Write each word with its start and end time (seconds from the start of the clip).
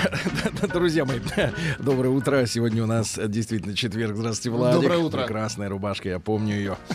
Друзья 0.72 1.04
мои, 1.04 1.20
доброе 1.78 2.10
утро. 2.10 2.46
Сегодня 2.46 2.82
у 2.82 2.86
нас 2.86 3.18
действительно 3.26 3.74
четверг. 3.74 4.16
Здравствуйте, 4.16 4.50
Владик. 4.56 4.82
Доброе 4.82 4.98
утро. 4.98 5.18
Прекрасная 5.22 5.68
рубашка, 5.68 6.08
я 6.08 6.18
помню 6.18 6.54
ее. 6.54 6.76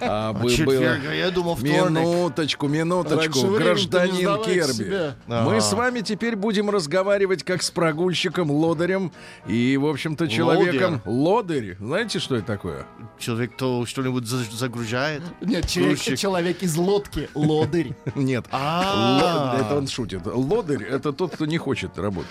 А, 0.00 0.32
бы- 0.32 0.50
Четверг, 0.50 1.00
я 1.14 1.30
думал 1.30 1.54
вторник. 1.56 2.00
Минуточку, 2.00 2.68
минуточку, 2.68 3.40
Раньше 3.46 3.64
гражданин 3.64 4.42
Керби. 4.42 4.72
себя. 4.72 5.16
Мы 5.26 5.36
Ага. 5.36 5.60
с 5.60 5.72
вами 5.72 6.00
теперь 6.00 6.36
будем 6.36 6.70
разговаривать 6.70 7.42
как 7.44 7.62
с 7.62 7.70
прогульщиком, 7.70 8.50
лодырем 8.50 9.12
и, 9.46 9.76
в 9.76 9.86
общем-то, 9.86 10.28
человеком. 10.28 11.00
Лодырь. 11.04 11.76
Знаете, 11.80 12.18
что 12.18 12.36
это 12.36 12.46
такое? 12.46 12.86
Человек, 13.18 13.52
кто 13.54 13.84
что-нибудь 13.86 14.26
за- 14.26 14.44
загружает. 14.50 15.22
Нет, 15.40 15.68
человек, 15.68 15.98
человек 16.00 16.62
из 16.62 16.76
лодки, 16.76 17.28
лодырь. 17.34 17.94
Нет. 18.14 18.46
А. 18.50 19.58
Это 19.60 19.76
он 19.76 19.86
шутит. 19.88 20.22
Лодырь— 20.26 20.82
это 20.90 21.12
тот, 21.12 21.34
кто 21.34 21.46
не 21.46 21.58
хочет 21.58 21.98
работать. 21.98 22.30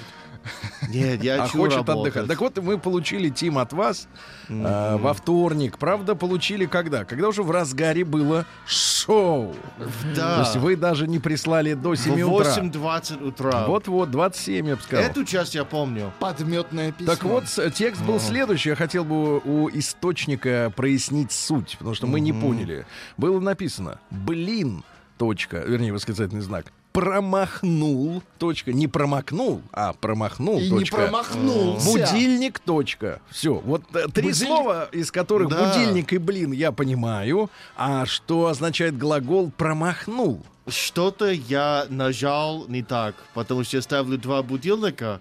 Нет, 0.87 1.23
я 1.23 1.35
а 1.35 1.45
хочу 1.45 1.57
хочет 1.57 1.77
работать. 1.87 2.13
отдыхать. 2.13 2.27
Так 2.27 2.39
вот, 2.39 2.57
мы 2.63 2.77
получили 2.77 3.29
Тим 3.29 3.57
от 3.57 3.73
вас 3.73 4.07
э, 4.47 4.97
во 4.97 5.13
вторник. 5.13 5.77
Правда, 5.77 6.15
получили 6.15 6.65
когда? 6.65 7.05
Когда 7.05 7.27
уже 7.27 7.43
в 7.43 7.51
разгаре 7.51 8.03
было 8.03 8.45
шоу. 8.65 9.55
Да. 10.15 10.37
То 10.37 10.41
есть 10.41 10.55
вы 10.57 10.75
даже 10.75 11.07
не 11.07 11.19
прислали 11.19 11.73
до 11.73 11.95
7 11.95 12.23
В 12.23 12.33
утра. 12.33 12.55
8.20 12.57 13.27
утра. 13.27 13.65
Вот-вот, 13.67 14.11
27, 14.11 14.67
я 14.67 14.75
бы 14.75 14.81
сказал. 14.81 15.05
Эту 15.05 15.25
часть 15.25 15.55
я 15.55 15.65
помню. 15.65 16.11
Подметное 16.19 16.91
письмо. 16.91 17.13
Так 17.13 17.23
вот, 17.23 17.45
текст 17.73 18.01
был 18.03 18.19
следующий. 18.19 18.69
Я 18.69 18.75
хотел 18.75 19.03
бы 19.03 19.39
у 19.39 19.69
источника 19.69 20.71
прояснить 20.75 21.31
суть, 21.31 21.75
потому 21.77 21.95
что 21.95 22.07
мы 22.07 22.19
не 22.19 22.33
поняли. 22.33 22.85
Было 23.17 23.39
написано 23.39 23.99
«блин», 24.09 24.83
точка, 25.17 25.57
вернее, 25.57 25.91
восклицательный 25.93 26.41
знак, 26.41 26.71
промахнул, 26.91 28.21
точка, 28.37 28.73
не 28.73 28.87
промахнул, 28.87 29.61
а 29.71 29.93
промахнул, 29.93 30.59
И 30.59 30.63
не 30.63 30.69
точка, 30.79 30.95
промахнулся. 30.97 31.89
Будильник, 31.91 32.59
точка. 32.59 33.21
Все. 33.29 33.53
Вот 33.55 33.83
э, 33.93 34.07
три 34.13 34.29
Будильник- 34.29 34.47
слова, 34.47 34.89
из 34.91 35.11
которых 35.11 35.49
Да. 35.49 35.73
будильник 35.73 36.13
и 36.13 36.17
блин 36.17 36.51
я 36.51 36.71
понимаю. 36.71 37.49
А 37.77 38.05
что 38.05 38.47
означает 38.47 38.97
глагол 38.97 39.51
промахнул? 39.55 40.41
Что-то 40.67 41.31
я 41.31 41.87
нажал 41.89 42.67
не 42.67 42.83
так, 42.83 43.15
потому 43.33 43.63
что 43.63 43.77
я 43.77 43.81
ставлю 43.81 44.17
два 44.19 44.43
будильника. 44.43 45.19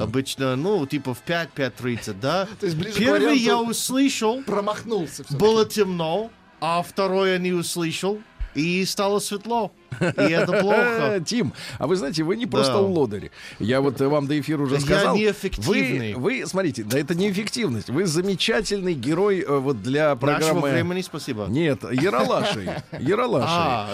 Обычно, 0.00 0.54
ну, 0.56 0.84
типа 0.86 1.14
в 1.14 1.22
5-5.30, 1.26 2.16
да? 2.20 2.46
То 2.60 2.66
есть 2.66 2.76
ближе 2.78 2.94
к 2.94 2.98
Первый 2.98 3.20
варианту- 3.20 3.42
я 3.44 3.58
услышал, 3.58 4.42
Промахнулся. 4.42 5.24
было 5.30 5.64
темно, 5.64 6.30
а 6.60 6.82
второй 6.82 7.30
я 7.30 7.38
не 7.38 7.52
услышал, 7.52 8.18
и 8.54 8.84
стало 8.84 9.18
светло. 9.20 9.72
И 10.00 10.30
это 10.32 10.52
плохо. 10.60 11.20
Тим, 11.26 11.52
а 11.78 11.86
вы 11.86 11.96
знаете, 11.96 12.22
вы 12.22 12.36
не 12.36 12.46
просто 12.46 12.74
Да. 12.74 12.80
лодыри. 12.80 13.30
Я 13.58 13.80
вот 13.80 14.00
вам 14.00 14.26
до 14.26 14.38
эфира 14.38 14.62
уже 14.62 14.74
Я 14.76 14.80
сказал. 14.80 15.16
неэффективный. 15.16 16.14
Вы, 16.14 16.44
смотрите, 16.46 16.84
да 16.84 16.98
это 16.98 17.14
не 17.14 17.30
эффективность. 17.30 17.90
Вы 17.90 18.06
замечательный 18.06 18.94
герой 18.94 19.40
э, 19.40 19.58
вот 19.58 19.82
для 19.82 20.14
программы... 20.16 20.54
Нашего 20.60 20.72
времени 20.72 21.00
спасибо. 21.02 21.46
Нет, 21.48 21.82
Яралашей. 21.90 22.68
Яралашей. 22.98 23.48
А. 23.50 23.88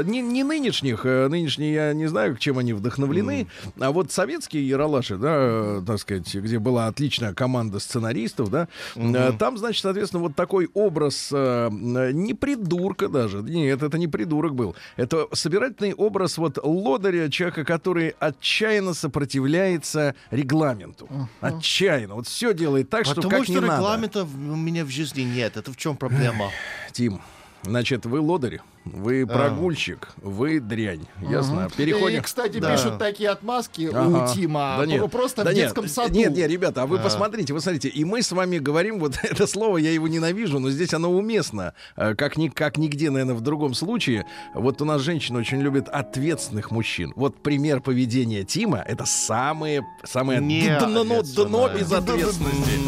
А, 0.00 0.02
не, 0.02 0.20
не 0.20 0.44
нынешних. 0.44 1.04
э, 1.04 1.28
Нынешние 1.28 1.72
я 1.72 1.92
не 1.92 2.06
знаю, 2.06 2.36
чем 2.36 2.58
они 2.58 2.72
вдохновлены. 2.72 3.46
А 3.80 3.90
вот 3.92 4.12
советские 4.12 4.68
Яралаши, 4.68 5.16
да, 5.16 5.82
так 5.86 5.98
сказать, 5.98 6.34
где 6.34 6.58
была 6.58 6.86
отличная 6.86 7.32
команда 7.34 7.78
сценаристов, 7.78 8.50
да, 8.50 8.68
э, 8.96 9.32
там, 9.38 9.56
значит, 9.58 9.82
соответственно, 9.82 10.22
вот 10.22 10.34
такой 10.34 10.68
образ 10.74 11.30
э, 11.32 11.68
не 11.70 12.34
придурка 12.34 13.08
даже. 13.08 13.38
Нет, 13.42 13.82
это 13.82 13.98
не 13.98 14.08
придурок 14.08 14.54
был. 14.54 14.74
Это 14.96 15.26
собирательный 15.42 15.92
образ 15.92 16.38
вот 16.38 16.58
лодыря, 16.62 17.28
человека, 17.28 17.64
который 17.64 18.14
отчаянно 18.20 18.94
сопротивляется 18.94 20.14
регламенту. 20.30 21.08
Отчаянно. 21.40 22.14
Вот 22.14 22.26
все 22.28 22.54
делает 22.54 22.88
так, 22.88 23.04
что 23.04 23.16
Потому 23.16 23.30
как 23.32 23.44
что 23.44 23.52
не 23.54 23.60
надо. 23.60 23.74
регламента 23.76 24.24
в- 24.24 24.34
у 24.52 24.56
меня 24.56 24.84
в 24.84 24.88
жизни 24.88 25.22
нет. 25.22 25.56
Это 25.56 25.72
в 25.72 25.76
чем 25.76 25.96
проблема? 25.96 26.50
Тим, 26.92 27.20
значит, 27.62 28.06
вы 28.06 28.20
лодырь, 28.20 28.60
вы 28.84 29.26
прогульщик, 29.26 30.08
вы 30.16 30.58
дрянь. 30.60 31.06
Ясно. 31.20 31.68
Переходим. 31.76 32.18
И, 32.18 32.22
кстати, 32.22 32.58
Да. 32.58 32.72
пишут 32.72 32.98
такие 32.98 33.30
отмазки 33.30 33.88
Ага. 33.92 34.30
у 34.30 34.34
Тима. 34.34 34.76
Да 34.78 34.86
нет, 34.86 35.00
про- 35.00 35.08
Просто 35.08 35.44
да 35.44 35.50
в 35.50 35.54
нет, 35.54 35.64
детском 35.66 35.86
саду. 35.88 36.12
Нет, 36.14 36.34
нет, 36.36 36.50
ребята, 36.50 36.82
а 36.82 36.86
вы 36.86 36.98
посмотрите, 36.98 37.52
вы 37.54 37.60
смотрите, 37.60 37.88
и 37.88 38.04
мы 38.04 38.22
с 38.22 38.32
вами 38.32 38.58
говорим, 38.58 38.98
вот 38.98 39.14
это 39.22 39.46
слово, 39.46 39.76
я 39.78 39.92
его 39.92 40.08
ненавижу, 40.08 40.58
но 40.58 40.70
здесь 40.70 40.92
оно 40.94 41.12
уместно, 41.12 41.74
э, 41.96 42.14
как, 42.16 42.36
ни, 42.36 42.48
как 42.48 42.76
нигде, 42.76 43.10
наверное, 43.10 43.34
в 43.36 43.40
другом 43.40 43.74
случае. 43.74 44.26
Вот 44.54 44.82
у 44.82 44.84
нас 44.84 45.00
женщины 45.00 45.38
очень 45.38 45.60
любят 45.60 45.88
ответственных 45.88 46.70
мужчин. 46.72 47.12
Вот 47.14 47.40
пример 47.42 47.80
поведения 47.80 48.42
Тима, 48.42 48.78
это 48.84 49.04
самое, 49.06 49.86
самое 50.04 50.40
Не 50.40 50.76
дно, 50.80 51.04
дно 51.04 51.18
ответственное. 51.18 51.78
безответственности. 51.78 52.80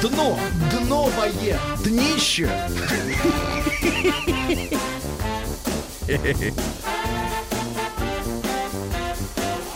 Дно, 0.02 0.38
Дновое. 0.80 1.58
днище. 1.84 2.48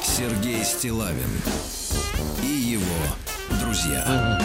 Сергей 0.03 0.65
Стилавин 0.65 1.29
и 2.43 2.47
его 2.47 2.83
друзья. 3.75 4.39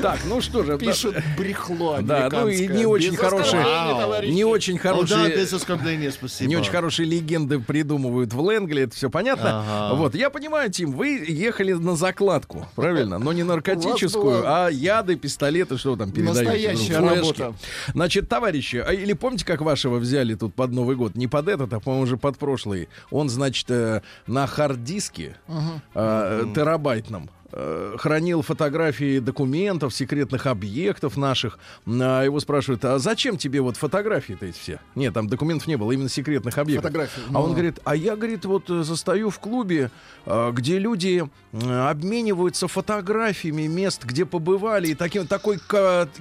Так, 0.00 0.20
ну 0.24 0.40
что 0.40 0.64
же, 0.64 0.72
да- 0.72 0.78
Пишут 0.78 1.16
брехло 1.38 2.00
Да, 2.02 2.28
ну 2.32 2.48
и 2.48 2.66
не 2.66 2.86
очень 2.86 3.14
хорошие, 3.14 3.62
не 4.32 4.44
очень 4.44 4.74
Ну 4.74 4.80
хорошие, 4.80 5.36
без 5.36 5.52
оскорбления, 5.52 6.10
спасибо. 6.10 6.48
Не 6.48 6.56
очень 6.56 6.72
хорошие 6.72 7.08
легенды 7.08 7.60
придумывают 7.60 8.32
в 8.32 8.40
Лэнгли, 8.40 8.82
это 8.82 8.96
все 8.96 9.10
понятно. 9.10 9.60
Ага. 9.60 9.94
Вот, 9.94 10.14
я 10.16 10.30
понимаю, 10.30 10.70
Тим, 10.70 10.92
вы 10.92 11.24
ехали 11.28 11.72
на 11.72 11.94
закладку, 11.94 12.66
правильно? 12.74 13.18
Но 13.18 13.32
не 13.32 13.44
наркотическую, 13.44 14.42
а 14.44 14.68
яды, 14.68 15.14
пистолеты, 15.16 15.78
что 15.78 15.94
там 15.96 16.10
передаете? 16.10 16.42
Настоящая 16.42 16.98
работа. 16.98 17.54
Значит, 17.94 18.28
товарищи, 18.28 18.82
а 18.84 18.92
или 18.92 19.12
помните, 19.12 19.44
как 19.44 19.60
вашего 19.60 19.98
взяли 19.98 20.34
тут 20.34 20.54
под 20.54 20.72
Новый 20.72 20.96
год? 20.96 21.14
Не 21.14 21.28
под 21.28 21.48
этот, 21.48 21.72
а, 21.72 21.80
по-моему, 21.80 22.04
уже 22.04 22.16
под 22.16 22.38
прошлый. 22.38 22.88
Он, 23.10 23.28
значит, 23.28 23.70
э, 23.70 24.02
на 24.26 24.46
хард-диске 24.46 25.36
э, 25.94 26.44
терабайтном 26.54 27.30
э, 27.52 27.96
хранил 27.98 28.42
фотографии 28.42 29.18
документов, 29.18 29.94
секретных 29.94 30.46
объектов 30.46 31.16
наших. 31.16 31.58
А 31.86 32.22
его 32.22 32.40
спрашивают, 32.40 32.84
а 32.84 32.98
зачем 32.98 33.36
тебе 33.36 33.60
вот 33.60 33.76
фотографии-то 33.76 34.46
эти 34.46 34.58
все? 34.58 34.80
Нет, 34.94 35.14
там 35.14 35.28
документов 35.28 35.68
не 35.68 35.76
было, 35.76 35.92
именно 35.92 36.08
секретных 36.08 36.58
объектов. 36.58 36.90
Фотографии, 36.90 37.22
А 37.32 37.40
он 37.40 37.48
ну. 37.48 37.54
говорит, 37.54 37.80
а 37.84 37.94
я, 37.94 38.16
говорит, 38.16 38.44
вот 38.44 38.70
э, 38.70 38.82
застаю 38.82 39.30
в 39.30 39.38
клубе, 39.38 39.90
э, 40.26 40.50
где 40.52 40.78
люди 40.78 41.24
обмениваются 41.52 42.66
фотографиями 42.66 43.66
мест, 43.66 44.04
где 44.04 44.24
побывали, 44.24 44.88
и 44.88 44.94
таким, 44.94 45.26
такой 45.26 45.58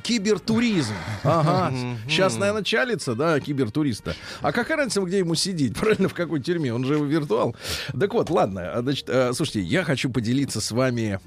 кибертуризм. 0.04 0.94
Ага, 1.24 1.74
сейчас, 2.10 2.38
наверное, 2.38 2.64
чалится, 2.64 3.16
да, 3.16 3.40
кибертуриста. 3.40 4.16
А 4.42 4.52
какая 4.52 4.78
разница, 4.78 5.02
где 5.02 5.20
ему 5.20 5.36
сидеть, 5.36 5.76
правильно, 5.80 6.10
в 6.10 6.14
какой 6.14 6.42
тюрьме? 6.42 6.74
Он 6.74 6.84
же 6.84 6.96
виртуал. 6.96 7.56
Так 7.98 8.14
вот, 8.14 8.30
ладно, 8.30 8.74
а, 8.74 8.82
значит, 8.82 9.10
слушайте, 9.34 9.62
я 9.62 9.84
хочу 9.86 10.10
поделиться 10.10 10.60
с 10.60 10.72
вами, 10.72 11.21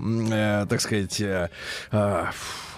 так 0.68 0.80
сказать, 0.80 1.20
э, 1.20 1.48
э, 1.92 2.24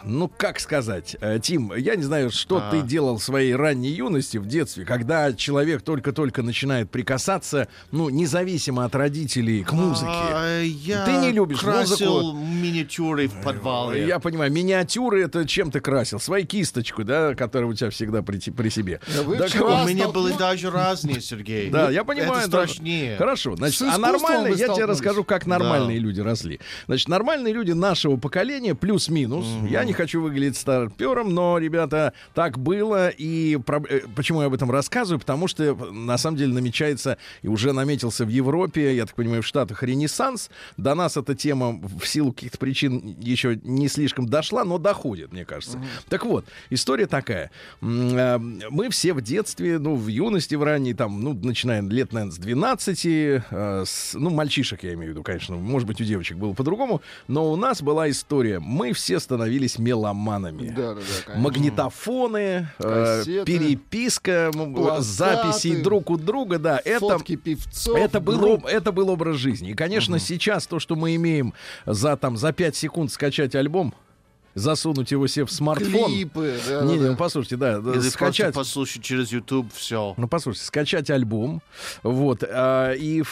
ну, 0.07 0.29
как 0.29 0.61
сказать, 0.61 1.17
э, 1.21 1.39
Тим, 1.43 1.75
я 1.75 1.97
не 1.97 2.05
знаю, 2.05 2.31
что 2.31 2.59
А. 2.59 2.71
ты 2.71 2.83
делал 2.83 3.19
в 3.19 3.23
своей 3.23 3.55
ранней 3.55 3.91
юности, 3.91 4.39
в 4.39 4.47
детстве, 4.47 4.85
когда 4.85 5.33
человек 5.33 5.83
только-только 5.83 6.43
начинает 6.43 6.91
прикасаться, 6.91 7.69
ну, 7.91 8.09
независимо 8.09 8.85
от 8.85 8.95
родителей, 8.95 9.65
к 9.65 9.73
музыке. 9.73 10.07
А, 10.09 10.63
я 10.63 11.05
Ты 11.05 11.13
не 11.17 11.33
любишь 11.33 11.61
красил 11.61 12.23
музыку? 12.23 12.39
миниатюры 12.39 13.29
в 13.29 13.43
подвале. 13.43 14.07
Я 14.07 14.21
понимаю, 14.21 14.53
миниатюры 14.53 15.25
это 15.25 15.47
чем 15.47 15.71
ты 15.71 15.81
красил? 15.81 16.21
Своей 16.21 16.47
кисточку, 16.47 17.03
да, 17.03 17.35
которая 17.35 17.69
у 17.69 17.75
тебя 17.75 17.91
всегда 17.91 18.23
при, 18.23 18.39
при 18.51 18.69
себе. 18.69 19.01
Да 19.15 19.23
вы 19.23 19.37
Так 19.37 19.55
У 19.55 19.89
меня 19.89 20.09
были 20.09 20.37
даже 20.37 20.71
разные, 20.71 21.21
Сергей. 21.21 21.71
Да, 21.71 21.91
я 21.91 22.05
понимаю. 22.05 22.43
Это 22.43 22.51
да. 22.51 22.67
страшнее. 22.67 23.17
Хорошо, 23.17 23.57
значит, 23.57 23.83
а 23.83 23.99
вы 23.99 24.51
я 24.51 24.69
тебе 24.69 24.85
расскажу, 24.85 25.25
как 25.25 25.47
нормальные 25.47 25.99
люди 25.99 26.21
росли. 26.21 26.61
Значит, 26.87 27.09
нормальные 27.09 27.53
люди 27.53 27.73
нашего 27.73 28.17
поколения, 28.17 28.75
плюс-минус, 28.75 29.47
я 29.69 29.85
не 29.85 29.96
хочу 29.97 30.23
выглядеть 30.23 30.57
старпером, 30.57 31.35
но, 31.35 31.59
ребята, 31.59 32.13
так 32.35 32.59
было. 32.59 33.09
И 33.09 33.57
про- 33.57 33.83
э, 33.89 34.01
почему 34.15 34.41
я 34.43 34.47
об 34.47 34.55
этом 34.55 34.71
рассказываю? 34.71 35.19
Потому 35.19 35.49
что, 35.49 35.75
на 35.75 36.19
самом 36.19 36.37
деле, 36.37 36.53
намечается 36.53 37.19
и 37.43 37.49
уже 37.49 37.73
наметился 37.73 38.25
в 38.25 38.29
Европе, 38.29 38.95
я 38.95 39.07
так 39.07 39.15
понимаю, 39.17 39.43
в 39.43 39.47
Штатах 39.47 39.83
ренессанс. 39.83 40.51
До 40.77 40.95
нас 40.95 41.17
эта 41.17 41.35
тема 41.35 41.81
в 41.83 42.07
силу 42.07 42.33
каких-то 42.33 42.59
причин 42.59 43.17
еще 43.21 43.59
не 43.65 43.89
слишком 43.89 44.27
дошла, 44.29 44.65
но 44.65 44.79
доходит, 44.79 45.33
мне 45.33 45.45
кажется. 45.45 45.81
Так 46.09 46.25
вот, 46.25 46.45
история 46.71 47.07
такая. 47.07 47.51
М, 47.83 48.17
э, 48.17 48.39
Мы 48.71 48.91
все 48.91 49.13
в 49.15 49.21
детстве, 49.23 49.79
ну, 49.79 49.95
в 49.97 50.09
юности, 50.09 50.55
в 50.55 50.63
ранней, 50.63 50.93
там, 50.95 51.21
ну, 51.23 51.33
начиная 51.35 51.81
лет, 51.83 52.13
наверное, 52.13 52.33
с 52.35 52.39
12, 52.39 53.43
э, 53.51 53.85
с- 53.87 54.15
ну, 54.15 54.31
мальчишек 54.31 54.83
я 54.83 54.93
имею 54.95 55.11
в 55.13 55.15
виду, 55.15 55.23
конечно, 55.23 55.57
может 55.57 55.87
быть, 55.89 56.01
у 56.01 56.05
девочек 56.05 56.37
было 56.37 56.53
по-другому, 56.53 57.01
но 57.29 57.51
у 57.51 57.57
нас 57.57 57.81
была 57.83 58.11
история. 58.11 58.59
Мы 58.61 58.93
все 58.93 59.19
становились 59.21 59.76
меломанами. 59.79 60.69
Да, 60.69 60.95
да, 60.95 61.01
да, 61.01 61.01
конечно. 61.25 61.43
Магнитофоны, 61.43 62.69
э, 62.79 62.83
Кассеты. 62.83 63.45
переписка, 63.45 64.51
м, 64.55 64.75
Плакаты. 64.75 65.03
записи 65.03 65.83
друг 65.83 66.11
у 66.11 66.17
друга, 66.17 66.59
да, 66.59 66.81
это 66.85 67.19
певцов. 67.37 67.97
это 67.97 68.21
был, 68.21 68.39
групп. 68.39 68.67
это 68.67 68.93
был 68.93 69.11
образ 69.11 69.37
жизни. 69.37 69.71
И, 69.71 69.75
конечно, 69.75 70.19
сейчас 70.19 70.67
то, 70.67 70.79
что 70.79 70.97
мы 70.97 71.15
имеем 71.17 71.55
за, 71.85 72.17
там, 72.17 72.37
за 72.37 72.53
5 72.53 72.77
секунд 72.77 73.11
скачать 73.13 73.55
альбом, 73.55 73.95
засунуть 74.57 75.13
его 75.13 75.27
себе 75.29 75.45
в 75.47 75.53
смартфон. 75.53 76.11
Клипы. 76.11 76.59
да, 76.69 76.83
Не, 76.83 76.99
да, 76.99 77.11
ну 77.11 77.17
послушайте, 77.17 77.57
да, 77.57 77.75
Или 77.79 78.01
скачать. 78.09 78.55
послушать 78.55 79.03
через 79.03 79.31
YouTube 79.31 79.73
все. 79.73 80.15
Ну, 80.17 80.27
послушайте, 80.27 80.67
скачать 80.67 81.11
альбом, 81.11 81.63
вот, 82.03 82.43
а, 82.43 82.93
и 82.93 83.23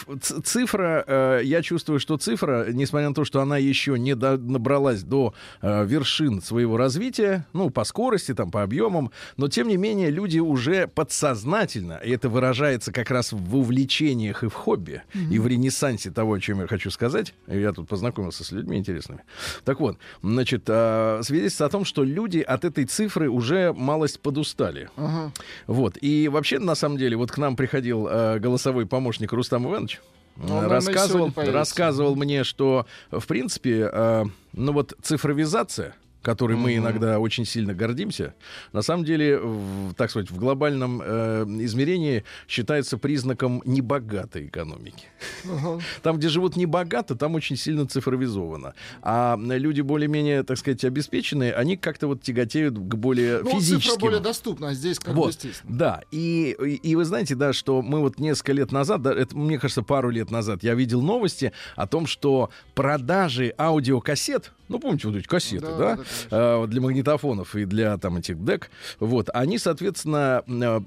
цифра, 0.43 1.03
э, 1.05 1.41
я 1.43 1.61
чувствую, 1.61 1.99
что 1.99 2.17
цифра, 2.17 2.67
несмотря 2.71 3.09
на 3.09 3.15
то, 3.15 3.25
что 3.25 3.41
она 3.41 3.57
еще 3.57 3.97
не 3.99 4.15
до- 4.15 4.37
набралась 4.37 5.03
до 5.03 5.33
э, 5.61 5.85
вершин 5.85 6.41
своего 6.41 6.77
развития, 6.77 7.45
ну, 7.53 7.69
по 7.71 7.83
скорости, 7.83 8.33
там, 8.33 8.51
по 8.51 8.63
объемам, 8.63 9.11
но, 9.37 9.47
тем 9.47 9.67
не 9.67 9.77
менее, 9.77 10.11
люди 10.11 10.39
уже 10.39 10.87
подсознательно, 10.87 11.99
и 12.03 12.11
это 12.11 12.29
выражается 12.29 12.91
как 12.91 13.09
раз 13.09 13.31
в 13.31 13.55
увлечениях 13.55 14.43
и 14.43 14.47
в 14.47 14.53
хобби, 14.53 15.01
и 15.31 15.39
в 15.39 15.47
ренессансе 15.47 16.11
того, 16.11 16.33
о 16.33 16.39
чем 16.39 16.61
я 16.61 16.67
хочу 16.67 16.91
сказать, 16.91 17.33
я 17.47 17.73
тут 17.73 17.87
познакомился 17.87 18.43
с 18.43 18.51
людьми 18.51 18.77
интересными. 18.77 19.21
Так 19.63 19.79
вот, 19.79 19.97
значит, 20.21 20.63
а, 20.67 21.14
свидетельствует 21.23 21.69
о 21.69 21.71
том, 21.71 21.85
что 21.85 22.03
люди 22.03 22.39
от 22.39 22.65
этой 22.65 22.85
цифры 22.85 23.29
уже 23.29 23.73
малость 23.73 24.19
подустали. 24.19 24.89
Ага. 24.97 25.31
Вот. 25.67 25.97
И 26.01 26.27
вообще, 26.27 26.59
на 26.59 26.75
самом 26.75 26.97
деле, 26.97 27.17
вот 27.17 27.31
к 27.31 27.37
нам 27.37 27.55
приходил 27.55 28.07
э, 28.07 28.39
голосовой 28.39 28.85
помощник 28.85 29.31
Рустам 29.33 29.65
Иванович. 29.67 30.01
Он, 30.37 30.43
э, 30.43 30.53
наверное, 30.53 30.69
рассказывал, 30.69 31.33
рассказывал 31.35 32.15
мне, 32.15 32.43
что, 32.43 32.85
в 33.11 33.25
принципе, 33.25 33.89
э, 33.91 34.25
ну 34.53 34.73
вот 34.73 34.93
цифровизация, 35.01 35.95
которой 36.25 36.57
мы 36.57 36.75
иногда 36.75 37.19
очень 37.19 37.45
сильно 37.45 37.73
гордимся, 37.75 38.33
на 38.73 38.81
самом 38.81 39.05
деле, 39.05 39.37
в, 39.37 39.93
так 39.93 40.09
сказать, 40.09 40.31
в 40.31 40.37
глобальном 40.37 41.01
э, 41.05 41.43
измерении 41.61 42.23
считается 42.47 42.97
признаком 42.97 43.61
небогатой 43.65 44.47
экономики. 44.47 45.05
Ага. 45.49 45.79
Там, 46.01 46.17
где 46.17 46.27
живут 46.29 46.55
небогато, 46.55 47.15
там 47.15 47.35
очень 47.35 47.55
сильно 47.55 47.85
цифровизовано. 47.87 48.73
А 49.03 49.37
люди 49.39 49.81
более-менее, 49.81 50.43
так 50.43 50.57
сказать, 50.57 50.83
обеспеченные, 50.83 51.53
они 51.53 51.77
как-то 51.77 52.07
вот 52.07 52.21
тяготеют 52.23 52.73
к 52.75 52.95
более 52.95 53.41
Ну, 53.43 53.51
физическим. 53.51 53.91
цифра 53.91 53.99
более 53.99 54.19
доступна, 54.19 54.69
а 54.69 54.73
здесь 54.73 54.97
как 54.99 55.13
бы 55.13 55.21
Вот, 55.21 55.29
естественно. 55.35 55.77
да, 55.77 56.01
и, 56.11 56.55
и, 56.59 56.75
и 56.91 56.95
вы 56.95 57.05
знаете, 57.05 57.35
да, 57.35 57.53
что 57.53 57.81
мы 57.83 57.99
вот 57.99 58.19
несколько 58.19 58.53
лет 58.53 58.71
назад, 58.71 59.01
да, 59.03 59.13
это, 59.13 59.37
мне 59.37 59.59
кажется, 59.59 59.83
пару 59.83 60.09
лет 60.09 60.31
назад, 60.31 60.63
я 60.63 60.73
видел 60.73 61.01
новости 61.01 61.51
о 61.75 61.85
том, 61.85 62.07
что 62.07 62.49
продажи 62.73 63.53
аудиокассет, 63.57 64.51
ну, 64.67 64.79
помните, 64.79 65.07
вот 65.07 65.17
эти 65.17 65.27
кассеты, 65.27 65.65
Да, 65.65 65.77
да, 65.77 65.95
да, 65.97 66.03
для 66.29 66.81
магнитофонов 66.81 67.55
и 67.55 67.65
для 67.65 67.97
там 67.97 68.17
этих 68.17 68.43
дек, 68.43 68.69
вот, 68.99 69.29
они, 69.33 69.57
соответственно, 69.57 70.43
э, 70.47 70.79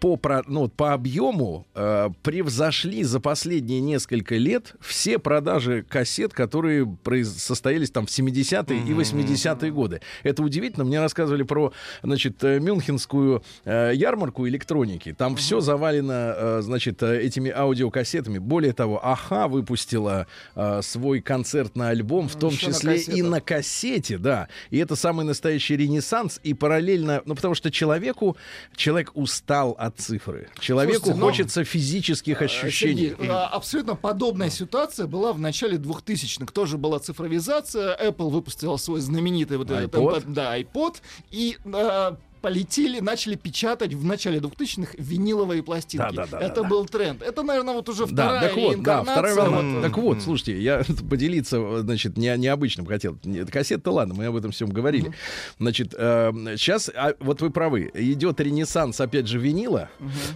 по, 0.00 0.42
ну, 0.46 0.68
по 0.68 0.92
объему 0.94 1.66
э, 1.74 2.08
превзошли 2.22 3.02
за 3.04 3.20
последние 3.20 3.80
несколько 3.80 4.36
лет 4.36 4.74
все 4.80 5.18
продажи 5.18 5.84
кассет, 5.88 6.32
которые 6.32 6.84
произ- 6.84 7.24
состоялись 7.38 7.90
там 7.90 8.06
в 8.06 8.10
70-е 8.10 8.78
и 8.78 8.92
80-е 8.92 9.70
годы. 9.70 10.00
Это 10.22 10.42
удивительно. 10.42 10.84
Мне 10.84 11.00
рассказывали 11.00 11.42
про, 11.42 11.72
значит, 12.02 12.42
э, 12.42 12.58
мюнхенскую 12.60 13.42
э, 13.64 13.92
ярмарку 13.94 14.48
электроники. 14.48 15.12
Там 15.12 15.36
все 15.36 15.60
завалено, 15.60 16.34
э, 16.36 16.60
значит, 16.62 17.02
э, 17.02 17.20
этими 17.20 17.50
аудиокассетами. 17.50 18.38
Более 18.38 18.72
того, 18.72 19.04
Аха 19.04 19.48
выпустила 19.48 20.26
э, 20.56 20.80
свой 20.82 21.20
концертный 21.20 21.90
альбом, 21.90 22.28
в 22.28 22.36
том 22.36 22.52
на 22.52 22.56
числе 22.58 22.94
и 22.96 22.98
кассетах. 23.04 23.30
на 23.30 23.40
кассете, 23.40 24.18
да. 24.18 24.48
И 24.70 24.78
это 24.78 24.96
самый 24.96 25.24
настоящий 25.26 25.76
ренессанс. 25.76 26.40
И 26.42 26.54
параллельно, 26.54 27.22
ну, 27.26 27.34
потому 27.34 27.54
что 27.54 27.70
человеку, 27.70 28.36
человек 28.74 29.10
устал 29.14 29.76
от 29.78 29.89
цифры. 29.90 30.48
Человеку 30.58 30.98
Слушайте, 30.98 31.20
ну, 31.20 31.26
хочется 31.26 31.64
физических 31.64 32.42
ощущений. 32.42 33.10
Сергей, 33.10 33.28
а, 33.28 33.46
абсолютно 33.46 33.94
подобная 33.94 34.50
ситуация 34.50 35.06
была 35.06 35.32
в 35.32 35.38
начале 35.38 35.76
2000-х. 35.76 36.52
Тоже 36.52 36.78
была 36.78 36.98
цифровизация. 36.98 37.96
Apple 37.96 38.30
выпустила 38.30 38.76
свой 38.76 39.00
знаменитый 39.00 39.58
вот 39.58 39.70
этот 39.70 39.94
iPod. 39.94 40.24
Да, 40.26 40.58
iPod. 40.58 40.96
И 41.30 41.56
а, 41.72 42.16
полетели, 42.40 43.00
начали 43.00 43.34
печатать 43.34 43.94
в 43.94 44.04
начале 44.04 44.38
2000-х 44.38 44.92
виниловые 44.98 45.62
пластинки. 45.62 46.14
Да, 46.14 46.26
да, 46.26 46.38
да, 46.38 46.40
Это 46.40 46.62
да, 46.62 46.68
был 46.68 46.86
тренд. 46.86 47.22
Это, 47.22 47.42
наверное, 47.42 47.74
вот 47.74 47.88
уже 47.88 48.06
Да, 48.06 48.24
вторая 48.26 48.48
так 48.48 48.56
вот, 48.56 48.82
да, 48.82 49.02
вторая 49.02 49.34
волна. 49.34 49.60
вот, 49.74 49.82
Так 49.82 49.98
вот, 49.98 50.22
слушайте, 50.22 50.60
я 50.60 50.82
поделиться, 51.10 51.80
значит, 51.82 52.16
не, 52.16 52.36
необычным 52.36 52.86
хотел. 52.86 53.18
Нет, 53.24 53.50
Кассета-то 53.50 53.90
ладно, 53.92 54.14
мы 54.14 54.26
об 54.26 54.36
этом 54.36 54.50
всем 54.52 54.70
говорили. 54.70 55.12
Значит, 55.58 55.92
сейчас, 55.92 56.90
вот 57.20 57.40
вы 57.42 57.50
правы, 57.50 57.90
идет 57.94 58.40
ренессанс, 58.40 59.00
опять 59.00 59.26
же, 59.26 59.38
винила. 59.38 59.88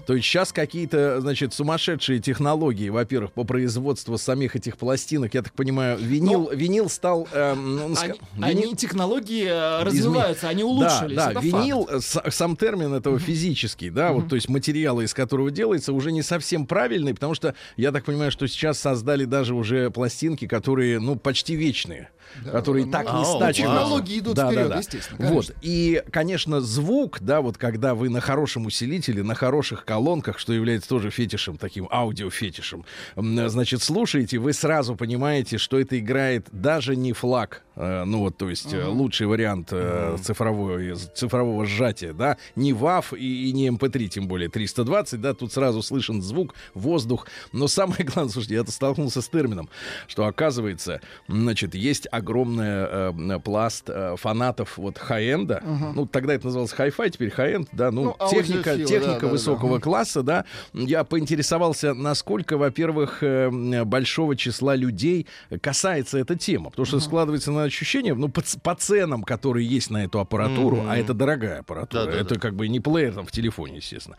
То 0.06 0.14
есть 0.14 0.26
сейчас 0.26 0.52
какие-то, 0.52 1.20
значит, 1.20 1.54
сумасшедшие 1.54 2.20
технологии, 2.20 2.88
во-первых, 2.88 3.32
по 3.32 3.44
производству 3.44 4.18
самих 4.18 4.56
этих 4.56 4.76
пластинок. 4.76 5.34
Я 5.34 5.42
так 5.42 5.52
понимаю, 5.54 5.98
винил, 5.98 6.50
винил 6.50 6.88
стал... 6.88 7.26
эм, 7.32 7.76
ну, 7.76 7.84
Они, 7.96 8.12
винил- 8.36 8.62
они 8.64 8.74
технологии 8.76 9.46
э, 9.46 9.82
развиваются, 9.82 10.48
они 10.48 10.64
улучшились. 10.64 11.16
Да, 11.16 11.28
да, 11.28 11.32
факт. 11.34 11.44
винил, 11.44 11.88
э, 11.90 11.93
с- 11.93 11.93
сам 12.00 12.56
термин 12.56 12.94
этого 12.94 13.18
физический, 13.18 13.90
да, 13.90 14.12
вот, 14.12 14.28
то 14.28 14.34
есть 14.34 14.48
материалы, 14.48 15.04
из 15.04 15.14
которого 15.14 15.50
делается, 15.50 15.92
уже 15.92 16.12
не 16.12 16.22
совсем 16.22 16.66
правильный, 16.66 17.14
потому 17.14 17.34
что 17.34 17.54
я 17.76 17.92
так 17.92 18.04
понимаю, 18.04 18.30
что 18.30 18.46
сейчас 18.46 18.78
создали 18.78 19.24
даже 19.24 19.54
уже 19.54 19.90
пластинки, 19.90 20.46
которые, 20.46 20.98
ну, 21.00 21.16
почти 21.16 21.56
вечные. 21.56 22.10
которые 22.50 22.86
ну, 22.86 22.92
так 22.92 23.06
а, 23.08 23.18
не 23.18 23.22
о, 23.22 23.24
стачиваются. 23.24 23.62
технологии 23.62 24.18
идут 24.18 24.34
Да, 24.34 24.44
да, 24.46 24.50
вперед, 24.50 24.68
да. 24.68 24.78
естественно, 24.78 25.30
Вот. 25.30 25.52
И, 25.62 26.02
конечно, 26.10 26.60
звук, 26.60 27.18
да, 27.20 27.40
вот 27.40 27.58
когда 27.58 27.94
вы 27.94 28.08
на 28.08 28.20
хорошем 28.20 28.66
усилителе, 28.66 29.22
на 29.22 29.34
хороших 29.34 29.84
колонках, 29.84 30.38
что 30.38 30.52
является 30.52 30.88
тоже 30.88 31.10
фетишем, 31.10 31.58
таким 31.58 31.88
аудиофетишем, 31.90 32.84
значит, 33.16 33.82
слушаете, 33.82 34.38
вы 34.38 34.52
сразу 34.52 34.96
понимаете, 34.96 35.58
что 35.58 35.78
это 35.78 35.98
играет 35.98 36.46
даже 36.50 36.96
не 36.96 37.12
флаг, 37.12 37.62
ну 37.76 38.18
вот, 38.20 38.36
то 38.36 38.48
есть 38.48 38.72
э, 38.72 38.84
лучший 38.86 39.26
вариант 39.26 39.68
э, 39.72 40.16
цифровой, 40.22 40.94
цифрового 40.94 41.66
сжатия, 41.66 42.12
да, 42.12 42.36
не 42.56 42.72
WAV 42.72 43.18
и, 43.18 43.48
и 43.48 43.52
не 43.52 43.68
MP3, 43.68 44.08
тем 44.08 44.28
более 44.28 44.48
320, 44.48 45.20
да, 45.20 45.34
тут 45.34 45.52
сразу 45.52 45.82
слышен 45.82 46.22
звук, 46.22 46.54
воздух. 46.74 47.26
Но 47.52 47.68
самое 47.68 48.04
главное, 48.04 48.32
слушайте, 48.32 48.54
я 48.54 48.64
столкнулся 48.64 49.22
с 49.22 49.28
термином, 49.28 49.68
что 50.06 50.26
оказывается, 50.26 51.00
значит, 51.28 51.74
есть 51.74 52.06
огромный 52.10 52.66
э, 52.68 53.40
пласт 53.42 53.84
э, 53.88 54.14
фанатов 54.16 54.78
вот 54.78 54.98
хай-энда. 54.98 55.62
Ну, 55.94 56.06
тогда 56.06 56.34
это 56.34 56.46
называлось 56.46 56.72
хай-фай, 56.72 57.10
теперь 57.10 57.30
хай-энд, 57.30 57.68
да, 57.72 57.90
ну, 57.90 58.16
Ну, 58.18 58.28
техника, 58.30 58.70
аудиофилы, 58.70 58.88
техника 58.88 59.12
да, 59.14 59.20
да, 59.20 59.26
да, 59.26 59.32
высокого 59.32 59.78
да. 59.78 59.82
класса, 59.82 60.22
да. 60.22 60.44
Я 60.72 61.04
поинтересовался, 61.04 61.94
насколько, 61.94 62.56
во-первых, 62.56 63.22
э, 63.22 63.48
м, 63.48 63.88
большого 63.88 64.36
числа 64.36 64.76
людей 64.76 65.26
касается 65.60 66.18
эта 66.18 66.36
тема, 66.36 66.70
потому 66.70 66.86
что 66.86 67.00
складывается 67.00 67.50
на 67.50 67.63
ощущение, 67.64 68.14
ну, 68.14 68.28
по, 68.28 68.42
по 68.62 68.74
ценам, 68.74 69.22
которые 69.22 69.66
есть 69.66 69.90
на 69.90 70.04
эту 70.04 70.20
аппаратуру, 70.20 70.84
а 70.88 70.96
это 70.96 71.14
дорогая 71.14 71.60
аппаратура, 71.60 72.04
Да-да-да. 72.04 72.20
это 72.20 72.38
как 72.38 72.54
бы 72.54 72.68
не 72.68 72.80
плеер 72.80 73.14
там 73.14 73.26
в 73.26 73.32
телефоне, 73.32 73.76
естественно. 73.76 74.16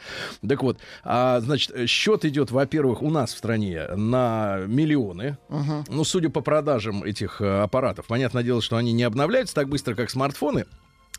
Так 0.47 0.63
вот, 0.63 0.79
а, 1.03 1.39
значит, 1.41 1.89
счет 1.89 2.25
идет, 2.25 2.51
во-первых, 2.51 3.01
у 3.01 3.09
нас 3.09 3.33
в 3.33 3.37
стране 3.37 3.87
на 3.95 4.59
миллионы. 4.67 5.37
Ну, 5.87 6.03
судя 6.03 6.29
по 6.29 6.41
продажам 6.41 7.03
этих 7.03 7.41
э, 7.41 7.61
аппаратов, 7.61 8.07
понятное 8.07 8.43
дело, 8.43 8.61
что 8.61 8.77
они 8.77 8.93
не 8.93 9.03
обновляются 9.03 9.55
так 9.55 9.69
быстро, 9.69 9.95
как 9.95 10.09
смартфоны. 10.09 10.65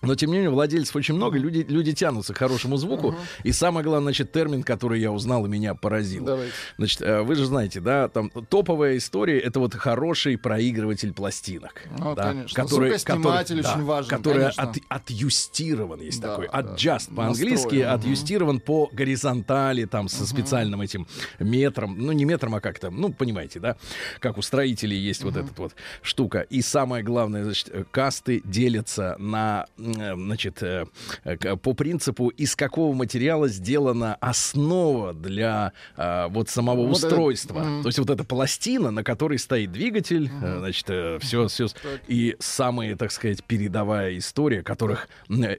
Но, 0.03 0.15
тем 0.15 0.31
не 0.31 0.37
менее, 0.37 0.51
владельцев 0.51 0.95
очень 0.97 1.15
много, 1.15 1.39
люди, 1.39 1.65
люди 1.69 1.93
тянутся 1.93 2.35
к 2.35 2.39
хорошему 2.39 2.77
звуку. 2.77 3.15
И 3.45 3.53
самое 3.53 3.85
главное, 3.85 4.09
значит, 4.13 4.33
термин, 4.33 4.63
который 4.63 5.01
я 5.01 5.11
узнал 5.11 5.47
и 5.47 5.49
меня 5.49 5.75
поразил. 5.75 6.25
Давайте. 6.25 6.53
Значит, 6.77 7.01
э, 7.03 7.23
вы 7.23 7.35
же 7.35 7.47
знаете, 7.47 7.81
да, 7.81 8.09
там 8.09 8.31
топовая 8.31 8.97
история— 8.99 9.39
это 9.41 9.59
вот 9.61 9.75
хороший 9.75 10.37
проигрыватель 10.37 11.13
пластинок. 11.13 11.83
Ну, 11.99 12.15
да, 12.15 12.31
конечно. 12.33 12.67
Звукосниматель 12.67 13.61
очень 13.61 13.85
важен, 13.85 14.11
Который 14.11 14.41
конечно. 14.43 14.63
от, 14.63 14.77
отъюстирован, 14.89 16.01
есть 16.01 16.21
Да, 16.21 16.29
такой. 16.37 16.49
да. 16.53 16.61
Adjust 16.61 17.15
по-английски, 17.15 17.65
Настроен, 17.77 17.89
отъюстирован 17.89 18.61
по 18.61 18.89
горизонтали, 18.93 19.85
там, 19.87 20.09
со 20.09 20.27
специальным 20.27 20.81
этим 20.81 21.07
метром. 21.39 21.97
Ну, 21.99 22.13
не 22.13 22.25
метром, 22.25 22.55
а 22.55 22.61
как-то, 22.61 22.91
ну, 22.91 23.13
понимаете, 23.13 23.61
да, 23.61 23.77
как 24.21 24.39
у 24.39 24.43
строителей 24.43 24.99
есть 24.99 25.25
вот 25.25 25.37
эта 25.37 25.49
вот 25.57 25.75
штука. 26.03 26.41
И 26.41 26.61
самое 26.63 27.03
главное, 27.03 27.45
значит, 27.45 27.73
касты 27.91 28.43
делятся 28.45 29.17
на, 29.19 29.67
значит, 29.95 30.63
э, 30.63 30.87
э, 31.25 31.57
по 31.57 31.73
принципу, 31.75 32.29
из 32.29 32.57
какого 32.57 32.95
материала 32.95 33.49
сделана 33.49 34.15
основа 34.17 35.13
для 35.15 35.73
э, 35.97 36.27
вот 36.29 36.49
самого 36.49 36.87
Вот 36.87 36.99
это- 36.99 37.07
устройства. 37.09 37.61
мгм. 37.61 37.83
То 37.83 37.89
есть 37.89 37.99
вот 37.99 38.11
эта 38.11 38.25
пластина, 38.25 38.91
на 38.91 39.05
которой 39.05 39.39
стоит 39.39 39.73
двигатель, 39.73 40.31
значит, 40.41 41.23
все, 41.23 41.49
все. 41.49 41.67
И 42.09 42.37
самая, 42.39 42.97
так 42.97 43.13
сказать, 43.13 43.43
передовая 43.45 44.17
история, 44.19 44.63
которых 44.63 45.09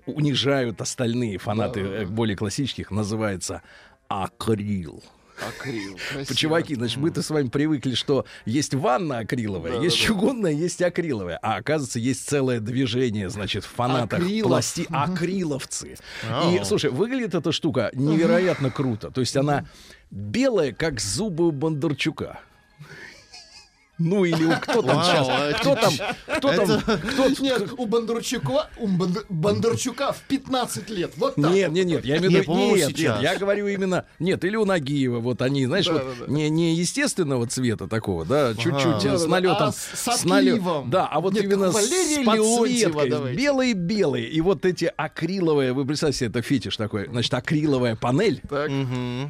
унижают 0.06 0.82
остальные 0.82 1.38
фанаты 1.38 2.06
более 2.06 2.36
классических, 2.36 2.92
называется 2.92 3.62
акрил. 4.08 5.04
Акрил. 5.46 5.98
красиво. 6.12 6.36
Чуваки, 6.36 6.76
значит, 6.76 6.98
мы-то 6.98 7.22
с 7.22 7.30
вами 7.30 7.48
привыкли, 7.50 7.94
что 7.96 8.26
есть 8.46 8.74
ванна 8.74 9.20
акриловая, 9.20 9.74
Да, 9.78 9.84
есть 9.84 9.98
да, 9.98 10.02
да. 10.02 10.08
чугунная, 10.08 10.52
есть 10.52 10.82
акриловая. 10.82 11.38
А 11.42 11.58
оказывается, 11.58 12.00
есть 12.00 12.28
целое 12.28 12.60
движение, 12.60 13.30
значит, 13.30 13.64
в 13.64 13.70
фанатах 13.70 14.20
Акрилов. 14.22 14.50
пласти... 14.50 14.86
акриловцы. 14.90 15.98
И, 16.52 16.62
слушай, 16.64 16.90
выглядит 16.90 17.36
эта 17.36 17.52
штука 17.52 17.90
невероятно 17.94 18.72
круто. 18.72 19.12
То 19.12 19.22
есть 19.22 19.36
она 19.38 19.66
белая, 20.12 20.72
как 20.74 21.00
зубы 21.00 21.48
у 21.48 21.52
Бондарчука. 21.52 22.40
Ну 24.00 24.26
или 24.26 24.44
у 24.46 24.52
кто 24.60 24.82
там 24.82 25.04
сейчас? 25.04 25.60
Кто 25.60 25.76
там? 25.76 25.94
Кто 26.38 26.54
там? 26.54 26.82
Кто 26.82 27.28
Нет, 27.44 27.72
у 27.78 27.86
Бондарчука, 27.86 28.70
у 28.78 28.88
Бондар- 28.88 29.26
Бондарчука 29.30 30.12
в 30.14 30.22
15 30.28 30.90
лет. 30.90 31.12
Вот 31.18 31.36
так. 31.36 31.52
Нет, 31.52 31.72
нет, 31.72 31.86
нет, 31.86 32.06
я 32.06 32.18
имею 32.18 32.44
в 32.44 32.48
Не, 32.48 32.76
виду, 32.76 32.90
нет, 33.02 33.22
я 33.22 33.38
говорю 33.38 33.68
именно, 33.68 34.06
нет, 34.20 34.44
или 34.46 34.56
у 34.56 34.66
Нагиева, 34.66 35.20
вот 35.20 35.42
они, 35.42 35.66
знаешь, 35.66 35.88
вот. 35.88 36.28
Не, 36.28 36.50
не 36.50 36.76
естественного 36.76 37.48
цвета 37.48 37.88
такого, 37.88 38.24
да, 38.26 38.54
чуть-чуть 38.54 39.04
с 39.20 39.26
налетом, 39.26 39.70
а 39.70 39.72
с- 39.72 40.08
отливом. 40.08 40.90
да, 40.90 41.08
а 41.08 41.20
вот 41.20 41.36
именно 41.38 41.72
с 41.72 41.76
подсветкой, 42.26 43.36
белые-белые, 43.36 44.30
и 44.30 44.42
вот 44.42 44.66
эти 44.66 44.92
акриловые, 44.96 45.74
вы 45.74 45.86
представьте 45.86 46.20
себе, 46.20 46.30
это 46.30 46.42
фетиш 46.42 46.78
такой, 46.78 47.08
значит, 47.08 47.34
акриловая 47.34 47.96
панель, 47.96 48.42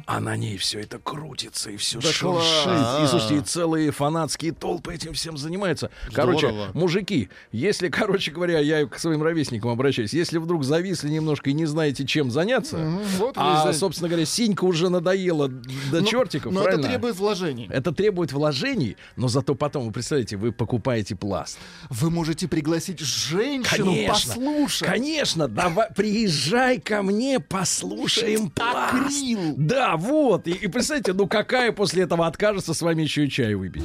а 0.06 0.20
на 0.20 0.36
ней 0.36 0.56
все 0.58 0.80
это 0.80 0.98
крутится, 0.98 1.70
и 1.70 1.76
все 1.76 2.00
шуршит. 2.00 3.02
И, 3.02 3.06
слушайте, 3.06 3.40
целые 3.46 3.90
фанатские 3.90 4.52
толпы 4.58 4.94
этим 4.94 5.12
всем 5.14 5.36
занимаются. 5.38 5.90
Короче, 6.12 6.48
Здорово. 6.48 6.70
мужики, 6.74 7.28
если, 7.52 7.88
короче 7.90 8.30
говоря, 8.30 8.58
я 8.58 8.86
к 8.86 8.98
своим 8.98 9.22
ровесникам 9.22 9.70
обращаюсь, 9.70 10.12
если 10.12 10.38
вдруг 10.38 10.64
зависли 10.64 11.08
немножко 11.08 11.50
и 11.50 11.52
не 11.52 11.66
знаете, 11.66 12.04
чем 12.04 12.30
заняться, 12.30 12.76
Мгм, 12.78 13.00
вот 13.18 13.34
а, 13.36 13.62
здесь. 13.64 13.78
собственно 13.78 14.08
говоря, 14.08 14.24
синька 14.26 14.64
уже 14.64 14.88
надоела 14.88 15.48
до 15.48 16.00
Но- 16.00 16.06
чертиков, 16.06 16.52
Но 16.52 16.60
это 16.60 16.70
правильно? 16.70 16.88
требует 16.88 17.16
вложений. 17.16 17.68
Это 17.70 17.92
требует 17.92 18.32
вложений, 18.32 18.96
но 19.16 19.28
зато 19.28 19.54
потом, 19.54 19.86
вы 19.86 19.92
представляете, 19.92 20.36
вы 20.36 20.52
покупаете 20.52 21.14
пласт. 21.16 21.58
Вы 21.90 22.10
можете 22.10 22.48
пригласить 22.48 23.00
женщину 23.00 23.86
Конечно, 23.86 24.12
послушать. 24.34 24.88
Конечно, 24.88 25.48
давай, 25.48 25.88
приезжай 25.94 26.80
ко 26.80 27.02
мне, 27.02 27.40
послушаем 27.40 28.50
пласт. 28.50 28.94
Акрил. 28.94 29.54
Да, 29.56 29.96
вот. 29.96 30.46
И, 30.46 30.52
и 30.52 30.66
представьте, 30.68 31.12
ну 31.12 31.26
какая 31.26 31.72
после 31.72 32.04
этого 32.04 32.26
откажется 32.26 32.74
с 32.74 32.82
вами 32.82 33.02
еще 33.02 33.26
и 33.26 33.30
чай 33.30 33.54
выпить? 33.54 33.84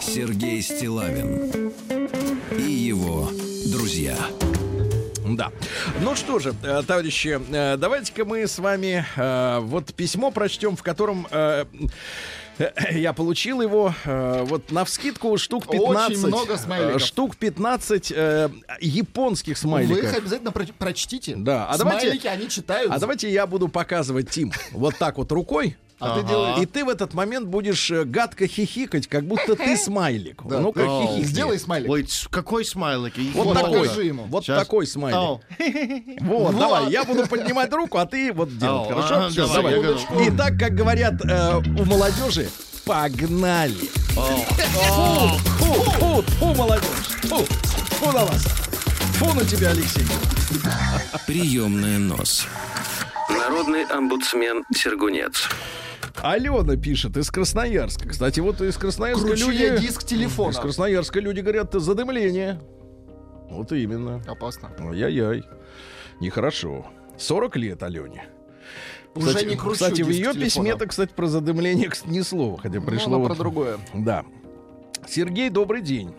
Сергей 0.00 0.60
Стилавин 0.60 1.72
и 2.50 2.70
его 2.70 3.30
друзья. 3.66 4.16
Да. 5.24 5.50
Ну 6.02 6.14
что 6.14 6.38
же, 6.38 6.54
э, 6.62 6.82
товарищи, 6.86 7.40
э, 7.50 7.76
давайте-ка 7.78 8.26
мы 8.26 8.46
с 8.46 8.58
вами 8.58 9.06
э, 9.16 9.60
вот 9.60 9.94
письмо 9.94 10.30
прочтем, 10.30 10.76
в 10.76 10.82
котором 10.82 11.26
я 12.92 13.12
получил 13.12 13.60
его 13.60 13.94
э, 14.04 14.44
вот 14.46 14.70
на 14.70 14.84
вскидку 14.84 15.36
штук 15.38 15.68
15. 15.68 16.10
Очень 16.18 16.26
много 16.28 16.56
смайликов. 16.56 16.96
э, 17.02 17.04
Штук 17.04 17.36
15 17.36 18.12
э, 18.14 18.48
японских 18.80 19.46
Вы 19.48 19.52
их 19.52 19.58
смайликов. 19.88 20.16
обязательно 20.16 20.52
про- 20.52 20.66
прочтите. 20.78 21.34
Да, 21.36 21.66
а 21.68 21.76
давайте- 21.78 22.06
Смайлики, 22.06 22.26
они 22.26 22.48
читаются. 22.48 22.94
А 22.94 22.98
давайте 22.98 23.30
я 23.32 23.46
буду 23.46 23.68
показывать 23.68 24.30
Тим 24.30 24.52
вот 24.72 24.96
так 24.98 25.18
вот 25.18 25.30
рукой. 25.32 25.76
А 26.00 26.14
ты 26.14 26.20
Ага. 26.20 26.28
делаешь... 26.28 26.58
И 26.60 26.66
ты 26.66 26.84
в 26.84 26.88
этот 26.88 27.14
момент 27.14 27.46
будешь 27.46 27.90
э, 27.90 28.04
гадко 28.04 28.46
хихикать, 28.46 29.06
как 29.06 29.24
будто 29.24 29.54
ты 29.56 29.76
смайлик. 29.76 30.42
Да, 30.44 30.60
Ну-ка, 30.60 30.80
ты 30.80 30.86
хихикни. 31.06 31.24
Сделай 31.24 31.58
смайлик. 31.58 31.90
Ой, 31.90 32.06
какой 32.30 32.64
смайлик? 32.64 33.14
Вот 33.34 33.46
Вот 33.46 33.54
такой. 33.54 34.06
ему. 34.06 34.24
Вот 34.24 34.44
Щас. 34.44 34.58
такой 34.58 34.86
смайлик. 34.86 35.16
Ау. 35.16 35.40
Вот, 36.20 36.52
Вот. 36.52 36.58
давай, 36.58 36.90
я 36.90 37.04
буду 37.04 37.26
поднимать 37.28 37.72
руку, 37.72 37.98
а 37.98 38.06
ты 38.06 38.32
вот 38.32 38.56
делай. 38.58 38.78
Ау, 38.80 38.88
Хорошо? 38.88 39.14
ага, 39.14 39.28
Всё, 39.30 39.46
давай, 39.52 39.80
давай. 39.80 40.26
И 40.26 40.30
так, 40.30 40.58
как 40.58 40.74
говорят 40.74 41.14
э, 41.24 41.56
у 41.58 41.84
молодежи, 41.84 42.48
погнали. 42.84 43.88
Фу, 44.14 44.20
фу, 45.58 45.74
фу, 45.90 46.22
фу, 46.22 46.54
молодежь. 46.54 46.88
Фу, 47.22 47.36
фу 47.38 48.12
на 48.12 48.24
вас. 48.24 48.42
Фу 49.18 49.32
на 49.32 49.44
тебя, 49.44 49.70
Алексей. 49.70 50.04
Приемная 51.26 51.98
нос. 51.98 52.46
Народный 53.30 53.84
омбудсмен 53.84 54.64
Сергунец. 54.74 55.48
Алена 56.22 56.76
пишет 56.76 57.16
из 57.16 57.30
Красноярска. 57.30 58.08
Кстати, 58.08 58.40
вот 58.40 58.60
из 58.60 58.76
Красноярска 58.76 59.26
Кручу 59.26 59.50
люди... 59.50 59.62
я 59.62 59.76
диск 59.76 60.04
телефона. 60.04 60.50
Из 60.50 60.58
Красноярска 60.58 61.20
люди 61.20 61.40
говорят, 61.40 61.72
задымление. 61.72 62.60
Вот 63.50 63.72
именно. 63.72 64.22
Опасно. 64.26 64.70
Ай-яй-яй. 64.78 65.44
Нехорошо. 66.20 66.86
40 67.18 67.56
лет 67.56 67.82
Алене. 67.82 68.26
Уже 69.14 69.28
Кстати, 69.28 69.44
не 69.44 69.56
кручу 69.56 69.74
кстати 69.74 70.02
в 70.02 70.08
ее 70.08 70.32
письме-то, 70.34 70.86
кстати, 70.86 71.12
про 71.14 71.26
задымление 71.26 71.90
ни 72.06 72.20
слова, 72.22 72.58
хотя 72.58 72.80
Ну, 72.80 72.86
пришло 72.86 73.18
вот... 73.18 73.28
про 73.28 73.34
другое. 73.36 73.78
Да. 73.92 74.24
Сергей, 75.06 75.50
добрый 75.50 75.82
день. 75.82 76.14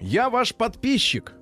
Я 0.00 0.30
ваш 0.30 0.54
подписчик. 0.54 1.34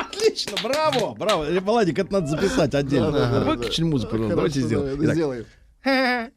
Отлично, 0.00 0.56
браво, 0.62 1.14
браво. 1.14 1.44
Э, 1.44 1.60
Владик, 1.60 1.98
это 1.98 2.12
надо 2.14 2.26
записать 2.28 2.74
отдельно. 2.74 3.44
Выключи 3.44 3.82
музыку. 3.82 4.16
Давайте 4.16 4.62
Хорошо, 4.62 4.66
сделаем. 4.66 5.44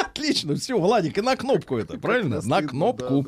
Отлично, 0.00 0.56
все, 0.56 0.78
Владик, 0.78 1.18
и 1.18 1.20
на 1.20 1.36
кнопку 1.36 1.76
это, 1.76 1.98
правильно? 1.98 2.40
На 2.42 2.62
кнопку. 2.62 3.26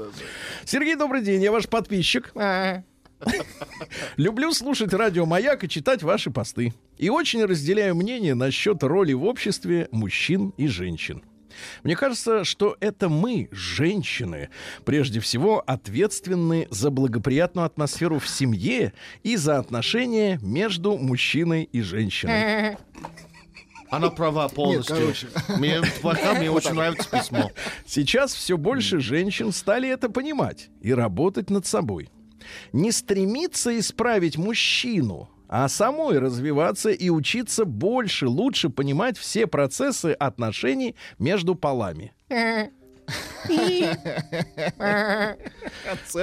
Сергей, 0.64 0.96
добрый 0.96 1.22
день, 1.22 1.42
я 1.42 1.52
ваш 1.52 1.68
подписчик. 1.68 2.32
Люблю 4.16 4.52
слушать 4.52 4.92
радио 4.92 5.26
Маяк 5.26 5.62
и 5.62 5.68
читать 5.68 6.02
ваши 6.02 6.30
посты. 6.30 6.74
И 6.98 7.08
очень 7.08 7.44
разделяю 7.44 7.94
мнение 7.94 8.34
насчет 8.34 8.82
роли 8.82 9.12
в 9.12 9.24
обществе 9.24 9.88
мужчин 9.92 10.52
и 10.56 10.66
женщин. 10.66 11.22
Мне 11.82 11.94
кажется, 11.94 12.44
что 12.44 12.76
это 12.80 13.08
мы, 13.08 13.48
женщины, 13.52 14.48
прежде 14.84 15.20
всего 15.20 15.62
ответственны 15.66 16.66
за 16.70 16.90
благоприятную 16.90 17.66
атмосферу 17.66 18.18
в 18.18 18.28
семье 18.28 18.92
и 19.22 19.36
за 19.36 19.58
отношения 19.58 20.38
между 20.42 20.96
мужчиной 20.96 21.64
и 21.64 21.80
женщиной. 21.82 22.76
Она 23.92 24.08
права 24.08 24.48
полностью. 24.48 24.96
короче. 24.96 25.26
Мне, 25.58 25.82
пока 26.00 26.32
мне 26.34 26.50
очень 26.50 26.72
нравится 26.72 27.08
письмо. 27.10 27.50
Сейчас 27.86 28.32
все 28.34 28.56
больше 28.56 29.00
женщин 29.00 29.52
стали 29.52 29.88
это 29.88 30.08
понимать 30.08 30.70
и 30.80 30.94
работать 30.94 31.50
над 31.50 31.66
собой. 31.66 32.08
Не 32.72 32.90
стремиться 32.90 33.78
исправить 33.78 34.38
мужчину, 34.38 35.28
а 35.46 35.68
самой 35.68 36.18
развиваться 36.18 36.88
и 36.90 37.10
учиться 37.10 37.66
больше, 37.66 38.28
лучше 38.28 38.70
понимать 38.70 39.18
все 39.18 39.46
процессы 39.46 40.12
отношений 40.12 40.96
между 41.18 41.54
полами. 41.54 42.14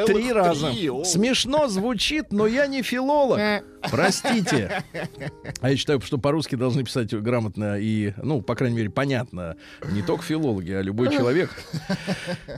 Три 0.06 0.32
раза. 0.32 0.72
Смешно 1.06 1.68
звучит, 1.68 2.32
но 2.32 2.48
я 2.48 2.68
не 2.68 2.82
филолог. 2.82 3.40
Простите. 3.90 4.84
А 5.62 5.70
я 5.70 5.78
считаю, 5.78 6.02
что 6.02 6.18
по-русски 6.18 6.56
должны 6.56 6.84
писать 6.84 7.14
грамотно 7.14 7.80
и, 7.80 8.14
ну, 8.22 8.42
по 8.42 8.56
крайней 8.56 8.78
мере, 8.78 8.90
понятно. 8.90 9.56
Не 9.92 10.02
только 10.02 10.24
филологи, 10.24 10.72
а 10.72 10.82
любой 10.82 11.12
человек. 11.12 11.50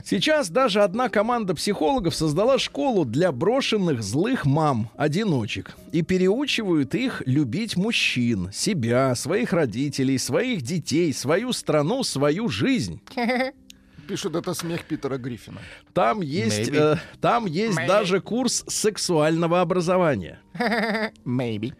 Сейчас 0.04 0.50
даже 0.50 0.82
одна 0.82 1.08
команда 1.08 1.54
психологов 1.54 2.14
создала 2.14 2.58
школу 2.58 3.04
для 3.04 3.32
брошенных 3.32 4.02
злых 4.02 4.44
мам, 4.44 4.90
одиночек. 4.96 5.76
И 5.92 6.02
переучивают 6.02 6.94
их 6.94 7.22
любить 7.26 7.76
мужчин, 7.76 8.50
себя, 8.52 9.14
своих 9.14 9.52
родителей, 9.52 10.18
своих 10.18 10.62
детей, 10.62 11.12
свою 11.12 11.52
страну, 11.52 12.02
свою 12.02 12.48
жизнь. 12.48 13.00
Пишут, 14.12 14.36
это 14.36 14.52
смех 14.52 14.84
Питера 14.84 15.16
Гриффина. 15.16 15.62
Там 15.94 16.20
есть, 16.20 16.68
э, 16.68 16.98
там 17.22 17.46
есть 17.46 17.78
Maybe. 17.78 17.86
даже 17.86 18.20
курс 18.20 18.62
сексуального 18.68 19.62
образования. 19.62 20.38
Maybe. 21.24 21.72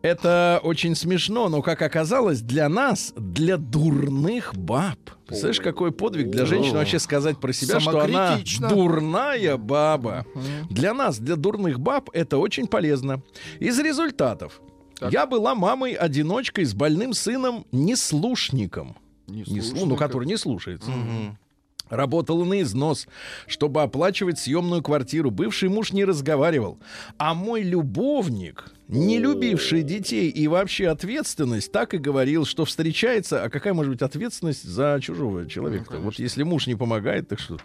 Это 0.00 0.60
очень 0.62 0.94
смешно, 0.94 1.50
но, 1.50 1.60
как 1.60 1.82
оказалось, 1.82 2.40
для 2.40 2.70
нас, 2.70 3.12
для 3.18 3.58
дурных 3.58 4.56
баб. 4.56 4.98
Представляешь, 5.26 5.60
какой 5.60 5.92
подвиг 5.92 6.30
для 6.30 6.46
женщины 6.46 6.78
вообще 6.78 6.98
сказать 6.98 7.38
про 7.38 7.52
себя, 7.52 7.80
что 7.80 8.00
она 8.00 8.38
дурная 8.70 9.58
баба. 9.58 10.24
Для 10.70 10.94
нас, 10.94 11.18
для 11.18 11.36
дурных 11.36 11.80
баб, 11.80 12.08
это 12.14 12.38
очень 12.38 12.66
полезно. 12.66 13.22
Из 13.60 13.78
результатов. 13.78 14.62
Я 15.10 15.26
была 15.26 15.54
мамой-одиночкой 15.54 16.64
с 16.64 16.72
больным 16.72 17.12
сыном 17.12 17.66
неслушником. 17.72 18.96
Не 19.28 19.44
ну, 19.84 19.96
который 19.96 20.26
не 20.26 20.36
слушается. 20.36 20.90
Работала 21.90 22.44
на 22.44 22.60
износ, 22.62 23.06
чтобы 23.46 23.82
оплачивать 23.82 24.38
съемную 24.38 24.82
квартиру. 24.82 25.30
Бывший 25.30 25.68
муж 25.68 25.92
не 25.92 26.04
разговаривал. 26.04 26.78
А 27.16 27.34
мой 27.34 27.62
любовник, 27.62 28.72
не 28.88 29.18
любивший 29.18 29.82
детей 29.82 30.30
и 30.30 30.48
вообще 30.48 30.88
ответственность, 30.88 31.70
так 31.70 31.94
и 31.94 31.98
говорил, 31.98 32.46
что 32.46 32.64
встречается... 32.64 33.44
А 33.44 33.50
какая 33.50 33.74
может 33.74 33.92
быть 33.92 34.02
ответственность 34.02 34.64
за 34.64 34.98
чужого 35.02 35.48
человека? 35.48 35.98
вот 35.98 36.18
если 36.18 36.42
муж 36.42 36.66
не 36.66 36.74
помогает, 36.74 37.28
так 37.28 37.38
что... 37.38 37.58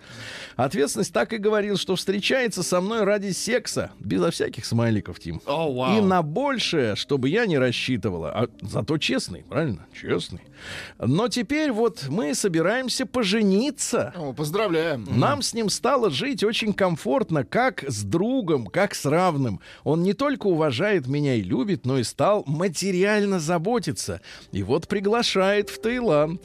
Ответственность 0.55 1.13
так 1.13 1.31
и 1.33 1.37
говорил, 1.37 1.77
что 1.77 1.95
встречается 1.95 2.61
со 2.61 2.81
мной 2.81 3.03
ради 3.03 3.31
секса. 3.31 3.91
Безо 3.99 4.31
всяких 4.31 4.65
смайликов, 4.65 5.19
Тим. 5.19 5.41
О, 5.45 5.73
вау. 5.73 5.97
И 5.97 6.01
на 6.01 6.21
большее, 6.21 6.95
чтобы 6.95 7.29
я 7.29 7.45
не 7.45 7.57
рассчитывала. 7.57 8.31
А 8.31 8.47
зато 8.61 8.97
честный, 8.97 9.43
правильно? 9.47 9.85
Честный. 9.93 10.41
Но 10.99 11.27
теперь 11.27 11.71
вот 11.71 12.05
мы 12.09 12.35
собираемся 12.35 13.05
пожениться. 13.05 14.13
О, 14.15 14.33
поздравляем. 14.33 15.07
Нам 15.09 15.41
с 15.41 15.53
ним 15.53 15.69
стало 15.69 16.09
жить 16.09 16.43
очень 16.43 16.73
комфортно, 16.73 17.43
как 17.43 17.83
с 17.87 18.03
другом, 18.03 18.67
как 18.67 18.95
с 18.95 19.05
равным. 19.05 19.59
Он 19.83 20.03
не 20.03 20.13
только 20.13 20.47
уважает 20.47 21.07
меня 21.13 21.35
и 21.35 21.41
любит, 21.41 21.85
но 21.85 21.99
и 21.99 22.03
стал 22.03 22.43
материально 22.45 23.39
заботиться. 23.39 24.21
И 24.51 24.63
вот 24.63 24.87
приглашает 24.87 25.69
в 25.69 25.79
Таиланд. 25.79 26.41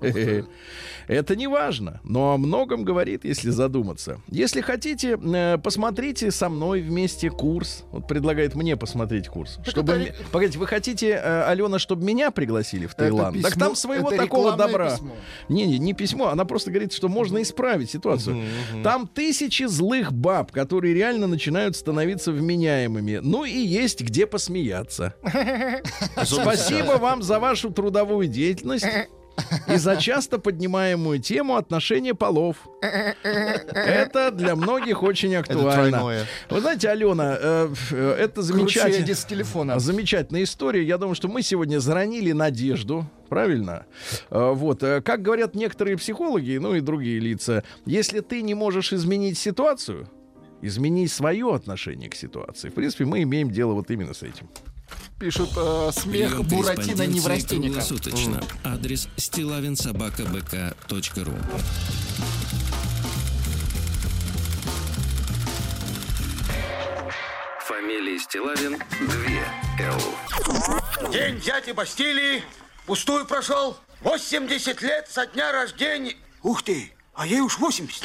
Это 0.00 1.36
не 1.36 1.46
важно, 1.46 2.00
но 2.04 2.34
о 2.34 2.36
многом 2.36 2.84
говорит, 2.84 3.24
если 3.24 3.50
задуматься. 3.50 4.20
Если 4.28 4.60
хотите, 4.60 5.18
э, 5.18 5.56
посмотрите 5.56 6.30
со 6.30 6.50
мной 6.50 6.82
вместе 6.82 7.30
курс. 7.30 7.84
Вот 7.92 8.06
предлагает 8.06 8.54
мне 8.54 8.76
посмотреть 8.76 9.28
курс. 9.28 9.58
Чтобы... 9.66 9.94
это 9.94 10.14
Погодите, 10.30 10.58
вы 10.58 10.66
хотите, 10.66 11.10
э, 11.10 11.42
Алена, 11.44 11.78
чтобы 11.78 12.04
меня 12.04 12.30
пригласили 12.30 12.86
в 12.86 12.94
Таиланд? 12.94 13.40
так 13.40 13.54
письмо- 13.54 13.64
там 13.64 13.74
своего 13.74 14.10
такого 14.10 14.54
добра. 14.54 14.90
письмо. 14.90 15.16
Не, 15.48 15.66
не, 15.66 15.78
не 15.78 15.94
письмо, 15.94 16.28
она 16.28 16.44
просто 16.44 16.70
говорит, 16.70 16.92
что 16.92 17.08
можно 17.08 17.40
исправить 17.40 17.90
ситуацию. 17.90 18.42
Там 18.84 19.08
тысячи 19.08 19.64
злых 19.64 20.12
баб, 20.12 20.52
которые 20.52 20.94
реально 20.94 21.26
начинают 21.26 21.74
становиться 21.74 22.32
вменяемыми. 22.32 23.20
Ну 23.22 23.44
и 23.44 23.58
есть 23.58 24.02
где 24.02 24.26
посмеяться. 24.26 25.14
Спасибо 26.22 26.98
вам 26.98 27.22
за 27.22 27.38
вашу 27.38 27.70
трудовую 27.70 28.28
деятельность 28.28 28.86
и 29.66 29.76
за 29.76 29.96
часто 29.96 30.38
поднимаемую 30.38 31.18
тему 31.20 31.56
отношения 31.56 32.14
полов. 32.14 32.56
Это 32.82 34.30
для 34.30 34.56
многих 34.56 35.02
очень 35.02 35.34
актуально. 35.36 36.26
Вы 36.50 36.60
знаете, 36.60 36.88
Алена, 36.88 37.36
э, 37.40 37.74
э, 37.90 38.16
это 38.18 38.42
замечательно. 38.42 39.06
Телефона. 39.28 39.78
Замечательная 39.78 40.44
история. 40.44 40.82
Я 40.82 40.98
думаю, 40.98 41.14
что 41.14 41.28
мы 41.28 41.42
сегодня 41.42 41.78
заронили 41.80 42.32
надежду. 42.32 43.06
Правильно? 43.28 43.84
Э, 44.30 44.52
Вот. 44.52 44.80
Как 44.80 45.22
говорят 45.22 45.54
некоторые 45.54 45.96
психологи, 45.96 46.56
ну 46.58 46.74
и 46.74 46.80
другие 46.80 47.18
лица, 47.20 47.62
если 47.84 48.20
ты 48.20 48.42
не 48.42 48.54
можешь 48.54 48.92
изменить 48.92 49.38
ситуацию, 49.38 50.08
измени 50.62 51.06
свое 51.06 51.54
отношение 51.54 52.08
к 52.08 52.14
ситуации. 52.14 52.68
В 52.68 52.74
принципе, 52.74 53.04
мы 53.04 53.22
имеем 53.22 53.50
дело 53.50 53.72
вот 53.74 53.90
именно 53.90 54.14
с 54.14 54.22
этим. 54.22 54.48
Пишут 55.18 55.50
э, 55.56 55.90
смех 55.92 56.44
Буратино 56.44 57.02
неврастенника. 57.06 57.80
круглосуточно. 57.80 58.40
Адрес 58.64 59.08
стилавинсобакабк.ру 59.16 61.34
Фамилия 67.66 68.18
Стилавин 68.18 68.78
2 68.78 68.84
Л. 69.86 70.00
День 71.12 71.40
дяди 71.40 71.72
Бастилии 71.72 72.42
пустую 72.86 73.26
прошел. 73.26 73.76
80 74.00 74.80
лет 74.82 75.08
со 75.10 75.26
дня 75.26 75.52
рождения. 75.52 76.16
Ух 76.42 76.62
ты, 76.62 76.92
а 77.14 77.26
ей 77.26 77.40
уж 77.40 77.58
80. 77.58 78.04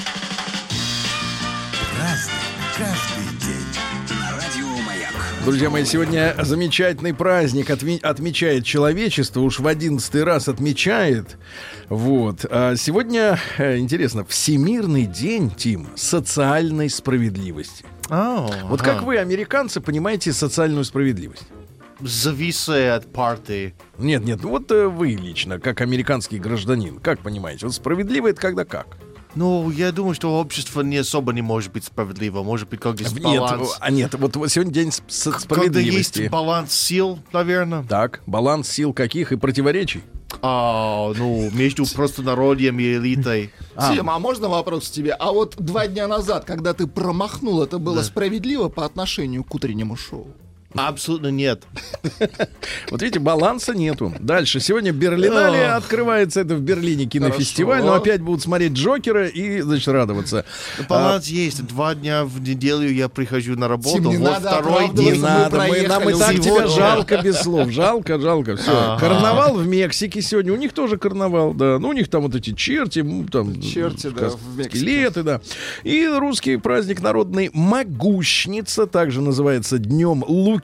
Друзья 5.45 5.69
мои, 5.69 5.83
сегодня 5.83 6.33
замечательный 6.41 7.13
праздник 7.13 7.69
отме- 7.69 7.99
отмечает 8.01 8.63
человечество, 8.65 9.41
уж 9.41 9.59
в 9.59 9.67
одиннадцатый 9.67 10.23
раз 10.23 10.47
отмечает. 10.47 11.37
Вот. 11.89 12.45
А 12.49 12.75
сегодня, 12.77 13.37
э, 13.57 13.77
интересно, 13.77 14.23
Всемирный 14.23 15.05
день, 15.05 15.51
Тим, 15.51 15.87
социальной 15.95 16.89
справедливости. 16.89 17.83
О, 18.09 18.49
Вот 18.63 18.81
ага. 18.81 18.93
как 18.93 19.03
вы, 19.03 19.17
американцы, 19.17 19.81
понимаете 19.81 20.31
социальную 20.31 20.85
справедливость? 20.85 21.43
Зависит 21.99 22.69
от 22.91 23.11
партии. 23.11 23.73
Нет, 23.97 24.23
нет, 24.23 24.39
ну 24.41 24.49
вот 24.49 24.71
э, 24.71 24.87
вы 24.87 25.09
лично, 25.09 25.59
как 25.59 25.81
американский 25.81 26.39
гражданин, 26.39 26.99
как 26.99 27.19
понимаете? 27.19 27.65
Вот 27.65 27.75
справедливо 27.75 28.29
это 28.29 28.39
когда 28.39 28.63
как? 28.63 28.87
Ну, 29.35 29.69
я 29.71 29.91
думаю, 29.91 30.13
что 30.13 30.39
общество 30.39 30.81
не 30.81 30.97
особо 30.97 31.33
не 31.33 31.41
может 31.41 31.71
быть 31.71 31.83
справедливо. 31.85 32.43
Может 32.43 32.69
быть, 32.69 32.79
как 32.79 32.99
Нет, 32.99 33.13
баланс. 33.39 33.77
а 33.79 33.89
нет, 33.89 34.13
вот, 34.15 34.35
вот 34.35 34.49
сегодня 34.51 34.73
день 34.73 34.91
с- 34.91 35.01
с- 35.07 35.23
Когда 35.23 35.39
справедливости. 35.39 36.19
есть 36.19 36.31
баланс 36.31 36.71
сил, 36.73 37.19
наверное. 37.31 37.83
Так, 37.83 38.21
баланс 38.27 38.69
сил 38.69 38.93
каких 38.93 39.31
и 39.31 39.35
противоречий? 39.37 40.03
А, 40.41 41.13
ну, 41.15 41.49
между 41.51 41.85
простонародьем 41.85 42.79
и 42.79 42.93
элитой. 42.95 43.51
Тима, 43.93 44.15
а 44.15 44.19
можно 44.19 44.49
вопрос 44.49 44.89
к 44.89 44.91
тебе? 44.91 45.13
А 45.13 45.31
вот 45.31 45.55
два 45.57 45.87
дня 45.87 46.07
назад, 46.07 46.45
когда 46.45 46.73
ты 46.73 46.87
промахнул, 46.87 47.61
это 47.63 47.77
было 47.79 48.01
справедливо 48.03 48.69
по 48.69 48.85
отношению 48.85 49.43
к 49.43 49.53
утреннему 49.53 49.95
шоу? 49.95 50.27
Абсолютно 50.75 51.27
нет. 51.27 51.63
Вот 52.89 53.01
видите, 53.01 53.19
баланса 53.19 53.73
нету. 53.73 54.13
Дальше. 54.19 54.59
Сегодня 54.59 54.91
Берлинале 54.91 55.65
открывается. 55.65 56.41
Это 56.41 56.55
в 56.55 56.61
Берлине 56.61 57.05
кинофестиваль. 57.05 57.81
Хорошо. 57.81 57.87
Но 57.87 58.01
опять 58.01 58.21
будут 58.21 58.41
смотреть 58.41 58.73
Джокера 58.73 59.27
и, 59.27 59.61
значит, 59.61 59.87
радоваться. 59.87 60.45
Баланс 60.87 61.27
есть. 61.27 61.65
Два 61.65 61.95
дня 61.95 62.23
в 62.25 62.41
неделю 62.41 62.89
я 62.89 63.09
прихожу 63.09 63.55
на 63.55 63.67
работу. 63.67 63.95
Тим, 63.95 64.09
не 64.09 64.17
во 64.17 64.31
надо 64.31 64.47
второй. 64.47 64.89
Не 64.89 65.11
день. 65.11 65.21
надо, 65.21 65.57
мы, 65.67 65.81
нам 65.87 66.09
и 66.09 66.13
так 66.13 66.35
тебя 66.35 66.67
жалко 66.67 67.21
без 67.21 67.39
слов. 67.39 67.69
Жалко, 67.69 68.19
жалко, 68.19 68.55
все. 68.57 68.71
Ага. 68.71 68.99
Карнавал 68.99 69.55
в 69.55 69.67
Мексике 69.67 70.21
сегодня. 70.21 70.53
У 70.53 70.57
них 70.57 70.73
тоже 70.73 70.97
карнавал, 70.97 71.53
да. 71.53 71.79
Ну, 71.79 71.89
у 71.89 71.93
них 71.93 72.09
там 72.09 72.23
вот 72.23 72.35
эти 72.35 72.53
черти, 72.53 73.03
там... 73.31 73.59
Черти, 73.61 74.09
да, 74.09 74.29
в 74.29 74.57
Мексике. 74.57 74.77
Скелеты, 74.77 75.23
да. 75.23 75.41
И 75.83 76.05
русский 76.07 76.57
праздник 76.57 77.01
народный 77.01 77.49
Могущница, 77.53 78.85
также 78.87 79.21
называется 79.21 79.79
Днем 79.79 80.23
Луки. 80.27 80.62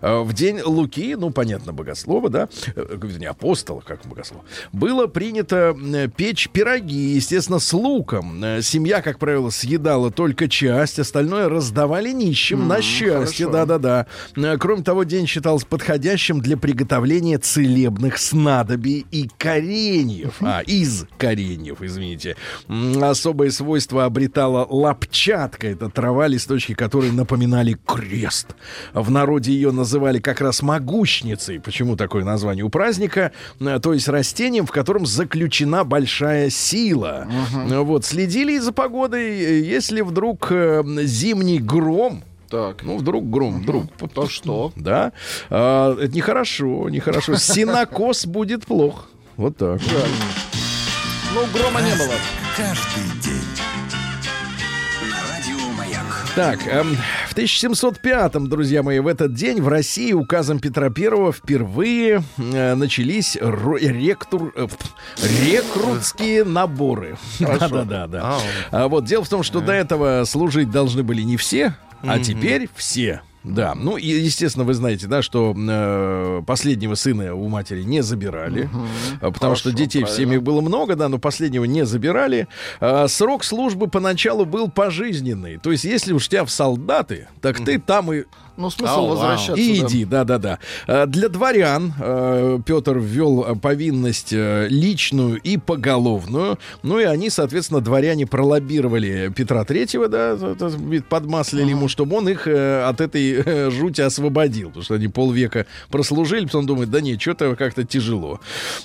Э, 0.00 0.20
В 0.22 0.32
день 0.32 0.60
Луки, 0.64 1.14
ну, 1.16 1.30
понятно, 1.30 1.72
богослова, 1.72 2.28
да, 2.30 2.48
э, 2.74 2.96
не 3.18 3.26
апостола, 3.26 3.80
как 3.80 4.04
богослов, 4.06 4.42
было 4.72 5.06
принято 5.06 5.76
э, 5.76 6.08
печь 6.08 6.48
пироги, 6.50 7.14
естественно, 7.14 7.58
с 7.58 7.72
луком. 7.72 8.42
Э, 8.42 8.62
Семья, 8.62 9.02
как 9.02 9.18
правило, 9.18 9.50
съедала 9.50 10.10
только 10.10 10.48
часть, 10.48 10.98
остальное 10.98 11.48
раздавали 11.48 12.10
нищим 12.10 12.66
на 12.68 12.82
счастье, 12.82 13.48
да-да-да. 13.48 14.06
Э, 14.36 14.56
Кроме 14.58 14.82
того, 14.82 15.04
день 15.04 15.26
считался 15.26 15.66
подходящим 15.66 16.40
для 16.40 16.56
приготовления 16.56 17.38
целебных 17.38 18.18
снадобий 18.18 19.06
и 19.10 19.28
кореньев. 19.38 20.36
А, 20.40 20.60
из 20.60 21.04
кореньев, 21.18 21.82
извините. 21.82 22.36
Особое 23.00 23.50
свойство 23.50 24.04
обретала 24.04 24.66
лапчатка. 24.68 25.68
Это 25.68 25.88
трава, 25.90 26.26
листочки 26.26 26.74
которой 26.74 27.10
напоминали 27.12 27.76
крест. 27.86 28.54
В 28.94 29.10
народе 29.10 29.52
ее 29.52 29.72
называли 29.72 30.20
как 30.20 30.40
раз 30.40 30.62
могущницей. 30.62 31.58
Почему 31.60 31.96
такое 31.96 32.24
название 32.24 32.64
у 32.64 32.68
праздника? 32.70 33.32
Э, 33.60 33.78
То 33.80 33.92
есть 33.92 34.08
растением, 34.08 34.66
в 34.66 34.70
котором 34.70 35.04
заключена 35.04 35.84
большая 35.84 36.48
сила. 36.48 37.26
Э, 37.68 37.78
Вот, 37.80 38.04
следили 38.04 38.56
за 38.58 38.72
погодой. 38.72 39.24
Э, 39.40 39.60
Если 39.60 40.00
вдруг 40.00 40.50
зимний 40.50 41.58
гром, 41.58 42.22
Так. 42.48 42.82
ну, 42.84 42.96
вдруг 42.98 43.28
гром, 43.28 43.60
вдруг. 43.62 43.86
То 44.14 44.28
что? 44.28 44.72
Да. 44.76 45.12
А, 45.50 45.94
это 45.98 46.14
нехорошо, 46.14 46.88
нехорошо. 46.88 47.34
Синокос 47.36 48.26
будет 48.26 48.64
плох. 48.64 49.08
Вот 49.36 49.56
так. 49.56 49.80
Ну, 51.34 51.40
грома 51.52 51.80
не 51.82 51.94
было. 51.96 52.14
Каждый 52.56 53.20
день. 53.20 53.42
Так, 56.34 56.66
эм, 56.66 56.96
в 57.28 57.34
1705-м, 57.36 58.48
друзья 58.48 58.82
мои, 58.82 58.98
в 58.98 59.06
этот 59.06 59.34
день 59.34 59.62
в 59.62 59.68
России 59.68 60.12
указом 60.12 60.58
Петра 60.58 60.90
Первого 60.90 61.32
впервые 61.32 62.24
э, 62.38 62.74
начались 62.74 63.36
ро- 63.36 63.78
ректур, 63.78 64.52
э, 64.56 64.66
рекрутские 65.44 66.42
наборы. 66.44 67.16
Да-да-да. 67.38 68.06
да. 68.08 68.38
А 68.72 68.88
вот 68.88 69.04
дело 69.04 69.22
в 69.22 69.28
том, 69.28 69.44
что 69.44 69.60
до 69.60 69.72
этого 69.72 70.24
служить 70.24 70.70
должны 70.72 71.04
были 71.04 71.22
не 71.22 71.36
все, 71.36 71.76
а 72.02 72.18
теперь 72.18 72.68
все. 72.74 73.22
Да, 73.44 73.74
ну 73.74 73.98
и 73.98 74.06
естественно 74.06 74.64
вы 74.64 74.72
знаете, 74.72 75.06
да, 75.06 75.20
что 75.20 75.54
э, 75.56 76.42
последнего 76.46 76.94
сына 76.94 77.34
у 77.34 77.48
матери 77.48 77.82
не 77.82 78.02
забирали, 78.02 78.70
э, 79.20 79.30
потому 79.30 79.54
что 79.54 79.70
детей 79.70 80.04
в 80.04 80.08
семьях 80.08 80.42
было 80.42 80.62
много, 80.62 80.96
да, 80.96 81.10
но 81.10 81.18
последнего 81.18 81.64
не 81.64 81.84
забирали. 81.84 82.48
А 82.80 83.06
срок 83.06 83.44
службы 83.44 83.86
поначалу 83.88 84.46
был 84.46 84.70
пожизненный, 84.70 85.58
то 85.58 85.72
есть 85.72 85.84
если 85.84 86.14
уж 86.14 86.28
тебя 86.28 86.44
в 86.46 86.50
солдаты, 86.50 87.28
так 87.42 87.62
ты 87.62 87.78
там 87.78 88.12
и 88.12 88.24
Ну, 88.56 88.70
смысл 88.70 88.94
вау. 88.94 89.08
возвращаться. 89.08 89.60
и 89.60 89.80
да. 89.80 89.86
иди, 89.86 90.04
да-да-да. 90.04 90.58
Э, 90.86 91.06
Для 91.06 91.28
дворян 91.28 91.92
э, 91.98 92.58
Петр 92.64 92.98
ввел 92.98 93.44
э, 93.44 93.54
повинность 93.56 94.32
личную 94.32 95.40
и 95.40 95.56
поголовную. 95.56 96.58
Ну 96.82 97.00
и 97.00 97.04
они, 97.04 97.30
соответственно, 97.30 97.80
дворяне 97.80 98.26
пролоббировали 98.26 99.32
Петра 99.34 99.64
Третьего, 99.64 100.08
да, 100.08 100.36
подмаслили 101.08 101.70
ему, 101.70 101.88
чтобы 101.88 102.16
он 102.16 102.28
их 102.28 102.46
от 102.46 103.00
этой 103.00 103.70
жути 103.70 104.00
освободил. 104.00 104.68
Потому 104.68 104.84
что 104.84 104.94
они 104.94 105.08
полвека 105.08 105.66
прослужили, 105.88 106.44
потом 106.44 106.66
думают, 106.66 106.90
да 106.90 107.00
нет, 107.00 107.20
что-то 107.20 107.56
как-то 107.56 107.84
тяжело. 107.84 108.40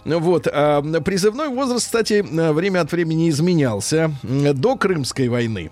Вот. 0.05 0.47
а 0.47 0.81
призывной 1.01 1.49
возраст, 1.49 1.85
кстати, 1.85 2.25
время 2.51 2.81
от 2.81 2.91
времени 2.91 3.29
изменялся. 3.29 4.11
До 4.23 4.75
Крымской 4.75 5.27
войны 5.27 5.71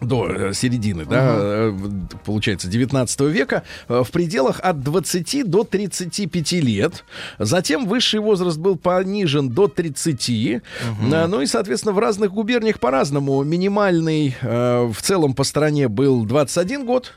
до 0.00 0.26
э, 0.28 0.52
середины, 0.54 1.04
да, 1.04 1.36
э, 1.38 1.78
получается, 2.24 2.68
19 2.68 3.20
века, 3.22 3.62
э, 3.88 4.02
в 4.04 4.10
пределах 4.10 4.60
от 4.62 4.82
20 4.82 5.44
до 5.44 5.64
35 5.64 6.52
лет. 6.60 7.04
Затем 7.38 7.86
высший 7.86 8.20
возраст 8.20 8.58
был 8.58 8.76
понижен 8.76 9.48
до 9.50 9.68
30. 9.68 10.28
Э, 10.30 11.26
Ну 11.26 11.40
и, 11.40 11.46
соответственно, 11.46 11.92
в 11.92 11.98
разных 11.98 12.32
губерниях 12.32 12.80
по-разному. 12.80 13.42
Минимальный 13.44 14.34
э, 14.40 14.90
в 14.92 15.02
целом 15.02 15.34
по 15.34 15.44
стране 15.44 15.88
был 15.88 16.24
21 16.24 16.86
год. 16.86 17.12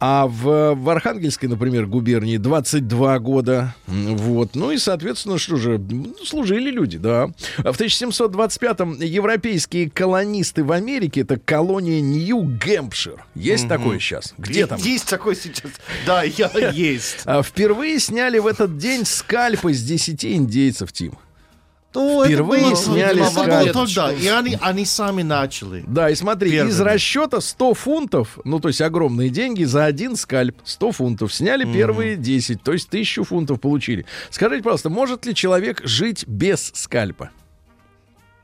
А 0.00 0.26
в, 0.26 0.74
в 0.74 0.88
Архангельской, 0.90 1.48
например, 1.48 1.86
губернии 1.86 2.36
22 2.36 3.18
года. 3.20 3.74
Вот. 3.86 4.54
Ну 4.54 4.70
и, 4.70 4.78
соответственно, 4.78 5.38
что 5.38 5.56
же, 5.56 5.78
ну, 5.78 6.14
служили 6.24 6.70
люди, 6.70 6.98
да. 6.98 7.28
А 7.58 7.72
В 7.72 7.80
1725-м 7.80 9.00
европейские 9.00 9.90
колонисты 9.90 10.64
в 10.64 10.72
Америке, 10.72 11.22
это 11.22 11.38
колония 11.38 12.00
Нью-Гэмпшир. 12.00 13.24
Есть 13.34 13.68
такое 13.68 13.98
сейчас? 13.98 14.34
Где 14.38 14.66
там? 14.66 14.78
Есть 14.80 15.08
такой 15.08 15.36
сейчас. 15.36 15.70
Да, 16.06 16.22
я 16.22 16.48
есть. 16.70 17.18
А, 17.24 17.42
Впервые 17.42 18.00
сняли 18.00 18.38
в 18.38 18.46
этот 18.46 18.78
день 18.78 19.04
скальпы 19.04 19.72
с 19.72 19.82
10 19.82 20.24
индейцев, 20.24 20.92
Тим. 20.92 21.14
Ну, 21.94 22.24
Впервые 22.24 22.60
это 22.62 22.70
было- 22.70 22.76
сняли 22.76 23.22
это 23.22 23.34
было 23.34 23.72
тогда, 23.72 24.12
и 24.12 24.26
они, 24.28 24.58
они 24.60 24.84
сами 24.84 25.22
начали. 25.22 25.84
Да, 25.86 26.10
и 26.10 26.14
смотри, 26.14 26.50
Первыми. 26.50 26.70
из 26.70 26.80
расчета 26.80 27.40
100 27.40 27.74
фунтов, 27.74 28.38
ну, 28.44 28.58
то 28.60 28.68
есть 28.68 28.80
огромные 28.80 29.30
деньги 29.30 29.64
за 29.64 29.84
один 29.84 30.16
скальп, 30.16 30.56
100 30.64 30.92
фунтов, 30.92 31.32
сняли 31.32 31.64
первые 31.72 32.16
10, 32.16 32.62
то 32.62 32.72
есть 32.72 32.88
1000 32.88 33.24
фунтов 33.24 33.60
получили. 33.60 34.06
Скажите, 34.30 34.62
пожалуйста, 34.62 34.90
может 34.90 35.24
ли 35.26 35.34
человек 35.34 35.80
жить 35.84 36.24
без 36.26 36.72
скальпа? 36.74 37.30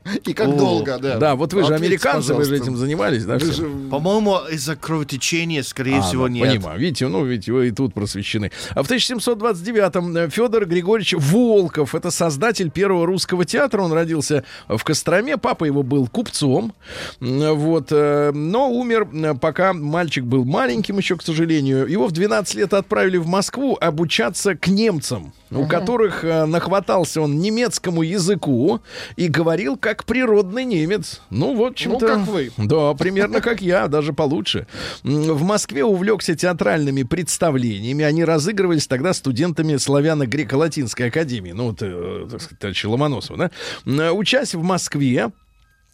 И 0.25 0.33
как 0.33 0.47
О, 0.47 0.53
долго, 0.57 0.97
да. 0.97 1.17
Да, 1.17 1.35
вот 1.35 1.53
вы 1.53 1.61
же 1.61 1.73
Ответьте, 1.75 1.85
американцы, 1.85 2.33
вы 2.33 2.43
же 2.43 2.49
пожалуйста. 2.51 2.65
этим 2.65 2.77
занимались, 2.77 3.25
да? 3.25 3.37
Же- 3.37 3.69
По-моему, 3.91 4.37
из-за 4.51 4.75
кровотечения, 4.75 5.61
скорее 5.61 5.99
А, 5.99 6.01
всего, 6.01 6.23
ну, 6.27 6.35
нет. 6.35 6.47
Понимаю. 6.49 6.79
Видите, 6.79 7.07
ну, 7.07 7.23
видите, 7.23 7.51
вы 7.51 7.67
и 7.67 7.71
тут 7.71 7.93
просвещены. 7.93 8.51
А 8.73 8.81
в 8.83 8.89
1729-м 8.89 10.29
Федор 10.31 10.65
Григорьевич 10.65 11.13
Волков, 11.17 11.93
это 11.95 12.09
создатель 12.11 12.71
первого 12.71 13.05
русского 13.05 13.45
театра, 13.45 13.81
он 13.81 13.93
родился 13.93 14.43
в 14.67 14.83
Костроме, 14.83 15.37
папа 15.37 15.65
его 15.65 15.83
был 15.83 16.07
купцом, 16.07 16.73
вот, 17.19 17.87
э, 17.91 18.31
но 18.33 18.71
умер, 18.71 19.07
э, 19.13 19.35
пока 19.39 19.73
мальчик 19.73 20.23
был 20.23 20.45
маленьким 20.45 20.97
еще, 20.97 21.15
к 21.15 21.21
сожалению. 21.21 21.85
Его 21.87 22.07
в 22.07 22.11
12 22.11 22.55
лет 22.55 22.73
отправили 22.73 23.17
в 23.17 23.27
Москву 23.27 23.77
обучаться 23.79 24.55
к 24.55 24.67
немцам, 24.67 25.33
у 25.51 25.67
которых 25.67 26.23
э, 26.23 26.45
нахватался 26.45 27.21
он 27.21 27.39
немецкому 27.39 28.01
языку 28.01 28.79
и 29.15 29.27
говорил 29.27 29.77
как 29.77 30.05
природный 30.05 30.63
немец. 30.63 31.21
Ну, 31.29 31.55
вот, 31.55 31.75
чем-то... 31.75 32.07
как 32.07 32.27
вы. 32.27 32.51
Да, 32.57 32.93
примерно 32.93 33.41
как 33.41 33.61
я, 33.61 33.87
даже 33.87 34.13
получше. 34.13 34.67
В 35.03 35.43
Москве 35.43 35.83
увлекся 35.83 36.35
театральными 36.35 37.03
представлениями. 37.03 38.03
Они 38.05 38.23
разыгрывались 38.23 38.87
тогда 38.87 39.13
студентами 39.13 39.75
славяно-греко-латинской 39.75 41.07
академии. 41.07 41.51
Ну, 41.51 41.69
вот, 41.69 41.77
э, 41.81 42.27
так 42.31 42.41
сказать, 42.41 42.83
Ломоносова, 42.83 43.37
да? 43.37 43.51
М, 43.85 44.17
Учась 44.17 44.53
в 44.53 44.63
Москве, 44.63 45.31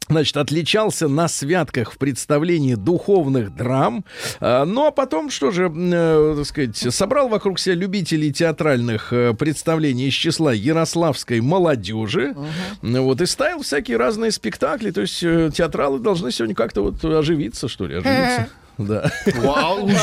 Значит, 0.09 0.37
отличался 0.37 1.07
на 1.07 1.27
святках 1.27 1.91
в 1.91 1.97
представлении 1.97 2.75
духовных 2.75 3.55
драм. 3.55 4.05
А, 4.39 4.65
Ну, 4.65 4.87
а 4.87 4.91
потом, 4.91 5.29
что 5.29 5.51
же, 5.51 5.71
э, 5.73 6.33
так 6.37 6.45
сказать, 6.45 6.77
собрал 6.93 7.27
вокруг 7.29 7.59
себя 7.59 7.75
любителей 7.75 8.31
театральных 8.31 9.11
э, 9.11 9.33
представлений 9.33 10.07
из 10.07 10.13
числа 10.13 10.53
ярославской 10.53 11.41
молодежи. 11.41 12.35
Ну, 12.81 13.03
Вот, 13.03 13.21
и 13.21 13.25
ставил 13.25 13.61
всякие 13.61 13.97
разные 13.97 14.31
спектакли. 14.31 14.91
То 14.91 15.01
есть 15.01 15.21
э, 15.23 15.51
театралы 15.53 15.99
должны 15.99 16.31
сегодня 16.31 16.55
как-то 16.55 16.81
вот 16.81 17.03
оживиться, 17.03 17.67
что 17.67 17.85
ли, 17.87 17.95
оживиться. 17.95 18.47
Да. 18.77 19.09
Вау, 19.37 19.85
уже. 19.85 19.95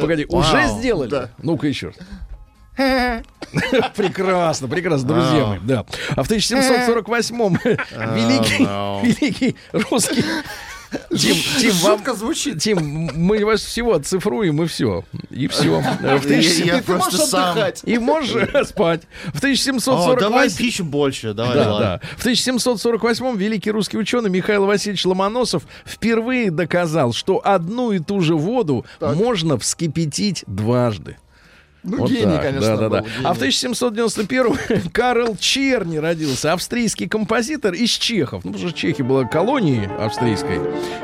Погоди, 0.00 0.26
уже 0.28 0.66
сделали? 0.80 1.08
Ну-ка 1.40 1.68
еще 1.68 1.88
раз. 1.88 1.96
Прекрасно, 3.96 4.68
прекрасно, 4.68 5.08
друзья 5.08 5.46
мои, 5.46 5.58
да. 5.62 5.84
А 6.16 6.22
в 6.22 6.30
1748-м 6.30 7.58
великий, 7.64 8.64
no. 8.64 9.02
великий 9.04 9.56
русский... 9.72 10.24
Тим, 11.10 11.36
Тим, 11.60 11.70
вам, 11.82 11.98
Жутко 11.98 12.14
звучит. 12.14 12.62
Тим, 12.62 12.78
мы 13.14 13.44
вас 13.44 13.60
всего 13.62 13.94
оцифруем, 13.94 14.62
и 14.62 14.66
все. 14.66 15.04
И 15.30 15.46
все. 15.48 15.80
В 15.80 16.02
Я, 16.02 16.14
1700 16.14 16.66
я 16.66 16.78
И 16.78 16.80
ты 16.80 16.94
можешь 16.94 17.20
сам. 17.20 17.50
отдыхать. 17.50 17.80
И 17.84 17.98
можешь 17.98 18.66
спать. 18.66 19.02
В 19.34 19.38
О, 19.38 20.16
давай 20.16 20.46
1748... 20.46 20.56
пишем 20.56 20.86
больше. 20.88 21.34
Давай, 21.34 21.54
Да, 21.54 21.64
давай. 21.64 21.80
да. 21.80 22.00
В 22.16 22.24
1748-м 22.24 23.36
великий 23.36 23.70
русский 23.70 23.98
ученый 23.98 24.30
Михаил 24.30 24.64
Васильевич 24.64 25.04
Ломоносов 25.04 25.64
впервые 25.84 26.50
доказал, 26.50 27.12
что 27.12 27.42
одну 27.44 27.92
и 27.92 27.98
ту 27.98 28.20
же 28.20 28.34
воду 28.34 28.86
можно 29.00 29.58
вскипятить 29.58 30.44
дважды. 30.46 31.18
Ну, 31.84 31.98
Вот 31.98 32.10
гений, 32.10 32.32
так, 32.32 32.42
конечно, 32.42 32.76
да, 32.76 32.76
да, 32.76 32.88
да. 32.88 33.00
был, 33.02 33.08
А 33.24 33.34
в 33.34 33.38
гений. 33.38 33.52
1791 33.52 34.90
Карл 34.92 35.36
Черни 35.38 35.98
родился, 35.98 36.52
австрийский 36.52 37.08
композитор 37.08 37.72
из 37.74 37.90
Чехов. 37.90 38.44
Ну, 38.44 38.52
потому 38.52 38.68
что 38.68 38.78
Чехия 38.78 39.04
была 39.04 39.24
колонией 39.24 39.86
австрийской. 39.98 40.58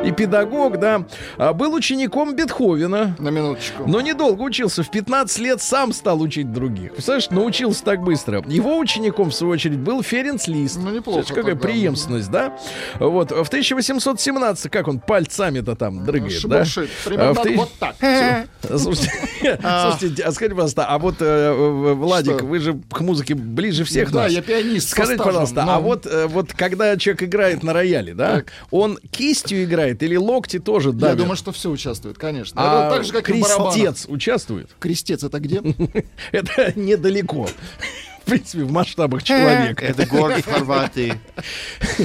И 0.05 0.11
педагог, 0.11 0.79
да. 0.81 1.07
А 1.37 1.53
был 1.53 1.75
учеником 1.75 2.35
Бетховена. 2.35 3.15
На 3.19 3.29
минуточку. 3.29 3.85
Но 3.87 4.01
недолго 4.01 4.43
учился. 4.43 4.83
В 4.83 4.91
15 4.91 5.39
лет 5.39 5.63
сам 5.63 5.93
стал 5.93 6.21
учить 6.21 6.53
других. 6.53 6.93
Представляешь, 6.93 7.31
научился 7.31 7.85
так 7.85 8.03
быстро. 8.03 8.43
Его 8.47 8.79
учеником, 8.79 9.31
в 9.31 9.35
свою 9.35 9.53
очередь, 9.53 9.79
был 9.79 10.03
Ференц 10.03 10.49
Лист. 10.49 10.77
Ну, 10.77 10.91
неплохо 10.91 11.21
Представляешь, 11.21 11.29
какая 11.29 11.55
тогда. 11.55 11.69
преемственность, 11.69 12.31
да? 12.31 12.59
Вот. 12.99 13.31
В 13.31 13.47
1817, 13.47 14.71
как 14.71 14.89
он 14.89 14.99
пальцами-то 14.99 15.77
там 15.77 16.05
дрыгает, 16.05 16.43
да? 16.47 16.65
Шебуршит. 16.65 16.91
А 17.05 17.09
Примерно 17.09 17.35
в 17.35 17.57
вот 17.57 17.71
так. 17.79 17.97
Слушайте, 18.79 20.23
а 20.25 20.33
скажите, 20.33 20.64
пожалуйста, 20.65 20.87
а 20.87 20.99
вот, 20.99 21.17
э, 21.21 21.25
э, 21.25 21.93
Владик, 21.95 22.37
Что? 22.39 22.45
вы 22.47 22.59
же 22.59 22.81
к 22.91 23.01
музыке 23.01 23.35
ближе 23.35 23.85
всех 23.85 24.11
Да, 24.11 24.23
нас. 24.25 24.33
я 24.33 24.43
пианист 24.43 24.89
Скажите, 24.91 25.17
стажем, 25.17 25.25
пожалуйста, 25.27 25.65
но- 25.65 25.75
а 25.75 25.81
вот, 25.81 26.07
э, 26.07 26.27
вот 26.27 26.53
когда 26.55 26.97
человек 26.97 27.23
играет 27.25 27.63
на 27.63 27.73
рояле, 27.73 28.15
да, 28.15 28.37
Так. 28.37 28.53
он 28.71 28.99
кистью 29.11 29.65
играет 29.65 30.03
или 30.03 30.17
локти 30.17 30.59
тоже 30.59 30.89
Я 30.91 30.95
давят? 30.95 31.17
думаю, 31.19 31.37
что 31.37 31.53
все 31.53 31.71
участвует, 31.71 32.17
конечно. 32.19 32.61
а 32.61 32.91
так 32.91 33.05
же, 33.05 33.13
как 33.13 33.25
крестец 33.25 34.07
участвует? 34.09 34.71
Крестец 34.79 35.23
это 35.23 35.39
где? 35.41 35.61
Это 36.33 36.73
недалеко. 36.79 37.49
В 38.23 38.27
принципе, 38.31 38.63
в 38.65 38.73
масштабах 38.73 39.23
человека. 39.23 39.85
Это 39.85 40.07
город 40.07 40.39
в 40.47 40.51
Хорватии. 40.51 41.15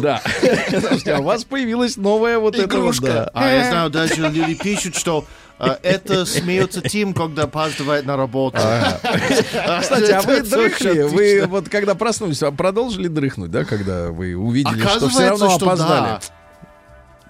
Да. 0.00 0.22
Слушайте, 0.70 1.14
а 1.14 1.18
у 1.20 1.24
вас 1.24 1.44
появилась 1.44 1.96
новая 1.96 2.38
вот 2.38 2.54
эта 2.54 2.64
Игрушка. 2.66 3.06
да. 3.06 3.30
А 3.34 3.50
я 3.50 3.68
знаю, 3.68 3.90
даже 3.90 4.14
люди 4.28 4.54
пишут, 4.54 4.94
что 4.96 5.24
А, 5.24 5.41
Это 5.82 6.26
смеется 6.26 6.80
Тим, 6.80 7.14
когда 7.14 7.44
опаздывает 7.44 8.04
на 8.06 8.16
работу. 8.16 8.56
Кстати, 9.80 10.10
а 10.10 10.22
вы 10.22 10.42
дрыхли? 10.42 11.02
Вы 11.02 11.46
вот 11.46 11.68
когда 11.68 11.94
проснулись, 11.94 12.42
а 12.42 12.50
продолжили 12.50 13.08
дрыхнуть, 13.08 13.50
да, 13.50 13.64
когда 13.64 14.08
вы 14.10 14.34
увидели, 14.34 14.80
что 14.86 15.08
все 15.08 15.28
равно 15.30 15.54
опоздали? 15.54 16.20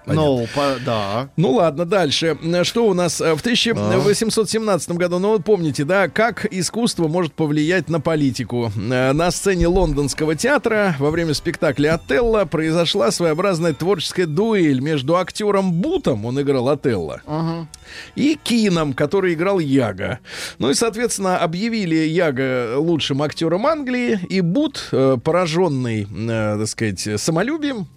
Ну, 0.05 0.47
по- 0.53 0.75
да. 0.85 1.29
Ну 1.37 1.51
ладно, 1.53 1.85
дальше. 1.85 2.37
Что 2.63 2.87
у 2.87 2.93
нас 2.93 3.21
э, 3.21 3.33
в 3.35 3.39
1817 3.39 4.91
году? 4.91 5.19
Ну 5.19 5.29
вот 5.29 5.43
помните, 5.43 5.83
да, 5.83 6.07
как 6.09 6.45
искусство 6.51 7.07
может 7.07 7.33
повлиять 7.33 7.89
на 7.89 7.99
политику. 7.99 8.71
Э, 8.75 9.11
На 9.13 9.31
сцене 9.31 9.67
лондонского 9.67 10.35
театра 10.35 10.95
во 10.99 11.09
время 11.11 11.33
спектакля 11.33 11.95
«Отелло» 11.95 12.45
произошла 12.45 13.11
своеобразная 13.11 13.73
творческая 13.73 14.25
дуэль 14.25 14.79
между 14.81 15.15
актером 15.17 15.71
Бутом, 15.73 16.25
он 16.25 16.39
играл 16.41 16.69
Отелло, 16.69 17.21
и 18.15 18.37
Кином, 18.43 18.93
который 18.93 19.33
играл 19.33 19.59
Яга. 19.59 20.19
Ну 20.59 20.69
и, 20.69 20.73
соответственно, 20.73 21.37
объявили 21.37 21.95
Яга 21.95 22.77
лучшим 22.77 23.21
актером 23.21 23.65
Англии, 23.65 24.19
и 24.29 24.41
Бут, 24.41 24.89
э, 24.91 25.17
пораженный, 25.23 26.07
так 26.27 26.67
сказать, 26.67 27.07
самолюбием, 27.21 27.87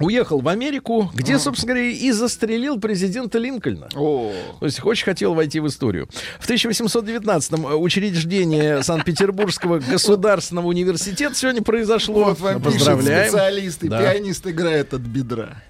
уехал 0.00 0.40
в 0.40 0.48
Америку, 0.48 1.10
где, 1.14 1.38
собственно 1.38 1.74
говоря, 1.74 1.90
и 1.90 2.10
застрелил 2.10 2.78
президента 2.80 3.38
Линкольна. 3.38 3.88
О, 3.94 4.32
То 4.60 4.66
есть 4.66 4.84
очень 4.84 5.04
хотел 5.04 5.34
войти 5.34 5.60
в 5.60 5.66
историю. 5.66 6.08
В 6.40 6.48
1819-м 6.48 7.64
учреждение 7.80 8.82
Санкт-Петербургского 8.82 9.78
государственного 9.78 10.66
университета 10.66 11.34
сегодня 11.34 11.62
произошло. 11.62 12.24
вот 12.24 12.40
вам 12.40 12.60
Поздравляем. 12.62 13.28
специалисты, 13.30 13.88
Да. 13.88 14.00
пианист 14.00 14.46
играет 14.46 14.94
от 14.94 15.00
бедра. 15.02 15.62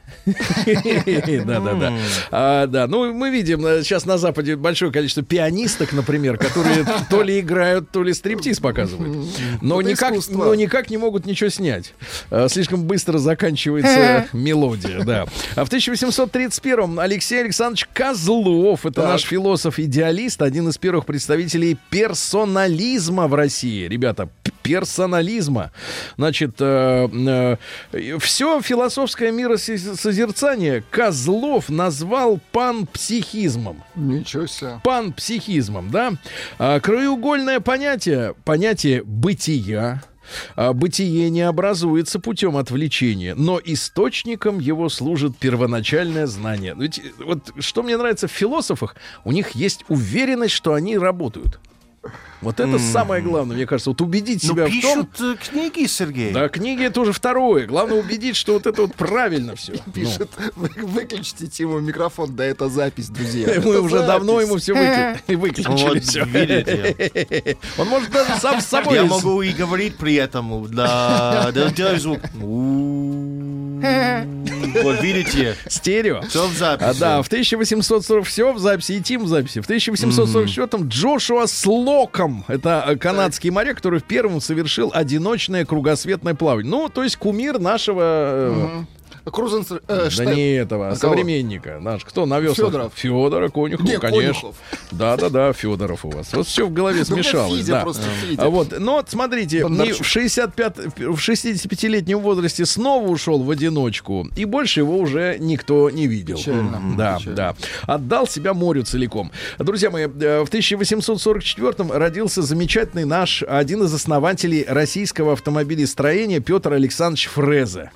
Да, 1.45 1.61
да, 1.61 1.75
да. 1.75 1.93
А, 2.31 2.67
Да, 2.67 2.87
ну 2.87 3.13
мы 3.13 3.31
видим 3.31 3.65
э, 3.67 3.83
сейчас 3.83 4.05
на 4.07 4.19
Западе 4.19 4.57
большое 4.57 4.93
количество 4.93 5.23
пианисток, 5.23 5.93
например, 5.93 6.39
которые 6.39 6.85
то 7.11 7.23
ли 7.23 7.41
играют, 7.41 7.91
то 7.91 8.03
ли 8.03 8.13
стриптиз 8.15 8.61
показывают. 8.61 9.27
Но 9.61 9.81
Это 9.81 9.91
никак, 9.91 10.13
искусство. 10.13 10.45
но 10.45 10.55
никак 10.55 10.91
не 10.91 10.97
могут 10.97 11.27
ничего 11.27 11.51
снять. 11.51 11.95
А, 12.31 12.49
Слишком 12.49 12.85
быстро 12.85 13.19
заканчивается 13.19 14.27
мелодия, 14.33 15.01
да. 15.05 15.27
А 15.57 15.65
в 15.65 15.69
1831-м 15.71 16.99
Алексей 16.99 17.41
Александрович 17.41 17.87
Козлов, 17.93 18.87
это 18.87 19.03
наш 19.03 19.23
философ-идеалист, 19.23 20.43
один 20.43 20.69
из 20.69 20.79
первых 20.79 21.07
представителей 21.07 21.77
персонализма 21.91 23.29
в 23.29 23.35
России. 23.35 23.87
Ребята, 23.89 24.29
персонализма. 24.63 25.73
Значит, 26.17 26.55
все 26.57 27.59
философское 28.63 29.33
миросозерцание 29.33 30.85
Козлов 30.91 31.69
назвал 31.69 32.41
панпсихизмом 32.53 33.83
Ничего 33.95 34.47
себе. 34.47 34.81
панпсихизмом, 34.85 35.91
да? 35.91 36.13
А, 36.59 36.81
краеугольное 36.81 37.61
понятие, 37.61 38.35
понятие 38.45 39.03
бытия, 39.05 40.03
а, 40.57 40.73
Бытие 40.73 41.31
не 41.31 41.43
образуется 41.43 42.21
путем 42.21 42.57
отвлечения, 42.57 43.35
но 43.35 43.61
источником 43.63 44.61
его 44.61 44.89
служит 44.89 45.37
первоначальное 45.37 46.27
знание. 46.27 46.75
Ведь, 46.79 46.99
э, 46.99 47.03
вот 47.19 47.53
что 47.59 47.83
мне 47.83 47.97
нравится 47.97 48.29
в 48.29 48.33
философах, 48.33 48.95
у 49.25 49.33
них 49.33 49.51
есть 49.51 49.85
уверенность, 49.89 50.55
что 50.55 50.75
они 50.75 50.97
работают. 50.97 51.59
Вот 52.41 52.59
это 52.59 52.79
самое 52.79 53.23
главное, 53.23 53.55
мне 53.57 53.67
кажется, 53.67 53.91
вот 53.91 54.01
убедить 54.01 54.43
Ну, 54.43 54.51
себя 54.51 54.67
в 54.67 54.71
том, 54.71 55.07
пишут 55.07 55.21
э, 55.21 55.37
книги, 55.51 55.87
Сергей. 55.87 56.33
да, 56.33 56.49
книги 56.49 56.83
это 56.85 57.01
уже 57.01 57.13
второе. 57.13 57.67
Главное 57.67 58.01
убедить, 58.01 58.35
что 58.35 58.55
вот 58.55 58.67
это 58.67 58.83
вот 58.83 58.95
правильно 58.97 59.55
все. 59.55 59.75
Пишет, 59.95 60.29
вы, 60.57 60.69
выключите 60.77 61.47
Тиму 61.47 61.79
микрофон, 61.79 62.35
да 62.35 62.45
это 62.45 62.69
запись, 62.69 63.09
друзья. 63.09 63.61
Мы 63.65 63.81
уже 63.81 64.01
давно 64.01 64.41
ему 64.41 64.57
все 64.57 64.75
выключили. 65.29 66.25
Видите. 66.29 67.57
Он 67.79 67.89
может 67.89 68.11
даже 68.11 68.41
сам 68.41 68.61
с 68.61 68.67
собой. 68.67 68.95
Я 68.95 69.05
могу 69.05 69.41
и 69.43 69.53
говорить 69.53 69.97
при 69.97 70.15
этом. 70.15 70.67
Да, 70.75 71.51
да, 71.55 71.71
делай 71.71 71.99
звук. 71.99 72.21
Вот 74.83 75.03
видите, 75.03 75.57
Стерео. 75.67 76.23
все 76.23 76.47
в 76.47 76.53
записи. 76.53 76.89
А, 76.89 76.95
да, 76.95 77.23
в 77.23 77.27
1840 77.27 78.27
все 78.27 78.53
в 78.53 78.59
записи, 78.59 78.93
и 78.93 79.01
Тим 79.01 79.25
в 79.25 79.29
записи. 79.29 79.61
В 79.61 79.69
1844-м 79.69 80.89
Джошуа 80.89 81.47
Слоком, 81.47 82.45
это 82.49 82.85
э, 82.87 82.97
канадский 82.97 83.51
моряк, 83.51 83.77
который 83.77 84.01
первым 84.01 84.41
совершил 84.41 84.91
одиночное 84.95 85.65
кругосветное 85.65 86.35
плавание. 86.35 86.71
Ну, 86.71 86.89
то 86.89 87.03
есть 87.03 87.17
кумир 87.17 87.59
нашего... 87.59 88.87
э, 89.25 89.31
Крузен... 89.31 89.65
э, 89.89 90.09
Да 90.17 90.25
не 90.25 90.53
этого, 90.55 90.91
а 90.91 90.97
современника. 90.97 91.79
Наш, 91.81 92.05
кто 92.05 92.27
навез? 92.27 92.55
Фёдоров. 92.55 92.93
Федора 92.95 93.49
Конюхов, 93.49 93.87
Не, 93.87 93.99
конечно. 93.99 94.33
Конюхов. 94.33 94.57
Да, 94.91 95.17
да, 95.17 95.29
да, 95.29 95.53
Федоров 95.53 96.05
у 96.05 96.11
вас. 96.11 96.33
Вот 96.33 96.47
все 96.47 96.67
в 96.67 96.73
голове 96.73 97.05
смешалось. 97.05 97.65
Да. 97.67 97.87
А 98.39 98.49
вот, 98.49 98.79
но 98.79 99.03
смотрите, 99.07 99.67
в 99.67 100.05
65, 100.05 100.77
в 100.99 101.17
65-летнем 101.17 102.19
возрасте 102.19 102.67
снова 102.67 103.09
ушел 103.09 103.43
в 103.43 103.51
одиночку, 103.51 104.29
и 104.37 104.45
больше 104.45 104.81
его 104.81 104.99
уже 104.99 105.37
никто 105.39 105.91
не 105.91 106.07
видел. 106.07 106.37
Печально, 106.37 106.81
Да, 106.97 107.17
печально. 107.19 107.37
да. 107.37 107.55
Отдал 107.87 108.27
себя 108.27 108.55
морю 108.55 108.83
целиком. 108.85 109.31
Друзья 109.59 109.91
мои, 109.91 110.05
э, 110.05 110.41
в 110.45 110.49
1844 110.49 111.91
родился 111.99 112.43
замечательный 112.43 113.05
наш, 113.05 113.43
один 113.43 113.83
из 113.85 113.93
основателей 113.95 114.65
российского 114.69 115.33
автомобилестроения 115.33 116.41
Петр 116.41 116.73
Александрович 116.73 117.29
Фрезе. 117.29 117.91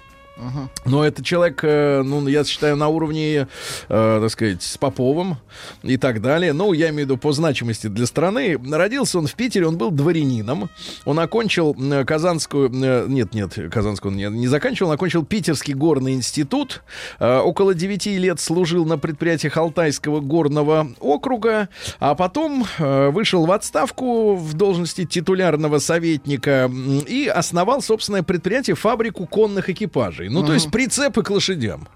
Но 0.84 1.04
это 1.04 1.24
человек, 1.24 1.60
э, 1.62 2.02
ну, 2.02 2.26
я 2.28 2.44
считаю, 2.44 2.76
на 2.76 2.88
уровне, 2.88 3.48
э, 3.88 4.18
так 4.22 4.30
сказать, 4.30 4.62
с 4.62 4.76
Поповым 4.76 5.38
и 5.82 5.96
так 5.96 6.20
далее. 6.20 6.52
Ну, 6.52 6.72
я 6.72 6.88
имею 6.90 7.06
в 7.06 7.10
виду 7.10 7.16
по 7.16 7.32
значимости 7.32 7.86
для 7.86 8.06
страны. 8.06 8.58
Родился 8.70 9.18
он 9.18 9.26
в 9.26 9.34
Питере, 9.34 9.66
он 9.66 9.78
был 9.78 9.90
дворянином. 9.90 10.68
Он 11.04 11.18
окончил 11.18 11.74
Казанскую... 12.06 12.70
э, 12.70 13.06
Нет, 13.08 13.34
нет, 13.34 13.58
Казанскую 13.72 14.12
он 14.12 14.18
не, 14.18 14.28
не 14.28 14.48
заканчивал. 14.48 14.90
Он 14.90 14.94
окончил 14.94 15.24
Питерский 15.24 15.74
горный 15.74 16.14
институт. 16.14 16.82
Э, 17.18 17.38
Около 17.38 17.74
9 17.74 18.06
лет 18.06 18.40
служил 18.40 18.84
на 18.84 18.98
предприятиях 18.98 19.56
Алтайского 19.56 20.20
горного 20.20 20.88
округа. 21.00 21.68
А 21.98 22.14
потом 22.14 22.66
э, 22.78 23.08
вышел 23.10 23.46
в 23.46 23.52
отставку 23.52 24.36
в 24.36 24.54
должности 24.54 25.04
титулярного 25.06 25.78
советника 25.78 26.70
и 27.08 27.26
основал 27.26 27.80
собственное 27.82 28.22
предприятие, 28.22 28.76
фабрику 28.76 29.26
конных 29.26 29.70
экипажей. 29.70 30.25
Ну, 30.28 30.44
то 30.44 30.54
есть 30.54 30.70
прицепы 30.70 31.22
к 31.22 31.30
лошадям. 31.30 31.88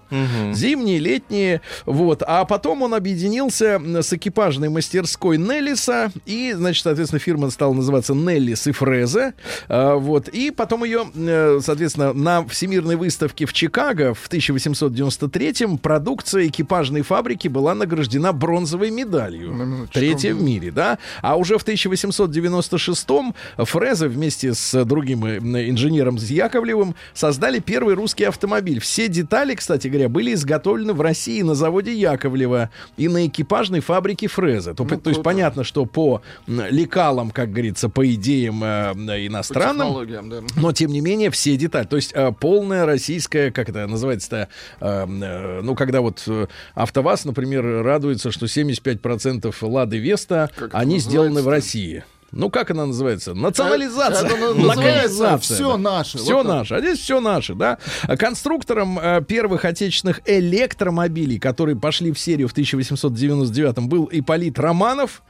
Зимние, 0.52 0.98
летние. 0.98 1.60
Вот. 1.86 2.22
А 2.26 2.44
потом 2.44 2.82
он 2.82 2.94
объединился 2.94 3.80
с 4.02 4.12
экипажной 4.12 4.68
мастерской 4.68 5.38
Неллиса. 5.38 6.12
И, 6.26 6.52
значит, 6.52 6.82
соответственно, 6.82 7.20
фирма 7.20 7.50
стала 7.50 7.72
называться 7.72 8.14
Неллис 8.14 8.66
и 8.66 8.72
Фрезе. 8.72 9.34
А, 9.68 9.96
вот. 9.96 10.28
И 10.28 10.50
потом 10.50 10.84
ее, 10.84 11.06
э, 11.14 11.60
соответственно, 11.62 12.12
на 12.12 12.46
Всемирной 12.46 12.96
выставке 12.96 13.46
в 13.46 13.52
Чикаго 13.52 14.14
в 14.14 14.28
1893-м 14.28 15.78
продукция 15.78 16.48
экипажной 16.48 17.02
фабрики 17.02 17.48
была 17.48 17.74
награждена 17.74 18.32
бронзовой 18.32 18.90
медалью. 18.90 19.52
На 19.52 19.62
минуточку. 19.62 19.94
Третья 19.94 20.34
в 20.34 20.42
мире, 20.42 20.70
да? 20.70 20.98
А 21.22 21.36
уже 21.36 21.58
в 21.58 21.64
1896-м 21.64 23.34
Фрезе 23.58 24.08
вместе 24.08 24.54
с 24.54 24.84
другим 24.84 25.24
э, 25.24 25.38
инженером 25.68 26.16
Яковлевым 26.16 26.94
создали 27.14 27.58
первый 27.58 27.94
русский 27.94 28.19
автомобиль. 28.28 28.80
Все 28.80 29.08
детали, 29.08 29.54
кстати 29.54 29.88
говоря, 29.88 30.08
были 30.08 30.34
изготовлены 30.34 30.92
в 30.92 31.00
России 31.00 31.42
на 31.42 31.54
заводе 31.54 31.94
Яковлева 31.94 32.70
и 32.96 33.08
на 33.08 33.26
экипажной 33.26 33.80
фабрике 33.80 34.26
Фрезе. 34.28 34.74
То, 34.74 34.84
то 34.84 35.10
есть 35.10 35.22
понятно, 35.22 35.64
что 35.64 35.86
по 35.86 36.22
лекалам, 36.46 37.30
как 37.30 37.50
говорится, 37.50 37.88
по 37.88 38.06
идеям 38.14 38.62
э, 38.64 38.94
По 38.94 39.26
иностранным, 39.26 40.30
да. 40.30 40.40
но, 40.56 40.72
тем 40.72 40.90
не 40.92 41.00
менее, 41.00 41.30
все 41.30 41.56
детали. 41.56 41.86
То 41.86 41.96
есть 41.96 42.12
э, 42.14 42.32
полная 42.32 42.86
российская, 42.86 43.50
как 43.50 43.68
это 43.68 43.86
называется-то, 43.86 44.48
э, 44.80 45.06
э, 45.06 45.60
ну, 45.62 45.74
когда 45.74 46.00
вот 46.00 46.22
э, 46.26 46.46
АвтоВАЗ, 46.74 47.24
например, 47.26 47.82
радуется, 47.82 48.30
что 48.30 48.46
75% 48.46 49.54
Лады 49.62 49.98
Веста, 49.98 50.50
Как 50.56 50.74
они 50.74 50.98
сделаны 50.98 51.42
в? 51.42 51.48
России. 51.48 52.04
Ну, 52.32 52.48
как 52.50 52.70
она 52.70 52.86
называется? 52.86 53.34
Национализация. 53.34 54.26
Это 54.28 54.36
на- 54.36 54.54
называется 54.54 54.68
Локализация, 54.80 55.54
«Всё 55.56 55.72
да. 55.72 55.78
наше». 55.78 56.18
Все 56.18 56.34
Вот 56.34 56.46
наше. 56.46 56.74
А 56.74 56.80
здесь 56.80 56.98
все 56.98 57.20
наше, 57.20 57.54
да. 57.54 57.78
А 58.02 58.16
Конструктором 58.16 58.98
э, 58.98 59.22
первых 59.26 59.64
отечественных 59.64 60.20
электромобилей, 60.26 61.38
которые 61.38 61.76
пошли 61.76 62.12
в 62.12 62.18
серию 62.18 62.48
в 62.48 62.54
1899-м, 62.54 63.88
был 63.88 64.08
Ипполит 64.12 64.58
Романов. 64.58 65.22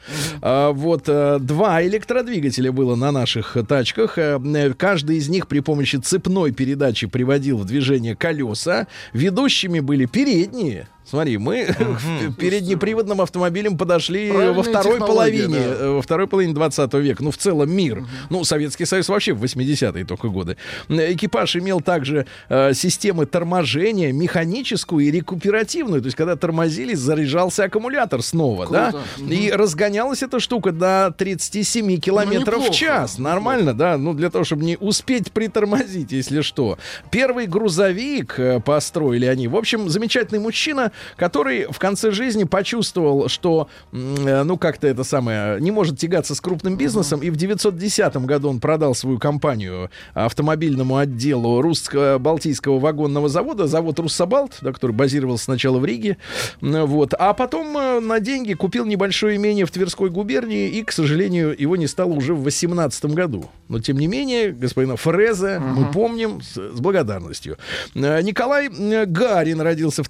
А, 0.43 0.73
вот 0.73 1.05
э, 1.09 1.39
два 1.41 1.83
электродвигателя 1.83 2.73
было 2.73 2.97
на 2.97 3.13
наших 3.13 3.57
э, 3.57 3.65
тачках. 3.65 4.19
Э, 4.19 4.39
э, 4.43 4.73
Каждый 4.75 5.17
из 5.17 5.29
них 5.29 5.47
при 5.49 5.61
помощи 5.61 5.97
цепной 5.97 6.53
передачи 6.53 7.07
приводил 7.07 7.59
в 7.59 7.65
движение 7.65 8.15
колеса. 8.17 8.87
Ведущими 9.13 9.81
были 9.81 10.07
передние. 10.07 10.89
Смотри, 11.05 11.39
мы 11.39 11.67
переднеприводным 12.39 13.21
автомобилям 13.21 13.77
подошли 13.77 14.31
Правильная 14.31 14.53
во 14.53 14.63
второй 14.63 14.99
половине, 15.01 15.59
да. 15.59 15.65
э, 15.65 15.89
во 15.91 16.03
второй 16.03 16.27
половине 16.29 16.55
20 16.55 16.95
века. 16.95 17.25
Ну, 17.25 17.31
в 17.31 17.37
целом 17.37 17.71
мир. 17.73 18.05
Ну, 18.29 18.45
Советский 18.45 18.85
Союз 18.85 19.09
вообще 19.09 19.33
в 19.33 19.43
80-е 19.43 20.05
только 20.05 20.29
годы. 20.29 20.57
Э, 20.89 21.13
Экипаж 21.13 21.57
имел 21.57 21.81
также 21.81 22.27
э, 22.49 22.75
системы 22.75 23.27
торможения, 23.27 24.13
механическую 24.13 25.05
и 25.05 25.11
рекуперативную. 25.11 26.01
То 26.01 26.07
есть, 26.07 26.17
когда 26.17 26.37
тормозились, 26.37 26.99
заряжался 26.99 27.65
аккумулятор 27.65 28.23
снова, 28.23 28.69
да? 28.69 28.95
И 29.19 29.51
разгонялась 29.51 30.23
эта 30.23 30.39
штука 30.39 30.73
до 30.73 31.15
37 31.17 31.99
километров 31.99 32.59
в 32.59 32.61
неплохо, 32.61 32.73
час. 32.73 33.19
Нормально, 33.19 33.75
да? 33.75 33.97
Ну, 33.97 34.15
для 34.15 34.31
того, 34.31 34.45
чтобы 34.45 34.65
не 34.65 34.77
успеть 34.79 35.33
притормозить, 35.33 36.13
если 36.13 36.43
что. 36.43 36.79
Первый 37.11 37.47
грузовик 37.47 38.39
э, 38.39 38.61
построили 38.61 39.27
они. 39.27 39.49
В 39.49 39.57
общем, 39.57 39.89
замечательный 39.89 40.39
мужчина, 40.39 40.89
который 41.16 41.66
в 41.70 41.79
конце 41.79 42.11
жизни 42.11 42.44
почувствовал, 42.44 43.29
что, 43.29 43.68
э, 43.92 44.42
ну, 44.42 44.57
как-то 44.57 44.87
это 44.87 45.05
самое, 45.05 45.61
не 45.61 45.70
может 45.70 45.98
тягаться 45.98 46.35
с 46.35 46.40
крупным 46.40 46.76
бизнесом, 46.76 47.20
и 47.20 47.31
в 47.31 47.37
910 47.37 48.16
году 48.26 48.50
он 48.50 48.61
продал 48.61 48.94
свою 48.94 49.18
компанию 49.18 49.90
автомобильному 50.14 50.96
отделу 50.96 51.61
русско-балтийского 51.61 52.79
вагонного 52.79 53.29
завода, 53.29 53.66
завод 53.66 53.98
Руссобалт, 53.98 54.59
да, 54.62 54.72
который 54.72 54.92
базировался 54.92 55.44
сначала 55.44 55.79
в 55.79 55.85
Риге, 55.85 56.16
вот, 56.61 57.14
а 57.18 57.35
потом 57.35 57.76
э, 57.76 58.00
на 58.00 58.20
деньги 58.20 58.55
купил 58.55 58.87
небольшое 58.87 59.37
имение 59.37 59.66
в 59.66 59.70
Тверской 59.70 60.11
губернии, 60.11 60.68
и, 60.68 60.83
к 60.83 60.92
сожалению, 60.92 61.55
его 61.59 61.76
не 61.76 61.87
стало 61.87 62.12
уже 62.12 62.35
в 62.35 62.42
18 62.42 63.05
году. 63.07 63.50
Но, 63.68 63.81
тем 63.81 63.98
не 63.98 64.07
менее, 64.07 64.53
господина 64.53 64.96
Фрезе 64.96 65.59
мы 65.59 65.90
помним 65.90 66.40
с, 66.40 66.55
с 66.55 66.81
благодарностью. 66.81 67.57
Э, 67.94 68.20
Николай 68.22 68.68
Гарин 68.68 69.61
родился 69.61 70.03
в 70.03 70.09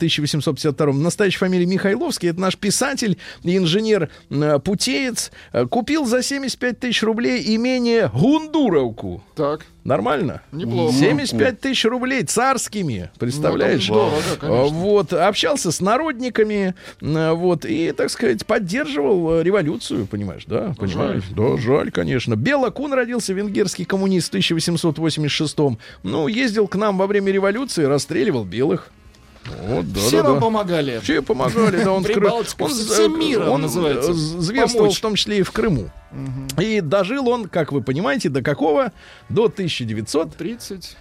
1852 0.70 1.02
Настоящая 1.04 1.38
фамилия 1.38 1.66
Михайловский. 1.66 2.30
Это 2.30 2.40
наш 2.40 2.56
писатель 2.56 3.18
инженер-путеец. 3.42 5.30
Купил 5.70 6.06
за 6.06 6.22
75 6.22 6.78
тысяч 6.80 7.02
рублей 7.02 7.54
имение 7.56 8.10
Гундуровку. 8.12 9.22
Так. 9.34 9.66
Нормально? 9.84 10.42
Неплохо. 10.52 10.92
75 10.94 11.60
тысяч 11.60 11.84
рублей 11.86 12.22
царскими, 12.24 13.10
представляешь? 13.18 13.88
Ну, 13.88 14.08
это 14.08 14.20
здорово, 14.20 14.36
конечно. 14.38 14.60
А, 14.60 14.68
Вот, 14.68 15.12
общался 15.14 15.72
с 15.72 15.80
народниками, 15.80 16.74
вот, 17.00 17.64
и, 17.64 17.92
так 17.92 18.10
сказать, 18.10 18.44
поддерживал 18.44 19.38
э, 19.40 19.42
революцию, 19.42 20.06
понимаешь, 20.06 20.44
да? 20.46 20.74
Понимаешь? 20.78 21.24
Да, 21.34 21.56
жаль, 21.56 21.90
конечно. 21.90 22.36
Бела 22.36 22.68
Кун 22.70 22.92
родился, 22.92 23.32
венгерский 23.32 23.86
коммунист 23.86 24.32
в 24.32 24.36
1886-м. 24.36 25.78
Ну, 26.02 26.28
ездил 26.28 26.68
к 26.68 26.76
нам 26.76 26.98
во 26.98 27.06
время 27.06 27.32
революции, 27.32 27.84
расстреливал 27.84 28.44
белых. 28.44 28.90
Вот, 29.66 29.92
да, 29.92 30.00
Все 30.00 30.22
да, 30.22 30.28
нам 30.28 30.34
да. 30.34 30.40
помогали. 30.40 31.00
Все 31.02 31.22
помогали, 31.22 31.82
да, 31.84 31.92
он, 31.92 32.02
Кры- 32.04 32.14
Прибалтика, 32.14 32.62
он, 32.62 32.70
всем 32.70 33.14
э, 33.14 33.18
миром 33.18 33.48
он 33.50 33.62
называется. 33.62 34.12
зверствовал 34.14 34.90
в 34.90 35.00
том 35.00 35.14
числе 35.14 35.38
и 35.38 35.42
в 35.42 35.50
Крыму. 35.52 35.90
И 36.60 36.80
дожил 36.80 37.28
он, 37.28 37.48
как 37.48 37.72
вы 37.72 37.82
понимаете, 37.82 38.28
до 38.28 38.42
какого? 38.42 38.92
До 39.28 39.44
1907 39.44 40.30
30. 40.30 40.96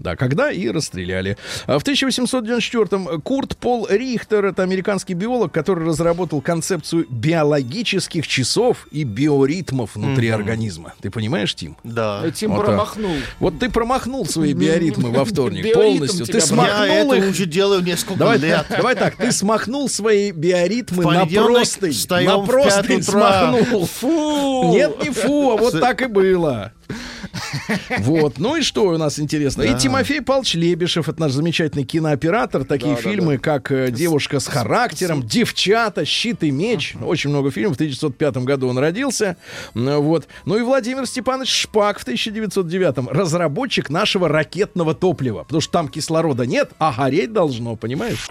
Да, 0.00 0.16
когда 0.16 0.50
и 0.50 0.68
расстреляли. 0.68 1.36
А 1.66 1.78
В 1.78 1.84
1894-м 1.84 3.20
Курт 3.22 3.56
Пол 3.56 3.86
Рихтер, 3.88 4.44
это 4.46 4.62
американский 4.62 5.14
биолог, 5.14 5.52
который 5.52 5.86
разработал 5.86 6.40
концепцию 6.40 7.06
биологических 7.10 8.26
часов 8.26 8.86
и 8.90 9.04
биоритмов 9.04 9.94
внутри 9.96 10.28
организма. 10.28 10.94
Ты 11.00 11.10
понимаешь, 11.10 11.54
Тим? 11.54 11.76
Да. 11.84 12.22
Этим 12.24 12.50
Вот 12.50 12.58
так. 12.58 12.66
промахнул. 12.66 13.12
Вот 13.40 13.58
ты 13.58 13.68
промахнул 13.70 14.26
свои 14.26 14.52
биоритмы 14.52 15.10
во 15.10 15.24
вторник 15.24 15.72
полностью. 15.72 16.26
Ты 16.26 16.40
смахнул 16.40 17.12
это 17.12 17.14
их. 17.16 17.30
уже 17.30 17.46
делаю 17.46 17.82
несколько 17.82 18.18
Давай, 18.18 18.38
лет. 18.38 18.66
давай 18.68 18.94
так, 18.94 19.16
ты 19.16 19.32
смахнул 19.32 19.88
свои 19.88 20.30
биоритмы 20.30 21.04
на 21.04 21.26
простынь. 21.26 21.94
На 22.24 22.38
простынь 22.40 23.02
смахнул. 23.02 23.88
Фу! 24.00 24.70
Нет, 24.72 25.02
не 25.02 25.10
фу, 25.10 25.52
а 25.52 25.56
вот 25.56 25.78
так 25.80 26.02
и 26.02 26.06
было. 26.06 26.72
Вот, 27.98 28.38
ну 28.38 28.56
и 28.56 28.62
что 28.62 28.84
у 28.84 28.96
нас 28.96 29.18
интересно? 29.18 29.62
И 29.62 29.76
Тимофей 29.78 30.22
Павлович 30.22 30.54
Лебешев, 30.54 31.08
это 31.08 31.20
наш 31.20 31.32
замечательный 31.32 31.84
кинооператор. 31.84 32.64
Такие 32.64 32.94
Да, 32.94 33.02
да, 33.02 33.10
фильмы, 33.10 33.38
как 33.38 33.70
э, 33.70 33.90
«Девушка 33.90 34.40
с 34.40 34.46
характером», 34.46 35.22
«Девчата», 35.22 36.04
«Щит 36.04 36.42
и 36.42 36.50
меч». 36.50 36.94
Очень 37.00 37.30
много 37.30 37.50
фильмов. 37.50 37.74
В 37.74 37.76
1905 37.76 38.38
году 38.38 38.68
он 38.68 38.78
родился. 38.78 39.36
Ну, 39.74 40.00
Вот. 40.00 40.28
Ну 40.44 40.58
и 40.58 40.62
Владимир 40.62 41.06
Степанович 41.06 41.50
Шпак 41.50 41.98
в 41.98 42.02
1909 42.02 43.10
разработчик 43.10 43.90
нашего 43.90 44.28
ракетного 44.28 44.94
топлива. 44.94 45.44
Потому 45.44 45.60
что 45.60 45.72
там 45.72 45.88
кислорода 45.88 46.46
нет, 46.46 46.70
а 46.78 46.92
гореть 46.92 47.32
должно, 47.32 47.76
понимаешь? 47.76 48.30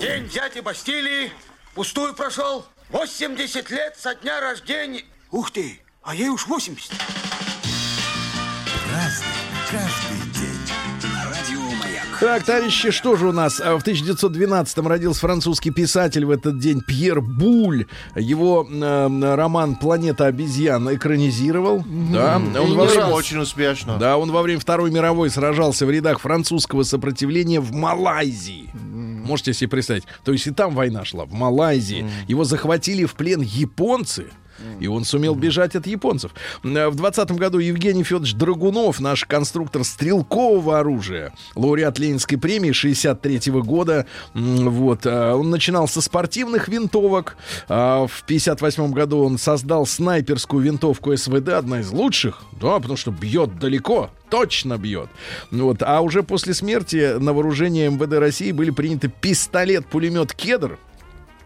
День 0.00 0.28
дяди 0.28 0.60
Бастилии 0.60 1.30
пустую 1.74 2.14
прошел. 2.14 2.64
80 2.92 3.70
лет 3.70 3.96
со 3.96 4.14
дня 4.14 4.40
рождения. 4.40 5.04
Ух 5.30 5.50
ты, 5.50 5.80
а 6.02 6.14
ей 6.14 6.28
уж 6.28 6.46
80. 6.46 6.92
Так, 12.22 12.44
товарищи, 12.44 12.92
что 12.92 13.16
же 13.16 13.26
у 13.26 13.32
нас? 13.32 13.60
А, 13.60 13.76
В 13.76 13.84
1912-м 13.84 14.86
родился 14.86 15.18
французский 15.18 15.72
писатель 15.72 16.24
в 16.24 16.30
этот 16.30 16.56
день 16.56 16.80
Пьер 16.80 17.20
Буль. 17.20 17.86
Его 18.14 18.64
э, 18.70 19.34
роман 19.34 19.74
«Планета 19.74 20.26
обезьян» 20.26 20.94
экранизировал. 20.94 21.82
Да, 21.84 22.36
он 22.36 22.76
во 22.76 22.84
время-. 22.84 23.06
Очень 23.08 23.38
успешно. 23.38 23.98
да, 23.98 24.16
он 24.18 24.30
во 24.30 24.42
время 24.42 24.60
Второй 24.60 24.92
мировой 24.92 25.30
сражался 25.30 25.84
в 25.84 25.90
рядах 25.90 26.20
французского 26.20 26.84
сопротивления 26.84 27.58
в 27.58 27.72
Малайзии. 27.72 28.70
Можете 28.72 29.52
себе 29.52 29.70
представить? 29.70 30.04
То 30.22 30.30
есть 30.30 30.46
и 30.46 30.52
там 30.52 30.76
война 30.76 31.04
шла, 31.04 31.24
в 31.24 31.32
Малайзии. 31.32 32.08
Его 32.28 32.44
захватили 32.44 33.04
в 33.04 33.14
плен 33.14 33.40
японцы. 33.40 34.26
И 34.80 34.86
он 34.86 35.04
сумел 35.04 35.34
бежать 35.34 35.74
от 35.76 35.86
японцев. 35.86 36.32
Э, 36.64 36.88
В 36.88 36.94
20 36.94 37.32
году 37.32 37.58
Евгений 37.58 38.02
Федорович 38.04 38.34
Драгунов, 38.34 39.00
наш 39.00 39.24
конструктор 39.24 39.84
стрелкового 39.84 40.78
оружия, 40.78 41.32
лауреат 41.54 41.98
Ленинской 41.98 42.38
премии 42.38 42.72
63 42.72 43.52
года. 43.62 44.06
Вот. 44.34 45.06
э, 45.06 45.32
Он 45.32 45.50
начинал 45.50 45.88
со 45.88 46.00
спортивных 46.00 46.68
винтовок. 46.68 47.36
А 47.68 48.06
В 48.06 48.24
58 48.24 48.92
году 48.92 49.18
он 49.24 49.38
создал 49.38 49.86
снайперскую 49.86 50.62
винтовку 50.62 51.16
СВД, 51.16 51.50
одна 51.50 51.80
из 51.80 51.90
лучших. 51.90 52.42
Да, 52.60 52.78
потому 52.78 52.96
что 52.96 53.10
бьет 53.10 53.58
далеко 53.58 54.10
точно 54.30 54.78
бьет. 54.78 55.10
Вот. 55.50 55.82
А 55.82 56.00
уже 56.00 56.22
после 56.22 56.54
смерти 56.54 57.18
на 57.18 57.34
вооружение 57.34 57.90
МВД 57.90 58.14
России 58.14 58.50
были 58.52 58.70
приняты 58.70 59.12
пистолет-пулемет 59.20 60.32
«Кедр», 60.32 60.78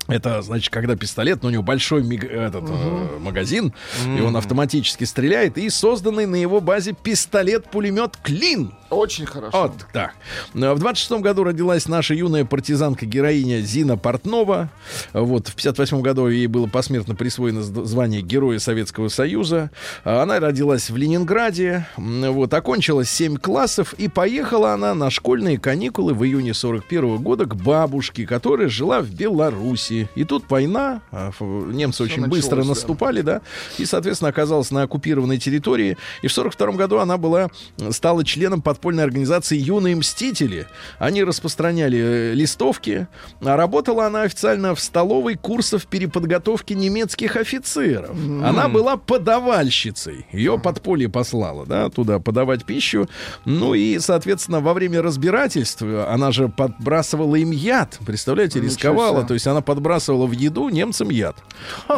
это, 0.09 0.43
значит, 0.43 0.71
когда 0.73 0.97
пистолет, 0.97 1.43
но 1.43 1.49
у 1.49 1.53
него 1.53 1.63
большой 1.63 2.03
миг- 2.03 2.25
этот, 2.25 2.65
э, 2.69 3.19
магазин, 3.21 3.73
и 4.07 4.21
он 4.21 4.37
автоматически 4.37 5.05
стреляет, 5.05 5.59
и 5.59 5.69
созданный 5.71 6.27
на 6.27 6.37
его 6.37 6.61
базе 6.61 6.93
пистолет-пулемет 6.93 8.17
«Клин». 8.23 8.73
Очень 8.91 9.27
хорошо. 9.27 9.63
Вот 9.63 9.73
так. 9.93 10.15
В 10.55 10.79
26 10.79 11.21
году 11.23 11.45
родилась 11.45 11.89
наша 11.89 12.15
юная 12.15 12.45
партизанка-героиня 12.45 13.61
Зина 13.61 13.97
Портнова. 13.97 14.69
Вот, 15.13 15.49
в 15.49 15.55
58 15.55 16.03
году 16.03 16.29
ей 16.29 16.47
было 16.47 16.67
посмертно 16.67 17.15
присвоено 17.15 17.63
звание 17.63 18.23
Героя 18.23 18.59
Советского 18.59 19.09
Союза. 19.09 19.71
Она 20.05 20.39
родилась 20.39 20.91
в 20.91 20.97
Ленинграде, 20.97 21.87
вот, 21.97 22.55
окончила 22.55 23.05
7 23.05 23.37
классов, 23.37 23.93
и 23.95 24.09
поехала 24.09 24.73
она 24.73 24.95
на 24.95 25.11
школьные 25.11 25.59
каникулы 25.59 26.15
в 26.15 26.25
июне 26.25 26.55
41 26.55 27.19
года 27.19 27.47
к 27.47 27.57
бабушке, 27.57 28.27
которая 28.27 28.69
жила 28.69 29.01
в 29.01 29.11
Беларуси. 29.11 30.09
И 30.15 30.25
тут 30.25 30.45
война, 30.49 31.03
а, 31.11 31.33
немцы 31.41 32.05
очень 32.05 32.23
началось, 32.23 32.43
быстро 32.43 32.63
да. 32.63 32.69
наступали, 32.69 33.23
да, 33.23 33.41
и, 33.79 33.85
соответственно, 33.85 34.31
оказалась 34.31 34.71
на 34.71 34.83
оккупированной 34.83 35.39
территории. 35.39 35.97
И 36.23 36.29
в 36.29 36.33
42 36.33 36.73
году 36.73 36.99
она 36.99 37.17
была, 37.17 37.51
стала 37.91 38.25
членом 38.25 38.63
подпольной 38.77 39.05
организации 39.05 39.57
«Юные 39.57 39.97
мстители». 39.97 40.67
Они 40.99 41.25
распространяли 41.25 41.99
э, 41.99 42.35
листовки. 42.35 43.09
А 43.41 43.57
работала 43.57 44.07
она 44.07 44.23
официально 44.23 44.75
в 44.75 44.81
столовой 44.81 45.37
курсов 45.37 45.87
переподготовки 45.87 46.75
немецких 46.75 47.37
офицеров. 47.37 48.11
Она 48.11 48.69
была 48.69 48.99
подавальщицей. 48.99 50.27
Ее 50.31 50.59
подполье 50.59 51.09
послало, 51.09 51.65
да, 51.65 51.89
туда 51.89 52.19
подавать 52.19 52.65
пищу. 52.67 53.09
Ну 53.47 53.73
и, 53.73 53.99
соответственно, 53.99 54.61
во 54.61 54.75
время 54.75 55.01
разбирательств 55.01 55.83
она 55.83 56.33
же 56.33 56.49
подбрасывала 56.49 57.37
им 57.37 57.53
яд. 57.53 57.99
Представляете, 58.07 58.61
рисковала. 58.61 59.25
То 59.25 59.35
есть 59.35 59.47
она 59.47 59.63
подбрасывала 59.63 60.27
в 60.27 60.33
еду 60.33 60.69
немцам 60.69 61.09
яд. 61.09 61.37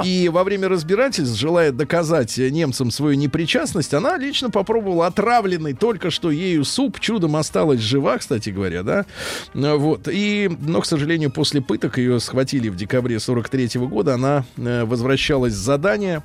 И 0.05 0.29
во 0.29 0.45
время 0.45 0.69
разбирательств, 0.69 1.37
желая 1.37 1.73
доказать 1.73 2.39
э, 2.39 2.51
немцам 2.51 2.93
свою 2.93 3.17
непричастность, 3.17 3.95
она 3.95 4.17
лично 4.17 4.51
попробовала 4.51 5.07
отравленный 5.07 5.75
только 5.75 6.11
что 6.11 6.31
ею 6.31 6.65
суп. 6.69 7.01
Чудом 7.01 7.37
осталась 7.37 7.81
жива, 7.81 8.19
кстати 8.19 8.51
говоря, 8.51 8.83
да. 8.83 9.07
Э, 9.55 9.75
Вот. 9.75 10.09
И, 10.11 10.51
но, 10.61 10.81
к 10.81 10.87
сожалению, 10.87 11.31
после 11.31 11.61
пыток 11.61 11.99
ее 11.99 12.21
схватили 12.21 12.69
в 12.69 12.77
декабре 12.77 13.19
43 13.19 13.81
года. 13.87 14.15
Она 14.15 14.45
э, 14.57 14.85
возвращалась 14.85 15.55
с 15.55 15.57
задания 15.57 16.23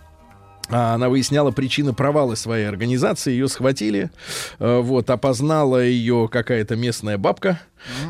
А 0.69 0.93
Она 0.95 1.09
выясняла 1.09 1.51
причины 1.51 1.93
провала 1.93 2.35
своей 2.35 2.65
организации, 2.67 3.31
ее 3.31 3.47
схватили, 3.47 4.11
э, 4.59 4.79
вот, 4.79 5.09
опознала 5.09 5.83
ее 5.83 6.29
какая-то 6.31 6.75
местная 6.75 7.17
бабка, 7.17 7.59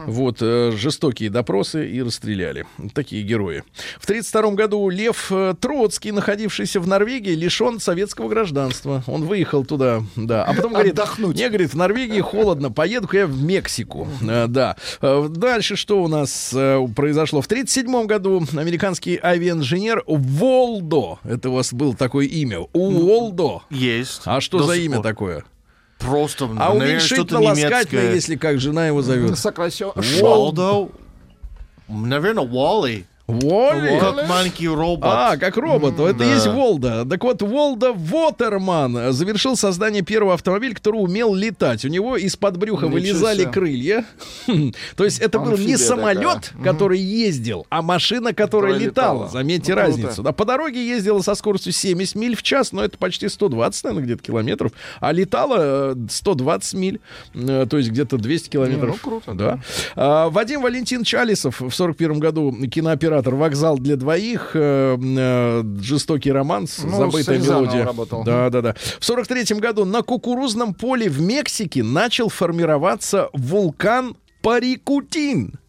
вот, 0.06 0.38
э, 0.42 0.72
жестокие 0.76 1.30
допросы 1.30 1.90
и 1.90 2.02
расстреляли. 2.02 2.66
Такие 2.94 3.24
герои. 3.24 3.64
В 4.00 4.04
1932 4.06 4.52
году 4.56 4.90
Лев 4.90 5.32
э, 5.32 5.56
Троцкий, 5.60 6.12
находившийся 6.12 6.80
в 6.80 6.88
Норвегии, 6.88 7.34
лишен 7.36 7.80
советского 7.80 8.30
гражданства. 8.30 9.04
Он 9.08 9.24
выехал 9.26 9.66
туда, 9.66 10.04
да. 10.16 10.44
А 10.46 10.54
потом 10.54 10.74
говорит, 10.74 10.94
Отдохнуть. 10.94 11.36
не, 11.36 11.48
говорит, 11.50 11.72
в 11.74 11.78
Норвегии 11.78 12.22
холодно, 12.22 12.72
поеду-ка 12.72 13.18
я 13.20 13.28
в 13.28 13.42
Мексику. 13.42 14.08
Э, 14.22 14.48
Да. 14.48 14.76
Дальше 15.02 15.76
что 15.76 16.02
у 16.04 16.08
нас 16.08 16.50
произошло? 16.96 17.42
В 17.42 17.46
1937 17.46 18.06
году 18.06 18.44
американский 18.58 19.20
авиаинженер 19.22 20.04
Волдо, 20.08 21.20
это 21.24 21.50
у 21.50 21.54
вас 21.54 21.74
было 21.74 21.96
такое 21.96 22.26
имя, 22.28 22.60
Уолдо. 22.74 23.62
Есть. 23.70 24.22
А 24.26 24.42
что 24.42 24.60
До 24.60 24.66
за 24.66 24.76
имя 24.76 24.96
пор. 24.98 25.04
такое? 25.04 25.44
Просто, 26.04 26.46
А 26.46 26.74
наверное, 26.74 27.00
что-то 27.00 27.38
уменьшительно-ласкательное, 27.38 27.72
немецкое. 28.04 28.13
если 28.16 28.36
как 28.36 28.60
жена 28.60 28.88
его 28.88 29.02
зовет. 29.02 29.38
Сокращен. 29.38 29.92
Уолдо? 30.22 30.89
Наверное, 31.88 32.44
Уолли. 32.44 33.06
Уолли? 33.26 34.00
Как 34.02 34.28
маленький 34.28 34.68
робот. 34.68 35.10
А, 35.10 35.38
как 35.38 35.56
робот. 35.56 35.94
Это 35.98 36.14
да. 36.20 36.26
есть 36.26 36.46
Волда. 36.46 37.06
Так 37.06 37.24
вот, 37.24 37.42
Волда 37.42 37.94
Вотерман 37.94 39.14
завершил 39.14 39.56
создание 39.56 40.02
первого 40.02 40.34
автомобиля, 40.34 40.74
который 40.76 40.98
умел 40.98 41.34
летать. 41.34 41.86
У 41.86 41.88
него 41.88 42.18
из-под 42.18 42.58
брюха 42.58 42.88
Ничего 42.88 43.00
вылезали 43.00 43.42
себе. 43.44 43.52
крылья. 43.52 44.06
То 44.98 45.06
есть 45.06 45.20
это 45.22 45.40
был 45.40 45.58
не 45.58 45.78
самолет, 45.78 46.52
такая. 46.52 46.64
который 46.74 47.00
ездил, 47.00 47.66
а 47.70 47.82
машина, 47.82 48.34
которая 48.34 48.74
летала. 48.74 49.14
летала. 49.24 49.30
Заметьте 49.30 49.74
Ну, 49.74 49.82
круто. 49.82 49.88
разницу. 50.02 50.22
Да, 50.22 50.34
по 50.34 50.43
дороге 50.43 50.86
ездила 50.86 51.22
со 51.22 51.36
скоростью 51.36 51.72
70 51.72 52.16
миль 52.16 52.36
в 52.36 52.43
час, 52.43 52.74
но 52.74 52.84
это 52.84 52.97
почти 52.97 53.30
120, 53.30 53.84
наверное, 53.86 54.04
где-то 54.04 54.22
километров. 54.24 54.74
А 55.00 55.14
летала 55.14 55.93
э, 55.93 55.95
120 56.10 56.74
миль, 56.74 57.00
э, 57.36 57.68
то 57.70 57.78
есть 57.78 57.89
где-то 57.89 58.18
200 58.18 58.50
километров. 58.50 59.00
ну, 59.02 59.10
круто, 59.10 59.34
Да. 59.34 59.60
А, 59.95 60.30
Вадим 60.30 60.62
Валентин 60.62 61.06
Чалисов 61.06 61.62
в 61.62 61.72
41 61.72 62.20
году 62.20 62.54
кинооператор 62.70 63.12
«Вокзал 63.22 63.78
для 63.78 63.95
двоих», 63.95 64.51
э, 64.53 64.97
э, 64.97 65.64
«Жестокий 65.82 66.32
романс», 66.32 66.82
Ну, 66.84 66.97
«Забытая 66.97 67.39
мелодия». 67.39 67.86
работал. 67.86 68.24
Да, 68.24 68.49
да, 68.49 68.61
да. 68.61 68.76
В 68.99 69.05
43 69.05 69.59
году 69.59 69.86
на 69.86 70.01
кукурузном 70.01 70.74
поле 70.74 71.09
в 71.09 71.22
Мексике 71.22 71.84
начал 71.84 72.30
формироваться 72.30 73.30
вулкан 73.34 74.16
Парикутин. 74.41 75.59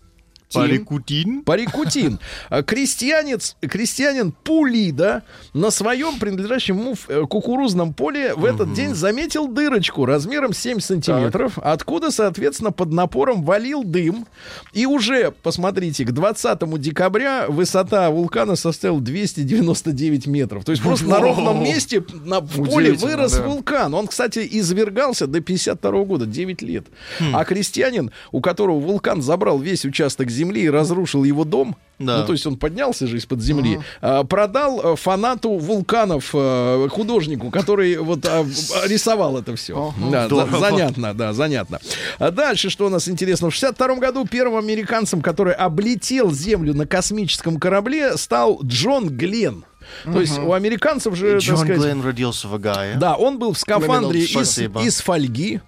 Парикутин. 0.55 1.43
Парикутин. 1.43 2.19
А 2.51 2.63
Крестьянец, 2.63 3.57
крестьянин 3.61 4.33
Пулида 4.33 5.23
на 5.53 5.71
своем 5.71 6.19
принадлежащем 6.19 6.79
ему 6.79 6.95
э, 7.09 7.25
кукурузном 7.29 7.95
поле 7.95 8.35
в 8.35 8.45
этот 8.45 8.73
день 8.73 8.95
заметил 8.95 9.49
дырочку 9.49 10.05
размером 10.05 10.53
7 10.53 10.81
сантиметров, 10.81 11.59
откуда, 11.63 12.11
соответственно, 12.11 12.73
под 12.73 12.93
напором 12.93 13.43
валил 13.43 13.85
дым. 13.85 14.27
И 14.73 14.87
уже, 14.87 15.33
посмотрите, 15.43 16.05
к 16.05 16.13
20 16.13 16.81
декабря 16.81 17.47
высота 17.49 18.11
вулкана 18.11 18.57
составила 18.57 19.01
299 19.01 20.27
метров. 20.27 20.65
То 20.65 20.73
есть 20.73 20.83
просто 20.83 21.07
на 21.07 21.21
ровном 21.21 21.63
месте 21.63 22.05
на, 22.25 22.41
поле 22.41 22.93
вырос 22.93 23.35
да. 23.35 23.43
вулкан. 23.43 23.95
Он, 23.95 24.07
кстати, 24.07 24.47
извергался 24.51 25.27
до 25.27 25.41
52 25.41 26.05
года, 26.05 26.27
9 26.27 26.63
лет. 26.63 26.87
А 27.33 27.45
крестьянин, 27.45 28.11
у 28.33 28.41
которого 28.41 28.81
вулкан 28.81 29.23
забрал 29.23 29.59
весь 29.59 29.85
участок 29.85 30.31
земли 30.31 30.44
и 30.53 30.69
разрушил 30.71 31.25
его 31.25 31.45
дом, 31.45 31.77
Да. 31.99 32.19
ну, 32.19 32.27
то 32.27 32.33
есть 32.33 32.47
он 32.47 32.57
поднялся 32.57 33.07
же 33.07 33.17
из-под 33.19 33.41
земли, 33.41 33.79
а, 34.01 34.25
продал 34.25 34.81
э, 34.83 34.97
фанату 34.97 35.53
вулканов, 35.53 36.31
э, 36.35 36.89
художнику, 36.91 37.51
который 37.51 37.97
вот 37.99 38.25
а, 38.27 38.45
рисовал 38.87 39.39
это 39.39 39.55
все. 39.57 39.95
Да, 40.11 40.23
за- 40.23 40.27
Здорово. 40.27 40.59
занятно, 40.61 41.15
да, 41.15 41.33
занятно. 41.33 41.79
А 42.19 42.31
дальше, 42.31 42.71
что 42.71 42.87
у 42.87 42.89
нас 42.89 43.09
интересно? 43.09 43.51
В 43.51 43.55
62 43.55 43.97
году 43.97 44.27
первым 44.27 44.59
американцем, 44.59 45.21
который 45.21 45.55
облетел 45.55 46.33
Землю 46.33 46.75
на 46.75 46.87
космическом 46.87 47.59
корабле, 47.59 48.17
стал 48.17 48.61
Джон 48.63 49.09
Гленн. 49.09 49.65
То 50.05 50.21
есть 50.21 50.39
у 50.39 50.53
американцев 50.55 51.15
же, 51.15 51.39
Джон 51.39 51.59
сказать, 51.59 51.79
Гленн 51.79 52.03
родился 52.03 52.49
в 52.49 52.55
Огайо. 52.55 52.99
да, 52.99 53.15
он 53.17 53.39
был 53.39 53.53
в 53.53 53.59
скафандре 53.59 54.23
из, 54.25 54.59
из 54.59 55.01
фольги. 55.01 55.61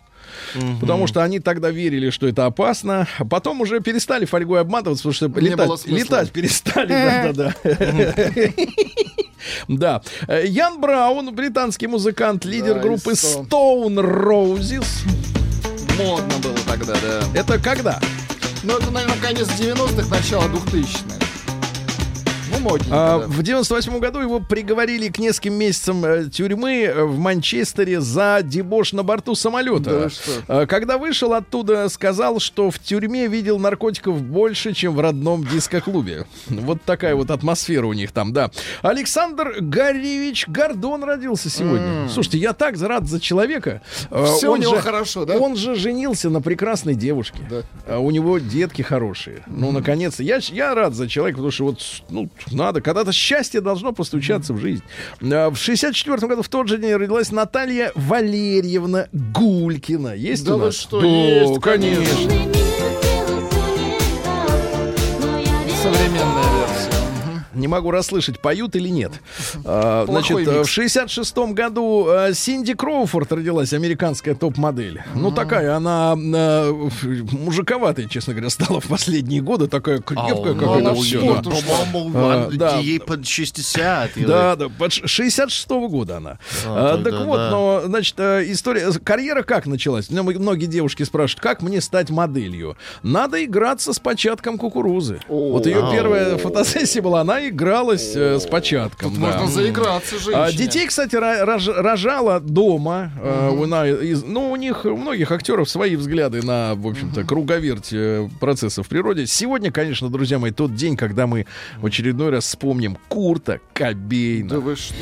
Потому 0.81 1.07
что 1.07 1.23
они 1.23 1.41
тогда 1.41 1.71
верили, 1.71 2.11
что 2.11 2.27
это 2.27 2.47
опасно. 2.47 3.07
А 3.19 3.25
потом 3.25 3.61
уже 3.61 3.81
перестали 3.81 4.25
фольгой 4.25 4.61
обматываться, 4.61 5.09
потому 5.09 5.15
что 5.15 5.41
Не 5.41 5.51
летать, 5.51 5.87
летать 5.87 6.31
перестали. 6.33 6.89
Да, 9.69 10.03
да, 10.27 10.39
Ян 10.43 10.81
Браун, 10.81 11.35
британский 11.35 11.87
музыкант, 11.87 12.45
лидер 12.45 12.81
группы. 12.81 13.13
Stone 13.13 13.97
Roses. 13.97 14.87
Модно 15.97 16.35
было 16.43 16.57
тогда, 16.67 16.95
да. 16.95 17.23
Это 17.39 17.59
когда? 17.59 18.01
Ну, 18.63 18.77
это, 18.77 18.91
наверное, 18.91 19.19
конец 19.19 19.49
90-х, 19.49 20.09
начало 20.11 20.49
2000-х. 20.49 21.27
Модненько, 22.67 22.91
А, 23.15 23.19
да. 23.21 23.27
В 23.27 23.43
98 23.43 23.99
году 24.01 24.21
его 24.21 24.41
приговорили 24.41 25.09
к 25.09 25.19
нескольким 25.19 25.55
месяцам 25.55 26.05
э, 26.05 26.29
тюрьмы 26.31 26.83
э, 26.83 27.05
в 27.05 27.19
Манчестере 27.19 28.01
за 28.01 28.41
дебош 28.43 28.93
на 28.93 29.03
борту 29.03 29.35
самолета. 29.35 30.11
Да? 30.49 30.63
А, 30.63 30.67
Когда 30.67 30.99
вышел 30.99 31.33
оттуда, 31.33 31.89
сказал, 31.89 32.41
что 32.41 32.71
в 32.71 32.79
тюрьме 32.79 33.29
видел 33.29 33.59
наркотиков 33.59 34.21
больше, 34.23 34.73
чем 34.73 34.95
в 34.95 35.01
родном 35.01 35.45
дискоклубе. 35.47 36.27
Вот 36.49 36.83
такая 36.83 37.15
вот 37.15 37.31
атмосфера 37.31 37.87
у 37.87 37.93
них 37.93 38.13
там, 38.13 38.33
да. 38.33 38.51
Александр 38.83 39.57
Гаревич 39.61 40.49
Гордон 40.49 41.05
родился 41.05 41.49
сегодня. 41.51 42.09
Слушайте, 42.13 42.39
я 42.39 42.53
так 42.53 42.81
рад 42.81 43.07
за 43.07 43.21
человека. 43.21 43.83
А, 44.11 44.25
Всё 44.27 44.51
у 44.51 44.55
он 44.55 44.61
него 44.61 44.75
же- 44.77 44.81
хорошо, 44.83 45.25
да? 45.25 45.37
Он 45.39 45.57
же 45.57 45.75
женился 45.77 46.31
на 46.31 46.41
прекрасной 46.41 46.95
девушке. 46.95 47.39
Да. 47.49 47.63
А 47.87 47.99
у 47.99 48.11
него 48.11 48.39
детки 48.39 48.83
хорошие. 48.83 49.43
Ну, 49.47 49.71
наконец-то. 49.73 50.23
Я, 50.23 50.39
я 50.51 50.75
рад 50.75 50.95
за 50.95 51.09
человека, 51.09 51.37
потому 51.37 51.51
что 51.53 51.65
вот, 51.67 51.81
ну, 52.11 52.29
надо. 52.57 52.81
Когда-то 52.81 53.13
счастье 53.13 53.61
должно 53.61 53.93
постучаться 53.93 54.53
в 54.53 54.59
жизнь. 54.59 54.83
А, 55.23 55.51
В 55.51 55.57
64 55.57 56.27
году 56.27 56.43
в 56.43 56.49
тот 56.49 56.69
же 56.69 56.79
день 56.79 56.95
родилась 56.95 57.31
Наталья 57.31 57.93
Валерьевна 57.95 59.07
Гулькина. 59.13 60.15
Есть 60.17 60.45
Да 60.45 60.57
у 60.57 60.59
вы 60.59 60.65
нас? 60.67 60.75
что, 60.77 61.01
Да, 61.01 61.07
есть, 61.07 61.61
конечно. 61.61 62.05
конечно. 62.05 62.53
Современная. 65.83 66.56
Не 67.57 67.69
могу 67.69 67.91
расслышать, 67.91 68.41
поют 68.41 68.77
или 68.77 68.89
нет. 68.89 69.13
А, 69.65 70.07
Плохой 70.07 70.45
Значит, 70.45 70.59
микс. 70.59 70.69
в 70.69 70.71
66 70.71 71.39
году 71.53 72.07
э, 72.09 72.35
Синди 72.35 72.75
Кроуфорд 72.75 73.33
родилась, 73.33 73.73
американская 73.73 74.35
топ-модель. 74.35 75.03
Ну, 75.15 75.33
такая, 75.33 75.75
она 75.77 76.15
э, 76.17 76.73
мужиковатая, 77.33 78.07
честно 78.07 78.35
говоря, 78.35 78.51
стала 78.57 78.81
в 78.81 78.87
последние 78.87 79.41
годы. 79.41 79.67
Такая 79.67 79.99
крепкая 80.01 80.33
Ау, 80.35 80.43
какая-то 80.45 80.81
ну, 80.81 80.95
всё, 81.01 81.21
ну, 81.25 81.35
да. 81.43 81.51
По-моему, 81.51 82.13
А, 82.19 82.47
он- 82.51 82.57
да. 82.59 82.77
ей 82.79 83.01
под 83.01 83.27
60. 83.27 84.17
или- 84.17 84.25
Да, 84.27 84.57
да, 84.57 84.69
под 84.69 84.93
ш- 84.93 85.07
66 85.07 85.69
года 85.89 86.19
она. 86.19 86.39
А, 86.67 86.99
так 87.03 87.15
вот, 87.25 87.37
да. 87.37 87.51
но, 87.51 87.83
значит, 87.87 88.19
история, 88.21 88.91
карьера 89.03 89.43
как 89.43 89.67
началась? 89.67 90.11
Ну, 90.11 90.23
Многие 90.23 90.67
девушки 90.67 91.03
спрашивают, 91.03 91.43
как 91.43 91.63
мне 91.63 91.81
стать 91.81 92.11
моделью? 92.11 92.77
Надо 93.03 93.43
играться 93.45 93.93
с 93.93 93.99
початком 93.99 94.59
кукурузы. 94.59 95.21
Вот 95.29 95.67
ее 95.67 95.89
первая 95.93 96.37
фотосессия 96.37 97.01
была, 97.03 97.21
она 97.23 97.46
игралась 97.49 98.13
э, 98.15 98.39
с 98.39 98.47
початком. 98.47 99.11
Тут 99.13 99.21
да. 99.21 99.27
можно 99.39 99.47
заиграться, 99.49 100.15
женщине. 100.19 100.37
А, 100.37 100.53
детей, 100.53 100.87
кстати, 100.87 101.17
рож- 101.17 101.69
рожала 101.69 102.41
дома. 102.41 103.13
э, 103.23 103.51
у 103.51 103.67
на- 103.67 103.87
из- 103.89 104.23
ну, 104.25 104.51
у 104.51 104.57
них, 104.57 104.85
у 104.85 104.97
многих 104.97 105.31
актеров 105.33 105.69
свои 105.69 105.97
взгляды 105.97 106.43
на, 106.43 106.75
в 106.75 106.87
общем-то, 106.87 107.25
круговерть 107.25 107.91
э, 107.93 108.29
процессов 108.41 108.87
в 108.87 108.89
природе. 108.89 109.27
Сегодня, 109.27 109.71
конечно, 109.73 110.09
друзья 110.11 110.39
мои, 110.39 110.51
тот 110.51 110.75
день, 110.75 110.97
когда 110.97 111.27
мы 111.27 111.47
в 111.79 111.87
очередной 111.87 112.31
раз 112.31 112.45
вспомним 112.45 112.99
Курта 113.09 113.61
Кобейна. 113.75 114.49
Да 114.51 114.61
вы 114.61 114.77
что? 114.77 114.95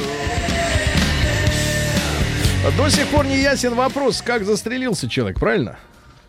До 2.79 2.89
сих 2.89 3.07
пор 3.09 3.27
не 3.27 3.41
ясен 3.43 3.75
вопрос, 3.75 4.23
как 4.23 4.45
застрелился 4.45 5.09
человек, 5.09 5.39
правильно? 5.39 5.77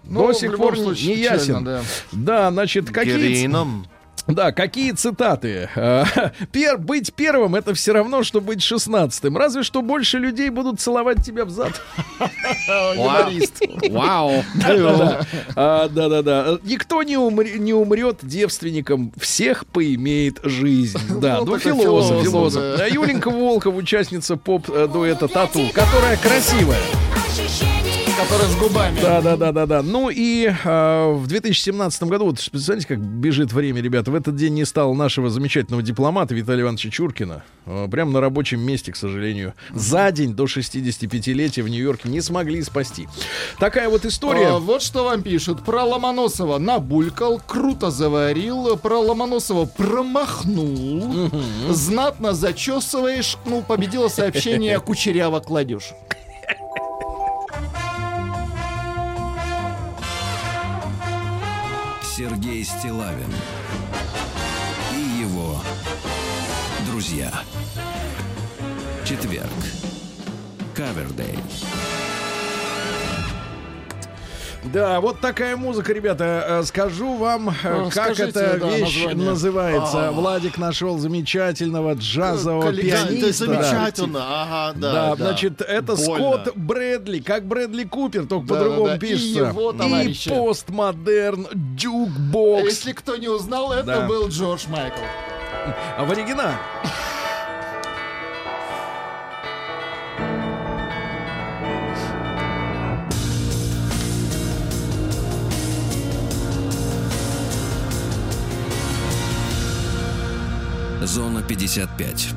Ну, 0.03 0.27
До 0.27 0.33
в 0.33 0.35
сих 0.37 0.55
пор 0.57 0.77
не- 0.77 0.83
случае, 0.83 1.15
не 1.15 1.21
ясен. 1.21 1.63
да. 1.63 1.81
Да, 2.11 2.51
значит, 2.51 2.91
какие... 2.91 3.15
Героином. 3.17 3.87
Да, 4.27 4.51
какие 4.51 4.91
цитаты? 4.91 5.69
Э, 5.75 6.03
Пер, 6.51 6.77
быть 6.77 7.13
первым 7.13 7.55
это 7.55 7.73
все 7.73 7.91
равно, 7.93 8.23
что 8.23 8.41
быть 8.41 8.61
шестнадцатым. 8.63 9.37
Разве 9.37 9.63
что 9.63 9.81
больше 9.81 10.17
людей 10.17 10.49
будут 10.49 10.79
целовать 10.79 11.23
тебя 11.23 11.45
в 11.45 11.49
зад. 11.51 11.79
Юморист. 12.95 13.61
Вау. 13.89 14.43
Да-да-да. 14.55 15.21
А, 15.55 15.87
Да-да-да. 15.89 16.57
Никто 16.63 17.03
не, 17.03 17.15
умре- 17.15 17.57
не 17.57 17.73
умрет 17.73 18.17
девственником, 18.21 19.13
всех 19.19 19.65
поимеет 19.67 20.39
жизнь. 20.43 20.99
Да, 21.19 21.41
Ну, 21.41 21.57
философ, 21.59 22.23
философ. 22.23 22.79
А 22.79 22.87
Юленька 22.87 23.29
Волкова, 23.29 23.75
участница 23.75 24.37
поп-дуэта 24.37 25.27
«Тату», 25.27 25.61
которая 25.73 26.17
красивая. 26.17 26.79
Который 28.17 28.47
с 28.47 28.55
губами. 28.55 28.97
Да, 29.01 29.19
да, 29.21 29.35
да, 29.35 29.51
да, 29.51 29.65
да. 29.65 29.81
Ну 29.81 30.09
и 30.09 30.45
э, 30.45 31.11
в 31.11 31.27
2017 31.27 32.03
году, 32.03 32.27
вот 32.27 32.37
представляете, 32.49 32.87
как 32.87 32.99
бежит 32.99 33.51
время, 33.51 33.81
ребята, 33.81 34.09
в 34.09 34.15
этот 34.15 34.37
день 34.37 34.53
не 34.53 34.63
стало 34.63 34.93
нашего 34.93 35.29
замечательного 35.29 35.83
дипломата 35.83 36.33
Виталия 36.33 36.63
Ивановича 36.63 36.91
Чуркина. 36.91 37.43
Э, 37.65 37.87
прямо 37.91 38.11
на 38.11 38.21
рабочем 38.21 38.61
месте, 38.61 38.93
к 38.93 38.95
сожалению. 38.95 39.53
За 39.73 40.09
день 40.13 40.33
до 40.33 40.45
65-летия 40.45 41.61
в 41.61 41.67
Нью-Йорке 41.67 42.07
не 42.07 42.21
смогли 42.21 42.63
спасти. 42.63 43.09
Такая 43.59 43.89
вот 43.89 44.05
история. 44.05 44.47
А, 44.47 44.59
вот 44.59 44.81
что 44.81 45.03
вам 45.03 45.21
пишут. 45.21 45.65
Про 45.65 45.83
Ломоносова 45.83 46.57
набулькал, 46.57 47.41
круто 47.45 47.91
заварил, 47.91 48.77
про 48.77 48.97
Ломоносова 48.97 49.65
промахнул, 49.65 51.29
знатно 51.69 52.33
зачесываешь, 52.33 53.37
ну, 53.45 53.61
победило 53.61 54.07
сообщение 54.07 54.79
«Кучеряво 54.85 55.41
кладешь». 55.41 55.91
Сергей 62.17 62.63
Стилавин 62.63 63.29
и 64.93 65.19
его 65.19 65.59
друзья. 66.87 67.29
Четверг. 69.03 69.51
Кавердей. 70.73 71.37
Да, 74.73 74.99
вот 74.99 75.19
такая 75.19 75.55
музыка, 75.55 75.93
ребята. 75.93 76.45
Э, 76.47 76.63
Скажу 76.63 77.15
вам, 77.15 77.45
Ну, 77.63 77.89
как 77.91 78.15
скажите, 78.15 78.23
эта 78.39 78.57
да, 78.59 78.67
вещь 78.69 78.95
название. 79.03 79.25
называется. 79.29 80.07
А. 80.09 80.11
Владик 80.11 80.57
нашел 80.57 80.97
замечательного 80.97 81.93
джазового 81.93 82.63
Коллега- 82.63 82.91
Да, 82.97 83.03
это 83.03 83.07
пианиста. 83.15 83.45
замечательно. 83.45 84.19
Ага, 84.21 84.73
да. 84.79 84.91
Да, 84.93 85.15
да. 85.15 85.25
значит, 85.27 85.61
это 85.61 85.95
Больно. 85.95 86.15
Скотт 86.15 86.55
Брэдли, 86.57 87.19
как 87.19 87.45
Брэдли 87.45 87.83
Купер, 87.83 88.25
только 88.25 88.47
Да, 88.47 88.53
по-другому 88.55 88.85
да, 88.87 88.91
да. 88.91 88.95
И 88.97 88.99
пишется. 89.11 89.39
его 89.39 89.71
товарищи. 89.73 90.29
постмодерн 90.29 91.47
дюкбокс. 91.53 92.63
Если 92.65 92.91
кто 92.93 93.15
не 93.17 93.27
узнал, 93.29 93.71
это 93.71 93.85
Да. 93.85 94.01
был 94.07 94.27
Джордж 94.29 94.65
Майкл. 94.67 94.99
А 95.97 96.03
в 96.05 96.11
оригинале. 96.11 96.57
Зона 111.05 111.43
55. 111.43 112.29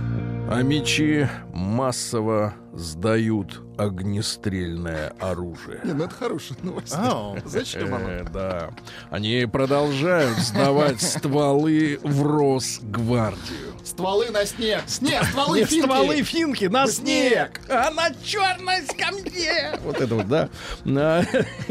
А 0.51 0.63
мечи 0.63 1.27
массово 1.55 2.55
сдают 2.75 3.63
огнестрельное 3.79 5.15
оружие. 5.21 5.81
Не, 5.85 5.93
ну 5.95 6.05
это 6.05 6.15
хорошая 6.15 6.59
новость. 6.63 6.95
Ау. 6.95 7.39
Зачем 7.47 7.95
оно? 7.95 8.09
Э, 8.11 8.25
да. 8.31 8.71
Они 9.11 9.47
продолжают 9.51 10.37
сдавать 10.39 11.01
стволы 11.01 11.99
в 12.03 12.23
Росгвардию. 12.23 13.75
Стволы 13.85 14.31
на 14.31 14.45
снег. 14.45 14.83
Нет, 15.01 15.25
стволы 15.25 15.65
финки. 15.65 15.85
стволы 15.85 16.23
финки 16.23 16.65
на 16.67 16.85
На 16.85 16.91
снег, 16.91 17.61
а 17.69 17.91
на 17.91 18.11
черной 18.23 18.83
скамье. 18.83 19.79
Вот 19.83 20.01
это 20.01 20.15
вот, 20.15 20.29
да. 20.29 20.49
А, 20.87 21.23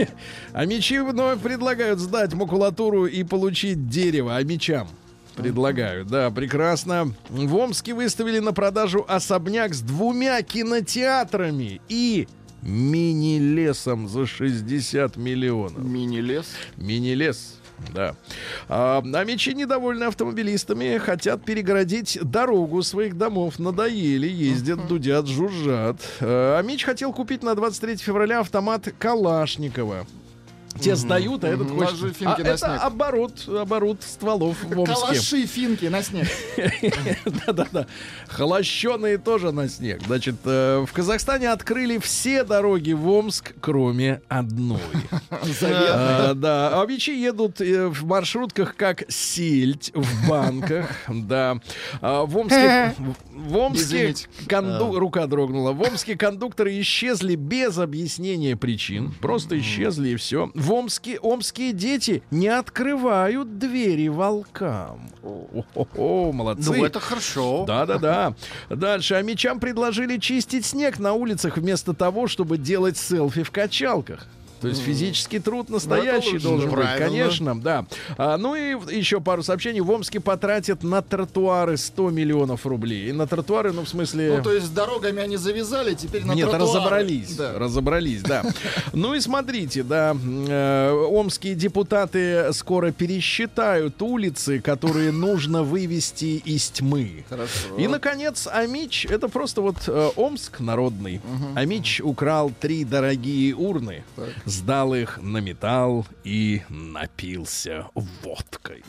А 0.54 0.66
мечи 0.66 1.00
вновь 1.00 1.40
предлагают 1.42 2.00
сдать 2.00 2.34
макулатуру 2.34 3.06
и 3.06 3.24
получить 3.24 3.88
дерево. 3.88 4.36
А 4.36 4.44
мечам 4.44 4.88
предлагают, 5.38 6.08
да, 6.08 6.30
прекрасно. 6.32 7.14
В 7.30 7.56
Омске 7.56 7.94
выставили 7.94 8.40
на 8.40 8.52
продажу 8.52 9.06
особняк 9.08 9.74
с 9.74 9.82
двумя 9.82 10.42
кинотеатрами 10.42 11.80
и 11.88 12.28
мини-лесом 12.64 14.10
за 14.10 14.26
60 14.26 15.16
миллионов. 15.16 15.78
Мини-лес. 15.78 16.48
Мини-лес. 16.76 17.60
Да. 17.94 18.16
А, 18.68 19.04
а 19.04 19.24
мечи 19.24 19.54
недовольны 19.54 20.06
автомобилистами, 20.06 20.98
хотят 20.98 21.46
перегородить 21.46 22.18
дорогу 22.22 22.82
своих 22.82 23.18
домов. 23.18 23.60
Надоели, 23.60 24.28
ездят, 24.28 24.88
дудят, 24.88 25.28
жужжат. 25.28 26.02
А 26.20 26.62
Мич 26.64 26.84
хотел 26.84 27.14
купить 27.14 27.44
на 27.44 27.54
23 27.56 27.98
февраля 27.98 28.40
автомат 28.40 28.92
Калашникова. 28.98 30.08
Те 30.80 30.96
сдают, 30.96 31.44
а 31.44 31.50
этот 31.50 31.70
хочет... 31.70 31.92
Ложи 31.94 32.14
финки 32.14 32.42
А 32.42 32.44
на 32.44 32.48
это 32.48 32.58
снег. 32.58 32.82
оборот, 32.82 33.48
оборот 33.48 33.98
стволов 34.04 34.58
в 34.64 34.80
Омске. 34.80 34.96
Калаши 34.96 35.46
финки 35.46 35.86
на 35.86 36.04
снег. 36.04 36.28
Да-да-да. 37.46 37.88
Холощеные 38.28 39.18
тоже 39.18 39.52
на 39.52 39.70
снег. 39.70 40.02
Значит, 40.06 40.36
э, 40.46 40.86
в 40.88 40.94
Казахстане 40.94 41.52
открыли 41.52 41.98
все 41.98 42.44
дороги 42.44 42.94
в 42.94 43.08
Омск, 43.10 43.54
кроме 43.60 44.22
одной. 44.28 44.80
А, 45.62 46.34
Да, 46.34 46.82
а 46.82 46.86
бичи 46.86 47.12
едут 47.12 47.62
э, 47.62 47.88
в 47.88 48.06
маршрутках 48.06 48.76
как 48.76 49.04
сельдь 49.10 49.92
в 49.94 50.30
банках, 50.30 50.90
да. 51.10 51.60
А, 52.02 52.26
В 52.26 52.38
Омске, 52.38 52.96
в 53.32 53.58
Омске 53.58 54.16
рука 54.48 55.28
дрогнула. 55.28 55.72
В 55.72 55.82
Омске 55.82 56.16
кондукторы 56.16 56.80
исчезли 56.80 57.36
без 57.36 57.78
объяснения 57.78 58.56
причин, 58.56 59.14
просто 59.22 59.60
исчезли 59.60 60.10
и 60.10 60.16
все. 60.16 60.52
В 60.54 60.67
Омске 60.72 61.20
омские 61.20 61.74
дети 61.74 62.24
не 62.32 62.48
открывают 62.48 63.58
двери 63.58 64.08
волкам. 64.08 65.10
О, 65.96 66.32
молодцы. 66.32 66.74
Ну, 66.76 66.86
это 66.86 67.00
хорошо. 67.00 67.66
Да-да-да. 67.66 68.36
Дальше. 68.70 69.16
А 69.16 69.22
мечам 69.22 69.60
предложили 69.60 70.18
чистить 70.18 70.66
снег 70.66 71.00
на 71.00 71.14
улицах 71.14 71.58
вместо 71.58 71.94
того, 71.94 72.28
чтобы 72.28 72.58
делать 72.58 72.98
селфи 72.98 73.44
в 73.44 73.52
качалках. 73.52 74.28
То 74.62 74.68
есть 74.68 74.82
физический 74.82 75.40
труд 75.40 75.70
настоящий 75.70 76.34
лучше, 76.34 76.48
должен 76.48 76.72
быть, 76.72 76.88
конечно, 76.98 77.60
да. 77.60 77.86
А, 78.18 78.38
ну 78.38 78.56
и 78.56 78.76
еще 78.96 79.22
пару 79.22 79.44
сообщений. 79.44 79.82
В 79.82 79.90
Омске 79.92 80.20
потратят 80.20 80.84
на 80.84 81.02
тротуары 81.02 81.78
100 81.78 82.10
миллионов 82.10 82.66
рублей. 82.66 83.10
И 83.10 83.12
на 83.12 83.28
тротуары, 83.28 83.72
ну, 83.72 83.84
в 83.84 83.90
смысле... 83.90 84.38
Ну, 84.38 84.44
то 84.44 84.54
есть 84.54 84.68
с 84.68 84.70
дорогами 84.70 85.22
они 85.22 85.38
завязали, 85.38 85.94
теперь 85.94 86.26
на 86.26 86.34
Нет, 86.34 86.50
тротуары. 86.50 86.64
разобрались. 86.64 87.36
Да. 87.36 87.54
Разобрались, 87.58 88.22
да. 88.22 88.44
Ну 88.94 89.14
и 89.14 89.20
смотрите, 89.20 89.84
да, 89.84 90.16
э, 90.16 90.92
омские 90.92 91.56
депутаты 91.56 92.52
скоро 92.54 92.92
пересчитают 92.92 94.02
улицы, 94.02 94.60
которые 94.60 95.12
нужно 95.12 95.64
вывести 95.64 96.42
из 96.44 96.70
тьмы. 96.70 97.26
Хорошо. 97.30 97.76
И, 97.78 97.88
наконец, 97.88 98.48
Амич, 98.52 99.06
это 99.06 99.28
просто 99.28 99.62
вот 99.62 99.78
э, 99.88 100.10
Омск 100.16 100.60
народный. 100.60 101.22
Амич 101.56 102.02
украл 102.02 102.52
три 102.60 102.84
дорогие 102.86 103.56
урны, 103.56 104.04
сдал 104.48 104.96
их 104.96 105.20
на 105.22 105.38
металл 105.40 106.08
и 106.24 106.64
напился 106.70 107.88
водкой. 108.24 108.84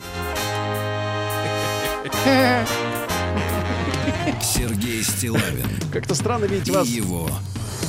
Сергей 4.41 5.03
Стилавин 5.03 5.67
Как-то 5.91 6.15
странно 6.15 6.45
видеть 6.45 6.69
и 6.69 6.71
вас. 6.71 6.87
его 6.87 7.29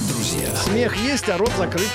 друзья. 0.08 0.54
Смех 0.56 0.96
есть, 0.96 1.28
а 1.28 1.38
рот 1.38 1.52
закрыт. 1.56 1.88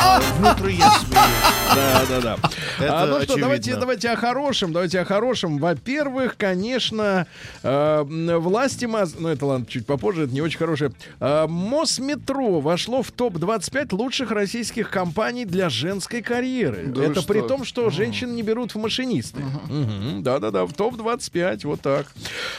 А, 0.00 0.20
внутри 0.38 0.76
я 0.76 0.90
смеюсь. 0.98 1.56
Да, 1.74 2.02
да, 2.08 2.20
да. 2.20 2.38
А, 2.80 3.06
ну 3.06 3.22
что, 3.22 3.36
давайте, 3.36 3.76
давайте 3.76 4.10
о 4.10 4.16
хорошем. 4.16 4.72
Давайте 4.72 5.00
о 5.00 5.04
хорошем. 5.04 5.58
Во-первых, 5.58 6.36
конечно, 6.36 7.26
э, 7.62 8.02
власти 8.38 8.84
Ну, 9.18 9.28
это 9.28 9.46
ладно, 9.46 9.66
чуть 9.66 9.86
попозже, 9.86 10.24
это 10.24 10.34
не 10.34 10.40
очень 10.40 10.58
хорошее. 10.58 10.92
Э, 11.20 11.46
Мосметро 11.48 12.60
вошло 12.60 13.02
в 13.02 13.10
топ-25 13.10 13.94
лучших 13.94 14.30
российских 14.30 14.90
компаний 14.90 15.44
для 15.44 15.68
женской 15.68 16.22
карьеры. 16.22 16.84
Да 16.86 17.04
это 17.04 17.22
при 17.22 17.40
том, 17.40 17.64
что 17.64 17.90
женщин 17.90 18.34
не 18.34 18.42
берут 18.42 18.74
в 18.74 18.78
машинисты. 18.78 19.40
Мгм, 19.68 20.22
Да-да-да, 20.22 20.64
в 20.66 20.72
топ-25, 20.72 21.66
вот 21.66 21.80
так. 21.80 22.06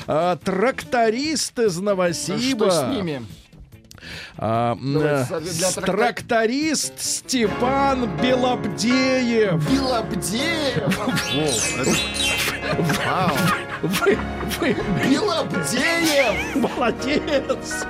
А, 0.08 0.36
тракторист 0.38 1.58
из 1.60 1.78
А 1.78 1.82
Новосиба. 1.82 2.72
Что 2.72 2.72
с 2.72 2.96
ними? 2.96 3.22
А, 4.38 4.74
м, 4.74 4.94
Давай, 4.94 5.24
э, 5.24 5.82
тракторист 5.86 7.00
Степан 7.00 8.10
Белобдеев. 8.22 9.54
Белобдеев! 9.72 10.98
Вау. 13.06 13.38
Вы, 13.82 14.18
вы 14.60 14.76
Белобдеев! 15.10 16.56
молодец. 16.56 17.86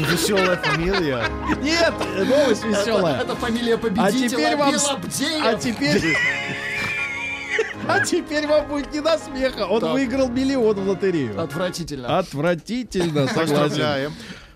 Веселая 0.00 0.56
фамилия. 0.56 1.24
Нет, 1.62 1.92
новость 2.26 2.64
Это, 2.64 2.68
веселая. 2.68 3.20
это 3.20 3.36
фамилия 3.36 3.74
А 3.74 3.78
победителя 3.78 4.28
теперь 4.28 4.56
вам... 4.56 4.72
Белобдеев! 4.72 5.44
А 5.44 5.54
теперь... 5.54 6.16
А 7.88 8.00
теперь 8.00 8.46
вам 8.46 8.68
будет 8.68 8.92
не 8.92 9.00
до 9.00 9.18
смеха. 9.18 9.66
Он 9.66 9.80
Так. 9.80 9.92
выиграл 9.92 10.28
миллион 10.28 10.74
в 10.76 10.88
лотерею. 10.88 11.40
Отвратительно. 11.40 12.18
Отвратительно, 12.18 13.26
согласен. 13.26 13.56
Поздравляем. 13.56 14.12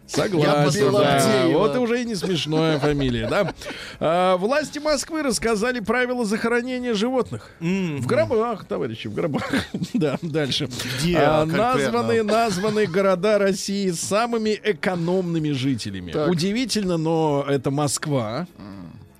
Согласен, 0.07 0.93
да. 0.93 1.47
Вот 1.49 1.75
и 1.75 1.79
уже 1.79 2.03
и 2.03 2.05
не 2.05 2.15
смешная 2.15 2.79
фамилия, 2.79 3.29
да. 3.29 3.53
А, 4.01 4.37
власти 4.37 4.79
Москвы 4.79 5.23
рассказали 5.23 5.81
правила 5.81 6.25
захоронения 6.25 6.95
животных. 6.95 7.51
В 7.61 8.07
гробах, 8.07 8.65
товарищи, 8.67 9.09
в 9.09 9.15
гробах. 9.15 9.43
Да, 9.95 10.19
дальше. 10.23 10.69
Где 11.01 11.17
А, 11.19 11.45
названы, 11.45 12.23
названы 12.23 12.87
города 12.87 13.39
России 13.39 13.91
самыми 13.91 14.59
экономными 14.63 15.51
жителями. 15.51 16.13
Так. 16.13 16.31
Удивительно, 16.31 16.97
но 16.97 17.45
это 17.49 17.71
Москва. 17.71 18.47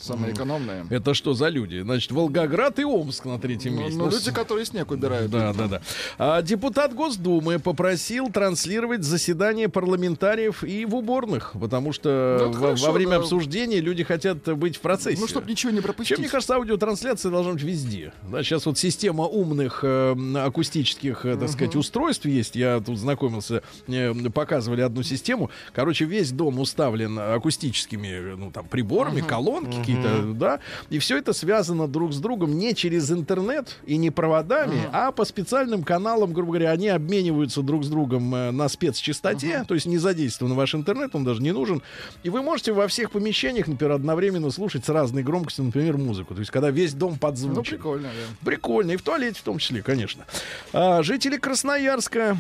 Самое 0.07 0.33
экономное. 0.33 0.87
Это 0.91 1.15
что 1.15 1.35
за 1.35 1.49
люди? 1.49 1.81
Значит, 1.83 2.13
Волгоград 2.13 2.79
и 2.79 2.85
Омск 2.85 3.25
на 3.25 3.39
третьем 3.39 3.75
Ну, 3.77 3.83
месте. 3.83 3.99
ну, 3.99 4.11
люди, 4.11 4.31
которые 4.33 4.65
снег 4.67 4.91
убирают. 4.91 5.31
да, 5.31 5.53
да, 5.53 5.67
да. 5.67 5.83
А, 6.19 6.43
депутат 6.43 6.95
Госдумы 6.95 7.59
попросил 7.59 8.31
транслировать 8.31 9.03
заседание 9.03 9.69
парламентариев 9.69 10.63
и 10.65 10.85
в 10.85 10.95
уборных, 10.95 11.55
потому 11.59 11.93
что 11.93 12.39
Ну, 12.41 12.53
во, 12.53 12.59
хорошо, 12.59 12.87
во 12.87 12.93
время 12.93 13.11
да. 13.13 13.17
обсуждения 13.19 13.81
люди 13.81 14.05
хотят 14.05 14.45
быть 14.57 14.77
в 14.77 14.81
процессе. 14.81 15.21
Ну, 15.21 15.27
чтобы 15.27 15.51
ничего 15.51 15.73
не 15.73 15.81
пропустить. 15.81 16.19
мне 16.19 16.29
кажется, 16.29 16.55
аудиотрансляция 16.57 17.31
должна 17.31 17.53
быть 17.55 17.63
везде. 17.63 18.13
Да, 18.31 18.43
сейчас 18.43 18.67
вот 18.67 18.79
система 18.79 19.25
умных 19.25 19.81
э, 19.83 20.15
акустических, 20.37 21.25
э, 21.27 21.37
так 21.37 21.49
сказать, 21.51 21.75
устройств 21.77 22.25
есть. 22.27 22.57
Я 22.57 22.81
тут 22.81 22.99
знакомился, 22.99 23.63
э, 23.89 24.15
показывали 24.33 24.81
одну 24.83 25.03
систему. 25.03 25.51
Короче, 25.75 26.05
весь 26.05 26.31
дом 26.33 26.59
уставлен 26.61 27.19
акустическими, 27.19 28.35
ну, 28.37 28.51
там, 28.51 28.67
приборами, 28.67 29.21
колонки 29.21 29.96
какие-то, 29.97 30.33
да. 30.35 30.61
И 30.91 30.99
все 30.99 31.19
это 31.19 31.33
связано 31.33 31.89
друг 31.89 32.13
с 32.13 32.19
другом 32.19 32.57
не 32.59 32.75
через 32.75 33.11
интернет 33.11 33.77
и 33.87 33.97
не 33.97 34.11
проводами, 34.11 34.89
а 34.93 35.13
по 35.13 35.25
специальным 35.25 35.83
каналам, 35.83 36.33
грубо 36.33 36.53
говоря, 36.53 36.71
они 36.71 36.89
обмениваются 36.89 37.63
друг 37.63 37.85
с 37.85 37.89
другом 37.89 38.35
э, 38.35 38.51
на 38.51 38.69
спецчастоте, 38.69 39.65
то 39.67 39.75
есть 39.75 39.87
не 39.87 39.99
задействован 39.99 40.55
ваш 40.55 40.75
интернет, 40.75 41.15
он 41.15 41.25
даже 41.25 41.43
не 41.43 41.53
нужен. 41.53 41.83
И 42.23 42.31
вы 42.31 42.43
можете 42.43 42.73
во 42.73 42.89
всех 42.89 43.11
помещениях, 43.11 43.67
например, 43.69 43.93
одновременно 43.95 44.51
слушать 44.51 44.85
с 44.85 44.89
разной 44.89 45.23
громкостью, 45.23 45.65
например, 45.65 45.97
музыку. 45.97 46.35
То 46.35 46.41
есть 46.41 46.51
когда 46.51 46.71
весь 46.71 46.93
дом 46.95 47.13
Ну, 47.13 47.19
подзвучен. 47.19 47.63
прикольно, 47.77 48.09
да. 48.09 48.47
Прикольно. 48.51 48.91
И 48.93 48.97
в 48.97 49.03
туалете 49.03 49.41
в 49.41 49.43
том 49.43 49.59
числе, 49.59 49.83
конечно. 49.83 50.25
А, 50.73 51.03
жители 51.03 51.37
Красноярска 51.37 52.37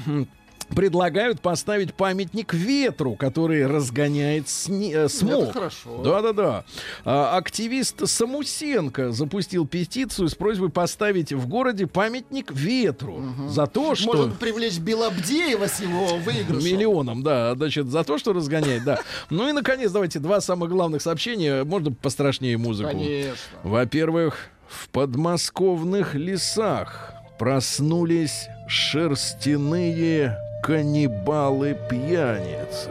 предлагают 0.75 1.41
поставить 1.41 1.95
памятник 1.95 2.53
ветру, 2.53 3.15
который 3.15 3.67
разгоняет 3.67 4.49
сни- 4.49 4.93
э, 4.93 5.09
смог. 5.09 5.45
Это 5.45 5.53
хорошо. 5.53 6.03
Да-да-да. 6.03 6.65
А, 7.05 7.37
активист 7.37 8.09
Самусенко 8.09 9.13
запустил 9.13 9.67
петицию 9.67 10.29
с 10.29 10.35
просьбой 10.35 10.71
поставить 10.71 11.33
в 11.33 11.47
городе 11.47 11.87
памятник 11.87 12.53
ветру 12.53 13.23
за 13.49 13.67
то, 13.67 13.95
что... 13.95 14.13
Может 14.13 14.39
привлечь 14.39 14.79
Белобдеева 14.79 15.67
с 15.67 15.81
его 15.81 16.17
выигрышем. 16.17 16.65
Миллионом, 16.65 17.23
да, 17.23 17.55
значит, 17.55 17.87
за 17.87 18.05
то, 18.05 18.19
что 18.19 18.33
разгоняет, 18.33 18.85
да. 18.85 19.01
Ну 19.31 19.49
и, 19.49 19.53
наконец, 19.53 19.91
давайте 19.93 20.19
два 20.19 20.41
самых 20.41 20.71
главных 20.71 21.03
сообщения. 21.03 21.65
Можно 21.65 21.93
пострашнее 21.93 22.59
музыку? 22.59 22.91
Конечно. 22.91 23.37
Во-первых, 23.63 24.49
в 24.69 24.89
подмосковных 24.89 26.15
лесах 26.15 27.13
проснулись 27.39 28.49
шерстяные 28.69 30.37
каннибалы-пьяницы. 30.67 32.91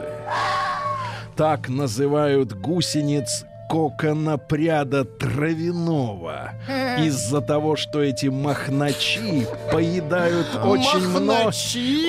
Так 1.36 1.68
называют 1.68 2.54
гусениц 2.54 3.44
коконопряда 3.70 5.04
травяного 5.04 6.52
из-за 7.00 7.42
того, 7.42 7.76
что 7.76 8.02
эти 8.02 8.28
махначи 8.28 9.46
поедают 9.74 10.48
очень 10.64 11.06
много, 11.06 11.52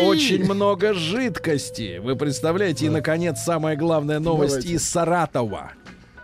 очень 0.07 0.45
много 0.45 0.95
жидкости. 0.95 1.99
Вы 1.99 2.15
представляете? 2.15 2.87
И, 2.87 2.89
наконец, 2.89 3.41
самая 3.41 3.75
главная 3.75 4.21
новость 4.21 4.55
Давайте. 4.55 4.75
из 4.75 4.89
Саратова. 4.89 5.73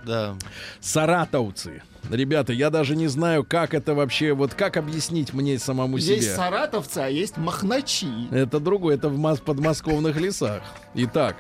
Да. 0.05 0.35
Саратовцы. 0.81 1.83
Ребята, 2.11 2.53
я 2.53 2.71
даже 2.71 2.97
не 2.97 3.07
знаю, 3.07 3.45
как 3.45 3.75
это 3.75 3.95
вообще, 3.95 4.33
вот 4.33 4.55
как 4.55 4.77
объяснить 4.77 5.33
мне 5.33 5.59
самому 5.59 5.97
Есть 5.99 6.25
себе. 6.25 6.35
саратовцы, 6.35 6.99
а 6.99 7.07
есть 7.09 7.37
махначи. 7.37 8.29
Это 8.33 8.59
другое, 8.59 8.97
это 8.97 9.09
в 9.09 9.41
подмосковных 9.41 10.17
лесах. 10.17 10.63
Итак, 10.95 11.37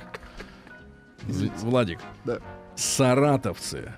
Владик, 1.61 1.99
Да. 2.25 2.39
саратовцы 2.77 3.93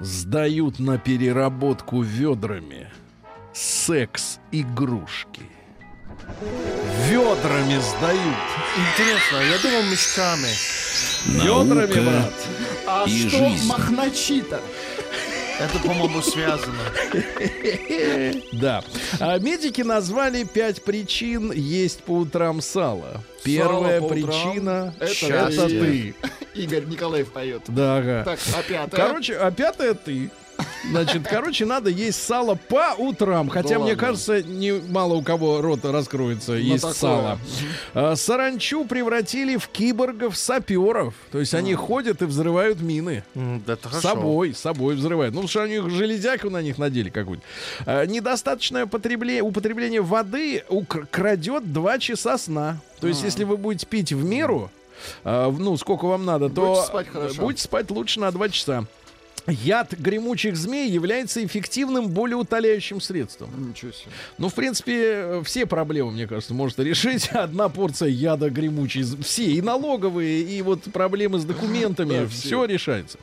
сдают 0.00 0.78
на 0.78 0.98
переработку 0.98 2.02
ведрами 2.02 2.90
секс-игрушки. 3.52 5.42
Ведрами 7.08 7.78
сдают. 7.78 8.36
Интересно, 8.76 9.36
я 9.38 9.58
думал 9.62 9.82
мешками. 9.90 10.48
Наука 11.26 11.86
брат. 11.86 12.32
А 12.86 13.04
И 13.06 13.28
что 13.28 13.48
жизнь. 13.48 13.66
махначи-то? 13.66 14.60
Это, 15.58 15.78
по-моему, 15.78 16.20
связано. 16.20 16.78
Да. 18.52 18.84
А 19.18 19.38
медики 19.38 19.80
назвали 19.80 20.44
пять 20.44 20.82
причин 20.84 21.50
есть 21.50 22.02
по 22.02 22.10
утрам 22.12 22.60
сало. 22.60 23.22
Первая 23.42 24.00
по 24.00 24.04
утрам 24.06 24.22
причина 24.22 24.94
это 25.00 25.66
ты. 25.68 26.14
Игорь 26.54 26.84
Николаев 26.84 27.32
поет. 27.32 27.62
Да, 27.68 27.96
ага. 27.98 28.22
Так, 28.24 28.38
а 28.54 28.62
пятое? 28.62 29.00
Короче, 29.06 29.36
а 29.36 29.50
пятое 29.50 29.94
ты. 29.94 30.30
Значит, 30.90 31.26
короче, 31.28 31.64
надо 31.66 31.90
есть 31.90 32.22
сало 32.22 32.54
по 32.68 32.94
утрам. 32.96 33.48
Хотя, 33.48 33.70
Да 33.70 33.74
мне 33.80 33.90
ладно. 33.92 33.96
кажется, 34.06 34.42
не 34.42 34.72
мало 34.72 35.14
у 35.14 35.22
кого 35.22 35.60
рот 35.60 35.84
раскроется 35.84 36.52
есть 36.52 36.82
такое. 36.82 36.94
сало. 36.94 37.38
А, 37.92 38.14
Саранчу 38.14 38.84
превратили 38.84 39.56
в 39.56 39.68
киборгов-саперов. 39.68 41.14
То 41.32 41.40
есть 41.40 41.54
они 41.54 41.74
ходят 41.74 42.22
и 42.22 42.24
взрывают 42.24 42.80
мины. 42.80 43.24
Это 43.66 43.88
С 43.90 44.00
собой, 44.00 44.54
с 44.54 44.58
собой 44.58 44.94
взрывают. 44.94 45.34
Ну, 45.34 45.40
потому 45.42 45.48
что 45.48 45.62
они 45.62 45.78
железяку 45.90 46.50
на 46.50 46.62
них 46.62 46.78
надели 46.78 47.10
какую-то. 47.10 47.42
А, 47.84 48.04
недостаточное 48.06 48.86
потребле- 48.86 49.40
употребление 49.40 50.02
воды 50.02 50.62
ук- 50.68 51.06
крадет 51.10 51.72
2 51.72 51.98
часа 51.98 52.38
сна. 52.38 52.80
То 53.00 53.08
есть, 53.08 53.22
если 53.24 53.44
вы 53.44 53.56
будете 53.56 53.86
пить 53.86 54.12
в 54.12 54.24
меру, 54.24 54.70
а, 55.24 55.50
ну, 55.50 55.76
сколько 55.76 56.06
вам 56.06 56.24
надо, 56.24 56.48
то 56.48 56.60
Будете 56.74 56.86
спать 56.86 57.08
хорошо. 57.08 57.42
будете 57.42 57.62
спать 57.62 57.90
лучше 57.90 58.20
на 58.20 58.30
2 58.30 58.48
часа. 58.48 58.84
Яд 59.46 59.94
гремучих 59.98 60.56
змей 60.56 60.90
является 60.90 61.44
эффективным 61.44 62.08
болеутоляющим 62.08 63.00
средством. 63.00 63.50
Ничего 63.70 63.92
себе. 63.92 64.10
Ну, 64.38 64.48
в 64.48 64.54
принципе, 64.54 65.02
э, 65.14 65.42
все 65.44 65.66
проблемы, 65.66 66.12
мне 66.12 66.26
кажется, 66.26 66.54
может 66.54 66.78
решить 66.80 67.28
одна 67.32 67.68
порция 67.68 68.08
яда 68.08 68.50
гремучей. 68.50 69.04
Все, 69.22 69.44
и 69.44 69.60
налоговые, 69.62 70.42
и 70.42 70.62
вот 70.62 70.82
проблемы 70.92 71.38
с 71.38 71.44
документами, 71.44 72.20
Да, 72.20 72.26
все 72.26 72.46
все. 72.48 72.64
решается. 72.64 73.18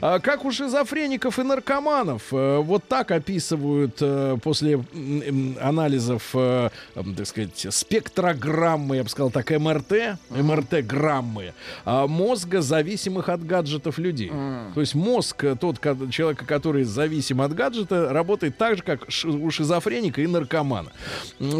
А 0.00 0.18
как 0.18 0.44
у 0.44 0.50
шизофреников 0.52 1.38
и 1.38 1.42
наркоманов, 1.42 2.32
э, 2.32 2.58
вот 2.58 2.84
так 2.88 3.10
описывают 3.10 3.96
э, 4.00 4.36
после 4.42 4.80
анализов, 5.60 6.30
так 6.32 7.26
сказать, 7.26 7.66
спектрограммы, 7.70 8.96
я 8.96 9.04
бы 9.04 9.08
сказал 9.08 9.30
так, 9.30 9.50
МРТ, 9.50 10.18
МРТ-граммы, 10.30 11.54
а, 11.84 12.06
мозга, 12.06 12.60
зависимых 12.62 13.28
от 13.28 13.44
гаджетов 13.44 13.98
людей. 13.98 14.30
То 14.74 14.80
есть 14.80 14.94
мозг 14.94 15.44
э, 15.44 15.56
тот 15.72 16.10
человека, 16.10 16.44
который 16.44 16.84
зависим 16.84 17.40
от 17.40 17.54
гаджета, 17.54 18.12
работает 18.12 18.56
так 18.56 18.76
же, 18.76 18.82
как 18.82 19.06
у 19.24 19.50
шизофреника 19.50 20.20
и 20.20 20.26
наркомана. 20.26 20.90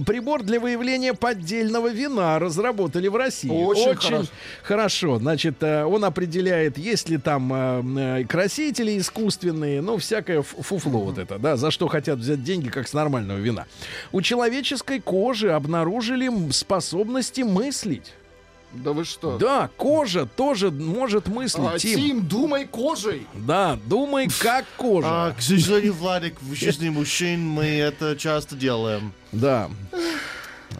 Прибор 0.06 0.42
для 0.42 0.60
выявления 0.60 1.14
поддельного 1.14 1.88
вина 1.88 2.38
разработали 2.38 3.08
в 3.08 3.16
России. 3.16 3.50
Очень 3.50 3.96
хорошо. 3.96 4.28
хорошо. 4.62 5.18
Значит, 5.18 5.62
э, 5.62 5.84
он 5.84 6.04
определяет, 6.04 6.78
есть 6.78 7.08
ли 7.08 7.18
там 7.18 7.52
э, 7.52 8.20
э, 8.20 8.24
красители 8.24 8.98
искусственные, 8.98 9.80
ну, 9.82 9.98
всякое 9.98 10.42
фуфло 10.42 11.04
вот 11.04 11.18
это, 11.18 11.38
да, 11.38 11.56
за 11.56 11.70
что 11.70 11.88
хотят 11.88 12.18
взять 12.18 12.42
деньги, 12.42 12.68
как 12.68 12.88
с 12.88 12.92
нормального 12.92 13.38
вина. 13.38 13.66
У 14.12 14.20
человеческой 14.20 15.00
кожи 15.00 15.50
обнаружили 15.50 16.30
способности 16.52 17.42
мыслить. 17.42 18.12
Да 18.72 18.92
вы 18.92 19.04
что? 19.04 19.38
Да, 19.38 19.70
кожа 19.76 20.26
тоже 20.26 20.70
может 20.70 21.26
мыслить, 21.28 21.64
А, 21.66 21.78
Тим. 21.78 21.98
Тим, 21.98 22.26
думай 22.26 22.66
кожей. 22.66 23.26
Да, 23.34 23.78
думай, 23.86 24.28
как 24.40 24.66
кожа. 24.76 25.08
А, 25.10 25.32
к 25.32 25.40
сожалению, 25.40 25.94
Владик, 25.94 26.40
в 26.42 26.54
жизни 26.54 26.90
мужчин 26.90 27.46
мы 27.48 27.64
это 27.64 28.16
часто 28.16 28.56
делаем. 28.56 29.12
Да. 29.32 29.70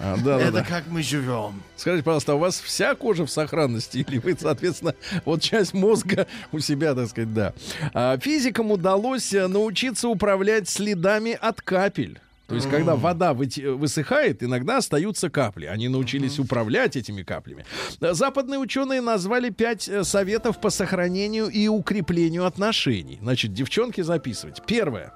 А, 0.01 0.16
да, 0.18 0.39
да, 0.39 0.41
это 0.41 0.53
да. 0.53 0.64
как 0.64 0.86
мы 0.89 1.03
живем. 1.03 1.62
Скажите, 1.76 2.05
пожалуйста, 2.05 2.32
а 2.32 2.34
у 2.34 2.39
вас 2.39 2.61
вся 2.61 2.95
кожа 2.95 3.24
в 3.24 3.30
сохранности? 3.30 3.99
Или 3.99 4.18
вы, 4.18 4.36
соответственно, 4.39 4.95
вот 5.24 5.43
часть 5.43 5.72
мозга 5.74 6.26
у 6.53 6.59
себя, 6.61 6.95
так 6.95 7.09
сказать, 7.09 7.32
да. 7.32 7.55
А, 7.95 8.18
физикам 8.18 8.70
удалось 8.70 9.32
э, 9.32 9.47
научиться 9.47 10.09
управлять 10.09 10.68
следами 10.68 11.36
от 11.41 11.62
капель. 11.62 12.20
То 12.49 12.55
есть, 12.55 12.69
когда 12.71 12.97
вода 12.97 13.35
высыхает, 13.35 14.43
иногда 14.43 14.79
остаются 14.79 15.29
капли. 15.29 15.67
Они 15.67 15.89
научились 15.89 16.39
управлять 16.39 16.97
этими 16.97 17.23
каплями. 17.23 17.67
Западные 18.01 18.59
ученые 18.59 19.03
назвали 19.03 19.51
пять 19.51 19.87
э, 19.87 20.03
советов 20.03 20.59
по 20.59 20.71
сохранению 20.71 21.49
и 21.49 21.69
укреплению 21.69 22.47
отношений. 22.47 23.19
Значит, 23.21 23.53
девчонки 23.53 24.01
записывать. 24.01 24.63
Первое. 24.67 25.13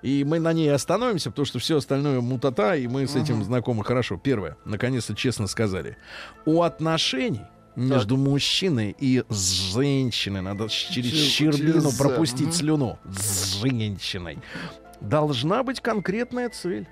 И 0.00 0.24
мы 0.24 0.38
на 0.40 0.54
ней 0.54 0.72
остановимся, 0.72 1.30
потому 1.30 1.44
что 1.44 1.58
все 1.58 1.76
остальное 1.76 2.20
мутата, 2.22 2.74
и 2.74 2.88
мы 2.88 3.06
с 3.06 3.14
этим 3.14 3.44
знакомы 3.44 3.84
хорошо. 3.84 4.16
Первое, 4.16 4.56
наконец-то 4.64 5.14
честно 5.14 5.48
сказали. 5.48 5.98
У 6.46 6.62
отношений 6.62 7.42
между 7.76 8.16
мужчиной 8.16 8.96
и 8.98 9.22
женщиной. 9.28 10.40
Надо 10.40 10.68
через 10.68 11.10
Через- 11.12 11.28
щербину 11.28 11.82
через, 11.82 11.98
пропустить 11.98 12.54
слюну. 12.54 12.98
С 13.14 13.60
женщиной. 13.60 14.38
Должна 15.00 15.62
быть 15.62 15.80
конкретная 15.80 16.48
цель. 16.50 16.86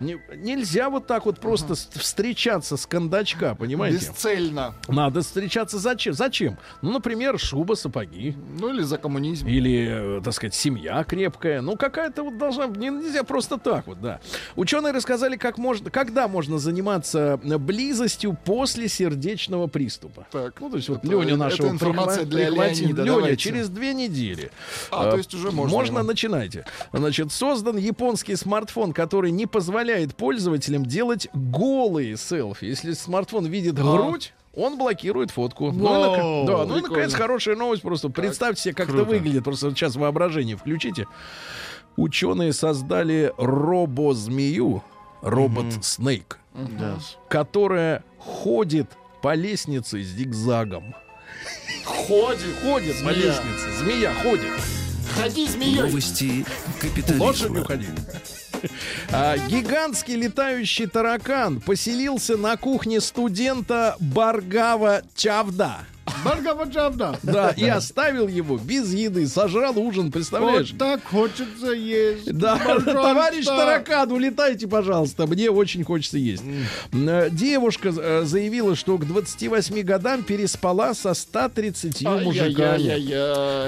Не- 0.00 0.18
нельзя 0.36 0.90
вот 0.90 1.06
так 1.06 1.24
вот 1.24 1.38
просто 1.38 1.76
с- 1.76 1.88
встречаться 1.94 2.76
с 2.76 2.84
кондачка, 2.84 3.54
понимаете? 3.54 3.98
Бесцельно. 4.10 4.74
Надо 4.88 5.20
встречаться 5.22 5.78
зачем? 5.78 6.14
Зачем? 6.14 6.58
Ну, 6.82 6.92
например, 6.92 7.38
шуба, 7.38 7.74
сапоги. 7.74 8.34
Ну 8.58 8.70
или 8.74 8.82
за 8.82 8.98
коммунизм. 8.98 9.46
Или, 9.46 10.18
э, 10.18 10.20
так 10.22 10.34
сказать, 10.34 10.54
семья 10.54 11.04
крепкая. 11.04 11.60
Ну, 11.60 11.76
какая-то 11.76 12.24
вот 12.24 12.38
должна... 12.38 12.66
не- 12.66 12.88
Нельзя 12.90 13.22
просто 13.22 13.56
так 13.56 13.86
вот, 13.86 14.00
да. 14.00 14.20
Ученые 14.56 14.92
рассказали, 14.92 15.36
как 15.36 15.58
можно, 15.58 15.90
когда 15.90 16.26
можно 16.26 16.58
заниматься 16.58 17.38
э, 17.42 17.58
близостью 17.58 18.36
после 18.44 18.88
сердечного 18.88 19.68
приступа. 19.68 20.26
Так. 20.32 20.60
Ну, 20.60 20.70
то 20.70 20.76
есть 20.76 20.88
вот 20.88 20.98
Это- 21.04 21.06
Леню 21.08 21.22
это 21.28 21.36
нашего 21.36 21.68
информация 21.68 22.24
прихва- 22.24 22.30
для. 22.30 22.48
Леонида, 22.50 23.02
Леня, 23.02 23.04
давайте. 23.16 23.36
через 23.36 23.68
две 23.68 23.94
недели. 23.94 24.50
А, 24.90 25.06
Э, 25.06 25.10
то 25.12 25.16
есть 25.18 25.32
уже 25.34 25.52
можно 25.52 25.76
Можно, 25.76 26.02
начинайте. 26.02 26.66
Значит, 26.92 27.30
создан 27.32 27.76
японский 27.76 28.34
смартфон, 28.36 28.92
который 28.92 29.30
не 29.30 29.46
позволяет 29.46 29.83
пользователям 30.16 30.84
делать 30.86 31.28
голые 31.34 32.16
селфи. 32.16 32.64
Если 32.66 32.92
смартфон 32.92 33.46
видит 33.46 33.74
грудь, 33.74 34.32
он 34.56 34.78
блокирует 34.78 35.30
фотку. 35.30 35.72
Ну, 35.72 36.44
и 36.44 36.46
да, 36.46 36.64
ну, 36.64 36.78
и, 36.78 36.82
наконец, 36.82 37.12
хорошая 37.14 37.56
новость. 37.56 37.82
Просто 37.82 38.08
представьте 38.08 38.62
себе, 38.62 38.74
как 38.74 38.86
это 38.88 38.98
Круто. 38.98 39.10
выглядит. 39.10 39.44
Просто 39.44 39.70
сейчас 39.70 39.96
воображение 39.96 40.56
включите. 40.56 41.06
Ученые 41.96 42.52
создали 42.52 43.32
робозмею, 43.38 44.82
робот-снейк, 45.22 46.38
Да. 46.54 46.98
которая 47.28 48.02
ходит 48.18 48.88
по 49.22 49.34
лестнице 49.34 50.02
с 50.02 50.06
зигзагом. 50.06 50.94
Ходит. 51.84 52.40
Ходит 52.62 52.94
по 53.04 53.12
Змея. 53.12 53.26
лестнице. 53.26 53.72
Змея 53.78 54.12
ходит. 54.22 54.50
Ходи, 55.20 55.46
змеей. 55.46 55.80
Новости 55.82 56.44
Лошадью 57.18 57.64
капитализма. 57.64 57.64
ходи. 57.64 57.86
А, 59.10 59.36
гигантский 59.36 60.16
летающий 60.16 60.86
таракан 60.86 61.60
поселился 61.60 62.36
на 62.36 62.56
кухне 62.56 63.00
студента 63.00 63.96
Баргава 64.00 65.02
Чавда. 65.14 65.80
Баргава 66.24 66.64
Джавда. 66.64 67.18
Да, 67.22 67.50
и 67.50 67.66
оставил 67.66 68.28
его 68.28 68.56
без 68.58 68.92
еды. 68.92 69.26
Сожрал 69.26 69.78
ужин, 69.78 70.10
представляешь? 70.12 70.70
Вот 70.72 70.78
так 70.78 71.04
хочется 71.04 71.72
есть. 71.72 72.32
Да, 72.32 72.56
Пожалуйста. 72.64 72.92
товарищ 72.92 73.44
таракан, 73.46 74.12
улетайте, 74.12 74.66
пожалуйста. 74.68 75.26
Мне 75.26 75.50
очень 75.50 75.84
хочется 75.84 76.18
есть. 76.18 76.42
Э, 76.92 77.28
Девушка 77.30 77.92
э, 77.96 78.22
заявила, 78.24 78.76
что 78.76 78.98
к 78.98 79.06
28 79.06 79.80
годам 79.82 80.22
переспала 80.22 80.94
со 80.94 81.14
130 81.14 82.02
мужиками. 82.02 83.12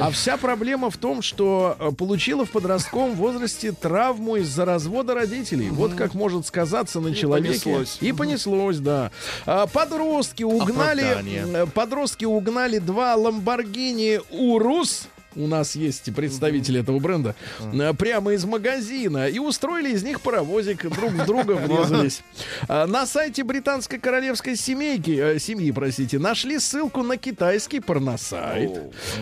А 0.01 0.11
вся 0.11 0.37
проблема 0.37 0.91
в 0.91 0.97
том, 0.97 1.22
что 1.22 1.76
э, 1.78 1.91
получила 1.93 2.45
в 2.45 2.51
подростковом 2.51 3.14
возрасте 3.14 3.72
травму 3.72 4.37
из-за 4.37 4.64
развода 4.64 5.14
родителей. 5.14 5.70
Вот 5.70 5.95
как 5.95 6.14
может 6.14 6.47
сказаться 6.47 7.01
на 7.01 7.14
человеке. 7.14 7.49
понеслось. 7.64 7.99
И 8.01 8.12
понеслось, 8.12 8.78
да. 8.78 9.11
А, 9.47 9.66
Подростки 9.66 10.43
угнали, 10.43 11.66
подростки 11.74 12.24
угнали 12.26 12.78
два 12.78 13.14
Ламборгини 13.14 14.20
Урус. 14.30 15.08
У 15.37 15.47
нас 15.47 15.76
есть 15.76 16.14
представители 16.14 16.80
этого 16.80 16.99
бренда 16.99 17.34
э, 17.61 17.93
прямо 17.93 18.32
из 18.32 18.45
магазина 18.47 19.28
и 19.28 19.39
устроили 19.39 19.91
из 19.91 20.03
них 20.03 20.22
паровозик, 20.22 20.89
друг 20.89 21.12
в 21.12 21.26
друга 21.26 21.53
врезались. 21.57 22.22
А, 22.68 22.87
На 22.87 23.07
сайте 23.07 23.45
британской 23.45 23.99
королевской 23.99 24.57
семейки, 24.57 25.11
э, 25.11 25.39
семьи, 25.39 25.70
простите, 25.72 26.18
нашли 26.18 26.59
ссылку 26.59 27.03
на 27.03 27.18
китайский 27.18 27.80
порносайт. 27.80 28.70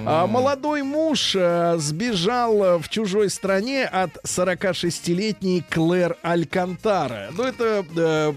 А 0.06 0.28
молодой 0.28 0.82
муж 0.82 1.34
э, 1.34 1.76
сбежал 1.78 2.78
в 2.78 2.88
чужой 2.88 3.28
стране 3.28 3.84
от 3.84 4.16
46-летней 4.24 5.64
Клэр 5.68 6.16
Алькантара. 6.22 7.30
Ну, 7.36 7.42
это 7.42 8.34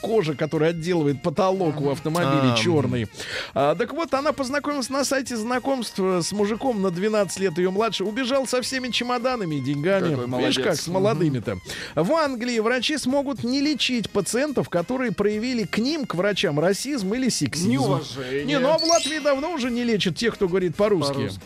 кожа, 0.00 0.34
которая 0.34 0.70
отделывает 0.70 1.22
потолок 1.22 1.80
у 1.80 1.90
автомобиля 1.90 2.54
А, 2.54 2.56
черный. 2.56 3.06
Так 3.52 3.92
вот, 3.92 4.12
она 4.14 4.32
познакомилась 4.32 4.90
на 4.90 5.04
сайте 5.04 5.36
знакомств 5.36 5.98
с 5.98 6.32
мужиком 6.32 6.82
на 6.82 6.90
12 6.90 7.03
лет 7.38 7.58
ее 7.58 7.70
младше. 7.70 8.04
Убежал 8.04 8.46
со 8.46 8.62
всеми 8.62 8.88
чемоданами 8.88 9.56
и 9.56 9.60
деньгами. 9.60 10.10
Какой 10.10 10.26
молодец. 10.26 10.56
Видишь, 10.56 10.64
как 10.64 10.76
с 10.76 10.86
молодыми-то. 10.88 11.58
В 11.94 12.12
Англии 12.12 12.58
врачи 12.58 12.98
смогут 12.98 13.44
не 13.44 13.60
лечить 13.60 14.10
пациентов, 14.10 14.68
которые 14.68 15.12
проявили 15.12 15.64
к 15.64 15.78
ним, 15.78 16.06
к 16.06 16.14
врачам, 16.14 16.60
расизм 16.60 17.14
или 17.14 17.28
сексизм. 17.28 17.70
Неуважение. 17.70 18.44
Не, 18.44 18.58
ну 18.58 18.68
а 18.68 18.78
в 18.78 18.84
Латвии 18.84 19.18
давно 19.18 19.52
уже 19.52 19.70
не 19.70 19.84
лечат 19.84 20.16
тех, 20.16 20.34
кто 20.34 20.48
говорит 20.48 20.76
по-русски. 20.76 21.14
По-русски. 21.14 21.40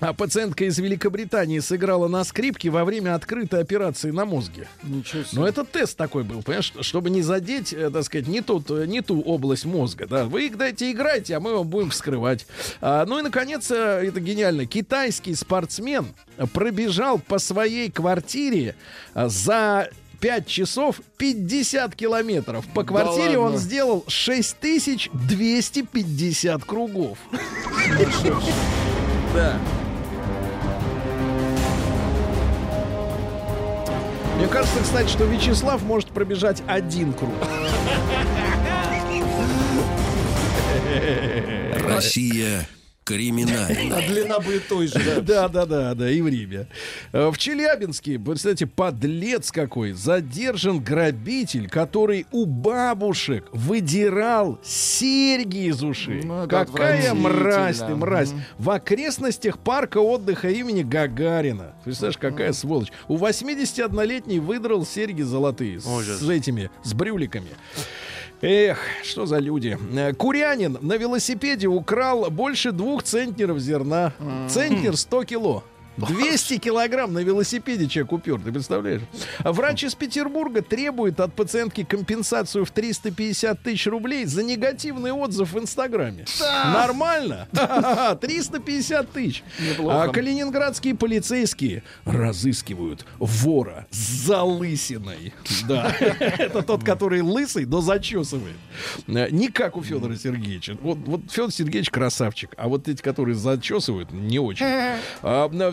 А 0.00 0.14
пациентка 0.14 0.64
из 0.64 0.78
Великобритании 0.78 1.58
сыграла 1.58 2.08
на 2.08 2.24
скрипке 2.24 2.70
во 2.70 2.84
время 2.84 3.14
открытой 3.14 3.60
операции 3.60 4.10
на 4.10 4.24
мозге. 4.24 4.66
Ничего 4.82 5.24
себе. 5.24 5.40
Но 5.40 5.46
это 5.46 5.64
тест 5.64 5.96
такой 5.96 6.24
был, 6.24 6.42
понимаешь, 6.42 6.72
чтобы 6.80 7.10
не 7.10 7.20
задеть, 7.22 7.72
э, 7.72 7.90
так 7.90 8.04
сказать, 8.04 8.26
не, 8.26 8.40
тот, 8.40 8.70
э, 8.70 8.86
не 8.86 9.02
ту 9.02 9.20
область 9.20 9.66
мозга. 9.66 10.06
Да. 10.06 10.24
Вы 10.24 10.48
дайте 10.50 10.90
играйте, 10.90 11.36
а 11.36 11.40
мы 11.40 11.54
вам 11.54 11.68
будем 11.68 11.90
вскрывать. 11.90 12.46
А, 12.80 13.04
ну 13.04 13.18
и, 13.18 13.22
наконец, 13.22 13.70
э, 13.70 13.74
это 14.06 14.20
гениально. 14.20 14.66
Китайский 14.90 15.36
спортсмен 15.36 16.08
пробежал 16.52 17.20
по 17.20 17.38
своей 17.38 17.92
квартире 17.92 18.74
а, 19.14 19.28
за 19.28 19.88
5 20.18 20.48
часов 20.48 21.00
50 21.16 21.94
километров. 21.94 22.66
По 22.74 22.82
квартире 22.82 23.38
он 23.38 23.52
ладно? 23.52 23.60
сделал 23.60 24.04
6250 24.08 26.64
кругов. 26.64 27.18
Да. 29.32 29.60
Мне 34.38 34.48
кажется, 34.48 34.80
кстати, 34.82 35.08
что 35.08 35.22
Вячеслав 35.22 35.84
может 35.84 36.08
пробежать 36.08 36.64
один 36.66 37.12
круг. 37.12 37.30
Россия 41.78 42.66
криминальная. 43.04 43.96
А 43.96 44.08
длина 44.08 44.38
будет 44.40 44.68
той 44.68 44.86
же, 44.86 44.94
да. 44.98 45.20
Да, 45.20 45.48
да, 45.48 45.66
да, 45.66 45.94
да, 45.94 46.10
и 46.10 46.20
в 46.20 46.28
Риме. 46.28 46.66
Э, 47.12 47.30
В 47.30 47.38
Челябинске, 47.38 48.18
представьте, 48.18 48.66
подлец 48.66 49.50
какой, 49.50 49.92
задержан 49.92 50.80
грабитель, 50.82 51.68
который 51.68 52.26
у 52.30 52.46
бабушек 52.46 53.46
выдирал 53.52 54.58
серьги 54.62 55.68
из 55.68 55.82
ушей. 55.82 56.22
Ну, 56.22 56.46
Какая 56.48 57.14
мразь 57.14 57.78
ты, 57.78 57.94
мразь. 57.96 58.32
В 58.58 58.70
окрестностях 58.70 59.58
парка 59.58 59.98
отдыха 59.98 60.48
имени 60.48 60.82
Гагарина. 60.82 61.74
Представляешь, 61.84 62.18
какая 62.18 62.52
сволочь. 62.52 62.92
У 63.08 63.16
81-летний 63.16 64.38
выдрал 64.40 64.84
серьги 64.86 65.22
золотые 65.22 65.80
с 65.80 66.28
этими, 66.28 66.70
с 66.84 66.94
брюликами. 66.94 67.48
Эх, 68.42 68.78
что 69.02 69.26
за 69.26 69.38
люди. 69.38 69.78
Э, 69.94 70.14
Курянин 70.14 70.78
на 70.80 70.96
велосипеде 70.96 71.66
украл 71.66 72.30
больше 72.30 72.72
двух 72.72 73.02
центнеров 73.02 73.58
зерна. 73.58 74.12
Центнер 74.48 74.96
100 74.96 75.24
кило. 75.24 75.64
200 75.96 76.58
килограмм 76.58 77.12
на 77.12 77.18
велосипеде 77.20 77.88
человек 77.88 78.12
упер, 78.12 78.40
ты 78.40 78.52
представляешь? 78.52 79.02
А 79.38 79.52
Врач 79.52 79.84
из 79.84 79.94
Петербурга 79.94 80.62
требует 80.62 81.20
от 81.20 81.34
пациентки 81.34 81.84
компенсацию 81.84 82.64
в 82.64 82.70
350 82.70 83.62
тысяч 83.62 83.86
рублей 83.86 84.24
за 84.24 84.42
негативный 84.42 85.12
отзыв 85.12 85.52
в 85.52 85.58
Инстаграме. 85.58 86.24
Нормально? 86.40 87.48
350 88.20 89.10
тысяч. 89.12 89.42
А 89.80 90.08
калининградские 90.08 90.94
полицейские 90.94 91.82
разыскивают 92.04 93.04
вора 93.18 93.86
с 93.90 94.26
залысиной. 94.26 95.34
Да, 95.68 95.94
это 96.00 96.62
тот, 96.62 96.84
который 96.84 97.20
лысый, 97.20 97.66
но 97.66 97.80
зачесывает. 97.80 98.56
Не 99.06 99.48
как 99.48 99.76
у 99.76 99.82
Федора 99.82 100.16
Сергеевича. 100.16 100.76
Вот, 100.80 100.98
вот 100.98 101.20
Федор 101.30 101.50
Сергеевич 101.52 101.90
красавчик, 101.90 102.54
а 102.56 102.68
вот 102.68 102.88
эти, 102.88 103.02
которые 103.02 103.34
зачесывают, 103.34 104.12
не 104.12 104.38
очень. 104.38 104.66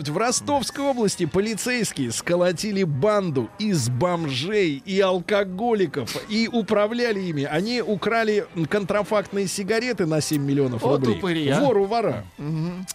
В 0.08 0.16
Ростовской 0.16 0.84
области 0.84 1.26
полицейские 1.26 2.12
сколотили 2.12 2.82
банду 2.82 3.48
из 3.58 3.88
бомжей 3.88 4.82
и 4.84 5.00
алкоголиков 5.00 6.16
и 6.28 6.48
управляли 6.50 7.20
ими. 7.20 7.44
Они 7.44 7.82
украли 7.82 8.46
контрафактные 8.70 9.46
сигареты 9.46 10.06
на 10.06 10.20
7 10.20 10.42
миллионов 10.42 10.82
Вот 10.82 11.00
рублей. 11.00 11.18
упыри, 11.18 11.48
а. 11.48 11.60
Вору 11.60 11.84
вора. 11.84 12.24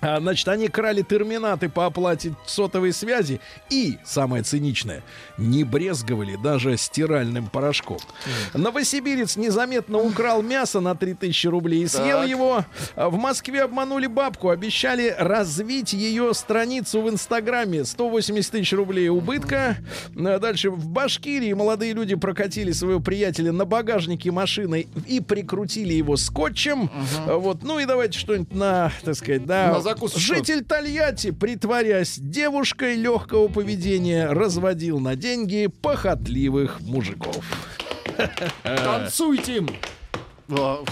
А, 0.01 0.19
значит, 0.19 0.47
они 0.47 0.67
крали 0.69 1.01
терминаты 1.03 1.69
по 1.69 1.85
оплате 1.85 2.33
сотовой 2.45 2.93
связи 2.93 3.39
и, 3.69 3.97
самое 4.03 4.43
циничное, 4.43 5.03
не 5.37 5.63
брезговали 5.63 6.35
даже 6.35 6.77
стиральным 6.77 7.47
порошком. 7.47 7.99
Новосибирец 8.53 9.35
незаметно 9.37 9.99
украл 9.99 10.41
мясо 10.41 10.79
на 10.79 10.95
3000 10.95 11.47
рублей 11.47 11.83
и 11.83 11.87
съел 11.87 12.21
Так. 12.21 12.29
его. 12.29 12.65
А 12.95 13.09
В 13.09 13.17
Москве 13.17 13.61
обманули 13.63 14.07
бабку, 14.07 14.49
обещали 14.49 15.15
развить 15.17 15.93
ее 15.93 16.33
страницу 16.33 17.01
в 17.03 17.09
Инстаграме 17.09 17.85
180 17.85 18.51
тысяч 18.51 18.73
рублей 18.73 19.09
убытка. 19.09 19.77
А 20.15 20.39
Дальше 20.39 20.69
в 20.69 20.87
Башкирии 20.87 21.53
молодые 21.53 21.93
люди 21.93 22.15
прокатили 22.15 22.71
своего 22.71 22.99
приятеля 22.99 23.51
на 23.51 23.65
багажнике 23.65 24.31
машины 24.31 24.87
и 25.07 25.19
прикрутили 25.19 25.93
его 25.93 26.17
скотчем. 26.17 26.89
А 27.27 27.37
Вот, 27.37 27.63
ну 27.63 27.79
и 27.79 27.85
давайте 27.85 28.17
что-нибудь 28.17 28.53
на, 28.53 28.91
так 29.03 29.15
сказать, 29.15 29.45
да. 29.45 29.73
На 29.73 29.81
закусочку. 29.81 30.19
Житель 30.19 30.63
Тольятти, 30.63 31.31
притворяясь 31.31 32.17
девушкой 32.17 32.95
легкого 32.95 33.47
поведения, 33.47 34.27
разводил 34.29 34.99
на 34.99 35.15
деньги 35.15 35.67
похотливых 35.67 36.81
мужиков. 36.81 37.43
Танцуйте! 38.63 39.63
О, 40.49 40.83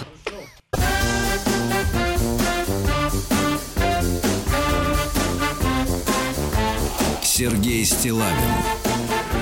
Сергей 7.42 7.84
Стилавин 7.86 8.36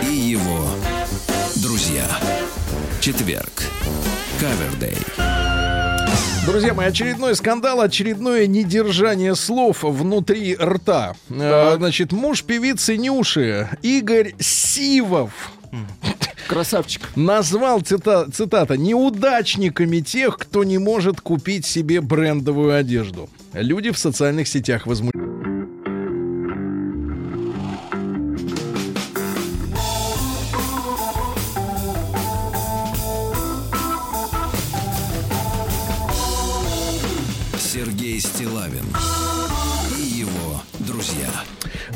и 0.10 0.14
его 0.16 0.70
друзья. 1.58 2.06
Четверг. 3.02 3.52
Кавердей. 4.40 4.96
Друзья 6.46 6.74
мои, 6.74 6.88
очередной 6.88 7.36
скандал, 7.36 7.82
очередное 7.82 8.48
недержание 8.48 9.36
слов 9.36 9.84
внутри 9.84 10.56
рта. 10.56 11.14
Э, 11.30 11.74
Значит, 11.76 12.14
муж 12.14 12.44
певицы 12.44 12.96
Нюши 12.96 13.68
Игорь 13.82 14.34
Сивов 14.40 15.52
Красавчик. 16.48 17.02
назвал, 17.18 17.82
цита- 17.82 18.32
цитата, 18.32 18.78
неудачниками 18.78 20.00
тех, 20.00 20.38
кто 20.38 20.64
не 20.64 20.78
может 20.78 21.20
купить 21.20 21.66
себе 21.66 22.00
брендовую 22.00 22.78
одежду. 22.78 23.30
Люди 23.52 23.92
в 23.92 23.98
социальных 23.98 24.48
сетях 24.48 24.88
возмутились. 24.88 25.29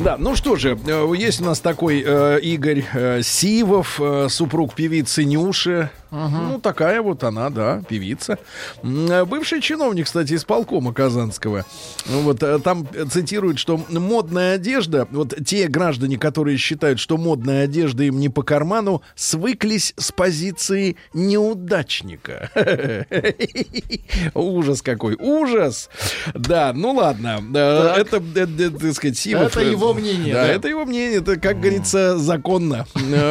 Да, 0.03 0.17
ну 0.19 0.35
что 0.35 0.57
же, 0.57 0.77
э, 0.85 1.13
есть 1.15 1.39
у 1.39 1.45
нас 1.45 1.61
такой 1.61 2.03
э, 2.05 2.39
Игорь 2.41 2.83
э, 2.93 3.21
Сивов, 3.21 4.01
э, 4.01 4.27
супруг 4.29 4.75
певицы 4.75 5.23
Нюши. 5.23 5.91
Ну, 6.14 6.59
такая 6.59 7.01
вот 7.01 7.24
она, 7.24 7.49
да, 7.49 7.82
певица. 7.89 8.38
Э, 8.84 9.26
Бывший 9.26 9.61
чиновник, 9.61 10.05
кстати, 10.05 10.36
исполкома 10.36 10.93
Казанского. 10.93 11.66
Ну, 12.05 12.22
Вот 12.22 12.43
э, 12.43 12.59
там 12.59 12.88
цитируют, 13.09 13.57
что 13.57 13.82
модная 13.89 14.55
одежда, 14.55 15.07
вот 15.11 15.34
те 15.45 15.68
граждане, 15.68 16.18
которые 16.18 16.57
считают, 16.57 16.99
что 16.99 17.18
модная 17.18 17.64
одежда 17.64 18.03
им 18.03 18.20
не 18.20 18.30
по 18.30 18.43
карману, 18.43 19.01
свыклись 19.16 19.93
с 19.97 20.11
позиции 20.11 20.97
неудачника. 21.14 22.49
Ужас 24.36 24.82
какой, 24.82 25.16
ужас. 25.16 25.89
Да, 26.34 26.74
ну 26.74 26.91
ладно. 26.91 27.41
Э, 27.55 27.95
Это, 27.97 28.22
так 28.22 28.93
сказать. 28.93 29.26
Это 29.28 29.61
его 29.61 29.93
мнение, 29.93 30.34
Да, 30.34 30.47
это 30.47 30.68
его 30.68 30.86
мнение. 30.86 31.20
Это, 31.20 31.38
как 31.39 31.59
говорится, 31.59 32.18
законно. 32.18 32.86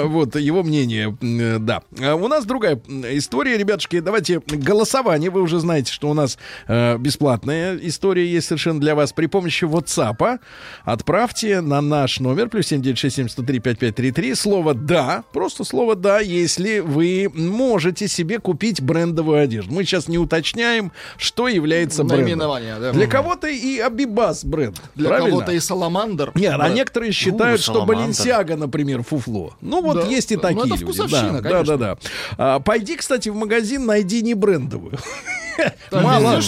Вот, 0.04 0.34
его 0.36 0.62
мнение, 0.62 1.16
да. 1.60 1.82
А 2.00 2.14
У 2.14 2.28
нас 2.28 2.44
другая 2.44 2.71
м, 2.72 3.04
история, 3.16 3.56
ребятушки. 3.58 4.00
Давайте 4.00 4.40
голосование. 4.46 5.30
Вы 5.30 5.42
уже 5.42 5.58
знаете, 5.60 5.92
что 5.92 6.08
у 6.10 6.14
нас 6.14 6.38
э, 6.68 6.96
бесплатная 6.98 7.76
история 7.82 8.26
есть 8.26 8.48
совершенно 8.48 8.80
для 8.80 8.94
вас. 8.94 9.12
При 9.12 9.26
помощи 9.26 9.64
WhatsApp 9.64 10.38
отправьте 10.84 11.60
на 11.60 11.80
наш 11.80 12.20
номер 12.20 12.48
плюс 12.48 12.66
7967 12.66 14.34
слово 14.34 14.74
«да». 14.74 15.24
Просто 15.32 15.64
слово 15.64 15.94
«да», 15.96 16.20
если 16.20 16.80
вы 16.80 17.30
можете 17.34 18.08
себе 18.08 18.38
купить 18.38 18.80
брендовую 18.80 19.40
одежду. 19.42 19.72
Мы 19.74 19.84
сейчас 19.84 20.08
не 20.08 20.18
уточняем, 20.18 20.92
что 21.16 21.48
является 21.48 22.04
брендом. 22.04 22.22
Да. 22.80 22.92
Для 22.92 23.06
кого-то 23.06 23.48
и 23.48 23.78
Абибас 23.78 24.44
бренд. 24.44 24.80
Для 24.94 25.18
кого-то 25.18 25.52
и 25.52 25.60
Саламандр. 25.60 26.32
Нет, 26.34 26.54
а 26.54 26.58
Да. 26.58 26.68
некоторые 26.68 27.12
считают, 27.12 27.60
что 27.60 27.72
Саламандр. 27.74 27.94
Баленсиага, 27.94 28.56
например, 28.56 29.02
фуфло. 29.02 29.54
Ну 29.60 29.82
вот 29.82 29.96
Да. 29.96 30.06
есть 30.06 30.32
и 30.32 30.36
Ну, 30.36 30.42
такие 30.42 30.74
это 30.74 30.84
люди. 30.84 30.96
да, 30.96 31.06
да, 31.32 31.40
конечно. 31.42 31.76
да, 31.76 31.76
да. 31.76 31.96
А, 32.36 32.60
пойди, 32.62 32.96
кстати, 32.96 33.28
в 33.28 33.34
магазин, 33.34 33.86
найди 33.86 34.22
не 34.22 34.34
брендовую. 34.34 34.98
Мало, 35.90 36.40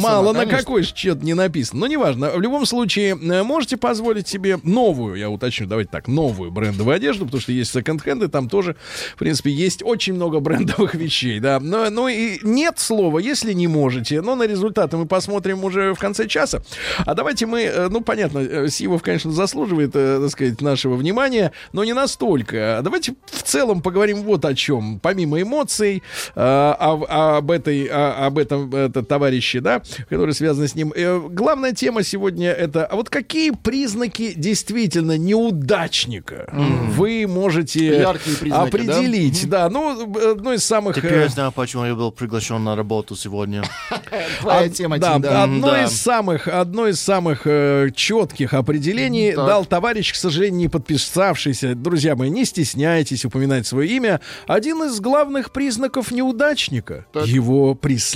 мало 0.00 0.32
на 0.32 0.40
какой 0.58 0.82
счет 0.82 1.22
не 1.22 1.34
написано. 1.34 1.80
Но 1.80 1.86
неважно. 1.86 2.30
В 2.30 2.40
любом 2.40 2.66
случае, 2.66 3.10
э, 3.20 3.42
можете 3.42 3.76
позволить 3.76 4.28
себе 4.28 4.58
новую, 4.62 5.16
я 5.16 5.30
уточню, 5.30 5.66
давайте 5.66 5.90
так, 5.90 6.08
новую 6.08 6.50
брендовую 6.50 6.96
одежду, 6.96 7.24
потому 7.24 7.40
что 7.40 7.52
есть 7.52 7.72
секонд-хенды, 7.72 8.28
там 8.28 8.48
тоже, 8.48 8.76
в 9.14 9.18
принципе, 9.18 9.50
есть 9.50 9.82
очень 9.82 10.14
много 10.14 10.40
брендовых 10.44 10.94
вещей, 10.94 11.40
да. 11.40 11.60
Но, 11.60 11.88
но 11.90 12.08
и 12.08 12.38
нет 12.42 12.78
слова, 12.78 13.18
если 13.18 13.52
не 13.52 13.68
можете. 13.68 14.20
Но 14.20 14.34
на 14.34 14.46
результаты 14.46 14.96
мы 14.96 15.06
посмотрим 15.06 15.64
уже 15.64 15.94
в 15.94 15.98
конце 15.98 16.26
часа. 16.28 16.62
А 16.98 17.14
давайте 17.14 17.46
мы, 17.46 17.62
э, 17.62 17.88
ну, 17.88 18.00
понятно, 18.00 18.38
э, 18.38 18.68
Сивов, 18.68 19.02
конечно, 19.02 19.30
заслуживает, 19.30 19.92
так 19.92 20.30
сказать, 20.30 20.60
нашего 20.60 20.94
внимания, 20.96 21.52
но 21.72 21.84
не 21.84 21.92
настолько. 21.94 22.80
Давайте 22.82 23.14
в 23.26 23.42
целом 23.42 23.82
поговорим 23.82 24.22
вот 24.22 24.44
о 24.44 24.54
чем. 24.54 24.98
Помимо 25.00 25.40
эмоций, 25.40 26.02
об 26.34 27.50
этой, 27.50 27.86
о- 27.86 28.26
об 28.34 28.38
этом 28.38 28.74
это, 28.74 29.02
товарище, 29.02 29.60
да, 29.60 29.82
который 30.08 30.34
связан 30.34 30.66
с 30.66 30.74
ним. 30.74 30.92
Э, 30.94 31.20
Главная 31.30 31.72
тема 31.72 32.02
сегодня 32.02 32.50
это, 32.50 32.84
а 32.84 32.96
вот 32.96 33.08
какие 33.08 33.50
признаки 33.50 34.32
действительно 34.36 35.16
неудачника 35.16 36.48
вы 36.52 37.26
можете 37.28 37.86
Яркие 38.00 38.36
признаки, 38.36 38.68
определить? 38.68 39.48
Да, 39.48 39.68
ну, 39.68 40.16
э, 40.18 40.32
одно 40.32 40.52
из 40.52 40.64
самых... 40.64 40.96
Теперь 40.96 41.14
э, 41.14 41.22
я 41.22 41.28
знаю, 41.28 41.52
почему 41.52 41.84
я 41.84 41.94
был 41.94 42.10
приглашен 42.10 42.62
на 42.64 42.74
работу 42.76 43.14
сегодня. 43.16 43.62
Твоя 44.40 44.68
тема, 44.68 44.98
да, 44.98 45.18
да. 45.18 45.44
одно 45.44 45.68
Да. 45.68 45.84
из 45.84 45.92
самых, 45.92 46.48
одно 46.48 46.88
из 46.88 47.00
самых 47.00 47.42
э, 47.46 47.90
четких 47.94 48.54
определений 48.54 49.32
Так. 49.32 49.46
дал 49.46 49.64
товарищ, 49.64 50.12
к 50.12 50.16
сожалению, 50.16 50.58
не 50.58 50.68
подписавшийся. 50.68 51.74
Друзья 51.74 52.16
мои, 52.16 52.30
не 52.30 52.44
стесняйтесь 52.44 53.24
упоминать 53.24 53.66
свое 53.66 53.88
имя. 53.90 54.20
Один 54.46 54.82
из 54.84 55.00
главных 55.00 55.52
признаков 55.52 56.10
неудачника. 56.10 57.06
Его 57.24 57.74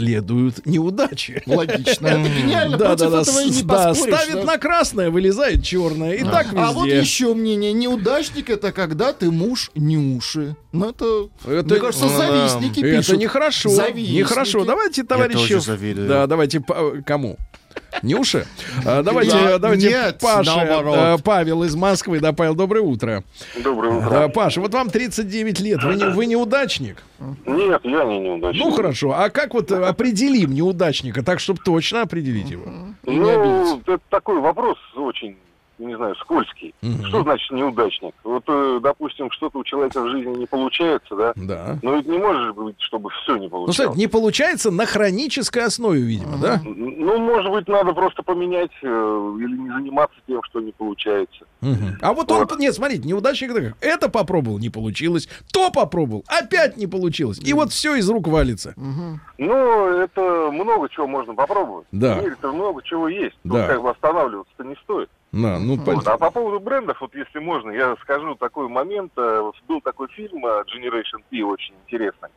преследуют 0.08 0.66
неудачи. 0.66 1.42
Логично. 1.46 2.06
Это 2.08 2.28
гениально, 2.28 2.76
Да, 2.76 2.86
против 2.86 3.10
да, 3.10 3.24
да, 3.24 3.42
и 3.42 3.46
не 3.50 3.52
ставит 3.94 4.44
на 4.44 4.58
красное, 4.58 5.10
вылезает 5.10 5.62
черное. 5.64 6.14
И 6.14 6.24
так 6.24 6.46
везде. 6.46 6.58
А 6.60 6.72
вот 6.72 6.86
еще 6.86 7.34
мнение. 7.34 7.72
Неудачник 7.72 8.50
это 8.50 8.72
когда 8.72 9.12
ты 9.12 9.30
муж 9.30 9.70
Нюши. 9.74 10.56
Ну 10.72 10.90
это, 10.90 11.28
Это- 11.46 11.64
мне 11.68 11.80
кажется, 11.80 12.06
ну, 12.06 12.18
да. 12.18 12.26
завистники 12.48 12.80
Это 12.80 12.96
пишут. 12.98 13.18
нехорошо. 13.18 13.68
Завистники. 13.70 14.18
Нехорошо. 14.18 14.64
Давайте, 14.64 15.04
товарищи. 15.04 15.38
тоже 15.38 15.60
завидую. 15.60 16.08
Да, 16.08 16.26
давайте 16.26 16.62
кому? 17.06 17.36
Нюша? 18.02 18.46
А, 18.84 19.02
Давайте, 19.02 19.32
Да, 19.32 19.58
давайте 19.58 19.88
нет, 19.88 20.18
Паша, 20.20 20.54
наоборот. 20.56 20.96
э, 20.98 21.22
Павел 21.24 21.62
из 21.64 21.74
Москвы. 21.74 22.20
Да, 22.20 22.32
Павел, 22.32 22.54
доброе 22.54 22.82
утро. 22.82 23.24
Доброе 23.62 23.94
утро. 23.94 24.24
А, 24.24 24.28
Паша, 24.28 24.60
вот 24.60 24.72
вам 24.74 24.90
39 24.90 25.60
лет. 25.60 25.82
Вы, 25.82 25.94
не, 25.94 26.04
вы 26.06 26.26
неудачник? 26.26 27.02
Нет, 27.46 27.80
я 27.84 28.04
не 28.04 28.18
неудачник. 28.20 28.64
Ну, 28.64 28.70
хорошо. 28.72 29.12
А 29.16 29.30
как 29.30 29.54
вот 29.54 29.70
э, 29.72 29.82
определим 29.84 30.52
неудачника, 30.54 31.22
так, 31.22 31.40
чтобы 31.40 31.60
точно 31.64 32.02
определить 32.02 32.50
его? 32.50 32.64
Ну, 33.04 33.80
это 33.80 33.98
такой 34.10 34.38
вопрос 34.40 34.76
очень, 34.96 35.36
не 35.78 35.96
знаю, 35.96 36.14
скользкий. 36.16 36.74
Что 37.08 37.22
значит 37.22 37.50
неудачник? 37.50 38.14
Вот, 38.24 38.44
э, 38.48 38.80
допустим, 38.82 39.30
что-то 39.30 39.58
у 39.58 39.64
человека 39.64 40.00
в 40.02 40.08
жизни 40.10 40.36
не 40.36 40.46
получается, 40.46 41.14
да? 41.16 41.32
Да. 41.36 41.78
Но 41.82 41.96
ведь 41.96 42.06
не 42.06 42.18
может 42.18 42.54
быть, 42.54 42.76
чтобы 42.80 43.10
все 43.10 43.36
не 43.36 43.44
Ну, 43.44 43.50
получалось. 43.50 43.76
кстати, 43.78 43.98
не 43.98 44.06
получается 44.06 44.70
на 44.70 44.86
хронической 44.86 45.64
основе, 45.64 46.00
видимо, 46.00 46.38
да? 46.38 46.60
Ну, 46.64 47.18
может 47.18 47.50
быть, 47.50 47.68
надо 47.68 47.92
просто 47.92 48.22
поменять 48.22 48.70
э, 48.82 48.86
или 48.86 49.56
не 49.56 49.70
заниматься 49.70 50.16
тем, 50.26 50.42
что 50.44 50.60
не 50.60 50.72
получается. 50.72 51.44
Мгм. 51.60 51.98
А 52.00 52.12
вот 52.12 52.30
он, 52.30 52.38
Вот. 52.40 52.58
нет, 52.58 52.74
смотрите, 52.74 53.06
неудачник 53.08 53.48
это 53.80 54.08
попробовал, 54.08 54.58
не 54.58 54.70
получилось. 54.70 55.28
То 55.52 55.70
попробовал, 55.70 56.24
опять 56.28 56.76
не 56.76 56.86
получилось. 56.86 57.38
И 57.44 57.52
вот 57.52 57.72
все 57.72 57.94
из 57.96 58.08
рук 58.10 58.28
валится. 58.28 58.74
Ну, 59.38 59.86
это 59.98 60.50
много 60.52 60.88
чего 60.88 61.06
можно 61.06 61.34
попробовать. 61.34 61.86
Да. 61.92 62.16
В 62.18 62.22
мире-то 62.22 62.52
много 62.52 62.82
чего 62.82 63.08
есть. 63.08 63.36
Тут 63.42 63.52
Да. 63.52 63.66
как 63.68 63.82
бы 63.82 63.90
останавливаться-то 63.90 64.64
не 64.64 64.76
стоит. 64.84 65.08
Да, 65.32 65.58
ну, 65.58 65.76
Вот. 65.76 66.06
А 66.06 66.16
по 66.16 66.30
поводу 66.30 66.58
брендов, 66.58 67.00
вот 67.00 67.14
если 67.14 67.38
можно, 67.38 67.70
я 67.70 67.96
скажу 67.96 68.34
такой 68.34 68.68
момент. 68.68 69.12
э, 69.16 69.50
Был 69.66 69.80
такой 69.82 70.08
фильм 70.08 70.44
э, 70.46 70.64
Generation 70.64 71.22
P, 71.30 71.42
очень 71.42 71.74
интересный. 71.86 72.30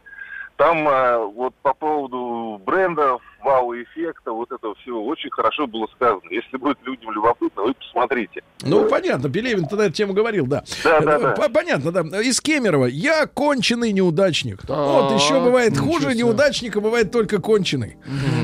Там 0.62 0.88
э, 0.88 1.18
вот 1.34 1.56
по 1.64 1.74
поводу 1.74 2.62
брендов, 2.64 3.20
вау-эффекта, 3.44 4.32
вот 4.32 4.52
этого 4.52 4.76
всего 4.76 5.04
очень 5.08 5.32
хорошо 5.32 5.66
было 5.66 5.88
сказано. 5.96 6.22
Если 6.30 6.56
будет 6.58 6.78
людям 6.86 7.10
любопытно, 7.10 7.64
вы 7.64 7.74
посмотрите. 7.74 8.44
Ну, 8.62 8.88
понятно, 8.88 9.28
Пелевин 9.28 9.66
тогда 9.66 9.86
эту 9.86 9.96
тему 9.96 10.14
говорил, 10.14 10.46
да. 10.46 10.64
Да, 10.84 11.00
да, 11.02 11.18
да. 11.20 11.32
П- 11.32 11.50
Понятно, 11.50 11.92
да. 11.92 12.02
Из 12.22 12.40
Кемерово. 12.42 12.86
Я 12.86 13.26
конченый 13.26 13.92
неудачник. 13.92 14.62
Так, 14.62 14.78
вот, 14.78 15.14
еще 15.20 15.40
бывает 15.40 15.72
ничего 15.72 15.88
хуже 15.94 16.12
себе. 16.12 16.20
неудачника, 16.20 16.80
бывает 16.80 17.12
только 17.12 17.42
конченый. 17.42 17.98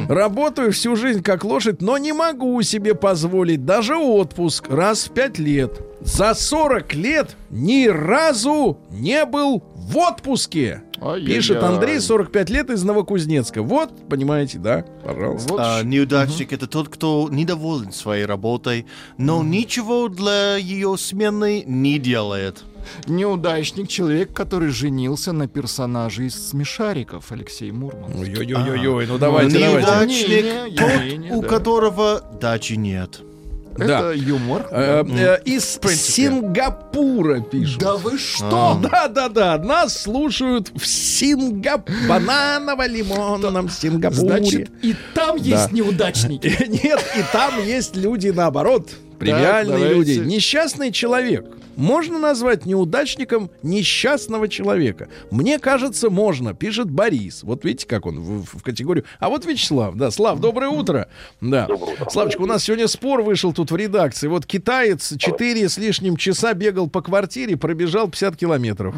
Работаю 0.10 0.72
всю 0.72 0.96
жизнь 0.96 1.22
как 1.22 1.44
лошадь, 1.44 1.84
но 1.84 2.00
не 2.00 2.14
могу 2.14 2.60
себе 2.64 2.96
позволить 2.96 3.64
даже 3.64 3.96
отпуск 3.96 4.70
раз 4.70 5.08
в 5.08 5.14
пять 5.14 5.38
лет. 5.38 5.80
За 6.02 6.34
40 6.34 6.96
лет 6.96 7.36
ни 7.52 7.86
разу 7.88 8.80
не 8.90 9.24
был 9.26 9.64
в 9.76 9.96
отпуске. 9.98 10.82
Ай-яй-яй. 11.02 11.36
Пишет 11.36 11.64
Андрей, 11.64 12.00
45 12.00 12.50
лет 12.50 12.70
из 12.70 12.84
Новокузнецка. 12.84 13.62
Вот, 13.62 13.92
понимаете, 14.10 14.58
да? 14.58 14.86
Пожалуйста. 15.04 15.54
Вот 15.54 15.62
А, 15.64 15.84
неудачник 15.84 16.54
это 16.54 16.68
тот, 16.68 16.90
кто 16.90 17.28
недоволен 17.32 17.92
своей 17.92 18.26
работой, 18.26 18.86
но 19.18 19.44
ничего 19.44 20.08
для 20.08 20.56
ее 20.58 20.98
смены 20.98 21.64
не 21.66 22.00
делает. 22.00 22.64
неудачник, 23.06 23.90
человек, 23.90 24.34
который 24.34 24.70
женился 24.70 25.34
на 25.34 25.48
персонаже 25.48 26.28
из 26.28 26.50
смешариков, 26.50 27.32
Алексей 27.32 27.72
Мурман. 27.72 28.12
Ой-ой-ой, 28.16 29.08
ну 29.08 29.18
давайте, 29.18 29.60
давайте. 29.60 30.72
Неудачник 30.72 30.78
тот, 30.78 31.38
у 31.38 31.42
да. 31.42 31.48
которого 31.48 32.22
дачи 32.40 32.74
нет. 32.74 33.22
Да. 33.78 33.84
Это 33.84 34.12
юмор. 34.12 34.68
Э, 34.72 35.04
э, 35.08 35.40
Из. 35.46 35.80
Сингапура 35.84 37.42
пишут. 37.42 37.80
Да 37.80 37.96
вы 37.96 38.18
что? 38.18 38.80
Да, 38.82 39.08
да, 39.08 39.30
да. 39.30 39.58
Нас 39.58 40.02
слушают 40.02 40.72
в 40.76 40.86
Сингап... 40.86 41.90
Бананово-лимонном 42.10 43.70
Сингапуре. 43.70 44.20
Значит, 44.20 44.70
и 44.82 44.96
там 45.14 45.38
есть 45.38 45.72
неудачники. 45.72 46.48
Нет, 46.68 47.04
и 47.16 47.22
там 47.32 47.64
есть 47.64 47.96
люди 47.96 48.30
наоборот. 48.30 48.90
Премиальные 49.20 49.94
люди. 49.94 50.20
Несчастный 50.20 50.92
человек. 50.92 51.46
Можно 51.78 52.18
назвать 52.18 52.66
неудачником 52.66 53.52
несчастного 53.62 54.48
человека? 54.48 55.10
Мне 55.30 55.60
кажется, 55.60 56.10
можно, 56.10 56.56
пишет 56.56 56.90
Борис. 56.90 57.44
Вот 57.44 57.64
видите, 57.64 57.86
как 57.88 58.08
он 58.08 58.20
в, 58.20 58.58
в 58.58 58.64
категорию. 58.64 59.06
А 59.20 59.30
вот 59.30 59.46
Вячеслав, 59.46 59.96
да, 59.96 60.10
Слав, 60.10 60.40
доброе 60.40 60.70
утро. 60.70 61.08
Да. 61.40 61.68
Славочка, 62.10 62.42
у 62.42 62.48
нас 62.48 62.64
сегодня 62.64 62.88
спор 62.88 63.22
вышел 63.22 63.54
тут 63.54 63.70
в 63.70 63.76
редакции. 63.76 64.28
Вот 64.28 64.48
китаец 64.48 65.14
4 65.18 65.70
с 65.70 65.78
лишним 65.78 66.18
часа 66.18 66.54
бегал 66.56 66.90
по 66.90 67.04
квартире, 67.04 67.58
пробежал 67.58 68.08
50 68.08 68.36
километров. 68.36 68.96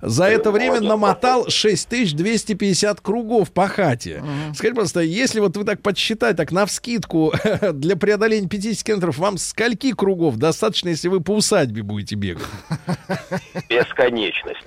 За 0.00 0.26
это 0.26 0.52
время 0.52 0.80
намотал 0.80 1.48
6250 1.48 3.00
кругов 3.00 3.50
по 3.50 3.66
хате. 3.66 4.22
Скажите, 4.54 4.74
пожалуйста, 4.74 5.00
если 5.00 5.40
вот 5.40 5.56
вы 5.56 5.64
так 5.64 5.82
подсчитать, 5.82 6.36
так 6.36 6.52
навскидку, 6.52 7.32
для 7.72 7.96
преодоления 7.96 8.48
50 8.48 8.84
километров, 8.84 9.18
вам 9.18 9.36
скольки 9.36 9.92
кругов 9.92 10.36
достаточно, 10.36 10.90
если 10.90 11.08
вы 11.08 11.20
по 11.20 11.32
усадьбе 11.32 11.82
будете 11.82 12.19
бегать? 12.20 12.44
Бесконечность. 13.68 14.66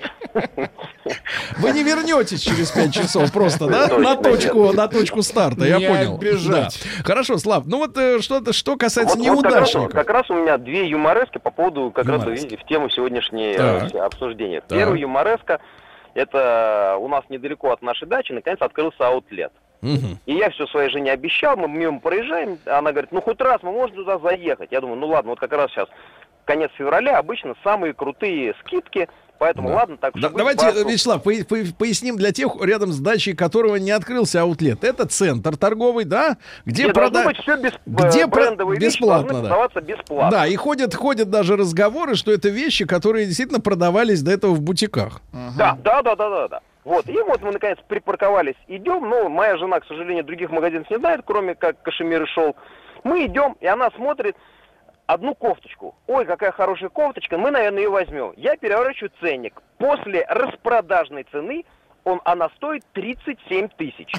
Вы 1.59 1.71
не 1.71 1.83
вернетесь 1.83 2.41
через 2.41 2.71
5 2.71 2.93
часов 2.93 3.31
просто, 3.31 3.67
да? 3.67 3.87
Точно 3.87 4.03
На 4.03 4.15
точку, 4.15 4.73
на 4.73 4.87
точку 4.87 5.21
старта, 5.21 5.65
я 5.65 5.77
Не 5.77 5.87
понял. 5.87 6.15
обижать. 6.15 6.79
Да. 6.97 7.03
Хорошо, 7.03 7.37
Слав, 7.37 7.65
ну 7.65 7.77
вот 7.77 7.97
э, 7.97 8.19
что-то, 8.21 8.53
что 8.53 8.75
касается 8.75 9.17
Вот- 9.17 9.27
вот 9.27 9.43
как 9.43 9.53
раз- 9.53 9.73
неудачников. 9.73 9.91
Как 9.93 10.09
раз 10.09 10.29
у 10.29 10.33
меня 10.35 10.57
две 10.57 10.87
юморески 10.87 11.37
по 11.37 11.51
поводу, 11.51 11.91
как 11.91 12.07
раз 12.07 12.21
Юморески. 12.21 12.43
видите, 12.45 12.63
в 12.63 12.67
тему 12.67 12.89
сегодняшней 12.89 13.55
Так. 13.55 13.93
э, 13.93 13.99
обсуждения. 13.99 14.61
Так. 14.61 14.77
Первый 14.77 14.99
юмореска, 15.01 15.59
это 16.15 16.97
у 16.99 17.07
нас 17.07 17.23
недалеко 17.29 17.71
от 17.71 17.81
нашей 17.81 18.07
дачи, 18.07 18.31
наконец 18.31 18.59
открылся 18.61 19.07
аутлет. 19.07 19.51
Мгм. 19.81 20.17
И 20.25 20.33
я 20.35 20.49
все 20.49 20.65
своей 20.67 20.89
жене 20.89 21.11
обещал, 21.11 21.57
мы 21.57 21.67
мимо 21.67 21.99
проезжаем, 21.99 22.57
она 22.65 22.91
говорит, 22.91 23.11
ну 23.11 23.21
хоть 23.21 23.39
раз 23.41 23.61
мы 23.63 23.71
можем 23.73 23.97
туда 23.97 24.17
заехать. 24.17 24.71
Я 24.71 24.79
думаю, 24.79 24.97
ну 24.97 25.07
ладно, 25.07 25.31
вот 25.31 25.39
как 25.39 25.51
раз 25.51 25.69
сейчас 25.71 25.89
конец 26.45 26.71
февраля, 26.77 27.17
обычно 27.17 27.55
самые 27.63 27.93
крутые 27.93 28.53
скидки, 28.61 29.07
поэтому 29.39 29.69
Да. 29.69 29.75
ладно, 29.75 29.97
так 29.97 30.13
Да, 30.15 30.29
давайте, 30.29 30.61
поэтому- 30.65 30.89
Вячеслав, 30.89 31.25
пое- 31.25 31.45
пое- 31.45 31.73
поясним 31.77 32.15
для 32.17 32.31
тех, 32.31 32.51
рядом 32.61 32.91
с 32.91 32.99
дачей 32.99 33.35
которого 33.35 33.75
не 33.77 33.91
открылся 33.91 34.41
аутлет. 34.41 34.83
Это 34.83 35.05
центр 35.07 35.57
торговый, 35.57 36.05
да? 36.05 36.37
Где, 36.65 36.83
Где 36.83 36.93
прода- 36.93 37.11
должно 37.23 37.31
быть 37.31 37.37
все 37.41 37.57
без, 37.57 37.71
где 37.85 38.21
э, 38.21 38.27
брендовые 38.27 38.79
вещи 38.79 38.97
бесплатно, 38.99 39.33
да. 39.33 39.39
продаваться 39.41 39.81
бесплатно. 39.81 40.31
Да, 40.31 40.47
и 40.47 40.55
ходят, 40.55 40.93
ходят 40.95 41.29
даже 41.29 41.55
разговоры, 41.57 42.15
что 42.15 42.31
это 42.31 42.49
вещи, 42.49 42.85
которые 42.85 43.25
действительно 43.25 43.59
продавались 43.59 44.21
до 44.21 44.31
этого 44.31 44.51
в 44.53 44.61
бутиках. 44.61 45.21
Да, 45.57 45.77
да, 45.83 46.01
да, 46.01 46.15
да, 46.15 46.29
да, 46.29 46.47
да. 46.47 46.59
Вот, 46.85 47.07
и 47.07 47.13
вот 47.21 47.41
мы 47.41 47.51
наконец 47.53 47.77
припарковались, 47.87 48.55
идем, 48.67 49.09
но 49.09 49.29
моя 49.29 49.57
жена, 49.57 49.79
к 49.79 49.85
сожалению, 49.87 50.25
других 50.25 50.51
магазинов 50.51 50.89
не 50.91 50.97
знает, 50.97 51.21
кроме 51.25 51.55
как 51.55 51.81
Кашемир 51.81 52.23
и 52.23 52.25
Шел. 52.27 52.57
Мы 53.05 53.25
идем, 53.25 53.55
и 53.61 53.67
она 53.67 53.89
смотрит 53.91 54.35
одну 55.05 55.35
кофточку. 55.35 55.95
Ой, 56.07 56.25
какая 56.25 56.51
хорошая 56.51 56.89
кофточка, 56.89 57.37
мы, 57.37 57.51
наверное, 57.51 57.83
ее 57.83 57.89
возьмем. 57.89 58.33
Я 58.37 58.55
переворачиваю 58.57 59.11
ценник. 59.19 59.61
После 59.77 60.25
распродажной 60.29 61.25
цены 61.31 61.65
он, 62.03 62.21
она 62.25 62.49
стоит 62.57 62.83
37 62.93 63.69
тысяч. 63.77 64.11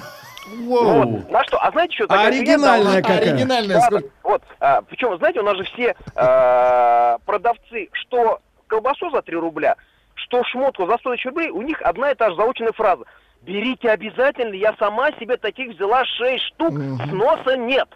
Вот. 0.65 1.29
На 1.29 1.43
что? 1.43 1.57
А 1.57 1.71
знаете, 1.71 1.95
что? 1.95 2.05
А 2.05 2.07
такая 2.07 2.27
оригинальная 2.27 3.01
какая? 3.01 3.19
Оригинальная 3.19 3.75
да, 3.77 3.81
сколько? 3.81 4.07
да. 4.07 4.13
Вот, 4.23 4.43
а, 4.59 4.81
причем, 4.83 5.17
знаете, 5.17 5.39
у 5.39 5.43
нас 5.43 5.57
же 5.57 5.63
все 5.63 5.95
а, 6.15 7.17
продавцы, 7.25 7.89
что 7.93 8.39
колбасу 8.67 9.09
за 9.11 9.21
3 9.21 9.35
рубля, 9.37 9.75
что 10.13 10.43
шмотку 10.43 10.85
за 10.85 10.97
100 10.97 11.11
тысяч 11.13 11.25
рублей, 11.25 11.49
у 11.49 11.61
них 11.61 11.81
одна 11.81 12.11
и 12.11 12.15
та 12.15 12.29
же 12.29 12.35
заученная 12.35 12.73
фраза. 12.73 13.05
Берите 13.41 13.89
обязательно, 13.89 14.53
я 14.53 14.75
сама 14.79 15.11
себе 15.13 15.37
таких 15.37 15.75
взяла 15.75 16.03
6 16.05 16.43
штук, 16.43 16.73
сноса 17.09 17.57
нет. 17.57 17.87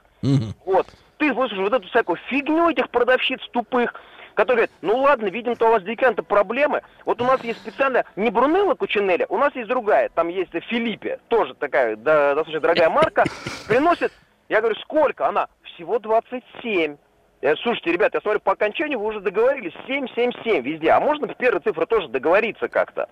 Вот. 0.65 0.87
Ты 1.19 1.33
слышишь 1.33 1.57
вот 1.57 1.73
эту 1.73 1.87
всякую 1.89 2.17
фигню 2.29 2.69
этих 2.69 2.89
продавщиц 2.89 3.39
тупых, 3.51 3.93
которые 4.35 4.55
говорят, 4.67 4.71
ну 4.81 4.97
ладно, 5.01 5.27
видим-то 5.27 5.67
у 5.67 5.71
вас 5.71 5.83
действительно 5.83 6.23
проблемы. 6.23 6.81
Вот 7.05 7.21
у 7.21 7.25
нас 7.25 7.43
есть 7.43 7.59
специально 7.59 8.05
не 8.15 8.29
Брунелла 8.29 8.73
Кучинелли, 8.75 9.25
у 9.27 9.37
нас 9.37 9.53
есть 9.53 9.67
другая, 9.67 10.09
там 10.15 10.29
есть 10.29 10.51
Филиппе, 10.69 11.19
тоже 11.27 11.55
такая 11.55 11.97
да, 11.97 12.35
достаточно 12.35 12.61
дорогая 12.61 12.89
марка, 12.89 13.25
приносит, 13.67 14.13
я 14.47 14.61
говорю, 14.61 14.79
сколько? 14.79 15.27
Она, 15.27 15.47
всего 15.75 15.99
27. 15.99 16.95
Я 17.41 17.55
слушайте, 17.57 17.91
ребят, 17.91 18.13
я 18.13 18.21
смотрю, 18.21 18.39
по 18.39 18.53
окончанию 18.53 18.97
вы 18.99 19.07
уже 19.07 19.19
договорились, 19.19 19.73
7, 19.87 20.07
7, 20.15 20.31
7 20.43 20.61
везде, 20.63 20.89
а 20.91 21.01
можно 21.01 21.27
в 21.27 21.35
первой 21.35 21.59
цифре 21.59 21.85
тоже 21.85 22.07
договориться 22.07 22.69
как-то? 22.69 23.09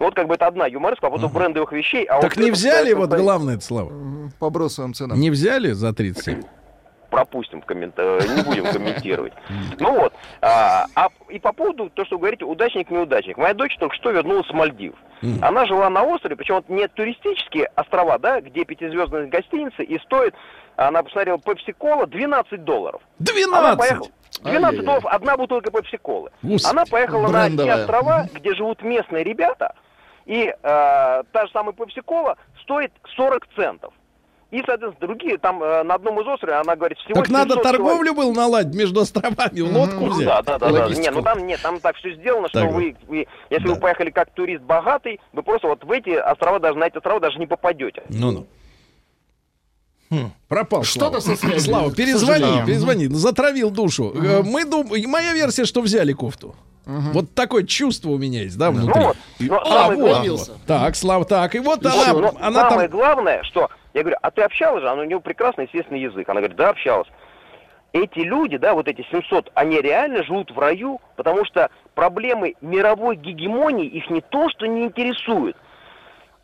Вот 0.00 0.16
как 0.16 0.26
бы 0.26 0.34
это 0.34 0.48
одна 0.48 0.66
юмореска, 0.66 1.06
а 1.06 1.10
вот 1.10 1.22
у 1.22 1.28
брендовых 1.28 1.70
вещей. 1.70 2.04
А 2.06 2.20
Так 2.20 2.36
вот 2.36 2.44
не 2.44 2.50
взяли, 2.50 2.92
вот 2.94 3.10
стоит- 3.10 3.22
главное, 3.22 3.54
это 3.54 3.64
Слава. 3.64 3.92
По 4.40 4.50
бросовым 4.50 4.92
ценам. 4.92 5.20
Не 5.20 5.30
взяли 5.30 5.70
за 5.70 5.92
37? 5.92 6.42
Пропустим 7.14 7.62
коммент... 7.62 7.94
э, 7.96 8.20
не 8.36 8.42
будем 8.42 8.64
комментировать. 8.72 9.32
Ну 9.78 9.92
вот. 10.00 10.12
А, 10.40 10.86
а 10.94 11.08
и 11.28 11.38
по 11.38 11.52
поводу 11.52 11.90
то, 11.90 12.04
что 12.04 12.16
вы 12.16 12.20
говорите, 12.22 12.44
удачник-неудачник. 12.44 13.36
Моя 13.36 13.54
дочь 13.54 13.76
только 13.78 13.94
что 13.96 14.10
вернулась 14.10 14.46
с 14.46 14.52
Мальдив. 14.52 14.94
Она 15.40 15.64
жила 15.66 15.88
на 15.88 16.02
острове, 16.02 16.36
причем 16.36 16.56
вот 16.56 16.68
не 16.68 16.86
туристические 16.88 17.70
острова, 17.76 18.18
да, 18.18 18.40
где 18.40 18.64
пятизвездные 18.64 19.26
гостиницы, 19.28 19.82
и 19.82 19.98
стоит, 20.00 20.34
она 20.76 21.02
посмотрела, 21.02 21.38
пепси-кола 21.38 22.06
12 22.06 22.62
долларов. 22.64 23.00
Она 23.18 23.74
12! 23.74 23.78
поехала. 23.78 24.08
12 24.42 24.54
Ай-яй-яй. 24.64 24.84
долларов, 24.84 25.06
одна 25.06 25.36
бутылка 25.36 25.70
пепси-колы. 25.70 26.30
Она 26.68 26.84
поехала 26.84 27.28
на 27.28 27.44
те 27.48 27.56
Брендовая. 27.56 27.80
острова, 27.80 28.26
где 28.34 28.54
живут 28.54 28.82
местные 28.82 29.24
ребята, 29.24 29.74
и 30.26 30.46
э, 30.46 30.54
та 30.62 31.46
же 31.46 31.52
самая 31.52 31.72
пепси-кола 31.72 32.36
стоит 32.62 32.92
40 33.16 33.46
центов. 33.56 33.94
И, 34.54 34.62
соответственно, 34.64 35.08
другие, 35.08 35.36
там 35.38 35.60
э, 35.64 35.82
на 35.82 35.94
одном 35.94 36.20
из 36.20 36.28
островов, 36.28 36.60
она 36.62 36.76
говорит, 36.76 36.96
всего 36.98 37.14
Так 37.14 37.28
надо 37.28 37.54
700 37.54 37.62
торговлю 37.64 38.14
был 38.14 38.32
наладить 38.32 38.74
между 38.74 39.00
островами, 39.00 39.60
лодку 39.60 40.06
Ну 40.06 40.10
взять. 40.12 40.26
Да, 40.26 40.42
да, 40.42 40.58
да, 40.58 40.70
да. 40.88 40.94
Не, 40.94 41.10
ну 41.10 41.22
там 41.22 41.44
нет, 41.44 41.60
там 41.60 41.80
так 41.80 41.96
все 41.96 42.14
сделано, 42.14 42.48
что 42.48 42.60
Так 42.60 42.70
вы, 42.70 42.94
вы- 43.08 43.26
если 43.50 43.66
Да. 43.66 43.74
вы 43.74 43.80
поехали 43.80 44.10
как 44.10 44.30
турист 44.30 44.62
богатый, 44.62 45.18
вы 45.32 45.42
просто 45.42 45.66
вот 45.66 45.82
в 45.82 45.90
эти 45.90 46.10
острова 46.10 46.60
даже 46.60 46.78
на 46.78 46.84
эти 46.86 46.96
острова 46.98 47.18
даже 47.18 47.38
не 47.40 47.46
попадете. 47.48 48.02
Ну-ну. 48.08 48.46
Пропал 50.46 50.84
Что-то 50.84 51.20
Слава. 51.20 51.36
со 51.36 51.46
связью. 51.46 51.60
Слава, 51.72 51.92
перезвони, 51.92 52.64
перезвони. 52.64 53.06
Затравил 53.08 53.70
душу. 53.72 54.12
Э, 54.14 54.42
Мы 54.44 54.64
дум... 54.64 54.86
Моя 55.06 55.32
версия, 55.32 55.64
что 55.64 55.80
взяли 55.80 56.12
кофту. 56.12 56.54
Вот 56.86 57.34
такое 57.34 57.64
чувство 57.64 58.10
у 58.10 58.18
меня 58.18 58.42
есть, 58.42 58.56
да, 58.58 58.70
внутри. 58.70 59.00
Ну 59.00 59.06
вот, 59.08 59.16
но 59.40 59.58
А, 59.60 59.64
самое 59.88 60.30
вот. 60.30 60.50
Так, 60.66 60.94
Слава, 60.94 61.24
так. 61.24 61.54
И 61.54 61.58
вот 61.58 61.82
Вот, 61.82 61.92
она, 61.92 62.12
но 62.12 62.34
она 62.40 62.68
самое 62.70 62.88
там... 62.88 62.98
главное, 62.98 63.42
что 63.42 63.70
я 63.94 64.02
говорю, 64.02 64.18
а 64.20 64.30
ты 64.30 64.42
общалась 64.42 64.82
же? 64.82 64.90
Она 64.90 65.02
у 65.02 65.06
него 65.06 65.20
прекрасный, 65.20 65.64
естественный 65.64 66.00
язык. 66.00 66.28
Она 66.28 66.40
говорит, 66.40 66.56
да, 66.56 66.70
общалась. 66.70 67.08
Эти 67.92 68.18
люди, 68.18 68.56
да, 68.56 68.74
вот 68.74 68.88
эти 68.88 69.06
700, 69.10 69.52
они 69.54 69.80
реально 69.80 70.24
живут 70.24 70.50
в 70.50 70.58
раю, 70.58 71.00
потому 71.14 71.44
что 71.44 71.70
проблемы 71.94 72.56
мировой 72.60 73.14
гегемонии 73.14 73.86
их 73.86 74.10
не 74.10 74.20
то, 74.20 74.48
что 74.50 74.66
не 74.66 74.82
интересуют. 74.82 75.56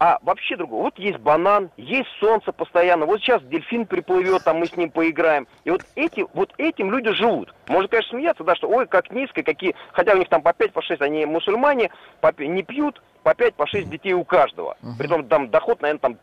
а 0.01 0.19
вообще 0.23 0.57
другое. 0.57 0.83
Вот 0.85 0.99
есть 0.99 1.19
банан, 1.19 1.71
есть 1.77 2.09
солнце 2.21 2.53
постоянно. 2.53 3.05
Вот 3.05 3.21
сейчас 3.21 3.43
дельфин 3.43 3.85
приплывет, 3.85 4.43
там 4.45 4.57
мы 4.57 4.67
с 4.67 4.75
ним 4.75 4.91
поиграем. 4.91 5.47
И 5.65 5.71
вот 5.71 5.83
эти, 5.95 6.25
вот 6.33 6.55
этим 6.57 6.91
люди 6.91 7.13
живут. 7.13 7.55
Можно, 7.69 7.89
конечно, 7.89 8.11
смеяться, 8.13 8.43
да, 8.43 8.57
что 8.57 8.69
ой, 8.69 8.87
как 8.87 9.11
низко, 9.11 9.43
какие. 9.43 9.77
Хотя 9.93 10.15
у 10.15 10.17
них 10.17 10.29
там 10.31 10.41
по 10.41 10.55
5, 10.55 10.73
по 10.73 10.81
6, 10.81 11.03
они 11.03 11.27
мусульмане, 11.27 11.91
по 12.23 12.33
не 12.39 12.63
пьют, 12.63 13.03
по 13.23 13.35
5, 13.35 13.55
по 13.55 13.67
6 13.67 13.91
детей 13.91 14.15
у 14.15 14.25
каждого. 14.25 14.79
Притом 14.99 15.29
там 15.29 15.51
доход, 15.51 15.83
наверное, 15.83 16.01
там 16.01 16.19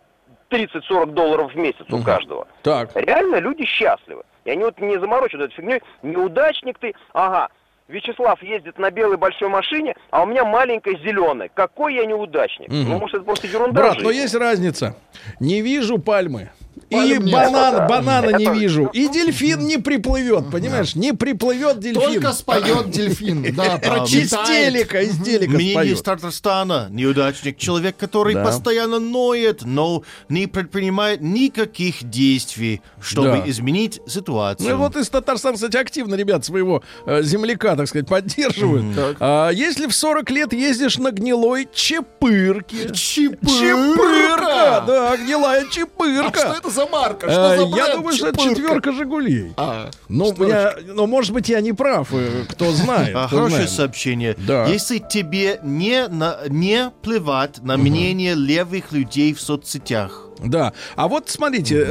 30-40 0.49 1.13
долларов 1.13 1.53
в 1.53 1.57
месяц 1.57 1.85
у 1.89 2.01
каждого. 2.01 2.47
Так. 2.63 2.91
Реально 2.95 3.37
люди 3.39 3.65
счастливы. 3.65 4.23
И 4.45 4.51
они 4.51 4.63
вот 4.63 4.79
не 4.79 4.97
заморочивают 4.99 5.51
этой 5.51 5.57
фигней. 5.61 5.81
Неудачник 6.03 6.77
ты, 6.79 6.93
ага. 7.13 7.49
Вячеслав 7.87 8.41
ездит 8.43 8.77
на 8.77 8.91
белой 8.91 9.15
большой 9.15 9.47
машине, 9.47 9.95
а 10.09 10.23
у 10.23 10.25
меня 10.25 10.43
маленькая 10.43 10.97
зеленая. 10.97 11.49
Какой 11.53 11.95
я 11.95 12.05
неудачник? 12.05 12.67
Мгм. 12.67 12.89
Ну, 12.89 12.99
может, 12.99 13.15
это 13.15 13.23
просто 13.23 13.47
ерунда. 13.47 13.81
Брат, 13.81 13.95
в 13.95 14.03
но 14.03 14.09
жизни. 14.09 14.21
есть 14.23 14.35
разница. 14.35 14.95
Не 15.39 15.61
вижу 15.61 15.97
пальмы. 15.97 16.49
И 16.89 17.17
банан, 17.19 17.87
банана 17.87 18.37
не 18.37 18.45
вижу. 18.47 18.89
И 18.93 19.09
дельфин 19.09 19.65
не 19.65 19.77
приплывет, 19.77 20.49
понимаешь? 20.49 20.95
Не 20.95 21.13
приплывет 21.13 21.79
дельфин. 21.79 22.01
Только 22.01 22.31
споет 22.33 22.89
дельфин. 22.91 23.53
Да, 23.55 23.75
Из 23.75 23.81
прочитает. 23.87 24.47
телека, 24.47 25.01
из 25.01 25.17
телека 25.21 25.51
Мнение 25.51 25.73
споет. 25.73 25.97
из 25.97 26.01
Татарстана. 26.01 26.87
Неудачник. 26.89 27.57
Человек, 27.57 27.97
который 27.97 28.35
постоянно 28.35 28.99
ноет, 28.99 29.63
но 29.65 30.03
не 30.29 30.47
предпринимает 30.47 31.21
никаких 31.21 32.03
действий, 32.03 32.81
чтобы 33.01 33.43
изменить 33.47 33.99
ситуацию. 34.07 34.69
Ну 34.69 34.77
вот 34.77 34.95
из 34.95 35.09
Татарстана, 35.09 35.55
кстати, 35.55 35.75
активно 35.77 36.15
ребят 36.15 36.45
своего 36.45 36.83
э, 37.05 37.21
земляка, 37.23 37.75
так 37.75 37.87
сказать, 37.87 38.07
поддерживают. 38.07 38.85
А, 39.19 39.49
если 39.49 39.87
в 39.87 39.93
40 39.93 40.29
лет 40.31 40.53
ездишь 40.53 40.97
на 40.97 41.11
гнилой 41.11 41.67
чепырке. 41.73 42.91
Чепырка! 42.93 44.83
Да, 44.87 45.17
гнилая 45.17 45.65
А 45.67 45.71
чепырка. 45.71 46.39
что 46.39 46.53
это 46.53 46.69
за 46.77 46.85
марка? 46.87 47.27
Э, 47.27 47.31
Что 47.31 47.49
за 47.49 47.61
я 47.63 47.67
бренд? 47.85 47.95
думаю, 47.97 48.15
что 48.15 48.27
это 48.27 48.39
четверка 48.43 48.91
Жигулей. 48.91 49.53
А, 49.57 49.89
Ну, 50.09 50.33
я, 50.47 50.75
ну, 50.85 51.07
может 51.07 51.33
быть, 51.33 51.49
я 51.49 51.59
не 51.61 51.73
прав, 51.73 52.07
э, 52.13 52.45
кто 52.49 52.71
знает. 52.71 53.15
А, 53.15 53.27
кто 53.27 53.37
хорошее 53.37 53.61
знает. 53.63 53.69
сообщение. 53.71 54.35
Да. 54.47 54.65
Если 54.67 54.99
тебе 54.99 55.59
не, 55.63 56.07
на- 56.07 56.39
не 56.47 56.91
плевать 57.01 57.63
на 57.63 57.77
мнение 57.77 58.35
левых 58.35 58.91
людей 58.91 59.33
в 59.33 59.41
соцсетях, 59.41 60.26
Да. 60.39 60.73
А 60.95 61.07
вот 61.07 61.29
смотрите, 61.29 61.85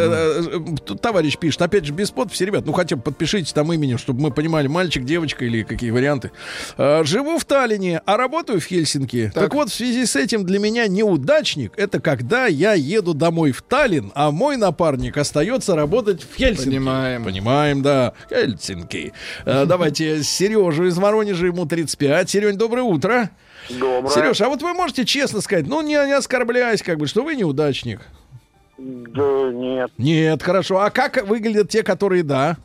тут 0.85 1.01
товарищ 1.01 1.37
пишет, 1.37 1.63
опять 1.63 1.85
же, 1.85 1.93
без 1.93 2.11
подписи, 2.11 2.45
ребят, 2.45 2.65
ну 2.67 2.73
хотя 2.73 2.97
бы 2.97 3.03
подпишитесь 3.03 3.53
там 3.53 3.73
именем, 3.73 3.99
чтобы 3.99 4.21
мы 4.21 4.31
понимали, 4.31 4.67
мальчик, 4.67 5.05
девочка 5.05 5.45
или 5.45 5.63
какие 5.63 5.91
варианты. 5.91 6.31
Э, 6.79 7.03
живу 7.05 7.39
в 7.39 7.45
Таллине, 7.45 8.01
а 8.05 8.17
работаю 8.17 8.61
в 8.61 8.65
Хельсинки. 8.65 9.31
Так. 9.35 9.55
вот, 9.55 9.71
в 9.71 9.75
связи 9.75 10.07
с 10.07 10.17
этим 10.17 10.45
для 10.45 10.59
меня 10.59 10.87
неудачник 10.87 11.73
это 11.77 12.01
когда 12.01 12.47
я 12.47 12.75
еду 12.75 13.15
домой 13.15 13.53
в 13.53 13.63
Таллин, 13.63 14.13
а 14.15 14.31
мой 14.31 14.57
напарник 14.57 15.17
остается 15.17 15.75
работать 15.75 16.23
в 16.23 16.37
Хельсинки. 16.37 16.71
Понимаем. 16.71 17.25
Понимаем, 17.25 17.83
да. 17.83 18.13
Хельсинки. 18.29 19.13
Давайте 19.45 20.23
Сережу 20.23 20.85
из 20.87 20.99
Воронежа, 20.99 21.47
ему 21.47 21.67
35. 21.67 22.31
Серень, 22.31 22.57
доброе 22.57 22.83
утро. 22.83 23.31
Доброе. 23.69 24.15
Сереж, 24.15 24.41
а 24.41 24.49
вот 24.49 24.63
вы 24.63 24.75
можете 24.75 25.05
честно 25.05 25.41
сказать, 25.41 25.67
ну 25.67 25.81
не, 25.83 25.95
не 25.95 26.17
оскорбляясь, 26.17 26.83
как 26.83 26.99
бы, 26.99 27.07
что 27.07 27.23
вы 27.23 27.35
неудачник? 27.35 28.01
Да 28.79 29.51
нет. 29.53 29.91
Нет, 29.99 30.43
хорошо. 30.43 30.79
А 30.81 30.91
как 30.91 31.27
выглядят 31.27 31.69
те, 31.71 31.83
которые 31.83 32.23
да? 32.23 32.57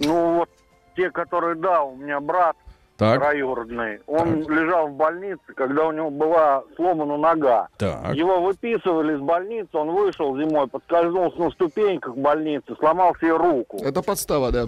Ну 0.00 0.38
вот 0.38 0.48
те, 0.96 1.10
которые, 1.10 1.54
да, 1.54 1.82
у 1.84 1.94
меня 1.96 2.18
брат 2.20 2.56
Так, 2.96 3.20
троюродный, 3.20 4.00
он 4.06 4.40
лежал 4.48 4.88
в 4.88 4.92
больнице, 4.94 5.40
когда 5.54 5.86
у 5.86 5.92
него 5.92 6.10
была 6.10 6.64
сломана 6.76 7.16
нога. 7.16 7.68
так. 7.78 8.14
Его 8.14 8.40
выписывали 8.42 9.14
из 9.16 9.20
больницы, 9.20 9.68
он 9.72 9.90
вышел 9.92 10.36
зимой, 10.36 10.66
подскользнулся 10.66 11.38
на 11.38 11.50
ступеньках 11.52 12.16
больницы, 12.16 12.74
сломал 12.78 13.14
себе 13.16 13.36
руку. 13.36 13.78
Это 13.82 14.02
подстава, 14.02 14.50
да. 14.50 14.66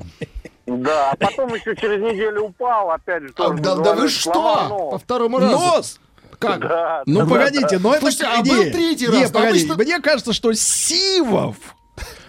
Да, 0.65 1.11
а 1.11 1.17
потом 1.17 1.53
еще 1.55 1.75
через 1.75 2.01
неделю 2.01 2.45
упал, 2.45 2.93
опять 2.93 3.25
же, 3.25 3.31
А, 3.31 3.33
тоже 3.49 3.55
да, 3.63 3.75
да 3.75 3.83
говорят, 3.83 3.99
вы 3.99 4.09
что? 4.09 4.69
нос. 4.69 4.91
По 4.93 4.99
второму 4.99 5.39
разу. 5.41 5.53
Нос! 5.53 6.01
Как? 6.43 6.61
Да, 6.61 7.03
Ну, 7.07 7.20
да, 7.20 7.26
погодите, 7.26 7.78
но 7.78 7.93
это... 7.93 8.01
Слушайте, 8.01 8.26
а 8.26 8.43
был 8.43 8.62
третий 8.72 9.07
раз, 9.07 9.30
погодите, 9.30 9.66
обычно- 9.72 9.84
Мне 9.84 10.01
кажется, 10.01 10.32
что 10.32 10.53
Сивов 10.53 11.57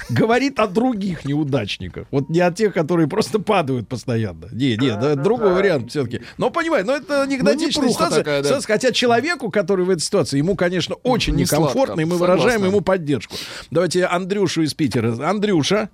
говорит 0.09 0.59
о 0.59 0.67
других 0.67 1.25
неудачниках. 1.25 2.07
Вот 2.11 2.29
не 2.29 2.41
о 2.41 2.51
тех, 2.51 2.73
которые 2.73 3.07
просто 3.07 3.39
падают 3.39 3.87
постоянно. 3.87 4.47
Не, 4.51 4.75
не, 4.77 4.89
да, 4.95 5.15
другой 5.15 5.53
вариант 5.53 5.89
все-таки. 5.91 6.21
Но 6.37 6.49
понимаю, 6.49 6.85
но 6.85 6.93
это 6.95 7.23
анекдотичная 7.23 7.85
непруха 7.87 7.93
ситуация. 7.93 8.17
такая, 8.19 8.43
да. 8.43 8.59
Хотя 8.61 8.91
человеку, 8.91 9.49
который 9.49 9.85
в 9.85 9.89
этой 9.89 10.01
ситуации, 10.01 10.37
ему, 10.37 10.55
конечно, 10.55 10.95
очень 11.03 11.33
Не 11.35 11.43
некомфортно, 11.43 11.85
сладко, 11.85 12.01
и 12.01 12.05
мы 12.05 12.11
согласна. 12.17 12.35
выражаем 12.35 12.65
ему 12.65 12.81
поддержку. 12.81 13.35
Давайте 13.71 14.05
Андрюшу 14.05 14.61
из 14.63 14.73
Питера. 14.73 15.13
Андрюша. 15.27 15.89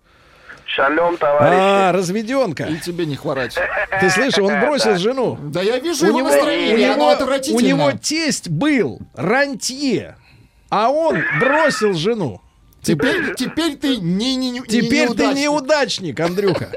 Шалом, 0.79 1.17
товарищи. 1.17 1.59
А, 1.59 1.91
разведенка. 1.91 2.63
И 2.65 2.77
тебе 2.79 3.05
не 3.05 3.15
хворать. 3.15 3.57
Ты 3.99 4.09
слышишь, 4.09 4.39
он 4.39 4.59
бросил 4.61 4.97
жену. 4.97 5.37
Да 5.41 5.61
я 5.61 5.77
вижу 5.79 6.05
у 6.05 6.09
его 6.09 6.19
него, 6.19 6.29
настроение, 6.29 6.89
у 6.89 6.93
оно 6.93 7.03
него- 7.03 7.09
отвратительно. 7.11 7.57
у 7.57 7.61
него 7.61 7.91
тесть 8.01 8.49
был 8.49 8.99
рантье, 9.15 10.15
а 10.69 10.89
он 10.89 11.21
бросил 11.39 11.93
жену. 11.93 12.41
Теперь, 12.81 13.35
теперь 13.35 13.75
ты 13.75 13.97
не, 13.97 14.35
не, 14.37 14.51
не 14.51 14.61
Теперь 14.61 15.09
ты 15.09 15.27
неудачник. 15.27 15.37
неудачник, 15.43 16.19
Андрюха. 16.21 16.69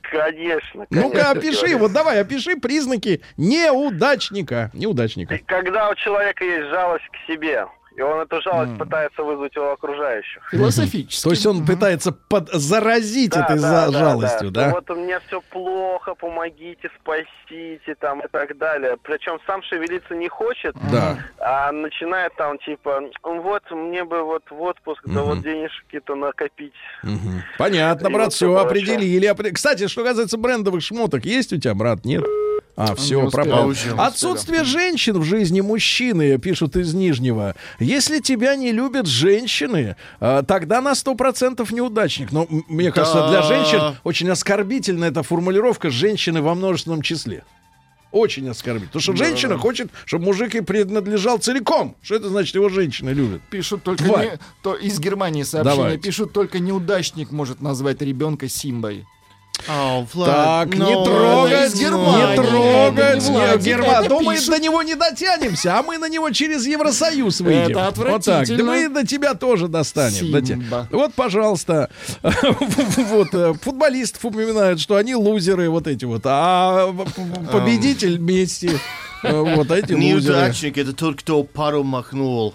Конечно. 0.00 0.86
Ну-ка, 0.90 1.10
конечно, 1.10 1.30
опиши, 1.30 1.60
говорю. 1.60 1.78
вот 1.78 1.92
давай, 1.92 2.20
опиши 2.20 2.56
признаки 2.56 3.20
неудачника. 3.36 4.70
Неудачника. 4.74 5.38
Когда 5.46 5.88
у 5.90 5.94
человека 5.94 6.44
есть 6.44 6.68
жалость 6.70 7.04
к 7.12 7.30
себе, 7.30 7.66
и 7.96 8.00
он 8.00 8.20
эту 8.20 8.40
жалость 8.42 8.78
пытается 8.78 9.22
вызвать 9.22 9.56
у 9.56 9.64
окружающих. 9.64 10.42
Философически. 10.50 11.22
То 11.24 11.30
есть 11.30 11.46
он 11.46 11.64
пытается 11.64 12.12
под- 12.12 12.50
заразить 12.52 13.36
этой 13.36 13.56
да, 13.60 13.86
за- 13.86 13.92
да, 13.92 13.98
жалостью, 13.98 14.50
да. 14.50 14.66
да? 14.66 14.70
Вот 14.72 14.90
у 14.90 14.94
меня 14.94 15.20
все 15.26 15.40
плохо, 15.50 16.14
помогите, 16.14 16.90
спасите, 17.00 17.94
там 18.00 18.20
и 18.20 18.28
так 18.30 18.56
далее. 18.58 18.96
Причем 19.02 19.38
сам 19.46 19.62
шевелиться 19.62 20.14
не 20.14 20.28
хочет, 20.28 20.74
Да. 20.90 21.18
а 21.38 21.70
начинает 21.72 22.34
там 22.36 22.58
типа, 22.58 23.02
вот 23.22 23.62
мне 23.70 24.04
бы 24.04 24.22
вот 24.22 24.42
в 24.50 24.60
отпуск, 24.60 25.02
да 25.06 25.22
вот 25.22 25.42
денежки-то 25.42 26.14
накопить. 26.14 26.72
Понятно, 27.58 28.10
брат, 28.10 28.32
все 28.32 28.54
определили. 28.56 29.28
Опре- 29.30 29.52
Кстати, 29.52 29.86
что 29.88 30.04
касается 30.04 30.38
брендовых 30.38 30.82
шмоток, 30.82 31.24
есть 31.24 31.52
у 31.52 31.58
тебя, 31.58 31.74
брат? 31.74 32.04
Нет? 32.04 32.24
А, 32.74 32.94
все, 32.94 33.28
пропал. 33.30 33.68
Успел. 33.68 34.00
Отсутствие 34.00 34.64
женщин 34.64 35.18
в 35.18 35.24
жизни 35.24 35.60
мужчины, 35.60 36.38
пишут 36.38 36.76
из 36.76 36.94
Нижнего. 36.94 37.54
Если 37.78 38.20
тебя 38.20 38.56
не 38.56 38.72
любят 38.72 39.06
женщины, 39.06 39.96
а, 40.20 40.42
тогда 40.42 40.80
на 40.80 40.94
100% 40.94 41.70
неудачник. 41.72 42.32
Но 42.32 42.46
мне 42.48 42.90
кажется, 42.90 43.28
для 43.28 43.40
Да. 43.40 43.42
женщин 43.42 43.96
очень 44.04 44.30
оскорбительна 44.30 45.04
эта 45.04 45.22
формулировка 45.22 45.90
«женщины 45.90 46.40
во 46.40 46.54
множественном 46.54 47.02
числе». 47.02 47.44
Очень 48.10 48.48
оскорбительно. 48.50 48.88
Потому 48.88 49.02
что 49.02 49.16
женщина 49.16 49.56
хочет, 49.56 49.88
чтобы 50.04 50.26
мужик 50.26 50.52
ей 50.54 50.60
принадлежал 50.60 51.38
целиком. 51.38 51.96
Что 52.02 52.16
это 52.16 52.28
значит, 52.28 52.54
его 52.54 52.68
женщины 52.68 53.08
любят? 53.10 53.40
Пишут 53.50 53.82
только 53.84 54.04
Два. 54.04 54.24
не, 54.24 54.32
то 54.62 54.74
из 54.74 55.00
Германии 55.00 55.44
сообщение. 55.44 55.76
Давайте. 55.84 56.02
Пишут 56.02 56.32
только 56.34 56.58
неудачник 56.58 57.30
может 57.30 57.62
назвать 57.62 58.02
ребенка 58.02 58.48
Симбой. 58.50 59.06
О, 59.68 60.06
Влад, 60.12 60.30
Так, 60.30 60.74
ну, 60.76 60.86
не 60.86 61.04
трогать, 61.04 61.74
не 61.74 62.36
трогать. 62.36 63.22
Владик, 63.22 63.62
Герман, 63.64 64.08
пишут. 64.34 64.50
до 64.50 64.58
него 64.58 64.82
не 64.82 64.94
дотянемся, 64.94 65.78
а 65.78 65.82
мы 65.82 65.98
на 65.98 66.08
него 66.08 66.30
через 66.30 66.66
Евросоюз 66.66 67.40
выйдем. 67.40 67.78
Это 67.78 67.80
Вот 67.80 67.94
так. 67.94 68.04
Да 68.04 68.16
отвратительно. 68.16 68.64
мы 68.64 68.88
до 68.88 69.06
тебя 69.06 69.34
тоже 69.34 69.68
достанем. 69.68 70.64
Вот, 70.90 71.14
пожалуйста. 71.14 71.90
Вот 73.12 73.28
э, 73.34 73.52
футболистов 73.60 74.24
упоминают, 74.24 74.80
что 74.80 74.96
они 74.96 75.14
лузеры 75.14 75.68
вот 75.68 75.86
эти 75.86 76.04
вот, 76.04 76.22
а 76.24 76.92
победитель 77.50 78.18
Месси. 78.18 78.70
Э, 79.22 79.40
Вот 79.56 79.70
эти. 79.70 79.92
Неудачник 79.92 80.78
это 80.78 80.92
тот, 80.92 81.16
кто 81.18 81.42
пару 81.44 81.82
махнул. 81.84 82.54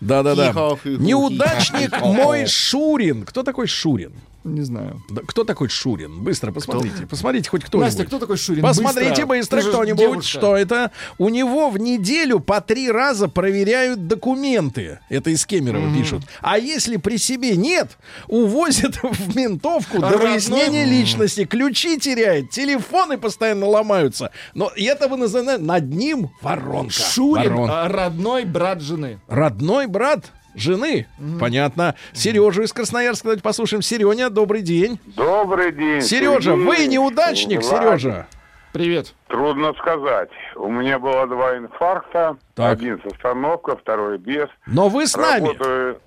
Да-да-да. 0.00 0.52
Неудачник 0.84 2.00
мой 2.00 2.46
Шурин. 2.46 3.24
Кто 3.24 3.42
такой 3.42 3.66
Шурин? 3.66 4.12
Не 4.44 4.62
знаю. 4.62 5.02
Да, 5.10 5.22
Кто 5.26 5.42
такой 5.42 5.68
Шурин? 5.68 6.22
Быстро 6.22 6.52
посмотрите. 6.52 7.04
Посмотрите 7.10 7.50
хоть 7.50 7.64
кто-нибудь. 7.64 7.88
Настя, 7.88 8.04
кто 8.04 8.20
такой 8.20 8.36
Шурин? 8.36 8.62
Посмотрите 8.62 9.26
быстро, 9.26 9.60
же 9.60 9.70
кто-нибудь, 9.70 9.98
девушка. 9.98 10.22
что 10.38 10.56
это. 10.56 10.92
У 11.18 11.28
него 11.30 11.68
в 11.68 11.78
неделю 11.78 12.38
по 12.38 12.60
три 12.60 12.88
раза 12.88 13.26
проверяют 13.28 14.06
документы. 14.06 15.00
Это 15.08 15.30
из 15.30 15.44
Кемерово 15.46 15.92
пишут. 15.92 16.22
А 16.42 16.58
если 16.58 16.96
при 16.96 17.16
себе 17.16 17.56
нет, 17.56 17.98
увозят 18.28 18.94
в 19.02 19.34
ментовку 19.36 19.98
до 19.98 20.10
Родной. 20.10 20.30
выяснения 20.34 20.84
личности. 20.84 21.44
Ключи 21.44 21.98
теряет, 21.98 22.50
телефоны 22.50 23.18
постоянно 23.18 23.66
ломаются. 23.66 24.30
Но 24.54 24.70
это 24.76 25.08
вы 25.08 25.16
называете 25.26 25.62
над 25.62 25.84
ним 25.90 26.30
воронка. 26.42 26.92
Шурин, 26.92 27.50
Воронка. 27.54 27.82
а, 27.84 27.88
родной 27.88 28.44
брат 28.44 28.80
жены. 28.80 29.18
Родной 29.28 29.86
брат 29.86 30.32
жены. 30.54 31.06
Понятно. 31.38 31.94
Сережу 32.12 32.62
из 32.62 32.72
Красноярска 32.72 33.24
давайте 33.24 33.42
послушаем. 33.42 33.82
Сереня, 33.82 34.30
добрый 34.30 34.62
день. 34.62 34.98
Добрый 35.04 35.72
день. 35.72 36.00
Сережа, 36.00 36.52
Сергей. 36.52 36.64
вы 36.64 36.86
неудачник, 36.86 37.62
Ладно. 37.62 37.98
Сережа. 37.98 38.26
Привет. 38.72 39.14
Трудно 39.28 39.72
сказать. 39.74 40.28
У 40.54 40.70
меня 40.70 40.98
было 40.98 41.26
два 41.26 41.56
инфаркта. 41.56 42.36
Так. 42.54 42.74
Один 42.74 43.00
с 43.02 43.06
остановкой, 43.12 43.76
второй 43.76 44.18
без. 44.18 44.48
Но 44.66 44.88
вы 44.88 45.06
с 45.06 45.16
нами. 45.16 45.46
Работаю... 45.48 46.00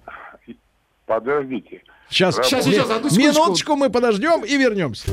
Подождите. 1.05 1.81
Сейчас, 2.09 2.35
Сейчас, 2.35 2.65
ми- 2.67 2.73
сейчас, 2.73 2.89
одну 2.89 3.09
секундочку. 3.09 3.41
минуточку 3.43 3.75
мы 3.75 3.89
подождем 3.89 4.43
и 4.45 4.57
вернемся. 4.57 5.09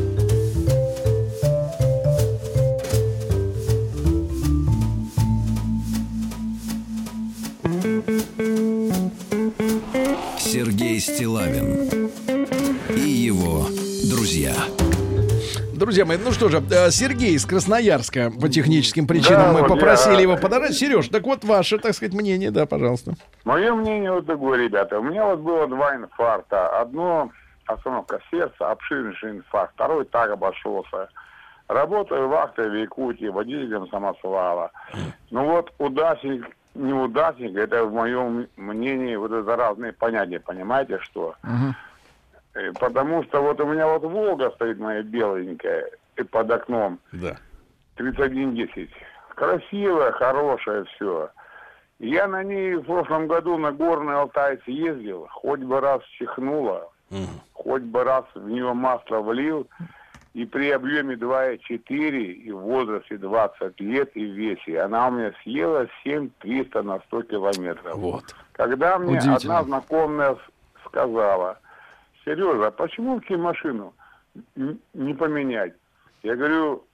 Сергей 10.39 11.01
Стилавин 11.01 12.09
и 12.91 13.01
его 13.01 13.67
друзья. 14.11 14.53
Друзья 15.75 16.05
мои, 16.05 16.17
ну 16.17 16.31
что 16.33 16.49
же, 16.49 16.59
э, 16.71 16.91
Сергей 16.91 17.35
из 17.35 17.45
Красноярска 17.47 18.31
по 18.41 18.49
техническим 18.49 19.07
причинам 19.07 19.43
Да, 19.43 19.53
мы 19.53 19.61
вот 19.61 19.69
попросили 19.69 20.15
я- 20.17 20.21
его 20.23 20.37
подорать. 20.37 20.75
Сереж, 20.75 21.09
так 21.09 21.25
вот 21.25 21.45
ваше, 21.45 21.79
так 21.79 21.95
сказать, 21.95 22.15
мнение, 22.15 22.51
да, 22.51 22.67
пожалуйста. 22.67 23.13
Мое 23.45 23.75
мнение 23.75 24.13
вот 24.13 24.27
такое, 24.27 24.59
ребята. 24.63 24.99
У 24.99 25.03
меня 25.03 25.25
вот 25.27 25.41
было 25.41 25.67
два 25.67 25.97
инфаркта. 25.97 26.81
Одно 26.81 27.31
остановка 27.67 28.21
сердца, 28.31 28.71
обширнейший 28.71 29.33
инфаркт. 29.39 29.75
Второй 29.75 30.05
так 30.07 30.31
обошелся. 30.31 31.09
Работаю 31.69 32.29
в 32.29 32.75
Якутии, 32.75 33.27
водителем 33.27 33.89
самосвала. 33.89 34.71
Ну 35.31 35.45
вот 35.47 35.73
удачник, 35.79 36.45
неудачник, 36.79 37.57
это 37.57 37.85
в 37.85 37.93
моем 37.93 38.49
мнении 38.57 39.17
вот 39.17 39.33
это 39.33 39.57
разные 39.57 39.93
понятия, 39.93 40.41
понимаете, 40.41 40.99
что? 41.01 41.35
Э, 42.55 42.73
Потому 42.81 43.23
что 43.25 43.41
вот 43.43 43.61
у 43.61 43.67
меня 43.67 43.87
вот 43.87 44.03
Волга 44.03 44.51
стоит 44.53 44.79
моя 44.79 45.03
беленькая 45.03 45.91
и 46.17 46.23
под 46.23 46.51
окном. 46.51 46.99
Да. 47.13 47.37
3110. 47.97 48.91
Красивая, 49.35 50.13
хорошая, 50.13 50.85
все. 50.85 51.31
Я 51.99 52.27
на 52.27 52.43
ней 52.43 52.75
в 52.77 52.83
прошлом 52.83 53.27
году 53.27 53.57
на 53.59 53.73
Горный 53.73 54.15
Алтай 54.15 54.59
съездил, 54.65 55.27
хоть 55.31 55.61
бы 55.61 55.81
раз 55.81 56.03
чихнула, 56.19 56.91
хоть 57.55 57.83
бы 57.83 58.05
раз 58.05 58.25
в 58.35 58.49
нее 58.49 58.73
масло 58.75 59.21
влил, 59.21 59.67
и 60.37 60.45
при 60.45 60.71
объеме 60.71 61.15
2,4 61.15 62.21
и 62.21 62.53
в 62.53 62.59
возрасте 62.59 63.17
20 63.17 63.81
лет 63.81 64.11
и 64.15 64.27
в 64.27 64.35
весе 64.35 64.83
она 64.83 65.09
у 65.09 65.11
меня 65.11 65.33
съела 65.43 65.89
7300 66.05 66.83
на 66.83 67.01
100 67.07 67.23
километров. 67.23 67.97
Вот. 67.97 68.37
Когда 68.53 68.99
мне 68.99 69.19
одна 69.19 69.65
знакомая 69.65 70.37
сказала, 70.85 71.59
Сережа, 72.23 72.67
а 72.67 72.71
почему 72.71 73.19
тебе 73.23 73.39
машину 73.39 73.95
не 74.93 75.15
поменять? 75.15 75.73
Я 76.23 76.37
говорю, 76.37 76.85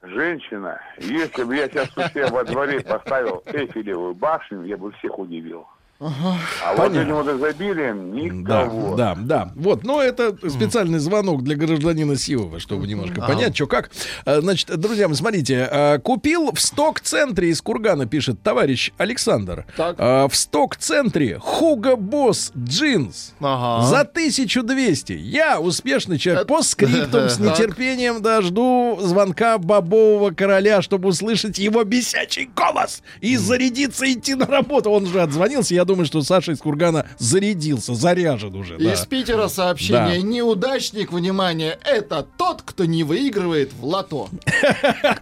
женщина, 0.00 0.80
если 0.96 1.44
бы 1.44 1.56
я 1.56 1.68
сейчас 1.68 1.94
у 1.98 2.00
себя 2.04 2.28
во 2.28 2.44
дворе 2.44 2.80
поставил 2.80 3.42
Эйфелевую 3.44 4.14
башню, 4.14 4.62
я 4.62 4.78
бы 4.78 4.92
всех 4.92 5.18
удивил. 5.18 5.66
А 6.00 6.74
вот 6.76 6.88
Понятно. 6.88 7.14
вот 7.14 7.28
Да, 7.28 8.64
никого. 8.64 8.96
да, 8.96 9.14
да. 9.16 9.52
Вот, 9.54 9.84
но 9.84 10.02
это 10.02 10.36
специальный 10.50 10.98
звонок 10.98 11.44
для 11.44 11.54
гражданина 11.56 12.16
Сивова, 12.16 12.58
чтобы 12.58 12.86
немножко 12.88 13.20
понять, 13.20 13.54
что 13.54 13.66
как. 13.68 13.90
А, 14.26 14.40
Значит, 14.40 14.76
друзья, 14.78 15.08
смотрите, 15.14 15.68
а, 15.70 15.98
купил 15.98 16.50
в 16.52 16.60
сток-центре 16.60 17.50
из 17.50 17.62
Кургана, 17.62 18.06
пишет 18.06 18.42
товарищ 18.42 18.90
Александр. 18.98 19.66
Так. 19.76 19.94
А, 19.98 20.26
В 20.28 20.34
сток-центре 20.34 21.38
Хуга 21.38 21.94
Босс 21.96 22.52
джинс. 22.58 23.32
Ага. 23.40 23.86
За 23.86 24.00
1200. 24.00 25.12
Я 25.12 25.60
успешный 25.60 26.18
человек. 26.18 26.46
По 26.48 26.62
скриптам 26.62 27.28
с 27.28 27.38
нетерпением 27.38 28.20
дожду 28.20 28.98
звонка 29.00 29.58
бобового 29.58 30.32
короля, 30.32 30.82
чтобы 30.82 31.08
услышать 31.10 31.58
его 31.58 31.84
бесячий 31.84 32.50
голос 32.54 33.02
и 33.20 33.36
зарядиться 33.36 34.12
идти 34.12 34.34
на 34.34 34.46
работу. 34.46 34.90
Он 34.90 35.04
уже 35.04 35.22
отзвонился. 35.22 35.74
Я 35.74 35.83
думаю, 35.84 36.06
что 36.06 36.22
Саша 36.22 36.52
из 36.52 36.58
Кургана 36.58 37.06
зарядился, 37.18 37.94
заряжен 37.94 38.54
уже. 38.54 38.78
да. 38.78 38.92
Из 38.92 39.04
Питера 39.06 39.48
сообщение. 39.48 40.20
Да. 40.20 40.26
Неудачник, 40.26 41.12
внимание, 41.12 41.78
это 41.84 42.26
тот, 42.36 42.62
кто 42.62 42.84
не 42.84 43.04
выигрывает 43.04 43.72
в 43.72 43.84
лото. 43.84 44.28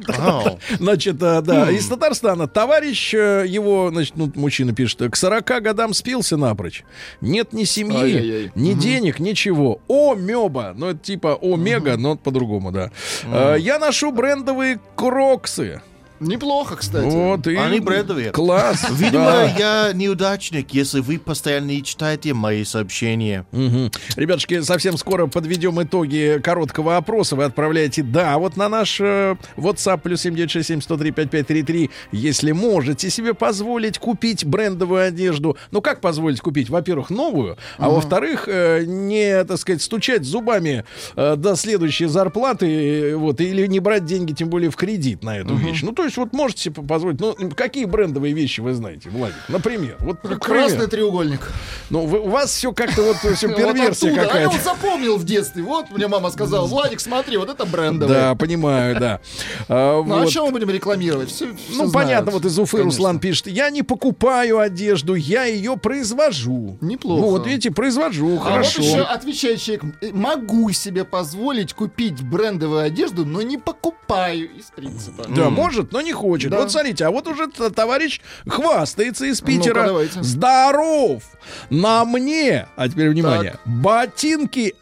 Значит, 0.79 1.23
э, 1.23 1.41
да, 1.43 1.71
из 1.71 1.87
Татарстана 1.89 2.47
товарищ 2.49 3.15
э, 3.15 3.45
его, 3.47 3.91
значит, 3.91 4.17
ну, 4.17 4.31
мужчина 4.35 4.75
пишет, 4.75 5.03
к 5.11 5.17
40 5.17 5.45
годам 5.63 5.95
спился 5.95 6.37
напрочь. 6.37 6.85
Нет 7.21 7.53
ни 7.53 7.65
семьи, 7.65 8.51
ни 8.55 8.73
денег, 8.75 9.19
ничего. 9.19 9.81
О, 9.89 10.15
меба. 10.15 10.73
Ну, 10.77 10.89
это 10.89 10.99
типа 10.99 11.39
омега, 11.41 11.97
но 11.97 12.17
по-другому, 12.17 12.73
да. 12.73 12.91
Э, 13.25 13.57
Я 13.59 13.79
ношу 13.79 14.13
брендовые 14.13 14.81
кроксы. 14.97 15.83
Неплохо, 16.23 16.77
кстати. 16.77 17.05
Вот, 17.05 17.47
и... 17.47 17.57
Они 17.57 17.81
брендовые. 17.81 18.31
Класс. 18.31 18.87
Видимо, 18.91 19.25
да. 19.25 19.45
я 19.45 19.93
неудачник, 19.93 20.73
если 20.73 21.01
вы 21.01 21.19
постоянно 21.19 21.67
не 21.67 21.83
читаете 21.83 22.33
мои 22.33 22.65
сообщения. 22.65 23.45
Мгм. 23.53 23.91
Ребятушки, 24.17 24.61
совсем 24.63 24.97
скоро 24.97 25.27
подведем 25.27 25.83
итоги 25.83 26.41
короткого 26.43 26.97
опроса. 26.97 27.37
Вы 27.37 27.45
отправляете 27.45 28.03
«да» 28.03 28.39
вот 28.39 28.57
на 28.57 28.69
наш 28.69 29.01
э, 29.01 29.37
WhatsApp 29.57 30.01
плюс 30.01 30.25
7967-103-5533, 30.25 31.91
если 32.13 32.53
можете 32.53 33.11
себе 33.11 33.35
позволить 33.35 33.99
купить 33.99 34.45
брендовую 34.45 35.07
одежду. 35.07 35.57
Ну, 35.71 35.81
как 35.81 36.01
позволить 36.01 36.41
купить? 36.41 36.71
Во-первых, 36.71 37.11
новую, 37.11 37.57
а 37.79 37.91
во-вторых, 37.91 38.45
э, 38.47 38.85
не, 38.87 39.45
так 39.45 39.59
сказать, 39.59 39.83
стучать 39.83 40.25
зубами 40.25 40.85
э, 41.17 41.37
до 41.37 41.57
следующей 41.57 42.07
зарплаты, 42.07 43.11
э, 43.11 43.17
вот, 43.17 43.41
или 43.41 43.67
не 43.67 43.81
брать 43.81 44.05
деньги, 44.05 44.33
тем 44.33 44.49
более 44.49 44.71
в 44.71 44.77
кредит 44.77 45.25
на 45.25 45.39
эту 45.39 45.55
вещь. 45.55 45.83
Ну, 45.83 45.93
то 45.93 46.05
есть, 46.05 46.12
вот 46.21 46.33
можете 46.33 46.63
себе 46.63 46.83
позволить. 46.83 47.21
Ну, 47.21 47.35
какие 47.57 47.85
брендовые 47.85 48.35
вещи 48.35 48.61
вы 48.61 48.75
знаете, 48.75 49.11
Владик? 49.11 49.37
Например, 49.49 49.97
вот, 50.01 50.21
к 50.21 50.39
Красный 50.39 50.87
треугольник. 50.87 51.51
Ну, 51.91 52.07
вы- 52.07 52.21
у 52.21 52.29
вас 52.29 52.51
все 52.53 52.73
как-то 52.73 53.03
вот 53.03 53.17
все 53.17 53.49
Вот 53.49 53.57
перверсия 53.57 54.11
оттуда. 54.13 54.13
А 54.13 54.25
я 54.25 54.25
какая-то. 54.27 54.51
вот 54.51 54.63
запомнил 54.63 55.17
в 55.17 55.25
детстве. 55.25 55.63
Вот 55.63 55.91
мне 55.91 56.09
мама 56.09 56.31
сказала, 56.31 56.67
Владик, 56.67 57.01
смотри, 57.01 57.37
вот 57.37 57.49
это 57.51 57.65
брендовое. 57.65 58.15
Да, 58.15 58.35
понимаю, 58.35 58.99
да. 59.01 59.21
А, 59.69 60.03
Ну 60.03 60.15
а 60.15 60.19
вот. 60.21 60.31
что 60.31 60.47
мы 60.47 60.53
будем 60.53 60.71
рекламировать? 60.71 61.31
Все, 61.31 61.55
Ну, 61.75 61.91
понятно, 61.91 62.33
вот 62.33 62.45
из 62.45 62.59
Уфы 62.59 62.79
Конечно. 62.79 62.99
Руслан 62.99 63.19
пишет, 63.19 63.47
я 63.49 63.71
не 63.71 63.83
покупаю 63.83 64.59
одежду, 64.59 65.15
я 65.15 65.45
ее 65.45 65.77
произвожу. 65.77 66.77
Неплохо. 66.81 67.21
Ну, 67.23 67.31
вот 67.31 67.47
видите, 67.47 67.71
произвожу, 67.71 68.37
А 68.37 68.41
хорошо. 68.41 68.83
вот 68.83 68.87
еще 68.89 69.01
отвечает 69.03 69.61
человек, 69.61 69.85
«Э, 70.01 70.11
могу 70.13 70.71
себе 70.73 71.05
позволить 71.05 71.73
купить 71.73 72.23
брендовую 72.23 72.81
одежду, 72.83 73.25
но 73.25 73.43
не 73.43 73.57
покупаю 73.59 74.49
из 74.59 74.67
принципа. 74.75 75.25
Да, 75.29 75.49
может, 75.51 75.93
но 75.93 76.01
не 76.03 76.13
хочет. 76.13 76.51
Да. 76.51 76.59
Вот 76.59 76.71
смотрите, 76.71 77.05
а 77.05 77.11
вот 77.11 77.27
уже 77.29 77.49
товарищ 77.49 78.21
хвастается 78.47 79.27
из 79.27 79.41
Питера. 79.41 79.87
давайте. 79.87 80.23
Здоров! 80.23 81.23
На 81.71 82.05
мне, 82.05 82.67
а 82.77 82.89
теперь 82.89 83.11
внимание, 83.11 83.57
ботинки 83.65 84.75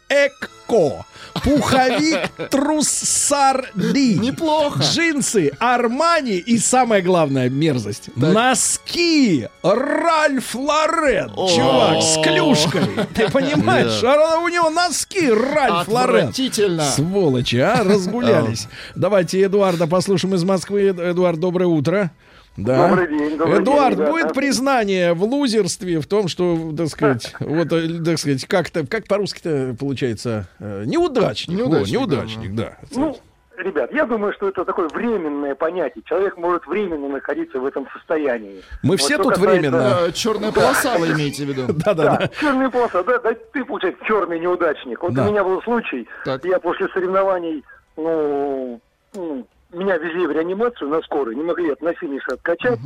Эко, 0.71 1.05
пуховик 1.43 2.49
Труссарди. 2.49 4.17
Неплохо. 4.19 4.81
Джинсы 4.81 5.51
Армани 5.59 6.37
и 6.37 6.57
самое 6.57 7.01
главное 7.01 7.49
мерзость. 7.49 8.09
Носки 8.15 9.47
Ральф 9.63 10.55
Лорен. 10.55 11.29
Чувак, 11.35 12.01
с 12.01 12.21
клюшкой. 12.21 12.81
Ты 13.13 13.29
понимаешь? 13.29 14.03
А 14.03 14.39
у 14.39 14.47
него 14.47 14.69
носки 14.69 15.29
Ральф 15.29 15.87
Лорен. 15.87 16.27
Отвратительно. 16.27 16.83
Сволочи, 16.83 17.57
а, 17.57 17.83
разгулялись. 17.83 18.67
Давайте 18.95 19.41
Эдуарда 19.43 19.87
послушаем 19.87 20.35
из 20.35 20.43
Москвы. 20.43 20.89
Эдуард, 20.89 21.39
доброе 21.39 21.67
утро. 21.67 22.11
Да. 22.57 22.89
Добрый 22.89 23.07
день, 23.07 23.37
добрый 23.37 23.59
Эдуард, 23.63 23.95
день, 23.95 24.05
ребята. 24.05 24.11
будет 24.11 24.33
признание 24.33 25.13
в 25.13 25.23
лузерстве, 25.23 25.99
в 26.01 26.05
том, 26.07 26.27
что, 26.27 26.73
так 26.77 26.87
сказать, 26.89 27.33
вот, 27.39 27.71
э, 27.71 28.03
так 28.03 28.17
сказать, 28.19 28.45
как-то, 28.45 28.85
как 28.85 29.07
по-русски-то 29.07 29.75
получается, 29.79 30.47
э, 30.59 30.83
неудачник. 30.85 31.57
Неудачник, 31.57 31.93
неудачник, 31.99 32.53
да. 32.55 32.77
Ну, 32.93 33.17
ребят, 33.57 33.93
я 33.93 34.05
думаю, 34.05 34.33
что 34.33 34.49
это 34.49 34.65
такое 34.65 34.89
временное 34.89 35.55
понятие. 35.55 36.03
Человек 36.05 36.35
может 36.37 36.67
временно 36.67 37.07
находиться 37.07 37.57
в 37.57 37.65
этом 37.65 37.87
состоянии. 37.93 38.61
Мы 38.83 38.91
Вот 38.91 38.99
все 38.99 39.17
тут 39.17 39.35
касается- 39.35 39.49
временно. 39.49 39.97
Э, 40.07 40.11
Черная 40.11 40.51
полоса 40.53 40.97
вы 40.97 41.07
имеете 41.13 41.45
в 41.45 41.47
виду? 41.49 41.67
Да-да-да. 41.73 42.17
Да, 42.19 42.27
черная 42.39 42.69
полоса, 42.69 43.01
да, 43.03 43.17
да, 43.19 43.31
ты, 43.53 43.63
получается, 43.63 44.03
черный 44.05 44.39
неудачник. 44.41 45.01
Вот 45.01 45.13
Да. 45.13 45.25
у 45.25 45.31
меня 45.31 45.43
был 45.45 45.61
случай, 45.61 46.05
я 46.43 46.59
после 46.59 46.89
соревнований, 46.89 47.63
ну, 47.95 48.81
ну, 49.13 49.47
меня 49.73 49.97
везли 49.97 50.27
в 50.27 50.31
реанимацию 50.31 50.89
на 50.89 51.01
скорой, 51.01 51.35
не 51.35 51.43
могли 51.43 51.71
от 51.71 51.81
на 51.81 51.93
финише 51.93 52.31
откачать. 52.31 52.79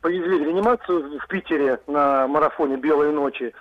Повезли 0.00 0.38
в 0.38 0.42
реанимацию 0.42 1.18
в 1.18 1.26
Питере 1.28 1.78
на 1.86 2.26
марафоне 2.26 2.76
«Белые 2.76 3.12
ночи», 3.12 3.54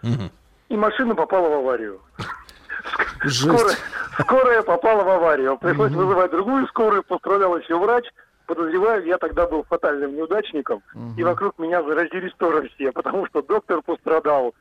и 0.70 0.78
машина 0.78 1.16
попала 1.16 1.50
в 1.50 1.54
аварию. 1.54 2.00
Скорая, 3.28 3.76
скорая 4.20 4.64
попала 4.64 5.04
в 5.04 5.10
аварию. 5.10 5.58
Пришлось 5.58 5.92
вызывать 5.92 6.32
другую 6.32 6.68
скорую, 6.68 7.04
пострадал 7.04 7.58
еще 7.58 7.78
врач. 7.78 8.06
подозреваю, 8.46 9.06
я 9.06 9.18
тогда 9.18 9.46
был 9.48 9.64
фатальным 9.64 10.16
неудачником, 10.16 10.82
и 11.18 11.24
вокруг 11.24 11.60
меня 11.60 11.84
заразились 11.84 12.34
тоже 12.38 12.70
все, 12.76 12.92
потому 12.94 13.26
что 13.28 13.42
доктор 13.42 13.82
пострадал. 13.82 14.54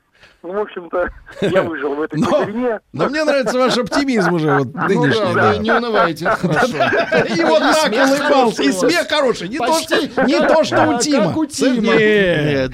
Ну, 0.42 0.52
в 0.52 0.58
общем-то, 0.60 1.08
я 1.40 1.62
выжил 1.62 1.94
в 1.96 2.00
этой 2.02 2.20
Но- 2.20 2.30
пузырине. 2.30 2.78
Но 2.92 3.08
мне 3.08 3.24
нравится 3.24 3.58
ваш 3.58 3.76
оптимизм 3.76 4.34
уже 4.34 4.58
вот 4.58 4.72
Ну 4.72 4.86
нынешний. 4.88 5.34
да, 5.34 5.52
да. 5.52 5.52
вы 5.58 6.12
не 6.12 6.24
хорошо. 6.24 7.34
И 7.34 7.42
вот 7.44 7.58
так 7.60 7.92
улыбался, 7.92 8.62
и 8.62 8.70
смех 8.72 9.08
хороший. 9.08 9.48
Не 9.48 9.58
то, 9.58 10.62
что, 10.64 10.84
у 10.86 10.92
как 10.92 11.00
Тима. 11.02 11.36
у 11.36 11.44
Тима. 11.46 11.80
Нет. 11.96 12.72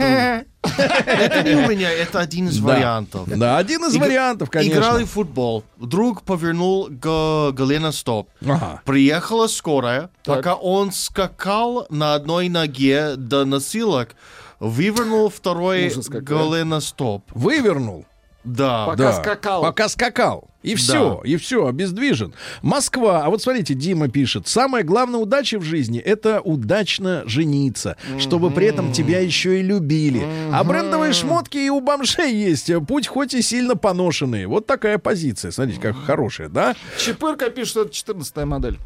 Это 0.62 1.42
не 1.42 1.54
у 1.56 1.68
меня, 1.68 1.90
это 1.90 2.20
один 2.20 2.48
из 2.48 2.58
Да. 2.58 2.72
вариантов. 2.74 3.22
Да, 3.28 3.58
один 3.58 3.84
из 3.86 3.96
вариантов, 3.96 4.50
конечно. 4.50 4.78
Играли 4.78 5.04
в 5.04 5.10
футбол. 5.10 5.64
Вдруг 5.76 6.22
повернул 6.22 6.88
г- 6.90 7.52
голеностоп. 7.52 8.28
Ага. 8.42 8.80
Приехала 8.84 9.46
скорая. 9.46 10.10
Так. 10.22 10.36
Пока 10.36 10.54
он 10.54 10.92
скакал 10.92 11.86
на 11.90 12.14
одной 12.14 12.48
ноге 12.48 13.14
до 13.16 13.44
носилок, 13.44 14.10
вывернул 14.60 15.28
второй 15.28 15.92
голеностоп. 16.08 17.24
Вывернул. 17.34 18.06
Да. 18.44 18.86
Пока 18.86 18.96
Да. 18.96 19.12
скакал. 19.14 19.62
Пока 19.62 19.88
скакал. 19.88 20.48
И 20.62 20.74
все, 20.76 21.20
и 21.24 21.36
все, 21.36 21.66
обездвижен. 21.66 22.32
Москва. 22.62 23.22
А 23.24 23.28
вот 23.30 23.42
смотрите, 23.42 23.74
Дима 23.74 24.08
пишет. 24.08 24.48
Самая 24.48 24.82
главная 24.82 25.20
удача 25.20 25.58
в 25.58 25.62
жизни— 25.62 25.98
это 26.00 26.40
удачно 26.40 27.22
жениться, 27.26 27.96
чтобы 28.18 28.50
при 28.50 28.66
этом 28.66 28.90
тебя 28.92 29.20
еще 29.20 29.60
и 29.60 29.62
любили. 29.62 30.26
А 30.52 30.64
брендовые 30.64 31.12
шмотки 31.12 31.58
и 31.58 31.68
у 31.68 31.80
бомжей 31.80 32.34
есть. 32.34 32.70
Путь 32.86 33.06
хоть 33.08 33.34
и 33.34 33.42
сильно 33.42 33.76
поношенный. 33.76 34.46
Вот 34.46 34.66
такая 34.66 34.96
позиция. 34.98 35.50
Смотрите, 35.50 35.80
как 35.80 35.96
хорошая, 35.96 36.48
да? 36.48 36.74
Чепырка 36.98 37.50
пишет, 37.50 37.68
что 37.70 37.82
это 37.82 37.92
14 37.92 38.44
модель. 38.46 38.78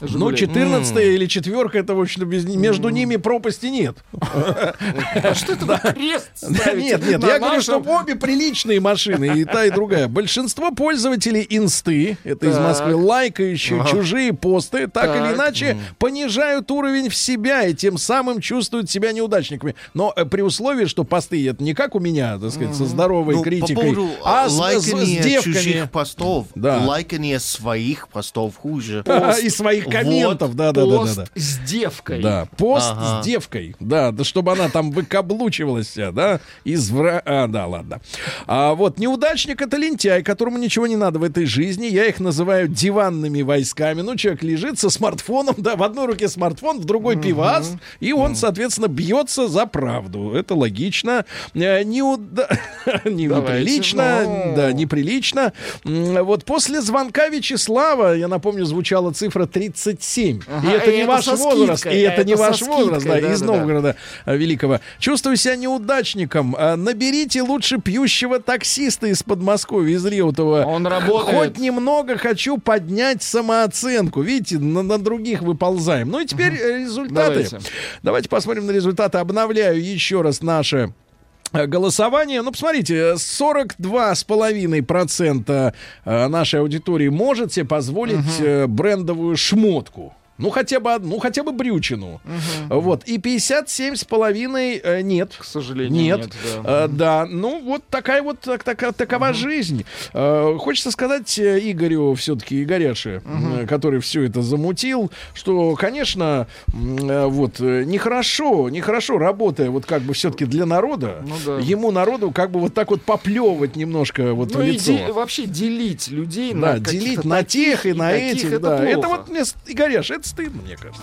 Ну, 0.00 0.08
«Жигулей». 0.08 0.38
14 0.38 0.96
или 0.96 1.26
четверка, 1.26 1.78
это, 1.78 1.94
в 1.94 2.00
общем-то, 2.00 2.26
без... 2.26 2.44
между 2.44 2.88
ними 2.88 3.16
пропасти 3.16 3.66
нет. 3.66 3.96
А 4.20 5.34
что 5.34 5.52
это 5.52 5.66
вы 5.66 5.78
крест 5.92 6.30
Нет, 6.48 7.06
нет, 7.06 7.22
я 7.22 7.38
говорю, 7.38 7.60
что 7.60 7.78
обе 7.78 8.16
приличные 8.16 8.80
машины, 8.80 9.38
и 9.40 9.44
та, 9.44 9.64
и 9.64 9.70
другая. 9.70 10.08
Большинство 10.08 10.70
пользователей 10.70 11.46
инсты, 11.48 12.16
это 12.24 12.46
из. 12.46 12.60
Москвы, 12.60 12.94
лайкающие 12.94 13.84
чужие 13.90 14.32
посты, 14.32 14.86
так, 14.86 15.16
или 15.16 15.34
иначе 15.34 15.76
понижают 15.98 16.70
уровень 16.70 17.08
в 17.08 17.16
себя 17.16 17.66
и 17.66 17.74
тем 17.74 17.98
самым 17.98 18.40
чувствуют 18.40 18.90
себя 18.90 19.12
неудачниками. 19.12 19.74
Но 19.94 20.12
э, 20.14 20.24
при 20.24 20.42
условии, 20.42 20.84
что 20.84 21.04
посты 21.04 21.48
это 21.48 21.62
не 21.62 21.74
как 21.74 21.94
у 21.94 22.00
меня, 22.00 22.38
так 22.38 22.50
сказать, 22.50 22.74
со 22.74 22.84
здоровой 22.84 23.36
Ну, 23.36 23.42
критикой, 23.42 23.94
поводу 23.94 24.08
а 24.24 24.48
с, 24.48 24.84
девками. 24.84 25.54
чужих 25.54 25.90
постов, 25.90 26.46
лайкание 26.54 27.40
своих 27.40 28.08
постов 28.08 28.56
хуже. 28.56 29.04
И 29.42 29.48
своих 29.48 29.89
комментов, 29.90 30.54
да, 30.56 30.72
да, 30.72 30.84
да, 30.84 30.90
да, 30.90 30.96
Пост 30.98 31.16
да. 31.16 31.26
с 31.34 31.58
девкой. 31.66 32.22
Да, 32.22 32.48
пост 32.56 32.92
Ага. 32.96 33.22
с 33.22 33.24
девкой, 33.24 33.76
да, 33.80 34.10
да, 34.12 34.24
чтобы 34.24 34.52
она 34.52 34.68
там 34.68 34.90
выкаблучивалась 34.90 35.88
вся, 35.88 36.12
да, 36.12 36.40
извра... 36.64 37.22
А, 37.24 37.46
да, 37.46 37.66
ладно. 37.66 38.00
А 38.46 38.74
вот 38.74 38.98
неудачник— 38.98 39.60
это 39.62 39.76
лентяй, 39.76 40.22
которому 40.22 40.58
ничего 40.58 40.86
не 40.86 40.96
надо 40.96 41.18
в 41.18 41.22
этой 41.24 41.46
жизни. 41.46 41.86
Я 41.86 42.06
их 42.06 42.20
называю 42.20 42.68
диванными 42.68 43.42
войсками. 43.42 44.00
Ну, 44.02 44.16
человек 44.16 44.42
лежит 44.42 44.78
со 44.78 44.90
смартфоном, 44.90 45.54
да, 45.58 45.76
в 45.76 45.82
одной 45.82 46.06
руке 46.06 46.28
смартфон, 46.28 46.80
в 46.80 46.84
другой 46.84 47.16
пивас, 47.16 47.72
и 48.00 48.12
он, 48.12 48.36
соответственно, 48.36 48.88
бьется 48.88 49.48
за 49.48 49.66
правду. 49.66 50.32
Это 50.32 50.54
логично. 50.54 51.24
Э, 51.54 51.82
неуда- 51.84 52.48
Неприлично, 53.04 54.22
ну. 54.24 54.56
да, 54.56 54.72
неприлично. 54.72 55.52
Вот 55.84 56.44
после 56.44 56.80
звонка 56.80 57.28
Вячеслава, 57.28 58.14
я 58.14 58.28
напомню, 58.28 58.64
звучала 58.64 59.12
цифра 59.12 59.46
37. 59.84 60.40
Ага, 60.46 60.68
и 60.68 60.70
это 60.72 60.90
и 60.90 60.94
не 60.94 61.00
это 61.00 61.08
ваш 61.08 61.26
возраст, 61.26 61.80
скидкой, 61.80 62.00
и 62.00 62.02
это 62.02 62.24
не 62.24 62.32
это 62.32 62.42
со 62.42 62.48
ваш 62.48 62.62
возраст, 62.62 63.06
да, 63.06 63.12
скидкой, 63.12 63.32
из 63.32 63.40
да-да-да. 63.40 63.58
Новгорода 63.58 63.96
э, 64.26 64.36
Великого. 64.36 64.80
Чувствую 64.98 65.36
себя 65.36 65.56
неудачником. 65.56 66.56
А, 66.58 66.76
Наберите 66.76 67.42
лучше 67.42 67.78
пьющего 67.78 68.40
таксиста 68.40 69.06
из 69.06 69.22
Подмосковья, 69.22 69.94
из 69.94 70.04
Реутова. 70.04 70.64
Он 70.64 70.86
работает. 70.86 71.38
Хоть 71.38 71.58
немного 71.58 72.16
хочу 72.18 72.58
поднять 72.58 73.22
самооценку. 73.22 74.22
Видите, 74.22 74.58
на, 74.58 74.82
на 74.82 74.98
других 74.98 75.42
выползаем. 75.42 76.10
Ну 76.10 76.20
и 76.20 76.26
теперь 76.26 76.54
э, 76.54 76.78
результаты. 76.78 77.48
Давайте. 77.50 77.58
Давайте 78.02 78.28
посмотрим 78.28 78.66
на 78.66 78.70
результаты. 78.72 79.18
Обновляю 79.18 79.82
еще 79.82 80.22
раз 80.22 80.42
наше 80.42 80.76
э, 80.76 81.09
голосование. 81.52 82.42
Ну, 82.42 82.52
посмотрите, 82.52 83.14
42,5% 83.14 85.74
э, 86.04 86.28
нашей 86.28 86.60
аудитории 86.60 87.08
может 87.08 87.52
себе 87.52 87.66
позволить 87.66 88.40
э, 88.40 88.66
брендовую 88.66 89.36
шмотку. 89.36 90.14
Ну, 90.40 90.50
хотя 90.50 90.80
бы 90.80 90.92
одну, 90.94 91.10
ну, 91.10 91.18
хотя 91.18 91.42
бы 91.42 91.52
брючину. 91.52 92.20
Вот. 92.68 93.04
И 93.04 93.18
57,5% 93.18 94.80
э, 94.82 95.00
нет. 95.02 95.32
К 95.38 95.44
сожалению, 95.44 96.02
Нет. 96.02 96.18
нет. 96.20 96.30
да. 96.64 96.84
Э, 96.84 96.88
да, 96.88 97.26
ну 97.26 97.60
вот 97.62 97.82
такая 97.90 98.22
вот 98.22 98.40
так, 98.40 98.62
така- 98.64 98.92
такова 98.92 99.32
жизнь. 99.32 99.84
Э, 100.12 100.54
хочется 100.58 100.90
сказать 100.90 101.38
э, 101.38 101.58
Игорю 101.70 102.14
все-таки 102.14 102.62
Игоряше, 102.62 103.22
э, 103.24 103.66
который 103.66 104.00
все 104.00 104.22
это 104.24 104.42
замутил, 104.42 105.10
что, 105.34 105.74
конечно, 105.74 106.46
вот 106.72 107.60
нехорошо, 107.60 108.68
нехорошо 108.70 109.18
работая 109.18 109.70
вот 109.70 109.86
как 109.86 110.02
бы 110.02 110.14
все-таки 110.14 110.44
для 110.44 110.66
народа, 110.66 111.22
Ну 111.26 111.34
да. 111.44 111.58
ему 111.60 111.90
народу 111.90 112.30
как 112.30 112.50
бы 112.50 112.60
вот 112.60 112.74
так 112.74 112.90
вот 112.90 113.02
поплевывать 113.02 113.76
немножко 113.76 114.32
вот 114.34 114.52
Ну 114.52 114.60
в 114.60 114.62
лицо. 114.62 114.92
де- 114.92 115.12
вообще 115.12 115.46
делить 115.46 116.08
людей 116.08 116.52
Да, 116.52 116.58
на 116.74 116.78
делить 116.78 117.24
на 117.24 117.42
тех 117.42 117.86
и 117.86 117.92
на 117.92 118.12
этих, 118.12 118.52
это 118.52 118.58
да. 118.60 118.76
плохо. 118.78 118.90
Это 118.90 119.08
вот 119.08 119.28
с- 119.30 119.54
Игоряш, 119.66 120.10
это 120.10 120.28
стыдно, 120.30 120.62
мне 120.62 120.76
кажется. 120.76 121.02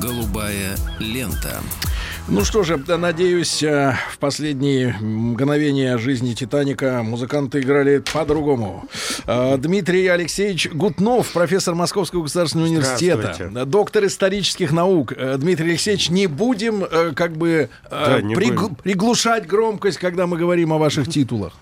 Голубая 0.00 0.76
лента. 0.98 1.62
Ну 2.28 2.44
что 2.44 2.64
же, 2.64 2.76
надеюсь, 2.76 3.62
э, 3.62 3.94
в 4.10 4.18
последние 4.18 4.94
мгновения 5.00 5.96
жизни 5.96 6.34
Титаника 6.34 7.02
музыканты 7.04 7.60
играли 7.60 7.98
по-другому. 8.12 8.88
Э, 9.26 9.56
Дмитрий 9.58 10.08
Алексеевич 10.08 10.68
Гутнов, 10.72 11.30
профессор 11.32 11.76
Московского 11.76 12.22
государственного 12.24 12.66
университета, 12.68 13.48
доктор 13.64 14.06
исторических 14.06 14.72
наук. 14.72 15.12
Э, 15.16 15.36
Дмитрий 15.38 15.70
Алексеевич, 15.70 16.10
не 16.10 16.26
будем 16.26 16.84
как 17.14 17.36
бы 17.36 17.68
Да, 17.88 18.18
пригл- 18.18 18.34
будем. 18.60 18.74
приглушать 18.74 19.46
громкость, 19.46 19.98
когда 19.98 20.26
мы 20.26 20.36
говорим 20.36 20.72
о 20.72 20.78
ваших 20.78 21.08
титулах. 21.08 21.52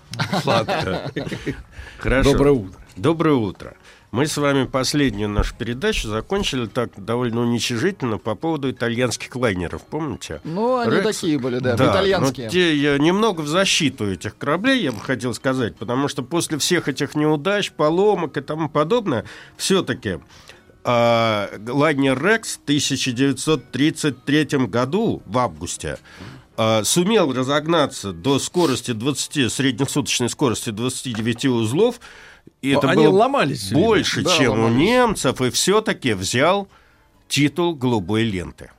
Ладно. 0.45 1.11
Хорошо. 1.99 2.31
Доброе 2.31 2.51
утро. 2.53 2.79
Доброе 2.95 3.35
утро. 3.35 3.73
Мы 4.15 4.27
с 4.27 4.37
вами 4.37 4.63
последнюю 4.65 5.27
нашу 5.27 5.53
передачу 5.55 6.07
закончили 6.07 6.67
так 6.67 6.89
довольно 6.95 7.41
уничижительно 7.41 8.17
по 8.17 8.33
поводу 8.35 8.71
итальянских 8.71 9.35
лайнеров, 9.35 9.81
помните? 9.83 10.39
Ну, 10.45 10.77
они 10.77 10.95
Рекс- 10.95 11.03
такие 11.19 11.37
были, 11.37 11.59
да, 11.59 11.75
Да, 11.75 11.91
итальянские. 11.91 12.45
но 12.45 12.51
те- 12.51 12.77
я 12.77 12.97
немного 12.97 13.41
в 13.41 13.47
защиту 13.49 14.09
этих 14.09 14.37
кораблей, 14.37 14.81
я 14.83 14.93
бы 14.93 15.01
хотел 15.01 15.33
сказать, 15.33 15.75
потому 15.75 16.07
что 16.07 16.23
после 16.23 16.57
всех 16.59 16.87
этих 16.87 17.15
неудач, 17.15 17.73
поломок 17.73 18.37
и 18.37 18.41
тому 18.41 18.69
подобное, 18.69 19.25
все-таки 19.57 20.19
лайнер 20.85 22.17
Рекс 22.23 22.55
в 22.55 22.59
1933 22.63 24.67
году, 24.67 25.23
в 25.25 25.37
августе, 25.37 25.97
а, 26.55 26.85
сумел 26.85 27.33
разогнаться 27.33 28.13
до 28.13 28.39
скорости 28.39 28.91
20, 28.91 29.49
среднесуточной 29.49 30.29
скорости 30.29 30.69
29 30.69 31.49
узлов, 31.49 31.99
и 32.65 32.69
это 32.75 32.89
Они 32.89 33.05
было 33.05 33.17
ломались 33.17 33.71
больше, 33.71 34.23
Да, 34.23 34.35
чем 34.37 34.51
ломались. 34.53 34.75
у 34.75 34.77
немцев, 34.79 35.41
и 35.41 35.49
все-таки 35.51 36.13
взял 36.13 36.67
титул 37.27 37.75
голубой 37.75 38.23
ленты. 38.23 38.71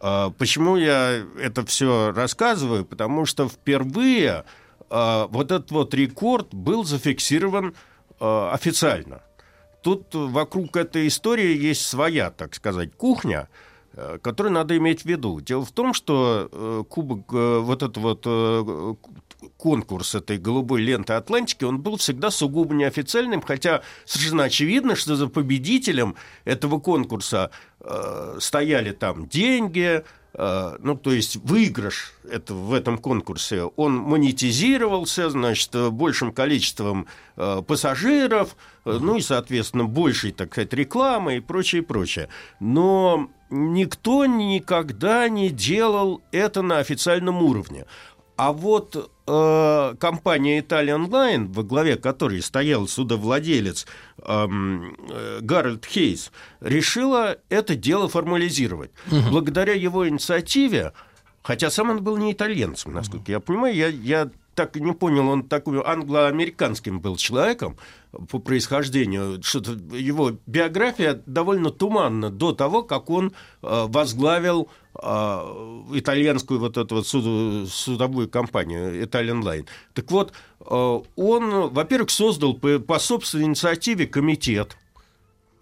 А, 0.00 0.30
Почему 0.30 0.76
я 0.76 1.22
это 1.40 1.64
все 1.66 2.12
рассказываю? 2.12 2.84
Потому 2.84 3.26
что 3.26 3.48
впервые 3.48 4.44
а, 4.90 5.26
вот 5.28 5.50
этот 5.50 5.70
вот 5.70 5.94
рекорд 5.94 6.52
был 6.52 6.84
зафиксирован 6.84 7.74
а, 8.20 8.52
официально. 8.52 9.22
Тут 9.82 10.14
вокруг 10.14 10.76
этой 10.76 11.06
истории 11.08 11.56
есть 11.56 11.86
своя, 11.86 12.30
так 12.30 12.54
сказать, 12.54 12.94
кухня, 12.96 13.48
которую 14.22 14.52
надо 14.52 14.76
иметь 14.78 15.02
в 15.02 15.04
виду. 15.04 15.40
Дело 15.40 15.64
в 15.64 15.70
том, 15.70 15.92
что 15.94 16.48
э, 16.50 16.84
кубок, 16.88 17.32
э, 17.32 17.58
вот 17.58 17.82
этот 17.82 17.96
вот 17.98 18.22
э, 18.26 18.94
конкурс 19.56 20.14
этой 20.14 20.38
голубой 20.38 20.82
ленты 20.82 21.14
Атлантики, 21.14 21.64
он 21.64 21.80
был 21.80 21.96
всегда 21.96 22.30
сугубо 22.30 22.74
неофициальным, 22.74 23.42
хотя 23.42 23.82
совершенно 24.04 24.44
очевидно, 24.44 24.96
что 24.96 25.16
за 25.16 25.28
победителем 25.28 26.16
этого 26.44 26.78
конкурса 26.78 27.50
э, 27.80 28.36
стояли 28.40 28.92
там 28.92 29.26
деньги, 29.28 30.04
э, 30.34 30.76
ну, 30.80 30.96
то 30.96 31.12
есть 31.12 31.36
выигрыш 31.36 32.14
это, 32.30 32.54
в 32.54 32.72
этом 32.72 32.98
конкурсе, 32.98 33.64
он 33.76 33.96
монетизировался, 33.96 35.30
значит, 35.30 35.74
большим 35.92 36.32
количеством 36.32 37.06
э, 37.36 37.62
пассажиров, 37.66 38.56
э, 38.84 38.98
ну 39.00 39.16
и, 39.16 39.20
соответственно, 39.20 39.84
большей, 39.84 40.32
так 40.32 40.52
сказать, 40.52 40.72
рекламы 40.72 41.36
и 41.36 41.40
прочее, 41.40 41.82
прочее. 41.82 42.28
Но 42.60 43.28
никто 43.50 44.26
никогда 44.26 45.28
не 45.28 45.50
делал 45.50 46.22
это 46.32 46.62
на 46.62 46.78
официальном 46.78 47.42
уровне. 47.42 47.86
А 48.36 48.52
вот 48.52 49.10
э, 49.26 49.94
компания 50.00 50.60
Italian 50.60 51.08
Line, 51.08 51.52
во 51.52 51.62
главе 51.62 51.96
которой 51.96 52.42
стоял 52.42 52.88
судовладелец 52.88 53.86
эм, 54.22 54.96
э, 55.08 55.38
Гарольд 55.40 55.84
Хейс, 55.86 56.32
решила 56.60 57.36
это 57.48 57.76
дело 57.76 58.08
формализировать. 58.08 58.90
Благодаря 59.30 59.74
его 59.74 60.08
инициативе, 60.08 60.92
хотя 61.42 61.70
сам 61.70 61.90
он 61.90 62.02
был 62.02 62.16
не 62.16 62.32
итальянцем, 62.32 62.92
насколько 62.92 63.30
я 63.30 63.38
понимаю, 63.38 63.74
я, 63.74 63.88
я 63.88 64.30
так 64.54 64.76
и 64.76 64.80
не 64.80 64.92
понял, 64.92 65.28
он 65.28 65.44
такой 65.44 65.82
англо-американским 65.84 67.00
был 67.00 67.16
человеком 67.16 67.76
по 68.30 68.38
происхождению. 68.38 69.42
Что-то 69.42 69.72
его 69.96 70.32
биография 70.46 71.22
довольно 71.26 71.70
туманна 71.70 72.30
до 72.30 72.52
того, 72.52 72.82
как 72.82 73.10
он 73.10 73.28
э, 73.28 73.32
возглавил 73.88 74.62
э, 74.62 74.83
итальянскую 74.96 76.60
вот 76.60 76.76
эту 76.76 76.96
вот 76.96 77.06
суду- 77.06 77.66
судовую 77.66 78.28
компанию 78.28 79.02
Italian 79.02 79.42
Line. 79.42 79.66
Так 79.92 80.10
вот, 80.10 80.32
э, 80.60 81.00
он, 81.16 81.68
во-первых, 81.70 82.10
создал 82.10 82.54
по, 82.54 82.78
по 82.78 82.98
собственной 82.98 83.44
инициативе 83.46 84.06
комитет 84.06 84.76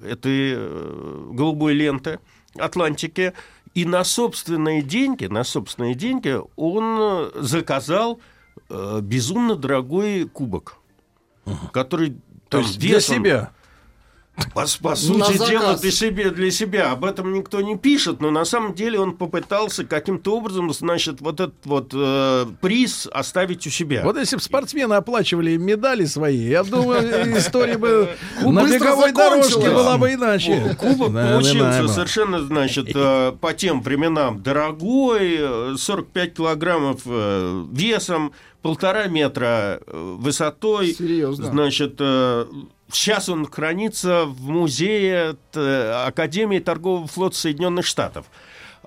этой 0.03 0.53
э, 0.57 1.29
голубой 1.33 1.75
ленты 1.75 2.19
Атлантики, 2.59 3.33
и 3.75 3.87
на 3.87 4.05
собственные 4.05 4.83
деньги, 4.83 5.25
на 5.25 5.45
собственные 5.45 5.95
деньги 5.95 6.37
он 6.57 7.31
заказал 7.37 8.21
э, 8.69 9.01
безумно 9.03 9.57
дорогой 9.57 10.29
кубок, 10.29 10.77
который 11.73 12.11
То 12.11 12.59
там 12.59 12.61
есть 12.63 12.79
для 12.79 12.99
весом- 12.99 13.17
себя. 13.25 13.51
По, 14.55 14.65
по 14.83 14.91
На 14.91 14.97
сути 14.97 15.33
заказ. 15.37 15.49
дела, 15.51 15.77
для 15.77 15.91
себя, 15.91 16.31
для 16.31 16.51
себя. 16.51 16.93
Об 16.93 17.05
этом 17.05 17.33
никто 17.35 17.61
не 17.61 17.77
пишет, 17.77 18.21
но 18.21 18.31
на 18.31 18.45
самом 18.47 18.75
деле 18.75 18.99
он 18.99 19.13
попытался 19.17 19.85
каким-то 19.85 20.37
образом, 20.37 20.73
значит, 20.73 21.21
вот 21.21 21.41
этот 21.41 21.65
вот 21.65 21.91
э, 21.93 22.47
приз 22.63 23.07
оставить 23.13 23.67
у 23.67 23.71
себя. 23.71 24.03
Вот 24.05 24.17
если 24.17 24.37
бы 24.37 24.43
спортсмены 24.43 24.95
оплачивали 24.95 25.57
медали 25.57 26.07
свои, 26.07 26.49
я 26.49 26.65
думаю, 26.65 27.03
история 27.39 27.77
бы 27.77 28.17
на 28.43 28.65
беговой 28.67 29.13
дорожке 29.13 29.71
была 29.71 29.99
бы 29.99 30.15
иначе. 30.15 30.77
Кубок 30.79 31.13
получился 31.13 31.89
совершенно, 31.89 32.43
значит, 32.43 32.91
э, 32.95 33.33
по 33.39 33.53
тем 33.53 33.83
временам 33.83 34.43
дорогой, 34.43 35.37
э, 35.39 35.75
45 35.77 36.35
килограммов 36.35 37.03
э, 37.05 37.65
весом, 37.71 38.33
полтора 38.63 39.09
метра 39.09 39.81
э, 39.87 40.17
высотой. 40.19 40.95
Серьезно. 40.95 41.47
Значит, 41.47 41.97
э, 41.99 42.47
сейчас 42.93 43.29
он 43.29 43.51
хранится 43.51 44.25
в 44.27 44.43
музее 44.49 45.37
Академии 45.55 46.59
торгового 46.59 47.07
флота 47.07 47.37
Соединенных 47.37 47.87
Штатов. 47.87 48.27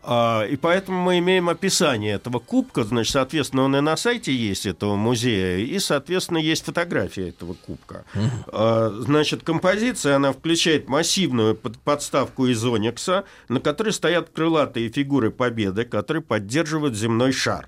А, 0.07 0.43
И 0.45 0.55
поэтому 0.55 1.01
мы 1.01 1.17
имеем 1.17 1.49
описание 1.49 2.13
этого 2.13 2.37
кубка, 2.37 2.83
значит, 2.83 3.11
соответственно, 3.13 3.63
он 3.63 3.75
и 3.75 3.79
на 3.81 3.97
сайте 3.97 4.31
есть 4.35 4.67
этого 4.67 4.95
музея, 4.95 5.57
и, 5.57 5.79
соответственно, 5.79 6.37
есть 6.37 6.63
фотография 6.65 7.29
этого 7.29 7.53
кубка. 7.55 8.05
А, 8.47 8.91
Значит, 8.99 9.41
композиция, 9.43 10.17
она 10.17 10.31
включает 10.31 10.87
массивную 10.87 11.55
под- 11.55 11.79
подставку 11.79 12.45
из 12.45 12.63
оникса, 12.63 13.23
на 13.49 13.59
которой 13.59 13.93
стоят 13.93 14.29
крылатые 14.29 14.89
фигуры 14.89 15.31
Победы, 15.31 15.85
которые 15.85 16.21
поддерживают 16.21 16.95
земной 16.95 17.31
шар. 17.31 17.67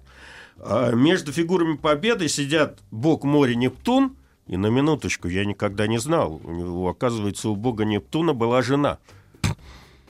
А 0.60 0.92
Между 0.92 1.32
фигурами 1.32 1.76
Победы 1.76 2.28
сидят 2.28 2.78
бог 2.92 3.24
моря 3.24 3.56
Нептун, 3.56 4.16
и 4.48 4.58
на 4.58 4.68
минуточку, 4.68 5.28
я 5.28 5.46
никогда 5.46 5.88
не 5.88 5.98
знал, 6.00 6.42
у 6.44 6.52
него, 6.52 6.90
оказывается, 6.90 7.50
у 7.50 7.56
бога 7.56 7.86
Нептуна 7.86 8.34
была 8.34 8.62
жена. 8.62 8.98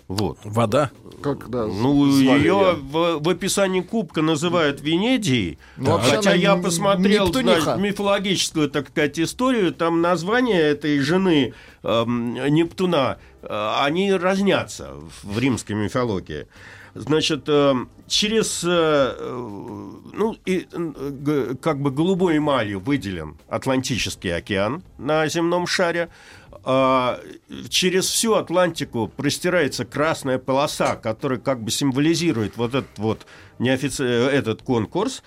Вот. 0.08 0.38
Вода. 0.46 0.92
Как, 1.22 1.50
да, 1.50 1.66
Ну, 1.66 2.08
ее 2.08 2.78
в, 2.80 3.20
в 3.20 3.30
описании 3.30 3.82
кубка 3.82 4.22
называют 4.22 4.82
Венедией. 4.82 5.58
Ну, 5.76 5.92
вообще 5.92 6.16
Хотя 6.16 6.34
я 6.34 6.56
посмотрел 6.56 7.26
Нептуниха. 7.26 7.62
значит, 7.62 7.82
мифологическую, 7.82 8.70
так 8.70 8.88
сказать, 8.90 9.20
историю, 9.20 9.74
там 9.74 10.02
название 10.02 10.62
этой 10.62 11.00
жены 11.00 11.54
эм, 11.84 12.36
Нептуна, 12.36 13.18
э, 13.42 13.72
они 13.82 14.14
разнятся 14.14 14.92
в 15.24 15.38
римской 15.38 15.76
мифологии. 15.76 16.48
Значит, 16.98 17.48
эм, 17.48 17.90
через, 18.08 18.64
э, 18.64 18.70
э, 18.70 19.32
ну, 20.14 20.36
и, 20.46 20.68
э, 20.72 21.56
как 21.62 21.80
бы 21.80 21.92
голубой 21.92 22.38
эмалью 22.38 22.80
выделен 22.80 23.38
Атлантический 23.48 24.36
океан 24.36 24.84
на 24.98 25.28
земном 25.28 25.68
шаре. 25.68 26.10
А, 26.64 27.20
через 27.70 28.08
всю 28.08 28.34
Атлантику 28.34 29.08
простирается 29.08 29.86
красная 29.86 30.38
полоса, 30.40 30.96
которая 30.96 31.40
как 31.40 31.62
бы 31.64 31.72
символизирует 31.72 32.58
вот 32.58 32.76
этот 32.76 32.98
вот 32.98 33.26
неофици... 33.60 34.04
этот 34.04 34.64
конкурс. 34.64 35.24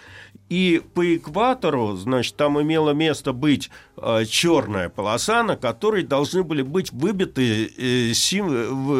И 0.51 0.83
по 0.95 1.17
экватору, 1.17 1.95
значит, 1.97 2.37
там 2.37 2.61
имело 2.61 2.91
место 2.91 3.33
быть 3.33 3.71
э, 3.97 4.25
черная 4.29 4.89
полоса, 4.89 5.43
на 5.45 5.57
которой 5.57 6.03
должны 6.03 6.43
были 6.43 6.63
быть 6.63 6.93
выбиты 6.93 7.67
э, 7.79 8.13
сим- 8.15 8.49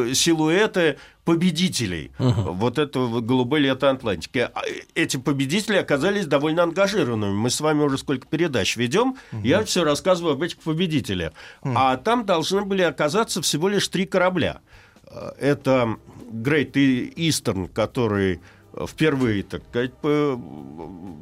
в- 0.09 0.15
силуэты 0.15 0.97
победителей 1.25 2.11
вот 2.19 2.79
этого 2.79 3.07
вот 3.07 3.25
голубой 3.25 3.61
лета 3.61 3.91
Атлантики. 3.91 4.39
А 4.55 4.63
Эти 4.95 5.17
победители 5.17 5.77
оказались 5.77 6.27
довольно 6.27 6.63
ангажированными. 6.63 7.33
Мы 7.33 7.51
с 7.51 7.61
вами 7.61 7.83
уже 7.83 7.99
сколько 7.99 8.27
передач 8.29 8.77
ведем, 8.77 9.17
я 9.45 9.65
все 9.65 9.83
рассказываю 9.85 10.35
об 10.35 10.43
этих 10.43 10.59
победителях. 10.59 11.33
А 11.63 11.97
там 11.97 12.25
должны 12.27 12.63
были 12.63 12.83
оказаться 12.83 13.43
всего 13.43 13.69
лишь 13.69 13.87
три 13.89 14.07
корабля. 14.07 14.61
Э, 15.07 15.33
Это 15.41 15.97
Great 16.33 16.73
Eastern, 17.17 17.69
который 17.69 18.35
э, 18.35 18.39
впервые, 18.87 19.43
так 19.43 19.63
сказать, 19.69 19.93
по- 19.95 20.41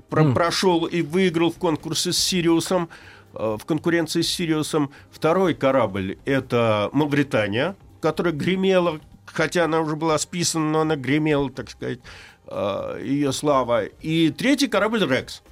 про- 0.08 0.32
прошел 0.32 0.84
и 0.86 1.02
выиграл 1.02 1.50
в 1.50 1.56
конкурсе 1.56 2.12
с 2.12 2.18
Сириусом, 2.18 2.88
э, 3.34 3.56
в 3.58 3.64
конкуренции 3.64 4.22
с 4.22 4.28
Сириусом. 4.28 4.90
Второй 5.10 5.54
корабль– 5.54 6.18
это 6.24 6.90
Мавритания, 6.92 7.74
которая 8.00 8.32
гремела, 8.32 9.00
хотя 9.26 9.64
она 9.64 9.80
уже 9.80 9.96
была 9.96 10.18
списана, 10.18 10.70
но 10.70 10.80
она 10.80 10.96
гремела, 10.96 11.50
так 11.50 11.70
сказать, 11.70 12.00
э, 12.46 13.00
ее 13.04 13.32
слава. 13.32 13.84
И 13.84 14.30
третий 14.30 14.68
корабль 14.68 15.04
«Рекс». 15.06 15.42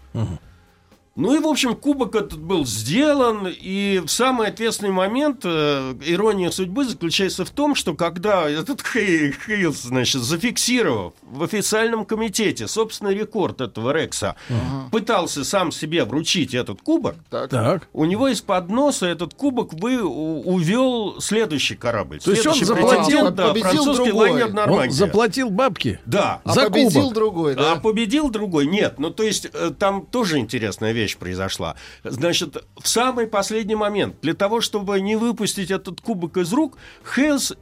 Ну 1.17 1.35
и, 1.35 1.39
в 1.41 1.47
общем, 1.47 1.75
кубок 1.75 2.15
этот 2.15 2.39
был 2.39 2.67
сделан, 2.67 3.49
и 3.51 4.03
самый 4.07 4.49
ответственный 4.49 4.93
момент 4.93 5.41
э, 5.45 5.95
ирония 6.05 6.51
судьбы 6.51 6.85
заключается 6.85 7.47
в 7.47 7.51
том, 7.51 7.75
что 7.75 7.95
когда 7.95 8.49
этот 8.49 8.83
Хей- 8.83 9.33
Хейлс, 9.47 9.83
значит, 9.85 10.21
зафиксировав 10.21 11.15
в 11.23 11.43
официальном 11.43 12.05
комитете 12.05 12.69
собственный 12.69 13.15
рекорд 13.15 13.63
этого 13.63 13.93
Рекса, 13.93 14.37
пытался 14.93 15.43
сам 15.45 15.73
себе 15.73 16.05
вручить 16.05 16.53
этот 16.55 16.83
кубок, 16.83 17.17
Так. 17.31 17.49
Так. 17.51 17.89
у 17.95 18.05
него 18.05 18.29
из-под 18.29 18.69
носа 18.69 19.07
этот 19.07 19.33
кубок 19.33 19.73
вы, 19.73 20.03
увел 20.05 21.21
следующий 21.21 21.77
корабль. 21.77 22.21
То 22.21 22.31
есть 22.33 22.47
он 22.47 22.55
заплатил- 22.55 22.89
претендент, 23.05 23.35
да, 23.37 23.49
победил 23.49 23.71
французский 23.71 24.05
другой. 24.11 24.31
лайнер 24.31 24.47
Он 24.49 24.55
«Нормандия». 24.55 24.91
заплатил 24.93 25.49
бабки. 25.51 25.99
Да. 26.05 26.43
А 26.45 26.53
За 26.53 26.65
победил 26.65 27.01
кубок. 27.01 27.15
другой, 27.15 27.55
да? 27.55 27.73
А 27.73 27.77
победил 27.77 28.29
другой? 28.31 28.67
Нет. 28.67 28.99
Ну, 28.99 29.11
то 29.11 29.23
есть, 29.23 29.49
э, 29.53 29.71
там 29.79 30.05
тоже 30.05 30.39
интересная 30.39 30.93
вещь 30.93 31.06
произошла. 31.15 31.77
Значит, 32.03 32.57
в 32.77 32.89
самый 32.89 33.27
последний 33.29 33.77
момент, 33.77 34.17
для 34.23 34.35
того, 34.35 34.61
чтобы 34.61 35.01
не 35.01 35.17
выпустить 35.17 35.71
этот 35.71 36.01
кубок 36.01 36.37
из 36.37 36.53
рук, 36.53 36.77
Хелс 37.15 37.55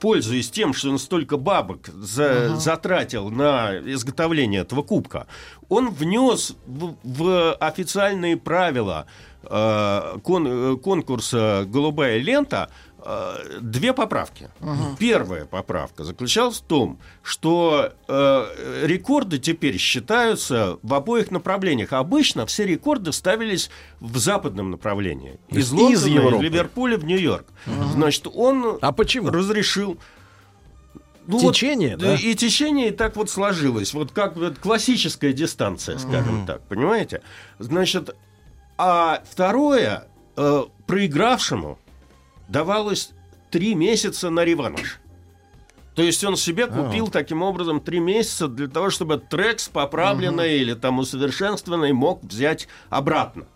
пользуясь 0.00 0.50
тем, 0.50 0.72
что 0.72 0.88
он 0.90 0.98
столько 0.98 1.36
бабок 1.36 1.88
за- 1.88 2.56
затратил 2.56 3.28
на 3.28 3.76
изготовление 3.78 4.62
этого 4.62 4.82
кубка, 4.82 5.26
он 5.68 5.90
внес 5.90 6.56
в, 6.66 6.96
в 7.04 7.52
официальные 7.54 8.38
правила 8.38 9.04
э, 9.42 10.18
кон- 10.24 10.46
э, 10.48 10.76
конкурса 10.78 11.64
«Голубая 11.66 12.18
лента» 12.18 12.70
две 13.60 13.92
поправки. 13.92 14.50
Первая 14.98 15.44
поправка 15.44 16.04
заключалась 16.04 16.58
в 16.58 16.62
том, 16.62 16.98
что 17.22 17.92
э, 18.08 18.84
рекорды 18.86 19.38
теперь 19.38 19.78
считаются 19.78 20.78
в 20.82 20.94
обоих 20.94 21.30
направлениях. 21.30 21.92
Обычно 21.92 22.46
все 22.46 22.64
рекорды 22.66 23.12
ставились 23.12 23.70
в 24.00 24.18
западном 24.18 24.70
направлении. 24.70 25.38
Из 25.48 25.58
из 25.58 25.72
Лондона, 25.72 25.94
из 25.94 26.06
Европы. 26.06 26.44
Ливерпуля 26.44 26.98
в 26.98 27.04
Нью-Йорк. 27.04 27.46
Значит, 27.94 28.26
он 28.32 28.78
А 28.80 28.92
почему? 28.92 29.30
разрешил. 29.30 29.98
Ну 31.26 31.38
вот, 31.38 31.54
Течение, 31.54 31.96
да? 31.96 32.14
И 32.16 32.34
течение 32.34 32.88
и 32.88 32.90
так 32.90 33.14
вот 33.16 33.30
сложилось. 33.30 33.94
Вот 33.94 34.10
как 34.10 34.36
вот 34.36 34.58
классическая 34.58 35.32
дистанция, 35.32 35.98
скажем 35.98 36.44
так, 36.46 36.62
понимаете? 36.62 37.22
Значит, 37.58 38.16
а 38.78 39.22
второе, 39.30 40.08
э, 40.36 40.64
проигравшему 40.86 41.78
давалось 42.50 43.12
три 43.50 43.74
месяца 43.74 44.30
на 44.30 44.44
реванш. 44.44 45.00
То 45.94 46.02
есть 46.02 46.22
он 46.24 46.36
себе 46.36 46.66
купил 46.66 47.08
таким 47.08 47.42
образом 47.42 47.80
три 47.80 47.98
месяца 48.00 48.48
для 48.48 48.68
того, 48.68 48.90
чтобы 48.90 49.18
трекс 49.18 49.68
поправленный 49.68 50.58
или 50.58 50.74
там 50.74 50.98
усовершенствованный 50.98 51.92
мог 51.92 52.22
взять 52.22 52.68
обратно 52.88 53.46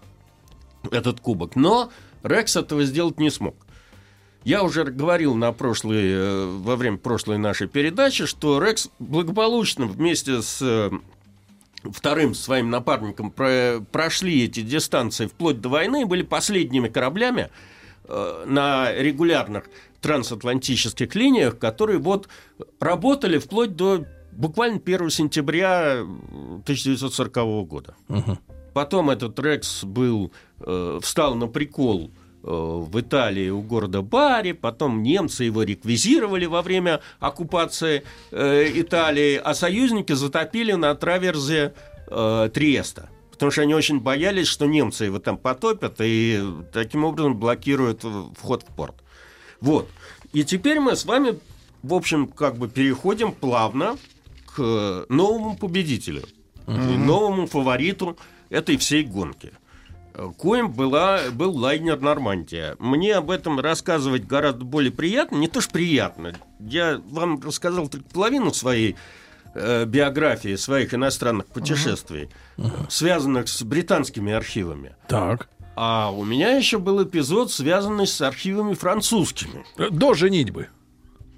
этот 0.90 1.20
кубок. 1.20 1.56
Но 1.56 1.90
Рекс 2.22 2.56
этого 2.56 2.84
сделать 2.84 3.18
не 3.18 3.30
смог. 3.30 3.54
Я 4.44 4.62
уже 4.62 4.84
говорил 4.84 5.34
на 5.34 5.52
прошлой, 5.52 6.02
э, 6.04 6.46
во 6.46 6.76
время 6.76 6.98
прошлой 6.98 7.38
нашей 7.38 7.66
передачи, 7.66 8.26
что 8.26 8.62
Рекс 8.62 8.90
благополучно 8.98 9.86
вместе 9.86 10.42
с 10.42 10.58
э, 10.60 10.90
вторым 11.90 12.34
своим 12.34 12.68
напарником 12.68 13.30
про- 13.30 13.80
прошли 13.90 14.44
эти 14.44 14.60
дистанции 14.60 15.26
вплоть 15.26 15.62
до 15.62 15.70
войны, 15.70 16.04
были 16.04 16.22
последними 16.22 16.88
кораблями 16.88 17.48
на 18.06 18.93
регулярных 18.93 19.64
трансатлантических 20.01 21.14
линиях, 21.14 21.59
которые 21.59 21.98
вот 21.98 22.28
работали 22.78 23.39
вплоть 23.39 23.74
до 23.74 24.05
буквально 24.36 24.81
1 24.85 25.10
сентября 25.10 26.01
1940 26.01 27.66
года. 27.66 27.94
Потом 28.74 29.10
этот 29.10 29.39
Рекс 29.39 29.85
был, 29.85 30.32
э, 30.60 30.98
встал 31.01 31.36
на 31.36 31.47
прикол 31.47 32.10
э, 32.43 32.48
в 32.48 33.01
Италии 33.01 33.48
у 33.48 33.62
города 33.62 34.02
Бари, 34.02 34.52
потом 34.52 35.02
немцы 35.02 35.44
его 35.44 35.62
реквизировали 35.62 36.47
во 36.47 36.60
время 36.60 37.01
оккупации 37.20 38.02
э, 38.32 38.70
Италии, 38.74 39.40
а 39.43 39.55
союзники 39.55 40.12
затопили 40.12 40.72
на 40.72 40.94
траверзе 40.97 41.72
э, 42.09 42.51
Триеста. 42.52 43.10
Потому 43.35 43.51
что 43.51 43.62
они 43.62 43.74
очень 43.74 44.01
боялись, 44.01 44.47
что 44.47 44.66
немцы 44.66 45.05
его 45.05 45.19
там 45.19 45.36
потопят 45.36 45.97
и 46.01 46.43
таким 46.73 47.05
образом 47.05 47.36
блокируют 47.36 48.05
э, 48.05 48.24
вход 48.39 48.62
в 48.62 48.74
порт. 48.74 48.94
Вот. 49.61 49.89
И 50.32 50.44
теперь 50.44 50.81
мы 50.81 50.97
с 50.97 51.05
вами, 51.05 51.39
в 51.82 51.94
общем, 51.94 52.27
как 52.27 52.56
бы 52.56 52.69
переходим 52.69 53.32
плавно 53.32 53.97
к 54.55 55.06
новому 55.09 55.56
победителю, 55.56 56.23
к 56.66 56.70
новому 56.70 57.47
фавориту 57.47 58.16
этой 58.51 58.77
всей 58.77 59.02
гонки. 59.05 59.52
Э, 60.15 60.31
Коим 60.39 60.70
была, 60.70 61.20
был 61.32 61.56
лайнер 61.56 62.01
«Нормандия». 62.01 62.77
Мне 62.78 63.16
об 63.16 63.31
этом 63.31 63.59
рассказывать 63.59 64.27
гораздо 64.27 64.65
более 64.65 64.93
приятно. 64.93 65.36
Не 65.36 65.48
то 65.48 65.61
что 65.61 65.73
приятно. 65.73 66.35
Я 66.61 67.01
вам 67.11 67.40
рассказал 67.43 67.89
только 67.89 68.09
половину 68.11 68.55
своей 68.55 68.97
э, 69.55 69.85
биографии, 69.85 70.56
своих 70.56 70.94
иностранных 70.94 71.47
путешествий, 71.47 72.28
э, 72.59 72.62
связанных 72.89 73.48
с 73.48 73.62
британскими 73.62 74.32
архивами. 74.32 74.94
Так. 75.09 75.48
А 75.76 76.10
у 76.12 76.24
меня 76.24 76.56
еще 76.56 76.78
был 76.78 77.02
эпизод, 77.02 77.51
связанный 77.51 78.06
с 78.06 78.20
архивами 78.20 78.74
французскими. 78.74 79.64
Э, 79.78 79.89
До 79.90 80.14
женитьбы. 80.14 80.68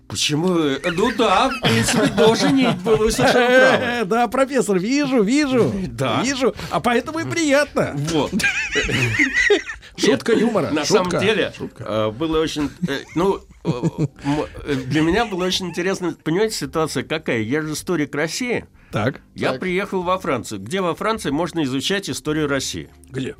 Почему? 0.08 0.48
Ну 0.48 1.12
да, 1.18 1.48
в 1.48 1.60
принципе, 1.62 2.06
до 2.06 2.34
женитьбы, 2.36 2.94
вы 2.96 3.10
совершенно 3.10 3.46
правы. 3.48 3.84
Э, 3.84 4.04
Да, 4.04 4.28
профессор, 4.28 4.78
вижу, 4.78 5.22
вижу. 5.22 5.72
Да. 5.88 6.22
Вижу. 6.22 6.54
А 6.70 6.78
поэтому 6.80 7.18
и 7.18 7.24
приятно. 7.24 7.92
Вот. 8.12 8.30
Шутка 9.96 10.32
юмора. 10.32 10.70
На 10.70 10.84
самом 10.84 11.10
деле, 11.10 11.52
э, 11.78 12.10
было 12.10 12.40
очень... 12.40 12.70
э, 12.88 13.00
Ну, 13.14 13.40
э, 13.64 14.74
для 14.86 15.02
меня 15.02 15.26
было 15.26 15.44
очень 15.44 15.66
интересно, 15.68 16.16
понимаете, 16.22 16.54
ситуация 16.56 17.02
какая? 17.02 17.40
Я 17.40 17.62
же 17.62 17.72
историк 17.72 18.14
России. 18.14 18.66
Так. 18.92 19.20
Я 19.34 19.54
приехал 19.54 20.02
во 20.02 20.18
Францию. 20.18 20.60
Где 20.60 20.80
во 20.80 20.94
Франции 20.94 21.30
можно 21.30 21.62
изучать 21.64 22.08
историю 22.08 22.48
России? 22.48 22.88
Где? 23.10 23.36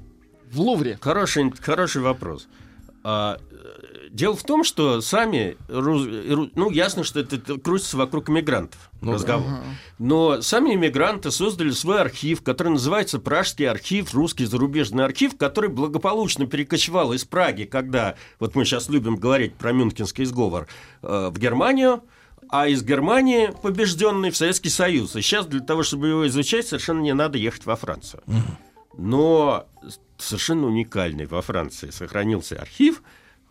В 0.51 0.61
Лувре. 0.61 0.99
Хороший, 1.01 1.53
хороший 1.61 2.03
вопрос. 2.03 2.49
А, 3.05 3.39
дело 4.16 4.34
в 4.34 4.43
том, 4.43 4.64
что 4.64 5.01
сами, 5.01 5.56
ну, 5.68 6.70
ясно, 6.70 7.05
что 7.05 7.20
это 7.20 7.38
крутится 7.59 7.97
вокруг 7.97 8.30
иммигрантов 8.30 8.90
разговор. 9.02 9.60
Но 9.98 10.40
сами 10.40 10.74
иммигранты 10.74 11.30
создали 11.30 11.70
свой 11.70 12.01
архив, 12.01 12.43
который 12.43 12.70
называется 12.70 13.18
Пражский 13.18 13.68
архив, 13.68 14.14
русский 14.14 14.47
зарубежный 14.47 15.05
архив, 15.05 15.36
который 15.36 15.70
благополучно 15.70 16.47
перекочевал 16.47 17.12
из 17.12 17.24
Праги, 17.24 17.64
когда, 17.64 18.16
вот 18.40 18.55
мы 18.55 18.64
сейчас 18.64 18.88
любим 18.88 19.16
говорить 19.16 19.55
про 19.55 19.72
Мюнхенский 19.72 20.24
сговор, 20.24 20.66
э, 21.02 21.30
в 21.30 21.38
Германию, 21.38 22.02
а 22.48 22.68
из 22.68 22.82
Германии 22.82 23.52
побежденный 23.62 24.30
в 24.30 24.36
Советский 24.36 24.70
Союз. 24.70 25.14
И 25.16 25.20
сейчас 25.20 25.47
для 25.47 25.60
того, 25.60 25.82
чтобы 25.82 26.09
его 26.09 26.26
изучать, 26.28 26.66
совершенно 26.66 27.01
не 27.01 27.12
надо 27.12 27.38
ехать 27.38 27.66
во 27.66 27.76
Францию. 27.76 28.22
Но 28.97 29.66
совершенно 30.16 30.66
уникальный 30.66 31.26
во 31.26 31.43
Франции 31.43 31.90
сохранился 31.90 32.56
архив 32.56 33.02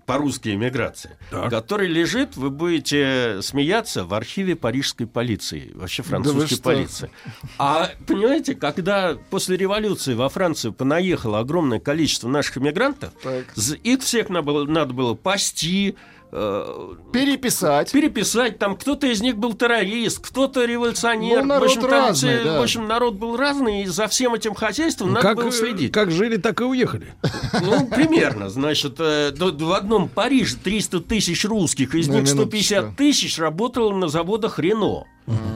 по 0.05 0.17
русской 0.17 0.53
эмиграции, 0.55 1.17
Так. 1.31 1.49
который 1.49 1.87
лежит, 1.87 2.37
вы 2.37 2.49
будете 2.49 3.39
смеяться, 3.41 4.05
в 4.05 4.13
архиве 4.13 4.55
парижской 4.55 5.07
полиции, 5.07 5.71
вообще 5.73 6.03
французской 6.03 6.55
что? 6.55 6.63
полиции. 6.63 7.09
А 7.57 7.89
понимаете, 8.05 8.55
когда 8.55 9.17
после 9.29 9.57
революции 9.57 10.13
во 10.13 10.29
Францию 10.29 10.73
понаехало 10.73 11.39
огромное 11.39 11.79
количество 11.79 12.27
наших 12.27 12.57
эмигрантов, 12.57 13.13
Так. 13.23 13.45
их 13.83 14.01
всех 14.03 14.29
надо 14.29 14.45
было, 14.45 14.65
надо 14.65 14.93
было 14.93 15.13
пасти, 15.15 15.95
э, 16.37 16.93
Переписать. 17.13 17.91
переписать. 17.91 18.59
Там 18.59 18.75
кто-то 18.75 19.07
из 19.07 19.21
них 19.21 19.37
был 19.37 19.53
террорист, 19.53 20.19
кто-то 20.19 20.65
революционер. 20.65 21.41
Ну, 21.41 21.45
народ 21.47 21.61
в, 21.69 21.71
общем, 21.71 21.81
там 21.81 21.91
разный, 21.91 22.35
все- 22.35 22.43
да. 22.43 22.59
в 22.59 22.63
общем, 22.63 22.87
народ 22.87 23.15
был 23.15 23.37
разный, 23.37 23.83
и 23.83 23.85
за 23.85 24.07
всем 24.07 24.33
этим 24.33 24.53
хозяйством 24.53 25.13
надо 25.13 25.21
как, 25.27 25.37
было 25.37 25.51
следить. 25.51 25.91
как 25.93 26.11
жили, 26.11 26.37
так 26.37 26.59
и 26.61 26.63
уехали. 26.65 27.13
Ну, 27.61 27.87
примерно. 27.87 28.49
Значит, 28.49 28.95
э, 28.99 29.31
в 29.37 29.71
одном 29.73 30.09
Париже 30.09 30.57
300 30.61 30.99
тысяч 31.01 31.45
русских, 31.45 31.95
из 31.95 32.07
На 32.07 32.15
них 32.15 32.27
150 32.27 32.71
минуточку. 32.77 32.97
тысяч 32.97 33.39
работало 33.39 33.93
на 33.95 34.07
заводах 34.07 34.59
Рено. 34.59 35.05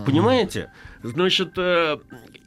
Понимаете? 0.05 0.71
Значит, 1.03 1.53
э, 1.57 1.97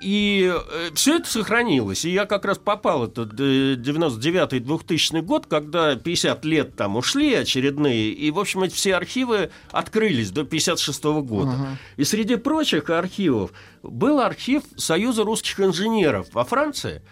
и 0.02 0.52
все 0.94 1.16
это 1.16 1.30
сохранилось. 1.30 2.04
И 2.04 2.10
я 2.10 2.26
как 2.26 2.44
раз 2.44 2.58
попал, 2.58 3.04
это 3.04 3.22
99-2000 3.22 5.22
год, 5.22 5.46
когда 5.46 5.94
50 5.94 6.44
лет 6.44 6.76
там 6.76 6.96
ушли 6.96 7.34
очередные, 7.34 8.10
и, 8.10 8.30
в 8.30 8.38
общем, 8.38 8.64
эти 8.64 8.74
все 8.74 8.96
архивы 8.96 9.50
открылись 9.70 10.30
до 10.30 10.44
56 10.44 11.04
года. 11.22 11.78
И 11.96 12.04
среди 12.04 12.36
прочих 12.36 12.90
архивов 12.90 13.52
был 13.82 14.20
архив 14.20 14.64
Союза 14.76 15.24
русских 15.24 15.60
инженеров 15.60 16.26
во 16.32 16.44
Франции, 16.44 17.02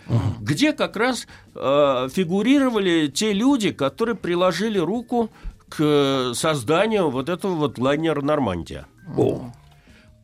где 0.41 0.73
как 0.73 0.97
раз 0.97 1.27
э, 1.55 2.09
фигурировали 2.13 3.07
те 3.07 3.33
люди, 3.33 3.71
которые 3.71 4.17
приложили 4.17 4.79
руку 4.79 5.31
к 5.69 6.33
созданию 6.35 7.11
вот 7.11 7.29
этого 7.29 7.55
вот 7.55 7.79
лайнера 7.79 8.21
«Нормандия». 8.21 8.87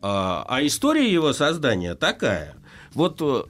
А, 0.02 0.44
а 0.48 0.64
история 0.64 1.10
его 1.10 1.32
создания 1.32 1.94
такая. 1.94 2.56
Вот 2.94 3.20
э, 3.20 3.42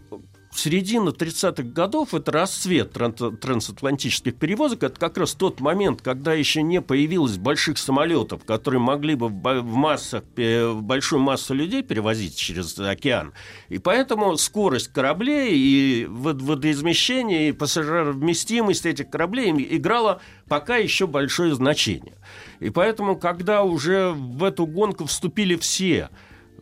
середина 0.59 1.10
30-х 1.10 1.62
годов 1.62 2.14
это 2.14 2.32
расцвет 2.32 2.97
тран- 2.97 3.36
трансатлантических 3.36 4.36
перевозок. 4.36 4.82
Это 4.82 4.98
как 4.98 5.18
раз 5.18 5.35
тот 5.35 5.60
момент, 5.60 6.02
когда 6.02 6.32
еще 6.32 6.62
не 6.62 6.81
появилось 6.81 7.36
больших 7.36 7.78
самолетов, 7.78 8.44
которые 8.44 8.81
могли 8.81 9.14
бы 9.14 9.28
в 9.28 9.64
массах, 9.64 10.24
э, 10.36 10.66
в 10.66 10.82
большую 10.82 11.20
массу 11.20 11.55
людей 11.55 11.82
перевозить 11.82 12.36
через 12.36 12.78
океан. 12.78 13.32
И 13.68 13.78
поэтому 13.78 14.36
скорость 14.36 14.89
кораблей 14.93 15.55
и 15.55 16.06
вод- 16.06 16.43
водоизмещение, 16.43 17.48
и 17.48 17.52
пассажировместимость 17.52 18.86
этих 18.86 19.10
кораблей 19.10 19.52
играла 19.77 20.20
пока 20.48 20.77
еще 20.77 21.06
большое 21.06 21.55
значение. 21.55 22.14
И 22.60 22.70
поэтому, 22.70 23.16
когда 23.16 23.62
уже 23.62 24.12
в 24.12 24.43
эту 24.44 24.66
гонку 24.66 25.06
вступили 25.06 25.56
все, 25.56 26.10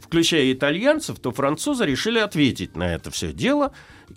включая 0.01 0.53
итальянцев, 0.53 1.19
то 1.19 1.31
французы 1.33 1.85
решили 1.85 2.19
ответить 2.19 2.77
на 2.77 2.95
это 2.95 3.11
все 3.11 3.33
дело 3.33 3.73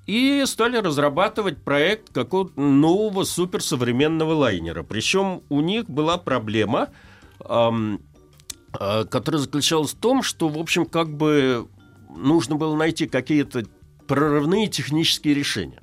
и 0.05 0.43
стали 0.45 0.77
разрабатывать 0.77 1.63
проект 1.63 2.11
какого-то 2.11 2.59
нового 2.59 3.23
суперсовременного 3.23 4.33
лайнера. 4.33 4.83
Причем 4.83 5.43
у 5.49 5.61
них 5.61 5.89
была 5.89 6.17
проблема, 6.17 6.89
ам, 7.43 8.01
а, 8.73 9.05
которая 9.05 9.41
заключалась 9.41 9.91
в 9.91 9.97
том, 9.97 10.23
что, 10.23 10.49
в 10.49 10.57
общем, 10.57 10.85
как 10.85 11.15
бы 11.15 11.67
нужно 12.15 12.55
было 12.55 12.75
найти 12.75 13.07
какие-то 13.07 13.65
прорывные 14.07 14.67
технические 14.67 15.33
решения. 15.33 15.81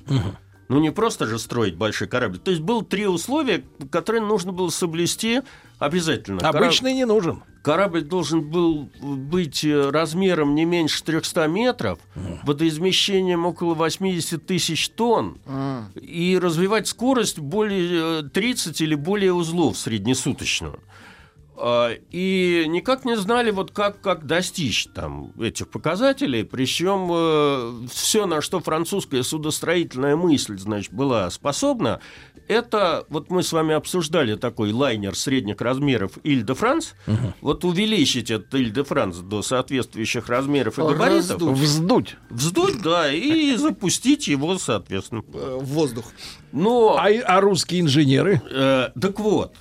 Ну, 0.69 0.81
не 0.81 0.91
просто 0.91 1.27
же 1.27 1.39
строить 1.39 1.77
большой 1.77 2.09
корабль. 2.09 2.39
То 2.39 2.51
есть 2.51 2.63
было 2.63 2.85
три 2.85 3.07
условия, 3.07 3.65
которые 3.91 4.23
нужно 4.23 4.53
было 4.53 4.71
соблюсти 4.71 5.43
обязательно. 5.79 6.47
Обычный 6.49 6.95
не 6.95 7.05
нужен. 7.05 7.43
Корабль 7.63 8.03
должен 8.03 8.43
был 8.43 8.91
быть 9.01 9.65
э, 9.65 9.89
размером 9.91 10.55
не 10.55 10.67
меньше 10.67 11.03
300 11.03 11.47
метров, 11.47 11.99
водоизмещением 12.43 13.47
около 13.47 13.73
80 13.75 14.45
тысяч 14.45 14.91
тонн 14.91 15.39
А, 15.47 15.85
и 15.95 16.39
развивать 16.39 16.89
скорость 16.89 17.39
более 17.39 18.21
э, 18.21 18.23
30 18.23 18.81
или 18.83 18.95
более 18.95 19.33
узлов 19.33 19.79
среднесуточную. 19.79 20.79
А, 21.57 21.93
И 22.11 22.65
никак 22.69 23.05
не 23.05 23.17
знали, 23.17 23.51
вот 23.51 23.71
как, 23.71 24.01
как 24.01 24.27
достичь 24.27 24.87
там 24.95 25.33
этих 25.41 25.69
показателей. 25.69 26.45
Причем 26.45 27.87
все, 27.89 28.27
на 28.27 28.41
что 28.41 28.61
французская 28.61 29.23
судостроительная 29.23 30.17
мысль, 30.17 30.59
значит, 30.59 30.93
была 30.93 31.31
способна, 31.31 32.01
это, 32.47 33.07
вот 33.09 33.31
мы 33.31 33.43
с 33.43 33.53
вами 33.53 33.75
обсуждали 33.75 34.35
такой 34.37 34.73
лайнер 34.73 35.17
средних 35.17 35.61
размеров 35.61 36.19
Иль-де-Франс, 36.25 36.95
вот 37.41 37.65
увеличить 37.65 38.31
этот 38.31 38.55
Иль-де-Франс 38.55 39.19
до 39.19 39.43
соответствующих 39.43 40.29
размеров 40.29 40.79
и 40.79 40.83
габаритов, 40.83 41.31
Раздуть. 41.31 41.59
Вздуть. 41.59 42.17
вздуть, 42.29 42.83
да, 42.83 43.11
и 43.11 43.57
запустить 43.57 44.29
его, 44.29 44.59
соответственно. 44.59 45.23
э, 45.33 45.59
в 45.61 45.65
воздух. 45.65 46.05
Но 46.53 46.97
А, 46.99 47.07
а 47.09 47.41
русские 47.41 47.81
инженеры? 47.81 48.43
Э, 48.51 48.91
так 49.01 49.19
вот, 49.21 49.55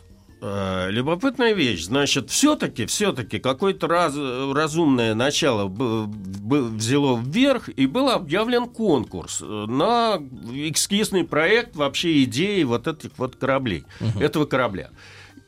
э, 0.44 0.92
любопытная 0.92 1.54
вещь. 1.54 1.86
Значит, 1.86 2.30
все-таки, 2.30 2.86
все-таки 2.86 3.40
какое-то 3.40 3.88
раз- 3.88 4.16
разумное 4.54 5.14
начало 5.16 5.68
б- 5.68 6.06
был, 6.06 6.68
взяло 6.68 7.18
вверх, 7.20 7.70
и 7.70 7.88
был 7.88 8.10
объявлен 8.10 8.66
конкурс 8.68 9.42
э, 9.42 9.46
на 9.46 10.18
эскизный 10.54 11.24
проект 11.24 11.76
вообще 11.76 12.24
идеи 12.24 12.64
вот 12.64 12.88
этих 12.88 13.12
вот 13.18 13.36
кораблей, 13.38 13.86
этого 14.20 14.46
корабля. 14.46 14.90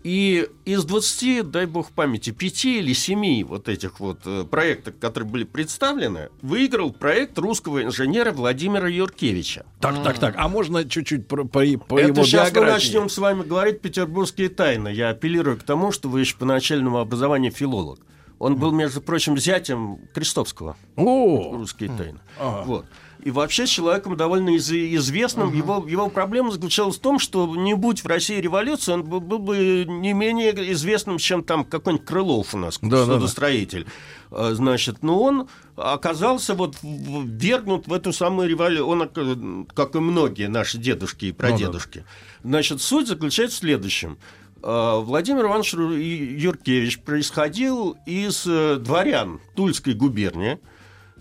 И 0.06 0.48
из 0.66 0.86
20, 0.86 1.50
дай 1.50 1.66
бог 1.66 1.90
памяти, 1.90 2.30
5 2.30 2.66
или 2.66 2.94
7 2.94 3.44
вот 3.44 3.68
этих 3.68 4.00
вот 4.00 4.20
э, 4.26 4.44
проектов, 4.44 4.94
которые 5.02 5.28
были 5.28 5.46
представлены, 5.46 6.30
выиграл 6.44 6.92
проект 6.92 7.40
русского 7.40 7.82
инженера 7.82 8.32
Владимира 8.32 8.88
Юркевича. 8.88 9.66
Так, 9.80 10.04
так, 10.04 10.20
так. 10.20 10.36
А 10.38 10.48
можно 10.48 10.88
чуть-чуть 10.88 11.28
про, 11.28 11.46
по, 11.46 11.62
по 11.88 12.00
Это 12.00 12.10
его 12.10 12.24
сейчас 12.24 12.50
мы 12.50 12.54
биографии? 12.54 12.74
начнем 12.86 13.10
с 13.10 13.18
вами 13.18 13.42
говорить 13.42 13.82
петербургские 13.82 14.50
тайны. 14.50 14.90
Я 14.90 15.10
апеллирую 15.10 15.58
к 15.58 15.64
тому, 15.64 15.92
что 15.92 16.08
вы 16.08 16.20
еще 16.20 16.36
по 16.38 16.46
начальному 16.46 17.00
образованию 17.00 17.52
филолог. 17.52 18.00
Он 18.38 18.58
был, 18.58 18.72
между 18.72 19.02
прочим, 19.02 19.40
зятем 19.40 19.98
Крестовского. 20.14 20.78
О, 20.98 21.54
Русские 21.58 21.90
тайны. 21.90 22.20
Ага. 22.40 22.64
Вот. 22.68 22.86
И 23.26 23.32
вообще 23.32 23.66
человеком 23.66 24.16
довольно 24.16 24.52
из- 24.56 24.72
известным. 24.72 25.52
Его, 25.52 25.84
его 25.88 26.10
проблема 26.10 26.52
заключалась 26.52 26.98
в 26.98 27.00
том, 27.00 27.18
что 27.18 27.56
не 27.56 27.74
будь 27.74 28.04
в 28.04 28.06
России 28.08 28.40
революции, 28.40 28.94
он 28.94 29.04
был, 29.04 29.20
был 29.20 29.40
бы 29.40 29.84
не 29.88 30.14
менее 30.14 30.52
известным, 30.74 31.18
чем 31.18 31.44
там 31.44 31.66
какой-нибудь 31.66 32.06
Крылов 32.06 32.54
у 32.54 32.58
нас, 32.60 32.78
Да, 32.84 32.88
да, 32.90 33.06
да. 33.08 33.14
судостроитель. 33.16 33.88
А, 34.30 34.54
Значит, 34.54 34.98
но 35.02 35.20
он 35.20 35.48
оказался 35.76 36.54
вот 36.54 36.76
ввергнут 36.84 37.88
в 37.88 37.94
эту 37.94 38.14
самую 38.14 38.48
революцию. 38.48 38.86
Он, 38.88 39.02
ока- 39.02 39.66
как 39.74 39.96
и 39.96 40.00
многие 40.00 40.48
наши 40.48 40.78
дедушки 40.78 41.26
и 41.26 41.32
прадедушки. 41.32 42.06
Значит, 42.44 42.80
суть 42.80 43.08
заключается 43.08 43.58
в 43.58 43.60
следующем. 43.62 44.20
А, 44.62 45.00
Владимир 45.00 45.46
Иванович 45.46 45.74
Юркевич 45.74 47.00
происходил 47.00 47.98
из 48.06 48.46
э, 48.48 48.76
дворян 48.80 49.40
Тульской 49.56 49.94
губернии, 49.96 50.54
э, 50.54 50.58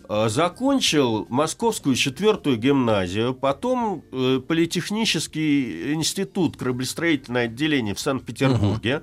закончил 0.08 1.26
Московскую 1.28 1.96
четвертую 1.96 2.56
гимназию, 2.56 3.34
потом 3.34 4.04
э, 4.12 4.40
Политехнический 4.46 5.94
институт 5.94 6.56
кораблестроительное 6.56 7.44
отделение 7.44 7.94
в 7.94 8.00
Санкт-Петербурге, 8.00 9.02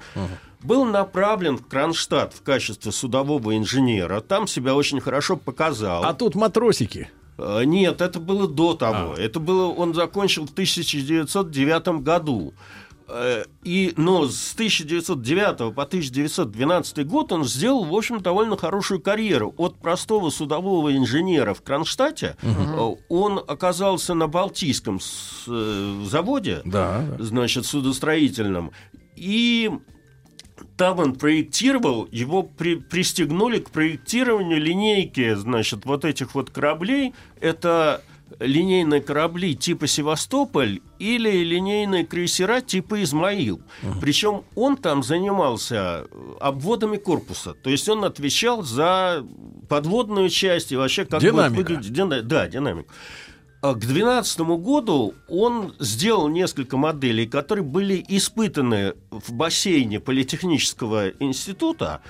был 0.61 0.85
направлен 0.85 1.57
в 1.57 1.67
Кронштадт 1.67 2.33
в 2.33 2.43
качестве 2.43 2.91
судового 2.91 3.57
инженера, 3.57 4.21
там 4.21 4.47
себя 4.47 4.75
очень 4.75 4.99
хорошо 4.99 5.37
показал. 5.37 6.03
а 6.03 6.13
тут 6.13 6.35
матросики. 6.35 7.09
Э, 7.37 7.63
Нет, 7.65 8.01
это 8.01 8.19
было 8.19 8.47
до 8.47 8.75
того. 8.75 9.13
Это 9.15 9.39
было, 9.39 9.67
он 9.67 9.93
закончил 9.93 10.45
в 10.45 10.51
1909 10.51 12.03
году. 12.03 12.53
Э, 13.13 13.43
И, 13.63 13.93
но 13.97 14.27
с 14.27 14.53
1909 14.53 15.73
по 15.75 15.83
1912 15.83 17.05
год 17.07 17.31
он 17.31 17.43
сделал, 17.45 17.83
в 17.85 17.93
общем, 17.95 18.21
довольно 18.21 18.57
хорошую 18.57 18.99
карьеру. 19.01 19.53
От 19.57 19.77
простого 19.79 20.29
судового 20.29 20.95
инженера 20.95 21.53
в 21.53 21.61
Кронштадте 21.61 22.35
э, 22.41 22.95
он 23.09 23.37
оказался 23.47 24.13
на 24.13 24.27
Балтийском 24.27 24.99
э, 25.47 26.03
заводе, 26.05 26.61
Да, 26.65 27.05
да. 27.17 27.23
значит, 27.23 27.65
судостроительном. 27.65 28.71
И 29.15 29.69
там 30.77 30.99
он 30.99 31.15
проектировал, 31.15 32.07
его 32.11 32.43
при- 32.43 32.75
пристегнули 32.75 33.59
к 33.59 33.69
проектированию 33.71 34.59
линейки, 34.59 35.33
значит, 35.35 35.85
вот 35.85 36.05
этих 36.05 36.33
вот 36.35 36.49
кораблей. 36.49 37.13
Это 37.39 38.01
линейные 38.39 39.01
корабли 39.01 39.55
типа 39.55 39.87
Севастополь 39.87 40.79
или 40.99 41.43
линейные 41.43 42.05
крейсера 42.05 42.61
типа 42.61 43.01
Измаил. 43.03 43.61
Причем 43.99 44.43
он 44.55 44.77
там 44.77 45.03
занимался 45.03 46.05
э, 46.09 46.33
обводами 46.39 46.97
корпуса. 46.97 47.53
То 47.53 47.69
есть 47.69 47.87
он 47.89 48.03
отвечал 48.05 48.63
за 48.63 49.25
подводную 49.69 50.29
часть 50.29 50.71
и 50.71 50.75
вообще 50.75 51.05
как 51.05 51.21
будет 51.21 51.31
Динамика. 51.33 51.59
выглядеть- 51.61 51.91
дина- 51.93 52.21
да, 52.21 52.47
динамику. 52.47 52.89
А 53.63 53.75
К 53.75 53.79
2012 53.79 54.39
году 54.57 55.13
он 55.27 55.75
сделал 55.77 56.27
несколько 56.29 56.77
моделей, 56.77 57.27
которые 57.27 57.63
были 57.63 58.03
испытаны 58.07 58.95
в 59.11 59.33
бассейне 59.33 59.99
Политехнического 59.99 61.09
института 61.19 62.01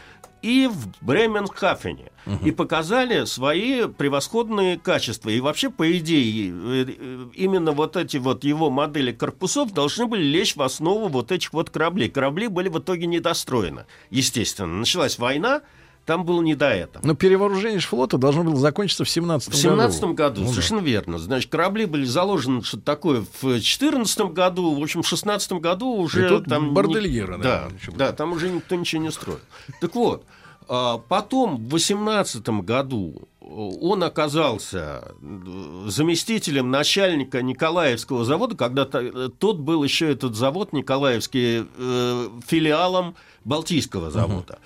и 0.42 0.68
в 0.68 0.90
Бременхафене. 1.02 2.12
И 2.44 2.52
показали 2.52 3.26
свои 3.26 3.88
превосходные 3.88 4.78
качества. 4.78 5.30
И 5.30 5.40
вообще, 5.40 5.72
по 5.72 5.98
идее, 5.98 6.52
э, 6.54 6.86
именно 7.34 7.72
вот 7.72 7.98
эти 7.98 8.18
вот 8.18 8.44
его 8.44 8.70
модели 8.70 9.12
корпусов 9.12 9.74
должны 9.74 10.06
были 10.06 10.22
лечь 10.22 10.56
в 10.56 10.62
основу 10.62 11.08
вот 11.08 11.32
этих 11.32 11.52
вот 11.52 11.72
кораблей. 11.72 12.10
Корабли 12.10 12.48
были 12.48 12.70
в 12.70 12.78
итоге 12.78 13.08
недостроены, 13.08 13.86
естественно. 14.12 14.72
Началась 14.72 15.18
война, 15.18 15.62
там 16.06 16.26
было 16.26 16.42
не 16.42 16.56
до 16.56 16.70
этого. 16.70 17.06
Но 17.06 17.14
перевооружение 17.16 17.80
флота 17.80 18.18
должно 18.18 18.44
было 18.44 18.56
закончиться 18.58 19.04
в 19.04 19.10
17 19.10 19.54
В 19.54 19.56
17 19.56 20.02
году. 20.02 20.14
году, 20.14 20.42
Ну 20.42 20.48
да. 20.48 20.52
совершенно 20.54 20.80
верно. 20.80 21.18
Значит, 21.20 21.52
корабли 21.52 21.86
были 21.86 22.06
заложены 22.06 22.64
что-то 22.64 22.84
такое 22.84 23.26
в 23.42 23.60
14 23.62 24.20
году, 24.34 24.74
в 24.80 24.82
общем, 24.82 25.04
в 25.04 25.08
16 25.08 25.54
году 25.54 25.94
уже 25.96 26.26
И 26.26 26.30
тут 26.30 26.46
там... 26.46 26.66
не- 26.68 26.72
бордельера, 26.72 27.38
да, 27.38 27.44
наверное, 27.44 27.70
началось. 27.74 27.98
да, 27.98 28.12
там 28.14 28.34
уже 28.34 28.50
никто 28.50 28.76
ничего 28.76 29.02
не 29.02 29.12
строил. 29.12 29.40
Так 29.80 29.96
вот, 29.96 30.26
а, 30.68 30.98
потом 30.98 31.58
в 31.58 31.70
18 31.70 32.48
году 32.64 33.28
он 33.42 34.02
оказался 34.04 35.14
э, 35.22 35.84
заместителем 35.88 36.72
начальника 36.72 37.42
Николаевского 37.42 38.24
завода, 38.24 38.56
когда 38.56 38.86
то- 38.86 39.30
тот 39.30 39.58
был 39.58 39.84
еще 39.84 40.10
этот 40.12 40.36
завод 40.36 40.72
Николаевский 40.74 41.66
э, 41.78 42.30
филиалом 42.48 43.16
Балтийского 43.44 44.10
завода. 44.12 44.60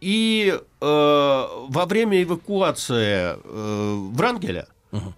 И 0.00 0.54
э, 0.54 0.60
во 0.80 1.86
время 1.86 2.22
эвакуации 2.22 3.36
э, 3.42 4.08
Врангеля 4.12 4.68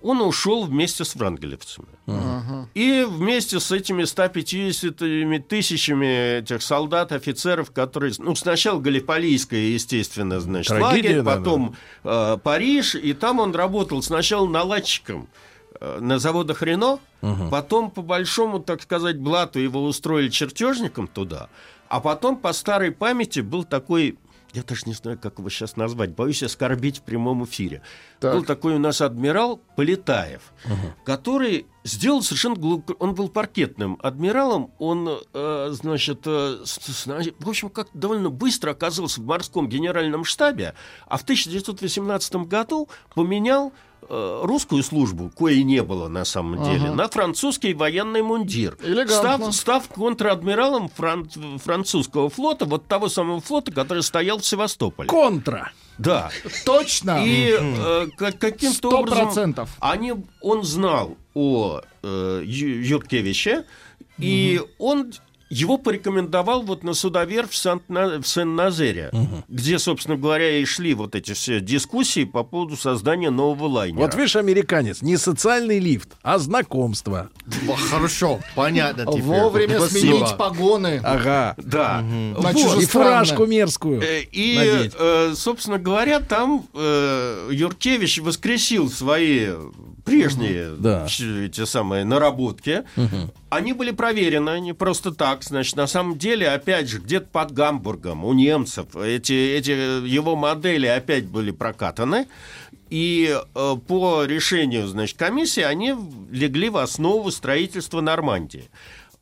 он 0.03 0.21
ушел 0.21 0.65
вместе 0.65 1.05
с 1.05 1.15
врангелевцами. 1.15 1.89
И 2.75 3.05
вместе 3.09 3.61
с 3.61 3.71
этими 3.71 4.05
150 4.05 5.49
тысячами 5.49 6.39
этих 6.39 6.63
солдат, 6.63 7.13
офицеров, 7.13 7.71
которые... 7.71 8.13
Ну, 8.19 8.35
сначала 8.35 8.81
Галиполийская, 8.81 9.61
естественно, 9.61 10.41
значит, 10.41 10.69
Трагедия, 10.69 11.09
лагерь, 11.09 11.23
да, 11.23 11.37
потом 11.37 11.77
э, 12.05 12.39
Париж, 12.43 12.95
и 12.95 13.13
там 13.13 13.41
он 13.41 13.55
работал 13.55 14.03
сначала 14.03 14.49
наладчиком 14.49 15.29
э, 15.81 15.99
на 16.01 16.19
заводах 16.19 16.63
Рено, 16.63 16.99
потом, 17.51 17.91
по 17.91 18.03
большому, 18.03 18.61
так 18.61 18.83
сказать, 18.83 19.19
блату 19.19 19.59
его 19.59 19.83
устроили 19.85 20.29
чертежником 20.29 21.09
туда, 21.09 21.49
а 21.89 22.01
потом 22.01 22.37
по 22.37 22.53
старой 22.53 22.93
памяти 22.93 23.41
был 23.41 23.65
такой... 23.65 24.17
Я 24.55 24.63
даже 24.63 24.83
не 24.87 24.95
знаю, 24.95 25.19
как 25.19 25.39
его 25.39 25.51
сейчас 25.51 25.77
назвать. 25.77 26.11
Боюсь 26.15 26.43
оскорбить 26.43 26.99
в 26.99 27.03
прямом 27.03 27.45
эфире. 27.45 27.83
Так. 28.19 28.35
Был 28.35 28.45
такой 28.45 28.75
у 28.75 28.79
нас 28.79 29.01
адмирал 29.03 29.61
Полетаев, 29.77 30.41
который 31.05 31.67
сделал 31.85 32.23
совершенно 32.23 32.55
глуп- 32.55 32.97
Он 32.99 33.15
был 33.15 33.29
паркетным 33.29 33.99
адмиралом. 34.03 34.73
Он, 34.79 35.21
э, 35.35 35.69
значит, 35.73 36.23
э, 36.25 36.59
с- 36.65 37.07
в 37.07 37.49
общем, 37.49 37.69
как 37.69 37.89
довольно 37.95 38.31
быстро 38.31 38.71
оказался 38.71 39.21
в 39.21 39.25
морском 39.27 39.69
генеральном 39.69 40.25
штабе, 40.25 40.75
а 41.07 41.19
в 41.19 41.25
1918 41.25 42.45
году 42.47 42.89
поменял 43.15 43.73
русскую 44.09 44.83
службу, 44.83 45.31
коей 45.37 45.63
не 45.65 45.83
было 45.83 46.09
на 46.09 46.25
самом 46.25 46.63
деле, 46.65 46.91
на 46.91 47.09
французский 47.09 47.75
военный 47.75 48.23
мундир. 48.23 48.77
Элегантно. 48.83 49.53
Став, 49.53 49.55
став 49.55 49.89
контр-адмиралом 49.89 50.89
фран- 50.97 51.59
французского 51.59 52.31
флота, 52.31 52.65
вот 52.65 52.87
того 52.87 53.09
самого 53.09 53.41
флота, 53.41 53.71
который 53.73 54.03
стоял 54.03 54.39
в 54.39 54.47
Севастополе. 54.47 55.09
Контра. 55.09 55.73
Да. 55.99 56.31
Точно. 56.65 57.25
И 57.27 57.55
э, 57.59 58.07
как- 58.17 58.39
каким-то 58.39 58.91
образом 59.01 59.55
они, 59.81 60.15
он 60.41 60.63
знал 60.63 61.17
о 61.35 61.81
э, 62.03 62.43
Юркевиче, 62.45 63.65
и 64.19 64.61
он 64.79 65.13
его 65.51 65.79
порекомендовал 65.79 66.63
вот 66.63 66.85
на 66.85 66.95
судовер 66.95 67.47
в, 67.49 67.53
в 67.53 68.27
Сен-Назере, 68.27 69.11
где, 69.49 69.79
собственно 69.79 70.17
говоря, 70.17 70.59
и 70.59 70.65
шли 70.65 70.95
вот 70.95 71.15
эти 71.15 71.33
все 71.33 71.61
дискуссии 71.61 72.25
по 72.25 72.43
поводу 72.45 72.77
создания 72.77 73.31
нового 73.31 73.67
лайнера. 73.67 74.01
Вот 74.03 74.15
видишь, 74.15 74.37
американец, 74.37 75.03
не 75.03 75.17
социальный 75.17 75.79
лифт, 75.79 76.11
а 76.23 76.39
знакомство. 76.39 77.31
Хорошо, 77.91 78.41
понятно 78.55 79.07
теперь. 79.07 79.23
Вовремя 79.23 79.79
Спасибо. 79.79 80.17
сменить 80.17 80.37
погоны. 80.37 81.01
Ага. 81.03 81.55
Да. 81.59 82.05
Вот. 82.37 82.83
И 82.83 82.87
фуражку 82.87 83.47
мерзкую. 83.47 84.03
Э, 84.03 84.23
И, 84.23 84.57
надеть. 84.57 84.95
э, 84.99 85.33
собственно 85.37 85.79
говоря, 85.79 86.21
там 86.21 86.67
э, 86.75 87.49
Юркевич 87.53 88.19
воскресил 88.21 88.91
свои 88.91 89.49
прежние 90.09 90.71
Да. 90.79 91.07
эти 91.07 91.65
самые 91.65 92.05
наработки. 92.05 92.85
Они 93.51 93.73
были 93.73 93.93
проверены 93.93 94.61
не 94.61 94.73
просто 94.75 95.13
так. 95.13 95.43
Значит, 95.43 95.77
на 95.77 95.87
самом 95.87 96.19
деле, 96.19 96.49
опять 96.49 96.89
же, 96.89 96.99
где-то 96.99 97.27
под 97.33 97.53
Гамбургом 97.53 98.25
у 98.25 98.33
немцев 98.35 98.95
эти, 98.97 99.33
эти 99.33 99.71
его 100.07 100.37
модели 100.37 100.87
опять 100.87 101.27
были 101.27 101.51
прокатаны. 101.51 102.27
И 102.91 103.37
э, 103.55 103.77
по 103.87 104.25
решению, 104.25 104.87
значит, 104.87 105.19
комиссии 105.19 105.63
они 105.63 105.95
легли 106.31 106.71
в 106.71 106.79
основу 106.79 107.31
строительства 107.31 108.01
Нормандии. 108.01 108.71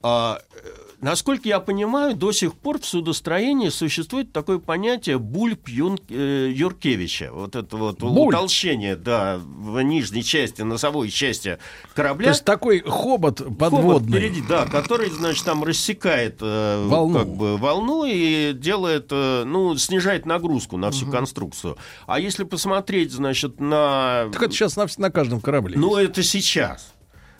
А, 0.03 0.41
э, 0.55 0.69
насколько 1.07 1.49
я 1.49 1.61
понимаю, 1.61 2.16
до 2.16 2.33
сих 2.33 2.55
пор 2.55 2.81
в 2.81 2.85
судостроении 2.85 3.69
существует 3.69 4.33
такое 4.33 4.59
понятие 4.59 5.19
бульб 5.19 5.69
Юн- 5.69 6.01
э, 6.09 6.51
Юркевича. 6.53 7.31
Вот 7.33 7.55
это 7.55 7.77
вот 7.77 8.01
Бульб? 8.01 8.35
утолщение, 8.35 8.97
да, 8.97 9.39
в 9.39 9.81
нижней 9.83 10.24
части, 10.24 10.62
носовой 10.62 11.11
части 11.11 11.59
корабля. 11.95 12.24
То 12.27 12.31
есть 12.31 12.45
такой 12.45 12.81
хобот 12.81 13.39
Хобот 13.39 13.57
подводный. 13.57 14.19
впереди, 14.19 14.43
да, 14.49 14.66
который, 14.66 15.09
значит, 15.11 15.45
там 15.45 15.62
рассекает 15.62 16.39
э, 16.41 16.87
Волну. 16.89 17.19
как 17.20 17.28
бы, 17.28 17.57
волну 17.57 18.05
и 18.05 18.53
делает, 18.53 19.07
э, 19.12 19.45
ну, 19.45 19.77
снижает 19.77 20.27
нагрузку 20.27 20.77
на 20.77 20.91
всю 20.91 21.09
конструкцию. 21.09 21.77
А 22.09 22.19
если 22.19 22.43
посмотреть, 22.43 23.12
значит, 23.12 23.61
на... 23.61 24.28
Так 24.33 24.43
это 24.43 24.53
сейчас 24.53 24.74
на, 24.74 24.89
на 24.99 25.11
каждом 25.12 25.41
корабле. 25.41 25.78
Ну, 25.78 25.95
это 25.97 26.24
сейчас. 26.24 26.95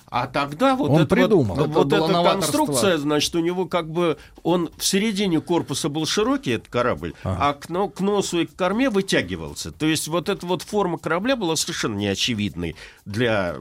А 0.08 0.26
тогда 0.28 0.76
вот, 0.76 0.90
Он 0.90 1.00
это 1.02 1.06
придумал. 1.14 1.56
вот, 1.56 1.68
Это 1.68 1.78
вот 1.78 1.92
эта 1.92 2.22
конструкция, 2.32 2.96
значит, 2.98 3.34
у 3.34 3.40
него 3.40 3.66
как 3.66 3.90
бы 3.90 4.18
он 4.44 4.70
в 4.76 4.84
середине 4.84 5.40
корпуса 5.40 5.88
был 5.88 6.06
широкий, 6.06 6.52
этот 6.52 6.68
корабль, 6.68 7.12
а 7.24 7.54
к, 7.54 7.68
но- 7.68 7.88
к 7.88 8.00
носу 8.00 8.40
и 8.40 8.46
к 8.46 8.54
корме 8.54 8.88
вытягивался. 8.88 9.72
То 9.72 9.86
есть 9.86 10.06
вот 10.08 10.28
эта 10.28 10.46
вот 10.46 10.62
форма 10.62 10.98
корабля 10.98 11.34
была 11.34 11.56
совершенно 11.56 11.96
неочевидной 11.96 12.76
для 13.04 13.56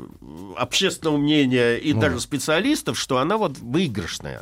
общественного 0.56 1.18
мнения 1.18 1.76
и 1.78 1.94
даже 1.94 2.20
специалистов, 2.20 3.00
что 3.00 3.18
она 3.18 3.38
вот 3.38 3.58
выигрышная. 3.58 4.40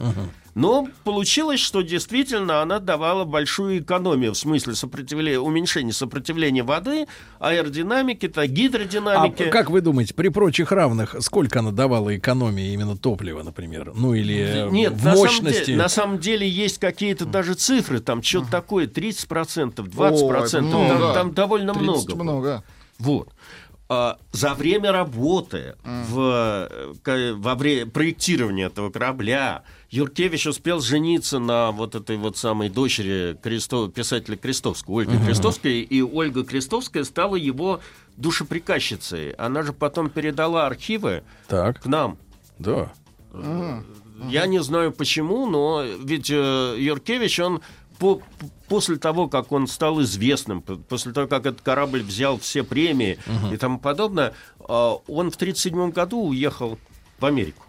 Но 0.55 0.87
получилось, 1.03 1.59
что 1.59 1.81
действительно 1.81 2.61
она 2.61 2.79
давала 2.79 3.23
большую 3.25 3.79
экономию 3.79 4.33
в 4.33 4.37
смысле 4.37 4.75
сопротивления, 4.75 5.39
уменьшения 5.39 5.93
сопротивления 5.93 6.61
воды, 6.63 7.07
аэродинамики, 7.39 8.27
то 8.27 8.41
А 8.41 8.47
гидродинамики. 8.47 9.49
как 9.49 9.69
вы 9.71 9.81
думаете, 9.81 10.13
при 10.13 10.29
прочих 10.29 10.71
равных, 10.71 11.15
сколько 11.21 11.59
она 11.59 11.71
давала 11.71 12.15
экономии 12.15 12.71
именно 12.73 12.95
топлива, 12.95 13.41
например? 13.41 13.93
Ну 13.95 14.13
или 14.13 14.67
Нет, 14.71 14.93
в 14.93 14.97
на 15.03 15.15
самом, 15.15 15.17
мощности? 15.17 15.65
деле, 15.65 15.77
на 15.77 15.89
самом 15.89 16.19
деле 16.19 16.47
есть 16.47 16.77
какие-то 16.79 17.25
даже 17.25 17.55
цифры, 17.55 17.99
там 17.99 18.21
что-то 18.21 18.51
такое, 18.51 18.85
30%, 18.87 19.73
20%, 19.75 19.93
Ой, 20.33 20.49
там, 20.51 20.65
много. 20.65 21.13
там 21.13 21.33
довольно 21.33 21.73
30 21.73 21.83
много. 21.83 22.15
много. 22.23 22.63
Вот. 22.99 23.29
А, 23.89 24.17
за 24.31 24.53
время 24.53 24.91
работы 24.91 25.75
в, 25.83 26.69
э, 27.05 27.33
во 27.33 27.55
время 27.55 27.85
проектирования 27.85 28.67
этого 28.67 28.89
корабля 28.89 29.63
Юркевич 29.89 30.47
успел 30.47 30.79
жениться 30.79 31.37
на 31.37 31.71
вот 31.71 31.93
этой 31.93 32.15
вот 32.17 32.37
самой 32.37 32.69
дочери 32.69 33.37
Кресто- 33.43 33.89
писателя 33.91 34.37
Крестовского, 34.37 35.01
Ольги 35.01 35.17
Крестовской, 35.25 35.81
и 35.81 36.01
Ольга 36.01 36.43
Крестовская 36.45 37.03
стала 37.03 37.35
его 37.35 37.81
душеприказчицей. 38.17 39.31
Она 39.31 39.63
же 39.63 39.73
потом 39.73 40.09
передала 40.09 40.65
архивы 40.65 41.23
Так, 41.47 41.81
к 41.81 41.85
нам. 41.85 42.17
да. 42.59 42.91
Я 44.29 44.45
не 44.45 44.61
знаю 44.63 44.91
почему, 44.93 45.45
но 45.47 45.83
ведь 45.83 46.29
э, 46.31 46.75
Юркевич, 46.79 47.39
он 47.39 47.61
по- 47.99 48.21
после 48.67 48.97
того, 48.97 49.27
как 49.27 49.51
он 49.51 49.67
стал 49.67 50.01
известным, 50.01 50.61
после 50.61 51.11
того, 51.13 51.27
как 51.27 51.45
этот 51.45 51.61
корабль 51.61 52.01
взял 52.03 52.37
все 52.39 52.63
премии 52.63 53.17
и 53.51 53.57
тому 53.57 53.79
подобное, 53.79 54.33
э, 54.59 54.63
он 54.63 55.31
в 55.31 55.35
1937 55.35 55.91
году 55.91 56.21
уехал 56.27 56.77
в 57.19 57.25
Америку. 57.25 57.63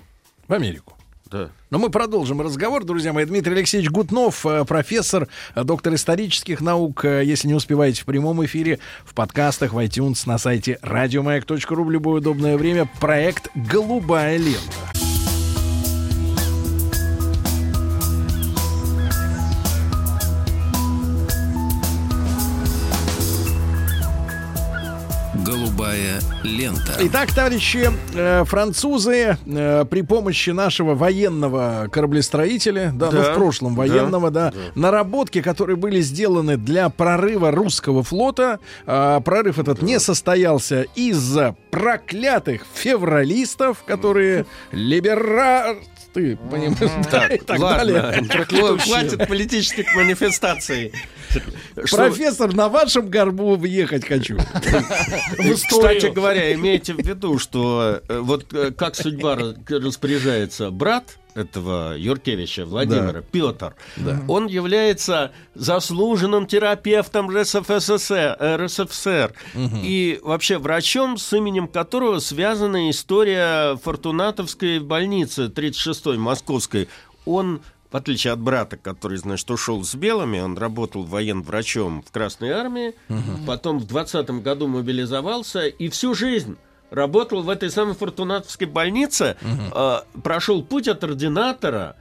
В 0.48 0.52
Америку. 0.52 0.92
Да. 1.30 1.50
Но 1.70 1.78
мы 1.78 1.90
продолжим 1.90 2.40
разговор, 2.42 2.84
друзья 2.84 3.12
мои. 3.12 3.24
Дмитрий 3.24 3.54
Алексеевич 3.54 3.90
Гутнов, 3.90 4.44
э, 4.46 4.64
профессор, 4.64 5.26
э, 5.54 5.64
доктор 5.64 5.94
исторических 5.94 6.60
наук. 6.60 7.04
Э, 7.04 7.22
Если 7.24 7.48
не 7.48 7.54
успеваете 7.54 8.02
в 8.02 8.04
прямом 8.04 8.44
эфире, 8.44 8.78
в 9.04 9.14
подкастах, 9.14 9.72
в 9.72 9.78
iTunes, 9.78 10.22
на 10.26 10.38
сайте 10.38 10.78
радиомаяк.ру 10.82 11.84
в 11.84 11.90
любое 11.90 12.20
удобное 12.20 12.56
время. 12.56 12.88
Проект 13.00 13.48
«Голубая 13.56 14.36
лента». 14.36 15.03
Голубая 25.94 26.20
лента. 26.42 26.96
Итак, 26.98 27.32
товарищи, 27.32 27.88
э, 28.14 28.44
французы 28.44 29.38
э, 29.46 29.84
при 29.88 30.02
помощи 30.02 30.50
нашего 30.50 30.94
военного 30.94 31.88
кораблестроителя, 31.90 32.90
да, 32.92 33.10
ну 33.10 33.22
Да, 33.22 33.32
в 33.32 33.34
прошлом 33.34 33.74
военного, 33.74 34.30
да, 34.30 34.52
наработки, 34.74 35.40
которые 35.40 35.76
были 35.76 36.00
сделаны 36.00 36.56
для 36.56 36.88
прорыва 36.88 37.50
русского 37.52 38.02
флота, 38.02 38.58
э, 38.86 39.20
прорыв 39.24 39.58
этот 39.58 39.82
не 39.82 40.00
состоялся 40.00 40.82
из-за 40.96 41.54
проклятых 41.70 42.66
февралистов, 42.74 43.84
которые 43.86 44.46
либера... 44.72 45.76
Ты 46.14 46.36
понимаешь, 46.36 47.06
да, 47.10 47.26
и 47.34 47.38
так 47.38 47.58
далее. 47.58 48.24
Хватит 48.78 49.26
политических 49.26 49.94
манифестаций. 49.96 50.92
Профессор, 51.90 52.54
на 52.54 52.68
вашем 52.68 53.08
горбу 53.10 53.56
въехать 53.56 54.06
хочу. 54.06 54.38
Кстати 54.38 56.06
говоря, 56.12 56.54
имейте 56.54 56.94
в 56.94 56.98
виду, 56.98 57.38
что 57.40 58.00
э, 58.08 58.18
вот 58.20 58.46
э, 58.54 58.70
как 58.70 58.94
судьба 58.94 59.34
ра- 59.34 59.84
распоряжается. 59.84 60.70
Брат 60.70 61.18
этого 61.34 61.96
Юркевича 61.96 62.64
Владимира, 62.64 63.22
Петр, 63.22 63.74
он 64.28 64.46
является 64.46 65.32
заслуженным 65.54 66.46
терапевтом 66.46 67.28
РСФСР, 67.30 68.38
РСФСР 68.40 69.34
и 69.54 70.20
вообще 70.22 70.58
врачом, 70.58 71.18
с 71.18 71.32
именем 71.32 71.68
которого 71.68 72.18
связана 72.20 72.90
история 72.90 73.76
Фортунатовской 73.76 74.78
больницы 74.78 75.46
36-й 75.46 76.18
Московской. 76.18 76.88
Он 77.24 77.60
в 77.90 77.96
отличие 77.96 78.32
от 78.32 78.40
брата, 78.40 78.76
который, 78.76 79.18
значит, 79.18 79.48
ушел 79.52 79.84
с 79.84 79.94
белыми, 79.94 80.40
он 80.40 80.58
работал 80.58 81.04
военврачом 81.04 82.02
в 82.02 82.10
Красной 82.10 82.50
армии, 82.50 82.94
потом 83.46 83.78
в 83.78 83.86
20 83.86 84.42
году 84.42 84.66
мобилизовался 84.66 85.68
и 85.68 85.88
всю 85.88 86.12
жизнь 86.12 86.56
работал 86.90 87.42
в 87.42 87.48
этой 87.50 87.70
самой 87.70 87.94
Фортунатовской 87.94 88.66
больнице, 88.66 89.36
э, 89.74 89.96
прошел 90.22 90.62
путь 90.62 90.88
от 90.88 91.02
ординатора 91.04 91.96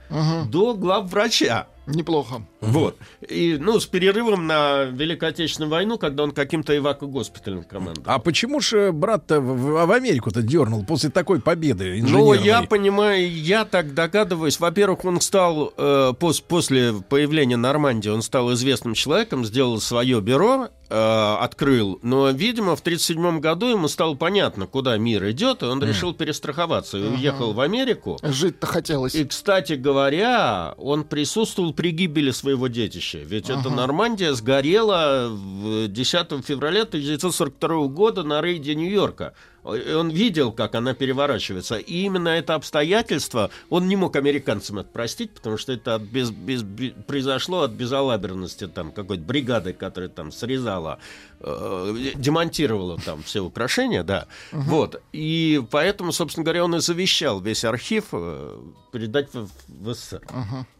до 0.50 0.74
главврача. 0.74 1.66
Неплохо. 1.86 2.42
Вот. 2.62 2.96
И, 3.28 3.58
ну, 3.60 3.78
с 3.78 3.84
перерывом 3.84 4.46
на 4.46 4.84
Великую 4.84 5.28
Отечественную 5.28 5.70
войну, 5.70 5.98
когда 5.98 6.22
он 6.22 6.30
каким-то 6.30 6.74
эвако-госпиталем 6.74 7.62
командовал. 7.64 8.06
А 8.06 8.18
почему 8.18 8.60
же 8.60 8.90
брат-то 8.90 9.40
в, 9.40 9.86
в 9.86 9.92
Америку-то 9.92 10.40
дернул 10.40 10.84
после 10.86 11.10
такой 11.10 11.40
победы 11.42 12.02
Ну, 12.02 12.32
я 12.32 12.62
понимаю, 12.62 13.30
я 13.30 13.66
так 13.66 13.92
догадываюсь. 13.92 14.58
Во-первых, 14.60 15.04
он 15.04 15.20
стал 15.20 15.74
э, 15.76 16.12
пос- 16.18 16.42
после 16.46 16.94
появления 16.94 17.58
Нормандии, 17.58 18.08
он 18.08 18.22
стал 18.22 18.54
известным 18.54 18.94
человеком, 18.94 19.44
сделал 19.44 19.78
свое 19.78 20.22
бюро, 20.22 20.70
э, 20.88 21.36
открыл. 21.40 21.98
Но, 22.02 22.30
видимо, 22.30 22.76
в 22.76 22.80
1937 22.80 23.40
году 23.40 23.66
ему 23.66 23.88
стало 23.88 24.14
понятно, 24.14 24.66
куда 24.66 24.96
мир 24.98 25.30
идет, 25.30 25.62
и 25.62 25.66
он 25.66 25.82
решил 25.82 26.14
перестраховаться 26.14 26.98
и 26.98 27.02
уехал 27.02 27.52
в 27.52 27.60
Америку. 27.60 28.18
Жить-то 28.22 28.66
хотелось. 28.66 29.14
И, 29.14 29.24
кстати 29.24 29.74
говоря, 29.74 30.74
он 30.78 31.04
присутствовал 31.04 31.72
при 31.72 31.90
гибели 31.90 32.30
своего 32.30 32.68
детища. 32.68 33.18
Ведь 33.18 33.50
эта 33.50 33.70
Нормандия 33.70 34.32
сгорела 34.32 35.28
в 35.28 35.88
10 35.88 36.44
февраля 36.44 36.82
1942 36.82 37.86
года 37.88 38.22
на 38.22 38.40
рейде 38.40 38.74
Нью-Йорка. 38.74 39.34
Он 39.64 40.10
видел, 40.10 40.52
как 40.52 40.74
она 40.74 40.92
переворачивается. 40.94 41.76
И 41.76 42.02
именно 42.02 42.28
это 42.28 42.54
обстоятельство 42.54 43.50
он 43.70 43.88
не 43.88 43.96
мог 43.96 44.14
американцам 44.16 44.78
это 44.80 44.90
простить, 44.90 45.30
потому 45.32 45.56
что 45.56 45.72
это 45.72 45.94
от 45.96 46.02
без- 46.02 46.30
без- 46.30 46.62
бе- 46.62 46.90
произошло 47.06 47.62
от 47.62 47.70
безалаберности 47.70 48.66
там, 48.68 48.92
какой-то 48.92 49.22
бригады, 49.22 49.72
которая 49.72 50.10
там 50.10 50.30
срезала, 50.32 50.98
э, 51.40 52.12
демонтировала 52.14 52.98
там 52.98 53.22
все 53.22 53.40
украшения, 53.40 54.02
да. 54.02 54.26
Вот. 54.52 55.00
И 55.12 55.62
поэтому, 55.70 56.12
собственно 56.12 56.44
говоря, 56.44 56.64
он 56.64 56.76
и 56.76 56.80
завещал 56.80 57.40
весь 57.40 57.64
архив 57.64 58.04
э, 58.12 58.58
передать 58.92 59.32
в, 59.34 59.48
в 59.68 59.94
СССР. 59.94 60.22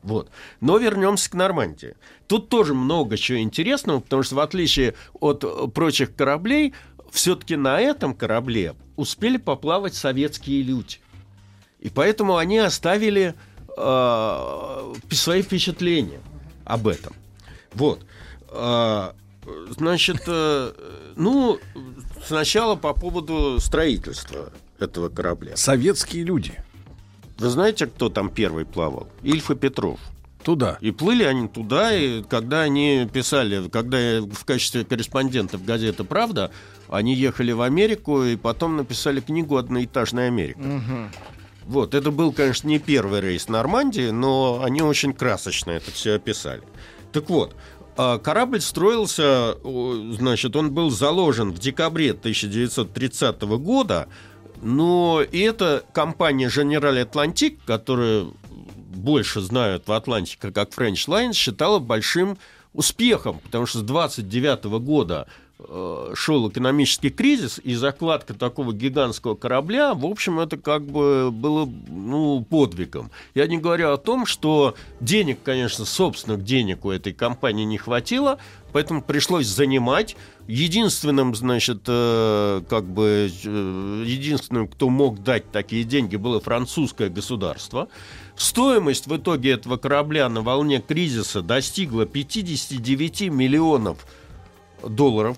Вот. 0.03 0.29
Но 0.61 0.77
вернемся 0.79 1.31
к 1.31 1.35
Нормандии. 1.35 1.95
Тут 2.27 2.49
тоже 2.49 2.75
много 2.75 3.17
чего 3.17 3.39
интересного, 3.39 4.01
потому 4.01 4.23
что 4.23 4.35
в 4.37 4.41
отличие 4.41 4.95
от 5.21 5.73
прочих 5.75 6.15
кораблей, 6.15 6.75
все-таки 7.15 7.55
на 7.55 7.81
этом 7.81 8.13
корабле 8.13 8.75
успели 8.97 9.37
поплавать 9.37 9.95
советские 9.95 10.63
люди. 10.63 10.99
И 11.79 11.89
поэтому 11.89 12.37
они 12.37 12.59
оставили 12.59 13.35
э, 13.77 14.95
свои 15.11 15.43
впечатления 15.43 16.21
об 16.65 16.89
этом. 16.89 17.15
Вот. 17.73 18.05
А, 18.49 19.15
значит, 19.71 20.25
э, 20.27 20.73
ну, 21.15 21.61
сначала 22.27 22.75
по 22.75 22.93
поводу 22.95 23.61
строительства 23.61 24.53
этого 24.81 25.09
корабля. 25.09 25.57
Советские 25.57 26.25
люди. 26.25 26.55
Вы 27.39 27.49
знаете, 27.49 27.87
кто 27.87 28.09
там 28.09 28.29
первый 28.29 28.65
плавал? 28.65 29.09
Ильф 29.23 29.53
и 29.53 29.55
Петров. 29.55 30.01
Туда. 30.43 30.79
И 30.81 30.91
плыли 30.91 31.23
они 31.23 31.49
туда, 31.49 31.95
и 31.95 32.23
когда 32.23 32.63
они 32.63 33.09
писали, 33.11 33.69
когда 33.69 34.21
в 34.21 34.45
качестве 34.45 34.85
корреспондентов 34.85 35.65
газеты 35.65 36.05
«Правда», 36.05 36.51
они 36.97 37.15
ехали 37.15 37.53
в 37.53 37.63
Америку 37.63 38.23
и 38.25 38.37
потом 38.37 38.77
написали 38.77 39.21
книгу 39.21 39.57
«Одноэтажная 39.57 40.29
Америка». 40.29 40.61
Вот, 41.67 41.95
это 41.95 42.11
был, 42.11 42.31
конечно, 42.33 42.69
не 42.69 42.79
первый 42.79 43.23
рейс 43.23 43.49
Нормандии, 43.49 44.11
но 44.11 44.61
они 44.63 44.83
очень 44.83 45.15
красочно 45.15 45.71
это 45.71 45.91
все 45.91 46.17
описали. 46.17 46.63
Так 47.11 47.31
вот, 47.31 47.57
а, 47.97 48.19
корабль 48.19 48.61
строился, 48.61 49.57
значит, 49.63 50.57
он 50.57 50.73
был 50.73 50.91
заложен 50.91 51.53
в 51.53 51.59
декабре 51.59 52.13
1930 52.13 53.43
года, 53.57 54.09
но 54.61 55.23
и 55.23 55.41
эта 55.41 55.85
компания 55.95 56.49
General 56.49 57.03
Atlantic, 57.03 57.59
которую 57.65 58.35
больше 58.95 59.41
знают 59.41 59.89
в 59.89 59.93
Атлантике 59.93 60.53
как 60.53 60.71
French 60.71 61.09
Lines, 61.09 61.33
считала 61.33 61.79
большим 61.79 62.37
успехом, 62.73 63.39
потому 63.39 63.67
что 63.67 63.79
с 63.79 63.83
29 63.83 64.65
года 64.81 65.29
шел 66.15 66.49
экономический 66.49 67.11
кризис, 67.11 67.61
и 67.63 67.75
закладка 67.75 68.35
такого 68.35 68.73
гигантского 68.73 69.35
корабля, 69.35 69.95
в 69.95 70.05
общем, 70.05 70.41
это 70.41 70.57
как 70.57 70.85
бы 70.85 71.31
было 71.31 71.69
ну, 71.89 72.45
подвигом. 72.49 73.11
Я 73.35 73.47
не 73.47 73.59
говорю 73.59 73.93
о 73.93 73.97
том, 73.97 74.27
что 74.27 74.75
денег, 75.01 75.39
конечно, 75.45 75.85
собственных 75.85 76.45
денег 76.45 76.85
у 76.85 76.91
этой 76.91 77.13
компании 77.13 77.65
не 77.65 77.79
хватило, 77.79 78.39
поэтому 78.73 79.01
пришлось 79.01 79.47
занимать. 79.47 80.17
Единственным, 80.47 81.35
значит, 81.35 81.85
э, 81.87 82.63
как 82.69 82.85
бы, 82.85 83.31
э, 83.45 84.05
единственным, 84.07 84.69
кто 84.69 84.91
мог 84.91 85.23
дать 85.23 85.51
такие 85.53 85.85
деньги, 85.85 86.17
было 86.17 86.41
французское 86.41 87.09
государство. 87.09 87.89
Стоимость 88.37 89.07
в 89.07 89.17
итоге 89.17 89.53
этого 89.53 89.79
корабля 89.79 90.29
на 90.29 90.43
волне 90.43 90.83
кризиса 90.87 91.41
достигла 91.41 92.05
59 92.05 93.31
миллионов 93.31 93.95
долларов 93.95 94.07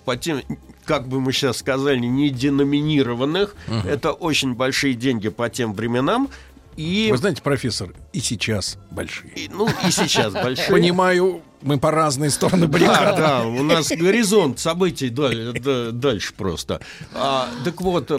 по 0.04 0.16
тем, 0.16 0.40
как 0.84 1.08
бы 1.08 1.20
мы 1.20 1.32
сейчас 1.32 1.58
сказали, 1.58 1.98
не 1.98 2.30
деноминированных. 2.30 3.54
Мгм. 3.68 3.88
Это 3.88 4.12
очень 4.12 4.54
большие 4.54 4.94
деньги 4.94 5.28
по 5.28 5.48
тем 5.48 5.72
временам. 5.74 6.28
И, 6.76 7.08
Вы 7.10 7.16
знаете, 7.16 7.40
профессор, 7.40 7.94
и 8.12 8.20
сейчас 8.20 8.76
большие. 8.90 9.30
и, 9.34 9.48
ну, 9.48 9.66
и 9.66 9.90
сейчас 9.90 10.32
большие. 10.44 10.68
Понимаю, 10.68 11.40
мы 11.62 11.78
по 11.78 11.90
разные 11.90 12.28
стороны 12.28 12.66
Да, 12.66 12.72
баррикад. 12.72 13.16
да, 13.16 13.46
у 13.46 13.62
нас 13.62 13.88
горизонт 13.88 14.58
событий 14.58 15.08
даль- 15.08 15.58
да- 15.58 15.90
дальше 15.90 16.34
просто. 16.36 16.82
А, 17.14 17.48
так 17.64 17.80
вот, 17.80 18.10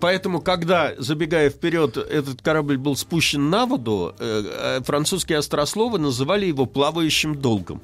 поэтому, 0.00 0.40
когда, 0.40 0.92
забегая 0.96 1.50
вперед, 1.50 1.98
этот 1.98 2.40
корабль 2.40 2.78
был 2.78 2.96
спущен 2.96 3.50
на 3.50 3.66
воду, 3.66 4.14
э, 4.18 4.78
э, 4.78 4.82
французские 4.82 5.36
острословы 5.36 5.98
называли 5.98 6.46
его 6.46 6.64
плавающим 6.64 7.34
долгом. 7.34 7.82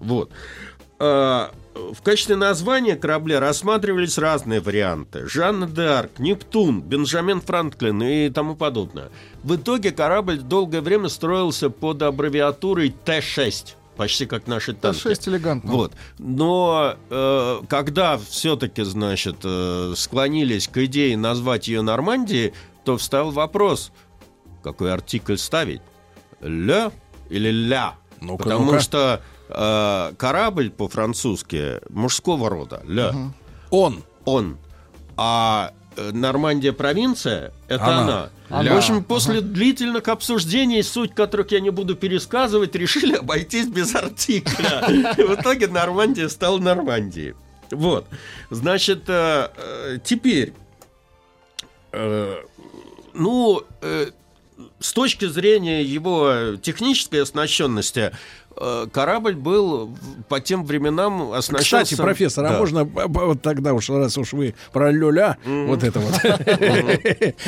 Вот. 0.00 0.30
А, 1.00 1.50
В 1.92 2.02
качестве 2.02 2.34
названия 2.36 2.96
корабля 2.96 3.38
рассматривались 3.40 4.18
разные 4.18 4.60
варианты. 4.60 5.28
Жанна 5.28 5.64
д'Арк, 5.66 6.10
Нептун, 6.18 6.80
Бенджамин 6.82 7.40
Франклин 7.40 8.02
и 8.02 8.30
тому 8.30 8.56
подобное. 8.56 9.10
В 9.44 9.54
итоге 9.56 9.92
корабль 9.92 10.38
долгое 10.38 10.80
время 10.80 11.08
строился 11.08 11.70
под 11.70 12.02
аббревиатурой 12.02 12.90
Т-6, 13.04 13.74
почти 13.96 14.26
как 14.26 14.48
наши 14.48 14.72
танки. 14.74 15.02
Т-6 15.04 15.28
элегантно. 15.28 15.70
Вот. 15.70 15.92
Но 16.18 16.96
э, 17.10 17.60
когда 17.68 18.18
все-таки, 18.18 18.82
значит, 18.82 19.36
э, 19.44 19.92
склонились 19.96 20.66
к 20.66 20.78
идее 20.84 21.16
назвать 21.16 21.68
ее 21.68 21.82
Нормандией, 21.82 22.54
то 22.84 22.96
встал 22.96 23.30
вопрос, 23.30 23.92
какой 24.64 24.92
артикль 24.92 25.36
ставить? 25.36 25.80
Ле 26.40 26.90
или 27.30 27.50
ля? 27.50 27.94
Ну-ка, 28.20 28.42
Потому 28.44 28.64
ну-ка. 28.66 28.80
что 28.80 29.22
э, 29.48 30.12
корабль 30.16 30.70
по-французски 30.70 31.80
мужского 31.90 32.48
рода. 32.48 32.82
Ле. 32.86 33.12
Он. 33.70 34.02
Он. 34.24 34.58
А 35.16 35.72
э, 35.96 36.10
Нормандия 36.12 36.72
провинция 36.72 37.52
это 37.66 37.84
Она. 37.84 38.30
она. 38.48 38.62
Ля. 38.62 38.74
В 38.74 38.78
общем, 38.78 39.04
после 39.04 39.40
длительных 39.40 40.08
обсуждений, 40.08 40.82
суть 40.82 41.14
которых 41.14 41.50
я 41.50 41.60
не 41.60 41.70
буду 41.70 41.96
пересказывать, 41.96 42.74
решили 42.74 43.14
обойтись 43.18 43.66
без 43.66 43.94
артикля. 43.94 45.14
И 45.16 45.22
в 45.22 45.34
итоге 45.34 45.68
Нормандия 45.68 46.28
стала 46.28 46.58
Нормандией. 46.58 47.34
Вот. 47.70 48.06
Значит, 48.50 49.04
э, 49.08 49.98
теперь, 50.02 50.54
ну, 53.14 53.62
с 54.80 54.92
точки 54.92 55.26
зрения 55.26 55.82
его 55.82 56.56
технической 56.60 57.22
оснащенности, 57.22 58.12
корабль 58.92 59.34
был 59.34 59.90
по 60.28 60.40
тем 60.40 60.64
временам 60.64 61.32
оснащен... 61.32 61.64
Кстати, 61.64 61.94
профессор, 61.96 62.44
а 62.46 62.50
Да. 62.50 62.58
можно 62.58 62.84
б- 62.84 63.06
б- 63.08 63.24
вот 63.26 63.42
тогда 63.42 63.74
уж, 63.74 63.88
раз 63.90 64.16
уж 64.18 64.32
вы 64.32 64.54
про 64.72 64.90
люля, 64.90 65.36
вот 65.44 65.82
это 65.84 66.00
вот 66.00 66.14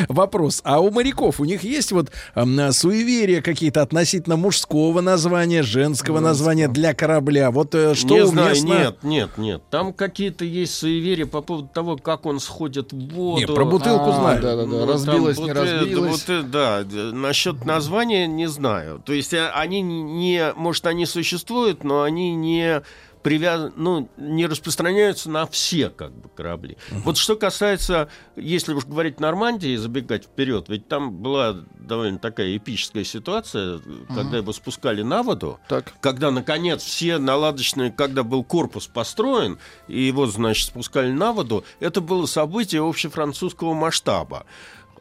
вопрос. 0.08 0.60
А 0.64 0.80
у 0.80 0.90
моряков 0.90 1.40
у 1.40 1.44
них 1.44 1.62
есть 1.62 1.92
вот 1.92 2.10
суеверия 2.34 3.42
какие-то 3.42 3.82
относительно 3.82 4.36
мужского 4.36 5.00
названия, 5.00 5.62
женского 5.62 6.20
названия 6.20 6.68
для 6.68 6.94
корабля? 6.94 7.50
Вот 7.50 7.74
э, 7.74 7.94
что 7.94 8.18
не 8.18 8.26
знаю, 8.26 8.54
нет, 8.62 8.96
нет, 9.02 9.30
нет. 9.38 9.62
Там 9.70 9.92
какие-то 9.92 10.44
есть 10.44 10.74
суеверия 10.74 11.26
по 11.26 11.40
поводу 11.42 11.68
того, 11.68 11.96
как 11.96 12.26
он 12.26 12.40
сходит 12.40 12.92
в 12.92 13.14
воду. 13.14 13.40
Не, 13.40 13.46
про 13.46 13.64
бутылку 13.64 14.10
А, 14.10 14.12
знаю. 14.40 14.66
Ну, 14.66 14.86
разбилась, 14.86 15.38
не 15.38 15.52
разбилась. 15.52 16.24
да, 16.50 16.84
насчет 17.12 17.64
названия 17.64 18.26
не 18.26 18.48
знаю. 18.48 19.00
То 19.04 19.12
есть 19.12 19.32
э, 19.34 19.48
они 19.54 19.80
не, 19.82 20.52
может, 20.56 20.86
они 20.86 20.99
существуют, 21.06 21.84
но 21.84 22.02
они 22.02 22.34
не 22.34 22.82
привяз... 23.22 23.72
ну, 23.76 24.08
не 24.16 24.46
распространяются 24.46 25.30
на 25.30 25.46
все 25.46 25.90
как 25.90 26.12
бы 26.12 26.28
корабли. 26.28 26.76
Вот 26.90 27.16
что 27.16 27.36
касается, 27.36 28.08
если 28.36 28.72
уж 28.72 28.84
говорить 28.86 29.20
Нормандии, 29.20 29.76
забегать 29.76 30.24
вперед, 30.24 30.68
ведь 30.68 30.88
там 30.88 31.12
была 31.12 31.64
довольно 31.78 32.18
такая 32.18 32.56
эпическая 32.56 33.04
ситуация, 33.04 33.80
когда 34.14 34.38
его 34.38 34.52
спускали 34.52 35.02
на 35.02 35.22
воду, 35.22 35.58
Так. 35.68 35.92
когда, 36.00 36.30
наконец, 36.30 36.82
все 36.82 37.18
наладочные, 37.18 37.90
когда 37.90 38.22
был 38.22 38.44
корпус 38.44 38.86
построен, 38.86 39.58
и 39.88 40.00
его, 40.00 40.26
значит, 40.26 40.68
спускали 40.68 41.12
на 41.12 41.32
воду, 41.32 41.64
это 41.78 42.00
было 42.00 42.26
событие 42.26 42.86
общефранцузского 42.86 43.74
масштаба, 43.74 44.46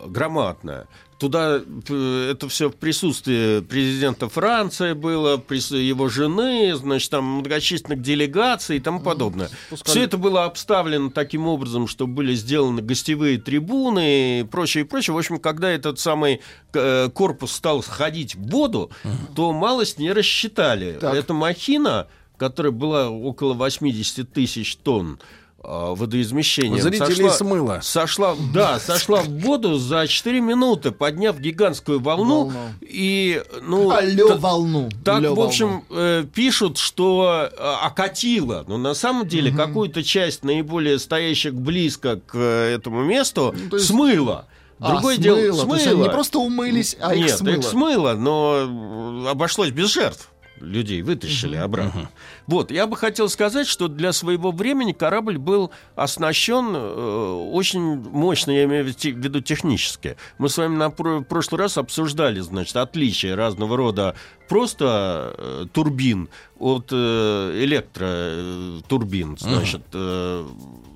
громадное. 0.06 0.88
Туда 1.20 1.62
э, 1.90 2.32
это 2.32 2.48
все 2.48 2.70
в 2.70 2.78
присутствии 2.78 3.60
президента 3.60 4.30
Франции 4.30 4.94
было, 4.94 5.34
его 5.50 6.08
жены, 6.08 6.74
значит, 6.76 7.12
там 7.12 7.26
многочисленных 7.26 8.02
делегаций 8.02 8.78
и 8.78 8.80
тому 8.80 9.02
подобное. 9.02 9.50
Все 9.84 10.04
это 10.04 10.18
было 10.18 10.46
обставлено 10.46 11.10
таким 11.10 11.46
образом, 11.48 11.88
что 11.88 12.08
были 12.08 12.34
сделаны 12.36 12.82
гостевые 12.82 13.38
трибуны 13.38 14.40
и 14.40 14.44
прочее, 14.44 14.86
и 14.86 14.88
прочее. 14.88 15.14
В 15.14 15.18
общем, 15.18 15.40
когда 15.40 15.70
этот 15.70 16.00
самый 16.00 16.40
э, 16.74 17.10
корпус 17.14 17.52
стал 17.52 17.84
сходить 17.84 18.36
в 18.36 18.50
воду, 18.50 18.90
то 19.36 19.52
малость 19.52 20.00
не 20.00 20.14
рассчитали. 20.14 21.00
Так. 21.02 21.16
Эта 21.16 21.34
махина, 21.34 22.08
которая 22.38 22.72
была 22.72 23.10
около 23.10 23.54
80 23.56 24.32
тысяч 24.32 24.78
тонн 24.78 25.20
э, 25.64 25.94
водоизмещения, 25.96 26.82
Зрителей 26.82 27.16
сошла- 27.30 27.30
смыло. 27.34 27.80
Сошла, 27.82 28.36
да, 28.54 28.80
сошла 28.86 29.22
в 29.22 29.30
воду 29.40 29.78
за 29.78 30.08
4 30.08 30.42
минуты, 30.42 30.92
подняв 30.92 31.40
гигантскую 31.40 32.00
волну. 32.00 32.46
Волну. 32.46 32.54
И, 32.82 33.42
ну, 33.62 33.90
Алло, 33.92 34.28
та- 34.30 34.36
волну. 34.38 34.90
так, 35.04 35.22
Лё, 35.22 35.32
в 35.34 35.36
волну. 35.36 35.50
общем, 35.50 35.84
э, 35.90 36.26
пишут, 36.34 36.78
что 36.78 37.50
э, 37.52 37.56
окатило. 37.84 38.66
Но 38.68 38.78
на 38.78 38.94
самом 38.94 39.28
деле 39.28 39.52
какую-то 39.52 40.04
часть 40.04 40.44
наиболее 40.44 41.00
стоящих 41.00 41.54
близко 41.56 42.18
к 42.26 42.36
э, 42.36 42.76
этому 42.76 43.04
месту 43.04 43.54
Ну, 43.58 43.70
то 43.70 43.76
есть- 43.78 43.88
смыло. 43.88 44.46
А, 44.82 44.92
Другое 44.94 45.16
смыло. 45.18 45.36
дело, 45.42 45.58
То 45.58 45.62
смыло. 45.64 45.76
есть 45.76 45.88
они 45.88 46.02
не 46.04 46.10
просто 46.10 46.40
умылись, 46.40 46.96
а 47.02 47.14
их 47.14 47.26
Нет, 47.26 47.38
смыло. 47.38 47.56
их 47.56 47.64
смыло, 47.66 48.14
но 48.14 49.28
обошлось 49.30 49.72
без 49.72 49.92
жертв. 49.94 50.30
Людей 50.60 51.02
вытащили 51.02 51.56
обратно. 51.56 52.10
Вот, 52.48 52.72
я 52.72 52.86
бы 52.88 52.96
хотел 52.98 53.30
сказать, 53.30 53.68
что 53.68 53.88
для 53.88 54.12
своего 54.14 54.52
времени 54.52 54.92
корабль 54.92 55.38
был 55.38 55.72
оснащен 55.96 56.72
э, 56.76 57.50
очень 57.52 57.82
мощно, 57.82 58.52
я 58.52 58.66
имею 58.66 58.86
в 58.86 58.88
виду 59.04 59.42
технически. 59.42 60.18
Мы 60.38 60.50
с 60.50 60.58
вами 60.58 60.76
на 60.76 60.90
про- 60.90 61.22
прошлый 61.22 61.60
раз 61.60 61.78
обсуждали, 61.78 62.40
значит, 62.42 62.76
отличия 62.76 63.36
разного 63.36 63.78
рода 63.78 64.16
просто 64.48 65.34
э, 65.38 65.66
турбин 65.72 66.28
от 66.58 66.90
э, 66.92 67.52
электротурбин. 67.64 69.38
Значит, 69.40 69.82
э, 69.94 70.46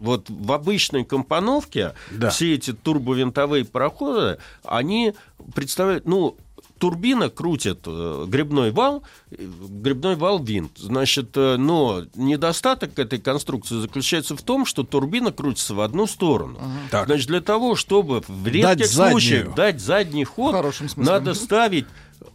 вот 0.02 0.30
в 0.30 0.52
обычной 0.52 1.06
компоновке 1.06 1.94
Да. 2.12 2.30
все 2.30 2.54
эти 2.56 2.74
турбовинтовые 2.74 3.64
пароходы, 3.66 4.38
они 4.66 5.14
представляют, 5.56 6.06
ну, 6.06 6.36
турбина 6.84 7.30
крутит 7.30 7.80
э, 7.86 8.26
грибной 8.28 8.72
вал, 8.72 9.04
э, 9.32 9.38
грибной 9.40 10.18
вал 10.18 10.44
винт. 10.44 10.78
Значит, 10.78 11.30
э, 11.36 11.56
но 11.56 12.04
недостаток 12.14 13.00
этой 13.00 13.20
конструкции 13.20 13.80
заключается 13.80 14.36
в 14.36 14.42
том, 14.42 14.66
что 14.66 14.84
турбина 14.84 15.32
крутится 15.32 15.76
в 15.76 15.80
одну 15.80 16.08
сторону. 16.08 16.60
Так. 16.92 17.06
Значит, 17.06 17.28
для 17.28 17.40
того, 17.40 17.78
чтобы 17.78 18.22
в 18.28 18.44
Дать 18.44 18.54
редких 18.54 18.88
заднюю. 18.88 19.12
случаях 19.12 19.56
дать 19.56 19.80
задний 19.80 20.26
ход, 20.26 20.76
надо 20.98 21.36
ставить 21.36 21.86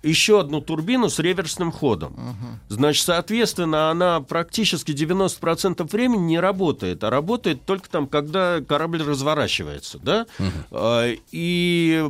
еще 0.03 0.41
одну 0.41 0.61
турбину 0.61 1.09
с 1.09 1.19
реверсным 1.19 1.73
ходом. 1.73 2.17
Значит, 2.69 3.05
соответственно, 3.05 3.91
она 3.91 4.21
практически 4.21 4.93
90% 4.93 5.91
времени 5.91 6.23
не 6.23 6.41
работает, 6.41 7.05
а 7.05 7.11
работает 7.11 7.65
только 7.65 7.89
там, 7.89 8.07
когда 8.07 8.61
корабль 8.61 9.03
разворачивается. 9.03 9.99
Да? 10.03 10.27
А, 10.71 11.11
И 11.31 12.05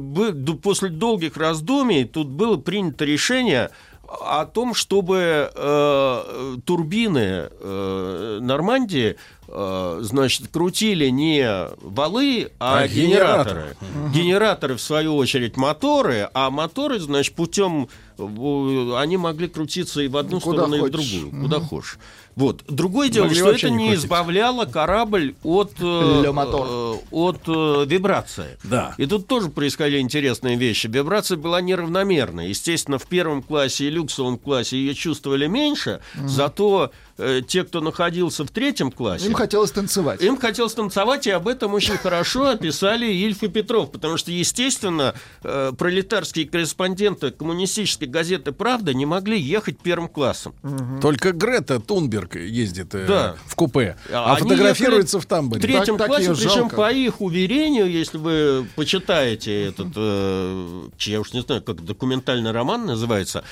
после 0.62 0.88
долгих 0.88 1.36
раздумий 1.36 2.04
тут 2.04 2.28
было 2.28 2.56
принято 2.56 3.04
решение 3.04 3.70
о 4.08 4.46
том, 4.46 4.74
чтобы 4.74 5.50
э, 5.54 6.56
турбины 6.64 7.50
э, 7.50 8.38
Нормандии 8.40 9.10
э, 9.10 9.16
значит, 9.48 10.48
крутили 10.48 11.08
не 11.08 11.68
валы, 11.80 12.50
а, 12.58 12.80
А 12.80 12.88
генераторы. 12.88 13.76
Генераторы, 14.14 14.76
в 14.76 14.80
свою 14.80 15.16
очередь, 15.16 15.56
моторы, 15.56 16.28
а 16.34 16.50
моторы, 16.50 16.98
значит, 16.98 17.34
путем 17.34 17.88
э, 18.18 18.94
они 18.96 19.16
могли 19.16 19.48
крутиться 19.48 20.02
и 20.02 20.08
в 20.08 20.16
одну 20.16 20.40
Куда 20.40 20.66
сторону, 20.66 20.86
и 20.86 20.88
в 20.88 20.90
другую, 20.90 21.30
куда 21.42 21.60
хочешь. 21.60 21.98
Вот. 22.38 22.62
Другое 22.68 23.08
дело, 23.08 23.24
Могли 23.24 23.40
что 23.40 23.50
это 23.50 23.70
не 23.70 23.88
не 23.88 23.94
избавляло 23.94 24.64
корабль 24.64 25.34
от, 25.42 25.72
э, 25.80 26.22
э, 26.24 26.94
от 27.10 27.40
э, 27.48 27.84
вибрации. 27.86 28.56
Да. 28.62 28.94
И 28.96 29.06
тут 29.06 29.26
тоже 29.26 29.48
происходили 29.48 29.98
интересные 29.98 30.56
вещи. 30.56 30.86
Вибрация 30.86 31.36
была 31.36 31.60
неравномерная. 31.60 32.46
Естественно, 32.46 32.98
в 32.98 33.06
первом 33.08 33.42
классе 33.42 33.86
и 33.86 33.90
люксовом 33.90 34.38
классе 34.38 34.76
ее 34.76 34.94
чувствовали 34.94 35.48
меньше, 35.48 36.00
зато 36.26 36.92
э, 37.16 37.40
те, 37.46 37.64
кто 37.64 37.80
находился 37.80 38.44
в 38.44 38.50
третьем 38.50 38.92
классе, 38.92 39.26
Им 39.26 39.34
хотелось 39.34 39.72
танцевать. 39.72 40.22
им 40.22 40.36
хотелось 40.36 40.74
танцевать, 40.74 41.26
и 41.26 41.30
об 41.30 41.48
этом 41.48 41.74
очень 41.74 41.96
хорошо 41.96 42.50
описали 42.50 43.06
Ильф 43.06 43.42
и 43.42 43.48
Петров, 43.48 43.90
потому 43.90 44.16
что, 44.16 44.30
естественно, 44.30 45.12
э, 45.42 45.72
пролетарские 45.76 46.46
корреспонденты 46.48 47.32
коммунистической 47.32 48.06
газеты 48.06 48.52
«Правда» 48.52 48.94
не 48.94 49.06
могли 49.06 49.40
ехать 49.40 49.80
первым 49.80 50.08
классом. 50.08 50.54
Только 51.02 51.32
Грета 51.32 51.80
Тунберг 51.80 52.27
ездит 52.36 52.94
э, 52.94 53.06
Да. 53.06 53.36
в 53.46 53.54
купе, 53.54 53.96
а, 54.12 54.34
Они 54.34 54.42
фотографируется 54.48 55.20
в 55.20 55.26
тамбуре. 55.26 55.58
В 55.60 55.62
третьем 55.62 55.96
Так- 55.96 55.98
так 55.98 56.06
классе, 56.08 56.24
её 56.24 56.34
причем 56.36 56.68
по 56.70 56.90
их 56.92 57.20
уверению, 57.20 57.90
если 57.90 58.18
вы 58.18 58.66
почитаете 58.76 59.64
этот, 59.66 59.88
э, 59.96 60.88
я 61.00 61.20
уж 61.20 61.32
не 61.32 61.42
знаю, 61.42 61.62
как 61.62 61.84
документальный 61.84 62.50
роман 62.52 62.86
называется, 62.86 63.44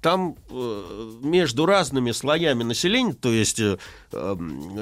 там 0.00 0.36
э, 0.50 1.10
между 1.22 1.64
разными 1.66 2.10
слоями 2.12 2.64
населения, 2.64 3.12
то 3.12 3.28
есть 3.30 3.60
э, 3.60 3.78
э, 4.12 4.36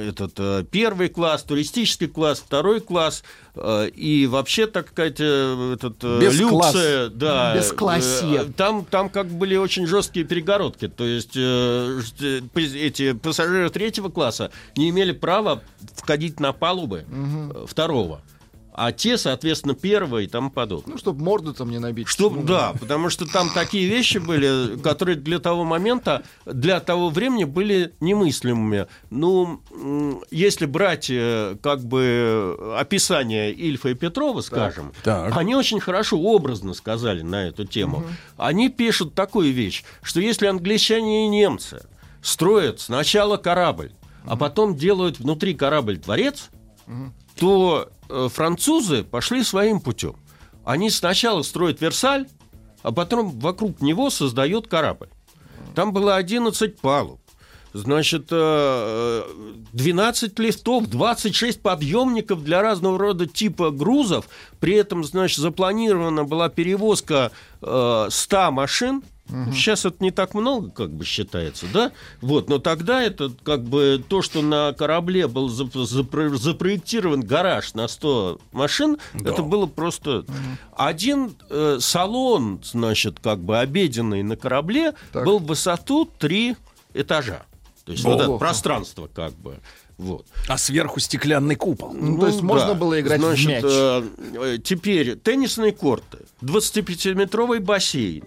этот 0.08 0.32
э, 0.38 0.64
первый 0.70 1.08
класс, 1.08 1.42
туристический 1.42 2.08
класс, 2.08 2.42
второй 2.44 2.80
класс 2.80 3.22
э, 3.54 3.88
и 3.90 4.26
вообще, 4.26 4.66
так 4.66 4.88
сказать, 4.88 5.16
э, 5.20 5.72
этот 5.74 5.96
э, 6.02 6.20
Без 6.20 6.38
класс. 6.40 6.74
люксы, 6.74 7.10
да, 7.10 7.54
Бесклассие. 7.56 8.42
э, 8.42 8.52
там, 8.56 8.84
там 8.84 9.10
как 9.10 9.28
были 9.28 9.56
очень 9.56 9.86
жесткие 9.86 10.24
перегородки. 10.24 10.88
То 10.88 11.04
есть 11.04 11.36
э, 11.36 12.00
э, 12.20 12.40
эти 12.56 13.12
пассажиры 13.12 13.68
третьего 13.70 14.08
класса 14.08 14.50
не 14.76 14.88
имели 14.90 15.12
права 15.12 15.62
входить 15.96 16.40
на 16.40 16.52
палубы 16.52 17.04
э, 17.10 17.66
второго. 17.68 18.22
А 18.72 18.92
те, 18.92 19.18
соответственно, 19.18 19.74
первого 19.74 20.18
и 20.18 20.26
тому 20.26 20.50
подобное. 20.50 20.92
Ну, 20.92 20.98
чтобы 20.98 21.22
морду 21.22 21.52
там 21.52 21.70
не 21.70 21.78
набить. 21.78 22.08
Чтоб, 22.08 22.34
Ну, 22.34 22.42
да, 22.42 22.72
потому 22.78 23.10
что 23.10 23.26
там 23.26 23.50
такие 23.52 23.88
вещи 23.88 24.18
были, 24.18 24.78
которые 24.78 25.16
для 25.16 25.38
того 25.38 25.64
момента, 25.64 26.22
для 26.46 26.80
того 26.80 27.10
времени 27.10 27.44
были 27.44 27.92
немыслимыми. 28.00 28.86
Ну, 29.10 29.60
если 30.30 30.66
брать 30.66 31.08
э, 31.10 31.56
как 31.62 31.84
бы 31.84 32.56
описание 32.78 33.52
Ильфа 33.52 33.90
и 33.90 33.94
Петрова, 33.94 34.40
скажем, 34.40 34.92
Так. 35.02 35.36
они 35.36 35.54
очень 35.54 35.80
хорошо 35.80 36.18
образно 36.18 36.74
сказали 36.74 37.22
на 37.22 37.48
эту 37.48 37.64
тему. 37.64 38.04
Они 38.36 38.68
пишут 38.68 39.14
такую 39.14 39.52
вещь, 39.52 39.84
что 40.02 40.20
если 40.20 40.46
англичане 40.46 41.26
и 41.26 41.28
немцы 41.28 41.82
строят 42.22 42.80
сначала 42.80 43.36
корабль, 43.36 43.92
а 44.24 44.36
потом 44.36 44.76
делают 44.76 45.18
внутри 45.18 45.54
корабль 45.54 45.96
дворец, 45.98 46.50
то 47.40 47.88
э, 48.08 48.28
французы 48.30 49.02
пошли 49.02 49.42
своим 49.42 49.80
путем. 49.80 50.14
Они 50.64 50.90
сначала 50.90 51.40
строят 51.42 51.80
Версаль, 51.80 52.28
а 52.82 52.92
потом 52.92 53.30
вокруг 53.40 53.80
него 53.80 54.10
создают 54.10 54.68
корабль. 54.68 55.08
Там 55.74 55.92
было 55.94 56.16
11 56.16 56.78
палуб. 56.80 57.18
Значит, 57.72 58.26
э, 58.30 59.22
12 59.72 60.38
лифтов, 60.38 60.86
26 60.88 61.62
подъемников 61.62 62.44
для 62.44 62.60
разного 62.60 62.98
рода 62.98 63.26
типа 63.26 63.70
грузов. 63.70 64.26
При 64.58 64.74
этом, 64.74 65.02
значит, 65.02 65.38
запланирована 65.38 66.24
была 66.24 66.50
перевозка 66.50 67.32
э, 67.62 68.08
100 68.10 68.50
машин. 68.50 69.02
Сейчас 69.52 69.84
это 69.84 69.96
не 70.02 70.10
так 70.10 70.34
много, 70.34 70.70
как 70.70 70.90
бы 70.90 71.04
считается, 71.04 71.66
да? 71.72 71.92
Вот, 72.20 72.48
но 72.48 72.58
тогда 72.58 73.02
это 73.02 73.30
как 73.42 73.62
бы 73.64 74.02
то, 74.08 74.22
что 74.22 74.42
на 74.42 74.72
корабле 74.72 75.28
был 75.28 75.48
зап- 75.48 75.72
запро- 75.84 76.36
запроектирован 76.36 77.20
гараж 77.20 77.74
на 77.74 77.88
100 77.88 78.40
машин, 78.52 78.98
это 79.14 79.42
было 79.42 79.66
просто 79.66 80.24
один 80.76 81.34
э, 81.48 81.78
салон, 81.80 82.60
значит, 82.64 83.20
как 83.20 83.38
бы 83.40 83.58
обеденный 83.58 84.22
на 84.22 84.36
корабле 84.36 84.94
Так. 85.12 85.24
был 85.24 85.38
в 85.38 85.44
высоту 85.46 86.08
3 86.18 86.56
этажа. 86.94 87.42
То 87.84 87.92
есть 87.92 88.04
вот 88.04 88.20
это 88.20 88.36
пространство 88.36 89.08
как 89.12 89.32
бы. 89.34 89.58
Вот. 89.98 90.24
А 90.48 90.56
сверху 90.56 90.98
стеклянный 90.98 91.56
купол. 91.56 91.92
Ну, 91.92 92.18
то 92.18 92.26
есть 92.28 92.40
можно 92.40 92.72
было 92.74 92.98
играть 93.00 93.20
в 93.20 93.22
Значит, 93.24 93.46
мяч. 93.48 93.64
э, 93.66 94.02
э, 94.54 94.58
теперь 94.64 95.16
теннисные 95.16 95.72
корты, 95.72 96.20
25-метровый 96.40 97.60
бассейн, 97.60 98.22
э, 98.24 98.26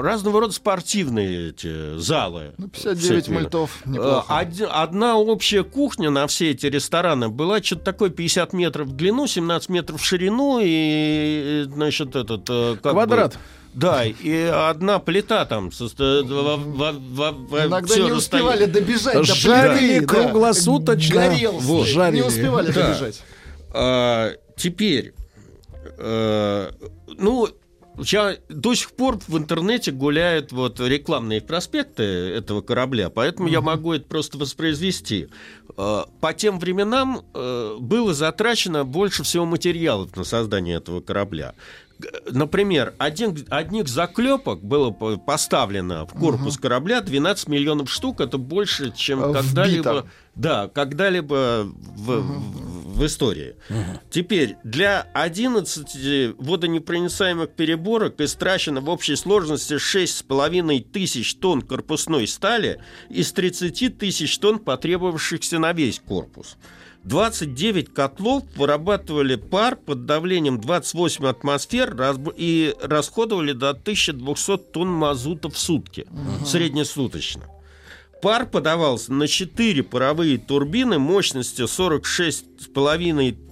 разного 0.00 0.40
рода 0.40 0.52
спортивные 0.52 1.50
эти 1.50 1.96
залы. 1.98 2.52
Ну, 2.58 2.66
с 2.66 2.70
59 2.82 3.24
этими. 3.24 3.34
мультов. 3.34 3.82
Э, 3.84 3.88
Неплохо. 3.90 4.36
оди- 4.38 4.66
Одна 4.70 5.16
общая 5.16 5.62
кухня 5.64 6.10
на 6.10 6.26
все 6.26 6.50
эти 6.50 6.66
рестораны 6.66 7.28
была 7.28 7.62
что-то 7.62 7.84
такое 7.84 8.10
50 8.10 8.52
метров 8.52 8.88
в 8.88 8.92
длину, 8.96 9.26
17 9.26 9.68
метров 9.68 10.00
в 10.00 10.04
ширину 10.04 10.60
и, 10.62 11.64
э, 11.66 11.70
значит, 11.72 12.14
этот... 12.16 12.48
э, 12.50 12.74
как 12.82 12.92
бы- 12.94 13.00
Квадрат. 13.00 13.38
да, 13.74 14.04
и 14.04 14.42
одна 14.42 14.98
плита 14.98 15.44
там. 15.44 15.68
состо- 15.70 16.22
во- 16.24 16.56
во- 16.56 16.92
во- 16.92 17.32
во- 17.32 17.58
Иногда 17.66 17.78
не 17.78 18.10
расстояние. 18.10 18.14
успевали 18.14 18.64
добежать 18.66 19.14
до 19.16 19.24
Жарили 19.24 19.98
плиты, 20.00 20.06
да. 20.06 20.14
круглосуточно. 20.22 21.14
Горел, 21.14 21.52
Вот. 21.52 21.86
не 21.86 21.92
Жарили. 21.92 22.22
успевали 22.22 22.72
Да. 22.72 22.86
добежать. 22.88 23.22
А, 23.74 24.32
теперь, 24.56 25.14
э, 25.98 26.70
ну, 27.18 27.48
я 28.04 28.36
до 28.48 28.74
сих 28.74 28.92
пор 28.92 29.18
в 29.26 29.36
интернете 29.36 29.92
гуляют 29.92 30.52
вот 30.52 30.80
рекламные 30.80 31.40
проспекты 31.40 32.02
этого 32.02 32.60
корабля, 32.62 33.10
поэтому 33.10 33.48
я 33.48 33.60
могу 33.60 33.92
это 33.92 34.06
просто 34.06 34.38
воспроизвести. 34.38 35.28
Э, 35.76 36.04
По 36.20 36.32
тем 36.32 36.58
временам 36.58 37.24
э, 37.34 37.76
было 37.80 38.14
затрачено 38.14 38.84
больше 38.84 39.22
всего 39.22 39.44
материалов 39.44 40.16
на 40.16 40.24
создание 40.24 40.76
этого 40.76 41.00
корабля. 41.00 41.54
Например, 42.30 42.94
один, 42.98 43.36
одних 43.50 43.88
заклепок 43.88 44.62
было 44.62 44.90
по- 44.90 45.16
поставлено 45.16 46.06
в 46.06 46.12
корпус 46.18 46.56
корабля 46.56 47.00
12 47.00 47.48
миллионов 47.48 47.90
штук. 47.90 48.20
Это 48.20 48.38
больше, 48.38 48.92
чем 48.94 49.22
А, 49.22 49.32
когда-либо, 49.32 50.06
да, 50.34 50.68
когда-либо 50.68 51.64
в, 51.64 52.20
в- 52.20 52.92
в 52.98 53.06
истории. 53.06 53.56
Теперь 54.10 54.56
для 54.64 55.06
11 55.14 56.34
водонепроницаемых 56.38 57.50
переборок 57.50 58.20
истрачено 58.20 58.80
в 58.80 58.88
общей 58.88 59.16
сложности 59.16 59.74
6,5 59.74 60.80
тысяч 60.92 61.34
тонн 61.36 61.62
корпусной 61.62 62.26
стали 62.26 62.80
из 63.08 63.32
30 63.32 63.98
тысяч 63.98 64.38
тонн, 64.38 64.58
потребовавшихся 64.58 65.58
на 65.58 65.72
весь 65.72 66.00
корпус. 66.00 66.56
29 67.04 67.92
котлов 67.92 68.44
вырабатывали 68.56 69.34
пар 69.36 69.76
под 69.76 70.06
давлением 70.06 70.60
28 70.60 71.26
атмосфер 71.26 71.96
и 72.36 72.74
расходовали 72.80 73.52
до 73.52 73.70
1200 73.70 74.58
тонн 74.72 74.88
мазута 74.88 75.50
в 75.50 75.58
сутки, 75.58 76.06
среднесуточно. 76.46 77.42
Пар 78.22 78.46
подавался 78.46 79.12
на 79.12 79.26
4 79.26 79.82
паровые 79.82 80.38
турбины 80.38 81.00
мощностью 81.00 81.66
46,5 81.66 83.30
э, 83.30 83.51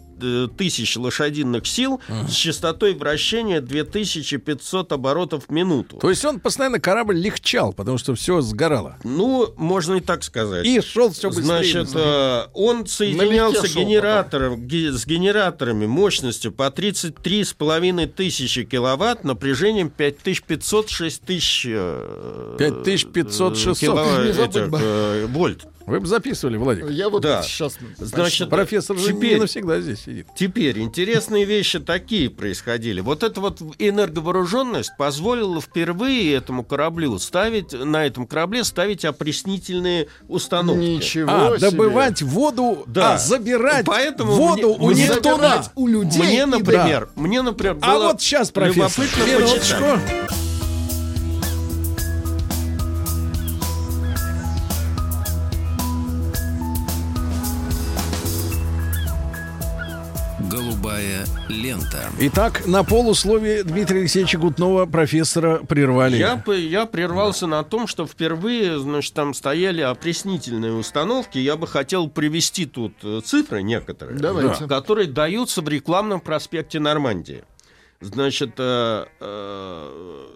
тысяч 0.56 0.96
лошадиных 0.96 1.66
сил 1.66 2.00
с 2.28 2.32
частотой 2.32 2.94
вращения 2.94 3.60
2500 3.60 4.92
оборотов 4.92 5.44
в 5.48 5.52
минуту. 5.52 5.96
То 5.98 6.10
есть 6.10 6.24
он 6.24 6.40
постоянно 6.40 6.80
корабль 6.80 7.18
легчал, 7.18 7.72
потому 7.72 7.98
что 7.98 8.14
все 8.14 8.40
сгорало. 8.40 8.96
Ну, 9.04 9.52
можно 9.56 9.94
и 9.94 10.00
так 10.00 10.22
сказать. 10.22 10.64
И 10.66 10.80
шел 10.80 11.10
все 11.10 11.28
быстрее. 11.28 11.44
Значит, 11.44 11.82
быстрее. 11.84 12.04
э, 12.04 12.46
он 12.54 12.86
соединялся 12.86 13.66
шел 13.66 13.82
генератором, 13.82 14.66
ге- 14.66 14.92
с 14.92 15.06
генераторами 15.06 15.86
мощностью 15.86 16.52
по 16.52 16.68
33,5 16.70 18.06
тысячи 18.06 18.64
киловатт 18.64 19.24
напряжением 19.24 19.92
5500-6000 19.96 22.56
5500, 22.58 23.58
600. 23.58 24.24
Не 24.24 24.32
забудь 24.32 24.68
бы. 24.70 24.78
э, 24.80 25.26
вольт. 25.26 25.66
Вы 25.90 26.00
бы 26.00 26.06
записывали, 26.06 26.56
Владик. 26.56 26.88
Я 26.90 27.08
вот 27.08 27.22
Да. 27.22 27.42
сейчас... 27.42 27.76
Значит, 27.98 28.48
Профессор 28.48 28.96
же 28.96 29.12
не 29.12 29.18
теперь- 29.20 29.40
навсегда 29.40 29.80
здесь 29.80 30.00
сидит. 30.00 30.28
Теперь 30.36 30.78
интересные 30.78 31.44
вещи 31.44 31.80
такие 31.80 32.30
происходили. 32.30 33.00
Вот 33.00 33.22
эта 33.24 33.40
вот 33.40 33.60
энерговооруженность 33.78 34.92
позволила 34.96 35.60
впервые 35.60 36.34
этому 36.34 36.62
кораблю 36.64 37.18
ставить, 37.18 37.72
на 37.72 38.06
этом 38.06 38.26
корабле 38.26 38.62
ставить 38.64 39.04
опреснительные 39.04 40.06
установки. 40.28 40.80
Ничего 40.80 41.28
А, 41.30 41.58
себе. 41.58 41.70
добывать 41.70 42.22
воду, 42.22 42.84
Да. 42.86 43.14
а, 43.14 43.18
забирать 43.18 43.84
Поэтому 43.86 44.32
воду 44.32 44.74
мне- 44.76 44.86
у 44.86 44.90
мне. 44.90 45.06
Забирать 45.06 45.70
у 45.74 45.86
людей. 45.88 46.22
Мне, 46.22 46.46
например, 46.46 47.08
мне, 47.16 47.42
например, 47.42 47.78
А 47.82 47.94
было 47.94 48.06
вот 48.08 48.22
сейчас, 48.22 48.50
профессор, 48.50 49.04
любопытно 49.04 49.46
почитать. 49.48 50.39
Голубая 61.00 61.26
лента. 61.48 62.10
Итак, 62.18 62.66
на 62.66 62.84
полусловие 62.84 63.64
Дмитрия 63.64 64.00
Алексеевича 64.00 64.38
Гутнова 64.38 64.86
профессора 64.86 65.58
прервали. 65.58 66.16
Я, 66.16 66.42
я 66.54 66.86
прервался 66.86 67.46
на 67.46 67.62
том, 67.64 67.86
что 67.86 68.06
впервые, 68.06 68.78
значит, 68.78 69.14
там 69.14 69.32
стояли 69.34 69.80
опреснительные 69.80 70.72
установки. 70.72 71.38
Я 71.38 71.56
бы 71.56 71.66
хотел 71.66 72.08
привести 72.08 72.66
тут 72.66 72.92
э, 73.02 73.20
цифры 73.24 73.62
некоторые, 73.62 74.18
Давайте. 74.18 74.66
которые 74.66 75.08
даются 75.08 75.62
в 75.62 75.68
рекламном 75.68 76.20
проспекте 76.20 76.80
Нормандии. 76.80 77.44
Значит, 78.00 78.54
э, 78.58 79.06
э, 79.20 80.26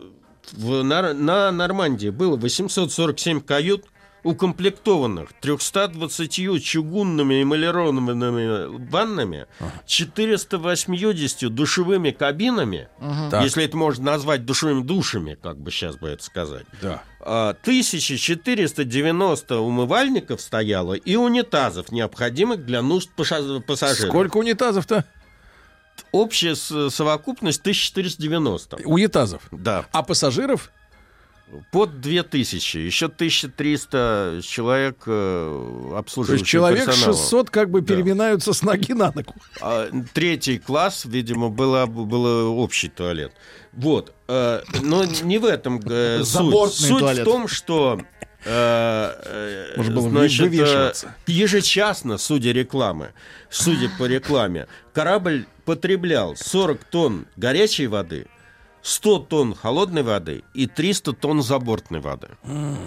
в 0.53 0.82
Нор- 0.82 1.15
на 1.15 1.51
Нормандии 1.51 2.09
было 2.11 2.36
847 2.36 3.41
кают, 3.41 3.85
укомплектованных 4.24 5.32
320 5.40 6.62
чугунными 6.64 7.42
эмалированными 7.42 8.88
ваннами, 8.90 9.46
480 9.86 11.55
душевыми 11.55 12.10
кабинами, 12.10 12.88
Так. 13.30 13.44
если 13.44 13.64
это 13.64 13.76
можно 13.76 14.05
назвать 14.12 14.44
душевыми 14.44 14.82
душами, 14.82 15.36
как 15.40 15.59
бы 15.59 15.70
сейчас 15.70 15.96
бы 15.96 16.09
это 16.09 16.24
сказать. 16.24 16.64
Да. 16.82 17.02
А, 17.20 17.55
1490 17.62 19.59
умывальников 19.60 20.40
стояло 20.40 20.94
и 20.94 21.16
унитазов, 21.16 21.92
необходимых 21.92 22.64
для 22.64 22.82
нужд 22.82 23.10
пассажиров. 23.10 24.09
Сколько 24.10 24.38
унитазов-то? 24.38 25.05
Общая 26.12 26.55
совокупность 26.55 27.60
1490. 27.60 28.78
Унитазов. 28.84 29.42
Да, 29.52 29.86
А 29.92 30.02
пассажиров? 30.02 30.70
Под 31.71 32.01
2000. 32.01 32.79
Еще 32.79 33.07
1300 33.07 34.41
человек 34.43 35.03
э, 35.07 35.89
То 35.91 35.97
обслуживающего 35.99 36.43
есть 36.43 36.51
человек 36.51 36.85
персонала. 36.87 37.12
600 37.16 37.51
как 37.51 37.71
бы 37.71 37.81
Да. 37.81 37.95
переминаются 37.95 38.53
с 38.53 38.62
ноги 38.62 38.93
на 38.93 39.12
ногу. 39.12 39.35
А, 39.61 39.89
Третий 40.12 40.59
класс, 40.59 41.05
видимо, 41.05 41.51
было, 41.51 41.87
было 41.87 42.49
общий 42.49 42.89
туалет. 42.89 43.33
Вот. 43.73 44.12
э, 44.29 44.62
Но 44.83 45.05
не 45.05 45.39
в 45.39 45.45
этом 45.45 45.81
э, 45.85 46.23
суть. 46.25 46.73
Суть 46.75 46.99
туалет. 46.99 47.21
в 47.21 47.25
том, 47.25 47.47
что 47.49 48.01
э, 48.45 49.12
э, 49.25 49.75
Можно 49.77 49.95
было 49.95 50.11
значит, 50.11 50.41
э, 50.41 50.45
вывешиваться. 50.45 51.15
ежечасно, 51.27 52.19
судя 52.19 52.53
рекламы, 52.53 53.12
судя 53.51 53.91
по 53.99 54.05
рекламе, 54.07 54.66
корабль 54.93 55.47
потреблял 55.65 56.37
40 56.37 56.85
тонн 56.85 57.27
горячей 57.37 57.87
воды, 57.87 58.27
100 58.85 59.19
тонн 59.20 59.55
холодной 59.55 60.02
воды 60.02 60.44
и 60.52 60.66
300 60.66 61.15
тонн 61.15 61.43
забортной 61.43 62.01
воды. 62.01 62.28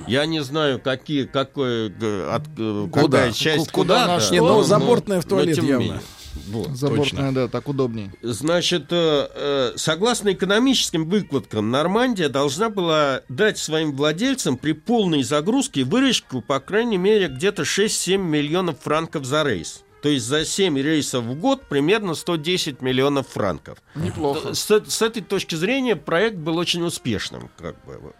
Я 0.07 0.27
не 0.27 0.43
знаю, 0.43 0.79
какие, 0.79 1.25
какой, 1.25 1.87
от, 1.87 2.43
Куда? 2.91 3.17
какая 3.17 3.31
часть 3.31 3.71
Куда 3.71 4.03
куда, 4.03 4.07
на 4.07 4.19
что? 4.19 4.33
Не, 4.33 4.39
ну, 4.41 4.47
но- 4.47 4.63
забортная 4.63 5.21
в 5.21 5.25
но 5.25 5.29
туалет 5.29 5.57
не 5.59 5.67
явно. 5.67 5.83
менее. 5.83 6.01
Вот. 6.49 6.69
Забортная, 6.77 7.31
да, 7.31 7.47
так 7.47 7.67
удобней. 7.67 8.11
Значит, 8.21 8.85
э, 8.91 9.27
э, 9.33 9.71
согласно 9.75 10.33
экономическим 10.33 11.09
выкладкам, 11.09 11.71
Нормандия 11.71 12.29
должна 12.29 12.69
была 12.69 13.21
дать 13.27 13.57
своим 13.57 13.95
владельцам 13.95 14.55
при 14.55 14.73
полной 14.73 15.23
загрузке 15.23 15.83
выручку, 15.83 16.41
по 16.43 16.59
крайней 16.59 16.97
мере, 16.97 17.27
где-то 17.27 17.63
6-7 17.63 18.17
миллионов 18.21 18.79
франков 18.81 19.25
за 19.25 19.41
рейс. 19.43 19.83
То 20.01 20.09
есть 20.09 20.25
за 20.25 20.45
7 20.45 20.77
рейсов 20.79 21.23
в 21.25 21.39
год 21.39 21.63
примерно 21.67 22.13
110 22.13 22.81
миллионов 22.81 23.27
франков. 23.27 23.79
Неплохо. 23.95 24.53
С, 24.53 24.69
с 24.69 25.01
этой 25.01 25.21
точки 25.21 25.55
зрения 25.55 25.95
проект 25.95 26.37
был 26.37 26.57
очень 26.57 26.83
успешным. 26.83 27.49
Как 27.57 27.75
бы. 27.85 28.13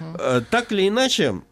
Э, 0.00 0.42
Так 0.50 0.72
или 0.72 0.88
иначе, 0.88 1.42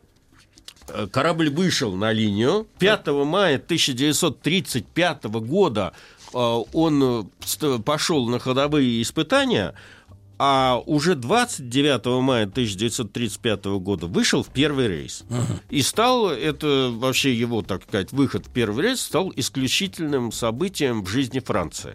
э, 0.88 1.06
корабль 1.08 1.50
вышел 1.50 1.94
на 1.94 2.12
линию. 2.12 2.66
5 2.78 3.06
мая 3.08 3.56
1935 3.56 5.24
года 5.24 5.92
э, 6.32 6.38
он 6.72 7.28
э, 7.60 7.78
пошел 7.84 8.28
на 8.28 8.38
ходовые 8.38 9.02
испытания, 9.02 9.74
а 10.44 10.82
уже 10.86 11.14
29 11.14 12.20
мая 12.20 12.46
1935 12.46 13.64
года 13.78 14.08
вышел 14.08 14.42
в 14.42 14.48
первый 14.48 14.88
рейс. 14.88 15.22
И 15.70 15.82
стал, 15.82 16.30
это 16.30 16.90
вообще 16.92 17.32
его, 17.32 17.62
так 17.62 17.84
сказать, 17.84 18.10
выход 18.10 18.46
в 18.46 18.50
первый 18.50 18.86
рейс 18.86 19.02
стал 19.02 19.32
исключительным 19.36 20.32
событием 20.32 21.04
в 21.04 21.08
жизни 21.08 21.38
Франции. 21.38 21.94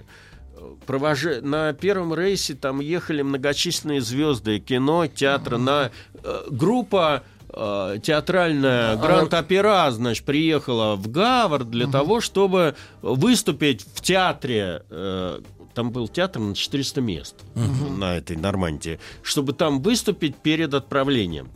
Провожа... 0.86 1.42
На 1.42 1.74
первом 1.74 2.14
рейсе 2.14 2.54
там 2.54 2.80
ехали 2.80 3.22
многочисленные 3.22 4.00
звезды 4.00 4.60
кино, 4.60 5.08
театра. 5.08 5.58
На... 5.58 5.92
э, 6.24 6.44
Группа 6.50 7.24
э, 7.50 7.98
театральная 8.02 8.96
Гранд 8.96 9.34
Опера, 9.34 9.92
значит, 9.92 10.24
приехала 10.24 10.96
в 10.96 11.12
Гавр 11.12 11.66
для 11.66 11.88
того, 11.88 12.22
чтобы 12.22 12.76
выступить 13.02 13.86
в 13.94 14.00
театре. 14.02 14.84
э, 14.90 15.42
Там 15.78 15.92
был 15.92 16.08
театр 16.08 16.42
на 16.42 16.56
400 16.56 17.02
мест 17.02 17.36
на 17.54 18.18
этой 18.18 18.36
Нормандии, 18.36 19.00
чтобы 19.22 19.54
там 19.54 19.80
выступить 19.80 20.36
перед 20.36 20.74
отправлением. 20.74 21.50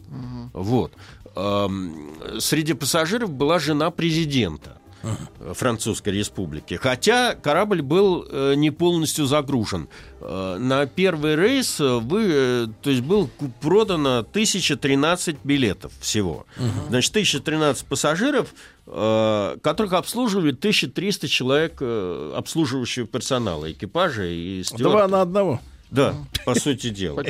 Вот. 0.54 0.94
Эм, 1.36 2.12
Среди 2.38 2.74
пассажиров 2.74 3.32
была 3.32 3.58
жена 3.58 3.90
президента. 3.90 4.78
Французской 5.54 6.10
республики. 6.10 6.76
Хотя 6.76 7.36
корабль 7.36 7.82
был 7.82 8.26
э, 8.30 8.54
не 8.56 8.72
полностью 8.72 9.26
загружен. 9.26 9.88
Э, 10.20 10.58
на 10.60 10.86
первый 10.86 11.36
рейс 11.36 11.80
э, 11.80 12.00
вы, 12.00 12.24
э, 12.30 12.68
то 12.82 12.90
есть 12.90 13.02
был 13.02 13.30
продано 13.62 14.20
1013 14.20 15.38
билетов 15.44 15.92
всего. 16.00 16.46
Значит, 16.90 17.12
1013 17.12 17.86
пассажиров, 17.86 18.54
которых 18.86 19.94
обслуживали 19.94 20.52
1300 20.52 21.28
человек 21.28 21.82
обслуживающего 21.82 23.08
персонала, 23.08 23.72
экипажа 23.72 24.26
и 24.26 24.64
Два 24.64 24.78
стюардов. 24.78 25.12
на 25.12 25.22
одного. 25.22 25.62
Да, 25.92 26.16
по 26.46 26.56
сути 26.56 26.90
дела. 26.90 27.24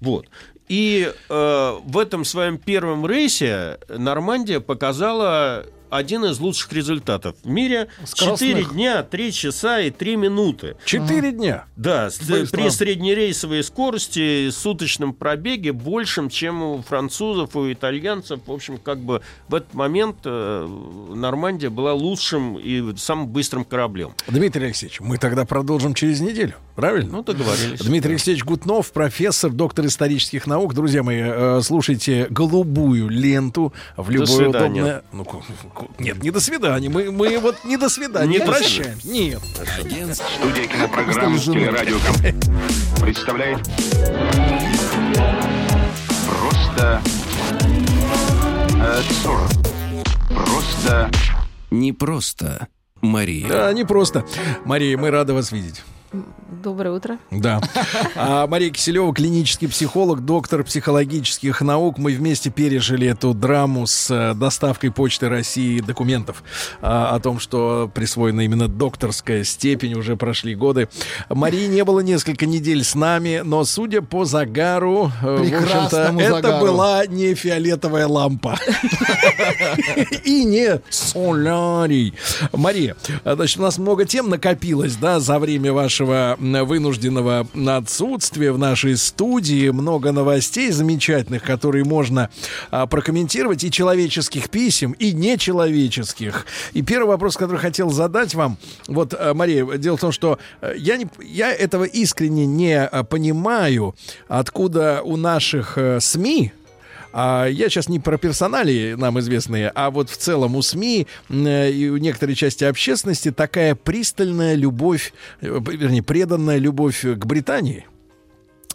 Вот. 0.00 0.26
И 0.68 1.12
э, 1.28 1.78
в 1.84 1.98
этом 1.98 2.24
своем 2.24 2.58
первом 2.58 3.06
рейсе 3.06 3.78
Нормандия 3.88 4.60
показала 4.60 5.64
один 5.90 6.24
из 6.24 6.38
лучших 6.40 6.72
результатов 6.72 7.36
в 7.42 7.48
мире. 7.48 7.88
Скоростных. 8.04 8.50
4 8.50 8.64
дня, 8.66 9.02
3 9.02 9.32
часа 9.32 9.80
и 9.80 9.90
3 9.90 10.16
минуты. 10.16 10.76
Четыре 10.84 11.32
дня. 11.32 11.64
Да, 11.76 12.06
Быстро. 12.06 12.46
при 12.56 12.68
среднерейсовой 12.70 13.62
скорости, 13.62 14.50
суточном 14.50 15.12
пробеге 15.14 15.72
большим, 15.72 16.28
чем 16.28 16.62
у 16.62 16.82
французов, 16.82 17.56
у 17.56 17.72
итальянцев. 17.72 18.40
В 18.46 18.52
общем, 18.52 18.78
как 18.78 18.98
бы 18.98 19.22
в 19.48 19.54
этот 19.54 19.74
момент 19.74 20.18
э, 20.24 20.66
Нормандия 21.14 21.70
была 21.70 21.94
лучшим 21.94 22.58
и 22.58 22.96
самым 22.96 23.28
быстрым 23.28 23.64
кораблем. 23.64 24.12
Дмитрий 24.28 24.66
Алексеевич, 24.66 25.00
мы 25.00 25.18
тогда 25.18 25.44
продолжим 25.44 25.94
через 25.94 26.20
неделю. 26.20 26.54
Правильно? 26.74 27.10
Ну, 27.10 27.22
договорились. 27.22 27.80
Дмитрий 27.80 28.12
Алексеевич 28.12 28.44
Гутнов, 28.44 28.92
профессор, 28.92 29.50
доктор 29.50 29.86
исторических 29.86 30.46
наук. 30.46 30.74
Друзья 30.74 31.02
мои, 31.02 31.22
э, 31.22 31.60
слушайте 31.62 32.26
голубую 32.30 33.08
ленту 33.08 33.72
в 33.96 34.10
любое 34.10 34.48
удобное... 34.48 35.02
Ну, 35.12 35.24
нет, 35.98 36.22
не 36.22 36.30
до 36.30 36.40
свидания. 36.40 36.88
Мы, 36.88 37.10
мы 37.10 37.38
вот 37.38 37.64
не 37.64 37.76
до 37.76 37.88
свидания. 37.88 38.38
Не 38.38 38.44
прощаем. 38.44 38.98
Нет. 39.04 39.40
Агентство 39.78 40.26
Студия 40.38 40.66
кинопрограмм 40.66 41.38
«Телерадиокомп» 41.38 43.00
представляет 43.00 43.58
Просто 46.26 47.02
абсурд. 48.80 49.52
Просто 50.28 51.10
не 51.70 51.92
просто. 51.92 52.68
Мария. 53.00 53.48
Да, 53.48 53.72
не 53.72 53.84
просто. 53.84 54.24
Мария, 54.64 54.96
мы 54.96 55.10
рады 55.10 55.34
вас 55.34 55.52
видеть. 55.52 55.82
Доброе 56.62 56.92
утро. 56.92 57.18
Да. 57.30 57.60
А 58.14 58.46
Мария 58.46 58.70
Киселева, 58.70 59.12
клинический 59.12 59.68
психолог, 59.68 60.24
доктор 60.24 60.64
психологических 60.64 61.60
наук. 61.60 61.98
Мы 61.98 62.12
вместе 62.12 62.50
пережили 62.50 63.08
эту 63.08 63.34
драму 63.34 63.86
с 63.86 64.10
э, 64.10 64.34
доставкой 64.34 64.90
Почты 64.90 65.28
России 65.28 65.80
документов 65.80 66.42
а, 66.80 67.14
о 67.14 67.20
том, 67.20 67.40
что 67.40 67.90
присвоена 67.92 68.42
именно 68.42 68.68
докторская 68.68 69.44
степень. 69.44 69.94
Уже 69.94 70.16
прошли 70.16 70.54
годы. 70.54 70.88
Марии 71.28 71.66
не 71.66 71.84
было 71.84 72.00
несколько 72.00 72.46
недель 72.46 72.84
с 72.84 72.94
нами, 72.94 73.42
но, 73.44 73.64
судя 73.64 74.00
по 74.00 74.24
загару, 74.24 75.12
э, 75.22 75.36
в 75.36 76.18
это 76.18 76.42
загару. 76.42 76.66
была 76.66 77.06
не 77.06 77.34
фиолетовая 77.34 78.06
лампа. 78.06 78.58
И 80.24 80.44
не 80.44 80.80
солярий. 80.88 82.14
Мария, 82.52 82.96
а, 83.24 83.34
значит, 83.34 83.58
у 83.58 83.62
нас 83.62 83.78
много 83.78 84.04
тем 84.04 84.30
накопилось, 84.30 84.96
да, 84.96 85.20
за 85.20 85.38
время 85.38 85.72
вашего 85.72 86.36
вынужденного 86.64 87.46
отсутствия 87.66 88.52
в 88.52 88.58
нашей 88.58 88.96
студии. 88.96 89.70
Много 89.70 90.12
новостей 90.12 90.70
замечательных, 90.70 91.42
которые 91.42 91.84
можно 91.84 92.30
а, 92.70 92.86
прокомментировать, 92.86 93.64
и 93.64 93.70
человеческих 93.70 94.50
писем, 94.50 94.92
и 94.92 95.12
нечеловеческих. 95.12 96.46
И 96.72 96.82
первый 96.82 97.08
вопрос, 97.08 97.36
который 97.36 97.58
хотел 97.58 97.90
задать 97.90 98.34
вам, 98.34 98.58
вот, 98.86 99.14
а, 99.14 99.34
Мария, 99.34 99.64
дело 99.76 99.96
в 99.96 100.00
том, 100.00 100.12
что 100.12 100.38
э, 100.60 100.74
я, 100.76 100.96
не, 100.96 101.08
я 101.22 101.52
этого 101.52 101.84
искренне 101.84 102.46
не 102.46 102.80
а, 102.80 103.04
понимаю, 103.04 103.94
откуда 104.28 105.02
у 105.02 105.16
наших 105.16 105.78
э, 105.78 106.00
СМИ, 106.00 106.52
а 107.12 107.46
я 107.46 107.68
сейчас 107.68 107.88
не 107.88 108.00
про 108.00 108.18
персонали 108.18 108.94
нам 108.96 109.18
известные, 109.20 109.70
а 109.74 109.90
вот 109.90 110.10
в 110.10 110.16
целом 110.16 110.56
у 110.56 110.62
СМИ 110.62 111.06
э, 111.28 111.70
и 111.70 111.88
у 111.88 111.96
некоторой 111.96 112.34
части 112.34 112.64
общественности 112.64 113.30
такая 113.30 113.74
пристальная 113.74 114.54
любовь, 114.54 115.12
э, 115.40 115.46
вернее, 115.46 116.02
преданная 116.02 116.58
любовь 116.58 117.02
к 117.02 117.24
Британии. 117.24 117.86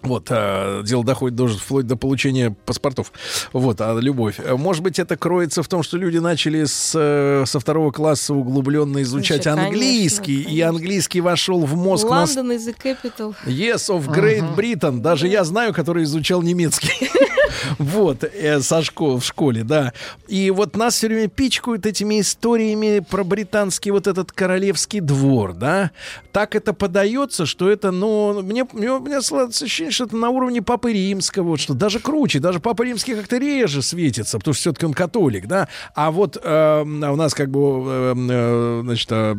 Вот, 0.03 0.27
а, 0.29 0.81
дело 0.83 1.03
доходит 1.03 1.35
даже 1.35 1.57
вплоть 1.57 1.87
до 1.87 1.95
получения 1.95 2.55
паспортов. 2.65 3.11
Вот, 3.53 3.81
а 3.81 3.97
любовь. 3.99 4.39
Может 4.39 4.83
быть, 4.83 4.99
это 4.99 5.15
кроется 5.15 5.63
в 5.63 5.67
том, 5.67 5.83
что 5.83 5.97
люди 5.97 6.17
начали 6.17 6.63
с, 6.65 6.93
э, 6.95 7.43
со 7.45 7.59
второго 7.59 7.91
класса 7.91 8.33
углубленно 8.33 9.01
изучать 9.03 9.43
Слушай, 9.43 9.55
конечно, 9.55 9.67
английский, 9.67 10.41
и 10.41 10.61
английский 10.61 11.21
вошел 11.21 11.65
в 11.65 11.75
мозг 11.75 12.09
нас 12.09 12.35
Лондон 12.35 12.57
is 12.57 12.67
the 12.67 12.75
capital. 12.75 13.35
Yes, 13.45 13.89
of 13.89 14.07
Great 14.07 14.55
Britain. 14.55 14.99
Даже 14.99 15.27
я 15.27 15.43
знаю, 15.43 15.73
который 15.73 16.03
изучал 16.03 16.41
немецкий. 16.41 17.09
Вот, 17.77 18.23
э, 18.23 18.59
со 18.61 18.81
школ, 18.81 19.19
в 19.19 19.25
школе, 19.25 19.63
да. 19.63 19.93
И 20.27 20.49
вот 20.51 20.75
нас 20.75 20.95
все 20.95 21.07
время 21.07 21.27
пичкают 21.27 21.85
этими 21.85 22.21
историями 22.21 22.99
про 22.99 23.23
британский 23.23 23.91
вот 23.91 24.07
этот 24.07 24.31
королевский 24.31 24.99
двор, 24.99 25.53
да. 25.53 25.91
Так 26.31 26.55
это 26.55 26.73
подается, 26.73 27.45
что 27.45 27.69
это, 27.69 27.91
ну, 27.91 28.41
мне, 28.41 28.65
мне, 28.71 28.91
у 28.91 28.99
меня 28.99 29.21
складывается 29.21 29.65
ощущение, 29.65 29.90
что 29.91 30.05
это 30.05 30.15
на 30.15 30.29
уровне 30.29 30.61
Папы 30.61 30.93
Римского, 30.93 31.49
вот, 31.49 31.59
что 31.59 31.73
даже 31.73 31.99
круче, 31.99 32.39
даже 32.39 32.59
Папа 32.59 32.83
Римский 32.83 33.15
как-то 33.15 33.37
реже 33.37 33.81
светится, 33.81 34.37
потому 34.37 34.53
что 34.53 34.61
все-таки 34.61 34.85
он 34.85 34.93
католик, 34.93 35.47
да. 35.47 35.67
А 35.95 36.11
вот 36.11 36.37
э, 36.41 36.81
у 36.81 37.15
нас 37.15 37.33
как 37.33 37.49
бы, 37.49 37.83
э, 37.85 38.13
э, 38.15 38.81
значит, 38.83 39.07
э, 39.11 39.35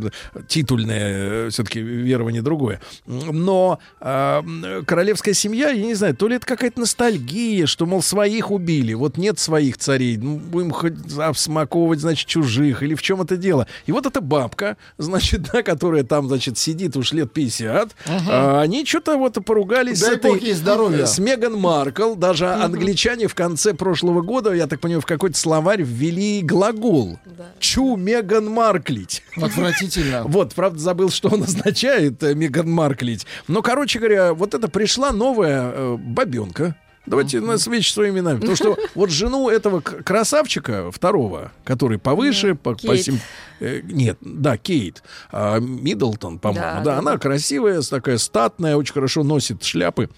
титульное 0.48 1.50
все-таки 1.50 1.80
верование 1.80 2.42
другое. 2.42 2.80
Но 3.06 3.78
э, 4.00 4.82
королевская 4.86 5.34
семья, 5.34 5.70
я 5.70 5.84
не 5.84 5.94
знаю, 5.94 6.16
то 6.16 6.28
ли 6.28 6.36
это 6.36 6.46
какая-то 6.46 6.80
ностальгия, 6.80 7.66
что, 7.66 7.86
мол, 7.86 8.02
своих 8.02 8.50
убили, 8.50 8.94
вот 8.94 9.16
нет 9.16 9.38
своих 9.38 9.78
царей, 9.78 10.16
ну, 10.16 10.36
будем 10.36 10.70
хоть 10.70 10.94
обсмаковывать, 11.18 12.00
значит, 12.00 12.28
чужих, 12.28 12.82
или 12.82 12.94
в 12.94 13.02
чем 13.02 13.22
это 13.22 13.36
дело. 13.36 13.66
И 13.86 13.92
вот 13.92 14.06
эта 14.06 14.20
бабка, 14.20 14.76
значит, 14.98 15.42
да, 15.52 15.62
которая 15.62 16.04
там, 16.04 16.28
значит, 16.28 16.58
сидит 16.58 16.96
уж 16.96 17.12
лет 17.12 17.32
50, 17.32 17.96
а, 18.06 18.60
они 18.60 18.84
что-то 18.84 19.16
вот 19.16 19.42
поругались 19.44 20.00
Дай 20.00 20.10
с 20.10 20.12
этой... 20.14 20.38
ей 20.43 20.55
здоровья. 20.55 21.06
С 21.06 21.19
Меган 21.19 21.55
Маркл. 21.59 22.14
Даже 22.14 22.48
англичане 22.48 23.28
в 23.28 23.35
конце 23.35 23.74
прошлого 23.74 24.23
года, 24.23 24.52
я 24.52 24.66
так 24.66 24.81
понимаю, 24.81 25.01
в 25.01 25.06
какой-то 25.06 25.39
словарь 25.39 25.82
ввели 25.82 26.43
глагол. 26.43 27.19
Чу 27.59 27.97
Меган 27.97 28.47
Марклить. 28.48 29.23
Отвратительно. 29.36 30.23
Вот, 30.32 30.55
правда, 30.55 30.78
забыл, 30.78 31.10
что 31.10 31.28
он 31.28 31.43
означает, 31.44 32.23
э, 32.23 32.35
Меган 32.35 32.70
Марклить. 32.70 33.27
Но, 33.48 33.62
короче 33.62 33.98
говоря, 33.98 34.35
вот 34.35 34.55
это 34.55 34.69
пришла 34.69 35.12
новая 35.12 35.70
э, 35.73 35.97
бабенка. 35.98 36.77
Давайте 37.05 37.40
нас 37.40 37.66
вещи 37.66 37.93
своими 37.93 38.16
именами. 38.20 38.36
Потому 38.39 38.56
что 38.56 38.77
вот 38.94 39.10
жену 39.10 39.48
этого 39.48 39.81
красавчика, 39.81 40.90
второго, 40.93 41.51
который 41.64 41.98
повыше, 41.98 42.55
по, 42.55 42.73
по 42.73 42.77
Кейт. 42.77 43.05
сим- 43.05 43.20
э, 43.60 43.81
нет, 43.82 44.19
да, 44.20 44.56
Кейт 44.56 45.02
а, 45.32 45.59
Миддлтон, 45.59 46.39
по-моему, 46.39 46.62
Да, 46.64 46.74
да, 46.77 46.85
да, 46.85 46.98
она 46.98 47.19
красивая, 47.19 47.82
такая 47.82 48.19
статная, 48.19 48.77
очень 48.77 48.94
хорошо 48.94 49.24
носит 49.24 49.64
шляпы. 49.64 50.10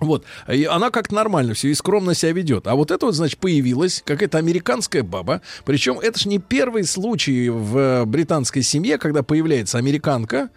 Вот. 0.00 0.24
И 0.46 0.64
она 0.64 0.90
как 0.90 1.10
нормально 1.10 1.54
все 1.54 1.68
и 1.68 1.74
скромно 1.74 2.14
себя 2.14 2.32
ведет. 2.32 2.66
А 2.66 2.74
вот 2.74 2.90
это 2.90 3.06
вот, 3.06 3.14
значит, 3.14 3.38
появилась 3.38 4.02
какая-то 4.04 4.38
американская 4.38 5.02
баба. 5.02 5.42
Причем 5.64 5.98
это 5.98 6.18
же 6.18 6.28
не 6.28 6.38
первый 6.38 6.84
случай 6.84 7.48
в 7.48 7.76
э, 7.76 8.04
британской 8.04 8.62
семье, 8.62 8.98
когда 8.98 9.22
появляется 9.22 9.78
американка. 9.78 10.50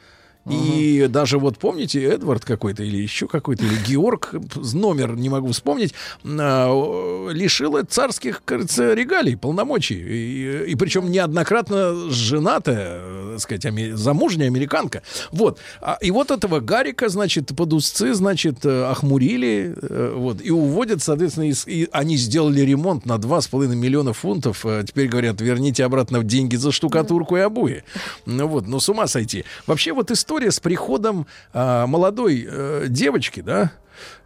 И 0.49 1.05
даже 1.07 1.38
вот 1.38 1.57
помните, 1.59 2.03
Эдвард 2.03 2.43
какой-то 2.45 2.84
или 2.84 2.97
еще 2.97 3.27
какой-то, 3.27 3.63
или 3.63 3.76
Георг, 3.88 4.34
номер 4.73 5.15
не 5.15 5.30
могу 5.30 5.51
вспомнить, 5.51 5.93
а, 6.26 7.30
лишила 7.30 7.84
царских, 7.84 8.41
кажется, 8.43 8.93
регалий, 8.93 9.38
полномочий. 9.38 9.95
И, 9.99 10.72
и 10.72 10.76
причем 10.76 11.11
неоднократно 11.11 12.09
женатая, 12.09 12.99
э, 13.01 13.30
так 13.34 13.39
сказать, 13.41 13.65
аме- 13.65 13.95
замужняя 13.95 14.47
американка. 14.47 15.03
Вот. 15.31 15.59
А, 15.80 15.97
И 16.01 16.09
вот 16.09 16.31
этого 16.31 16.59
Гарика, 16.59 17.09
значит, 17.09 17.55
под 17.55 17.73
узцы, 17.73 18.13
значит, 18.15 18.65
э, 18.65 18.85
охмурили, 18.85 19.76
э, 19.80 20.13
вот, 20.18 20.38
и 20.43 20.49
уводят, 20.49 21.03
соответственно, 21.03 21.49
из- 21.49 21.68
и 21.68 21.88
они 21.91 22.18
сделали 22.18 22.61
ремонт 22.61 23.05
на 23.05 23.18
2,5 23.19 23.76
миллиона 23.76 24.13
фунтов. 24.13 24.65
Теперь 24.88 25.07
говорят, 25.07 25.39
верните 25.39 25.85
обратно 25.85 26.23
деньги 26.23 26.55
за 26.55 26.72
штукатурку 26.72 27.38
и 27.38 27.41
обои. 27.41 27.84
Ну 28.26 28.47
вот, 28.47 28.68
ну 28.68 28.80
с 28.80 28.89
ума 28.89 29.05
сойти. 29.07 29.45
Вообще 29.68 29.93
вот 29.93 30.09
история 30.09 30.31
с 30.40 30.60
приходом 30.60 31.28
а, 31.53 31.88
молодой 31.88 32.48
э, 32.49 32.86
девочки, 32.88 33.41
да, 33.41 33.72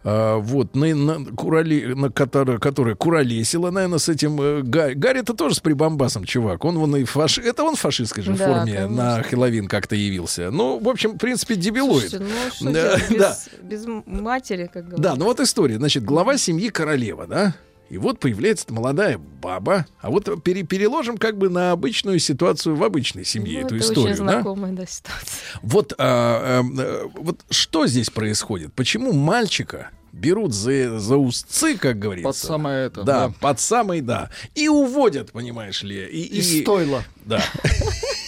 а, 0.04 0.38
вот, 0.38 0.74
на, 0.76 0.94
на, 0.94 1.24
курали, 1.24 1.94
на 1.94 2.10
которая, 2.10 2.58
которая 2.58 2.94
куролесила, 2.94 3.70
наверное, 3.70 3.98
с 3.98 4.08
этим 4.08 4.40
э, 4.40 4.62
Гарри. 4.62 4.94
Гарри 4.94 5.20
это 5.20 5.34
тоже 5.34 5.56
с 5.56 5.60
прибамбасом, 5.60 6.24
чувак. 6.24 6.64
Он 6.64 6.78
вон 6.78 6.96
и 6.96 7.04
фаши... 7.04 7.42
Это 7.42 7.64
он 7.64 7.74
в 7.76 7.80
фашистской 7.80 8.22
же 8.22 8.32
Да, 8.34 8.46
форме 8.46 8.74
конечно. 8.74 9.16
на 9.16 9.22
Хеловин 9.22 9.68
как-то 9.68 9.96
явился. 9.96 10.50
Ну, 10.50 10.78
в 10.78 10.88
общем, 10.88 11.12
в 11.14 11.18
принципе, 11.18 11.56
дебилоид. 11.56 12.10
Слушайте, 12.10 12.24
ну 12.24 12.50
что 12.52 12.64
Да, 12.64 12.72
делать 12.72 13.10
без, 13.10 13.18
да. 13.18 13.36
без 13.62 13.86
матери, 14.06 14.70
как 14.72 14.84
говорится. 14.84 15.02
Да, 15.02 15.14
ну 15.16 15.24
вот 15.24 15.40
история. 15.40 15.76
Значит, 15.76 16.04
глава 16.04 16.38
семьи 16.38 16.68
королева, 16.68 17.26
да? 17.26 17.54
И 17.88 17.98
вот 17.98 18.18
появляется 18.18 18.72
молодая 18.72 19.16
баба. 19.18 19.86
А 20.00 20.10
вот 20.10 20.42
пере- 20.42 20.64
переложим 20.64 21.16
как 21.18 21.38
бы 21.38 21.48
на 21.48 21.70
обычную 21.70 22.18
ситуацию 22.18 22.74
в 22.74 22.82
обычной 22.82 23.24
семье 23.24 23.60
Ну, 23.60 23.66
эту 23.66 23.76
это 23.76 23.84
историю, 23.84 24.14
очень 24.14 24.24
да? 24.26 24.32
знакомая 24.32 24.72
да, 24.72 24.86
ситуация. 24.86 25.40
Вот, 25.62 25.92
а, 25.98 26.62
а, 26.62 27.10
вот 27.14 27.44
что 27.50 27.86
здесь 27.86 28.10
происходит? 28.10 28.72
Почему 28.74 29.12
мальчика 29.12 29.90
берут 30.12 30.52
за, 30.52 30.98
за 30.98 31.16
устцы, 31.16 31.76
как 31.76 31.98
говорится? 32.00 32.28
Под 32.28 32.36
самое 32.36 32.86
это, 32.86 33.02
Да, 33.04 33.28
да. 33.28 33.34
под 33.40 33.60
самый, 33.60 34.00
да. 34.00 34.30
И 34.56 34.66
уводят, 34.68 35.30
понимаешь 35.30 35.82
ли. 35.84 36.06
И, 36.06 36.38
И 36.38 36.62
стойла. 36.62 37.04
Да. 37.24 37.40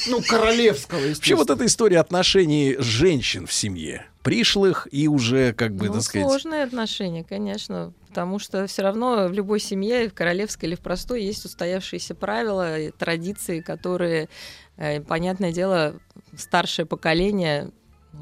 Ну, 0.08 0.22
королевского, 0.22 1.00
Вообще 1.08 1.34
вот 1.34 1.50
эта 1.50 1.66
история 1.66 1.98
отношений 1.98 2.76
женщин 2.78 3.46
в 3.46 3.52
семье. 3.52 4.06
Пришлых 4.22 4.86
и 4.92 5.08
уже, 5.08 5.52
как 5.54 5.74
бы, 5.74 5.86
Ну, 5.86 5.94
так 5.94 6.02
сказать... 6.02 6.28
сложные 6.28 6.62
отношения, 6.64 7.24
конечно, 7.24 7.92
потому 8.08 8.38
что 8.38 8.66
все 8.66 8.82
равно 8.82 9.28
в 9.28 9.32
любой 9.32 9.60
семье, 9.60 10.08
в 10.08 10.14
королевской 10.14 10.68
или 10.68 10.74
в 10.74 10.80
простой, 10.80 11.22
есть 11.22 11.44
устоявшиеся 11.44 12.14
правила, 12.14 12.76
традиции, 12.98 13.60
которые, 13.60 14.28
э, 14.76 15.00
понятное 15.00 15.52
дело, 15.52 16.00
старшее 16.36 16.86
поколение 16.86 17.70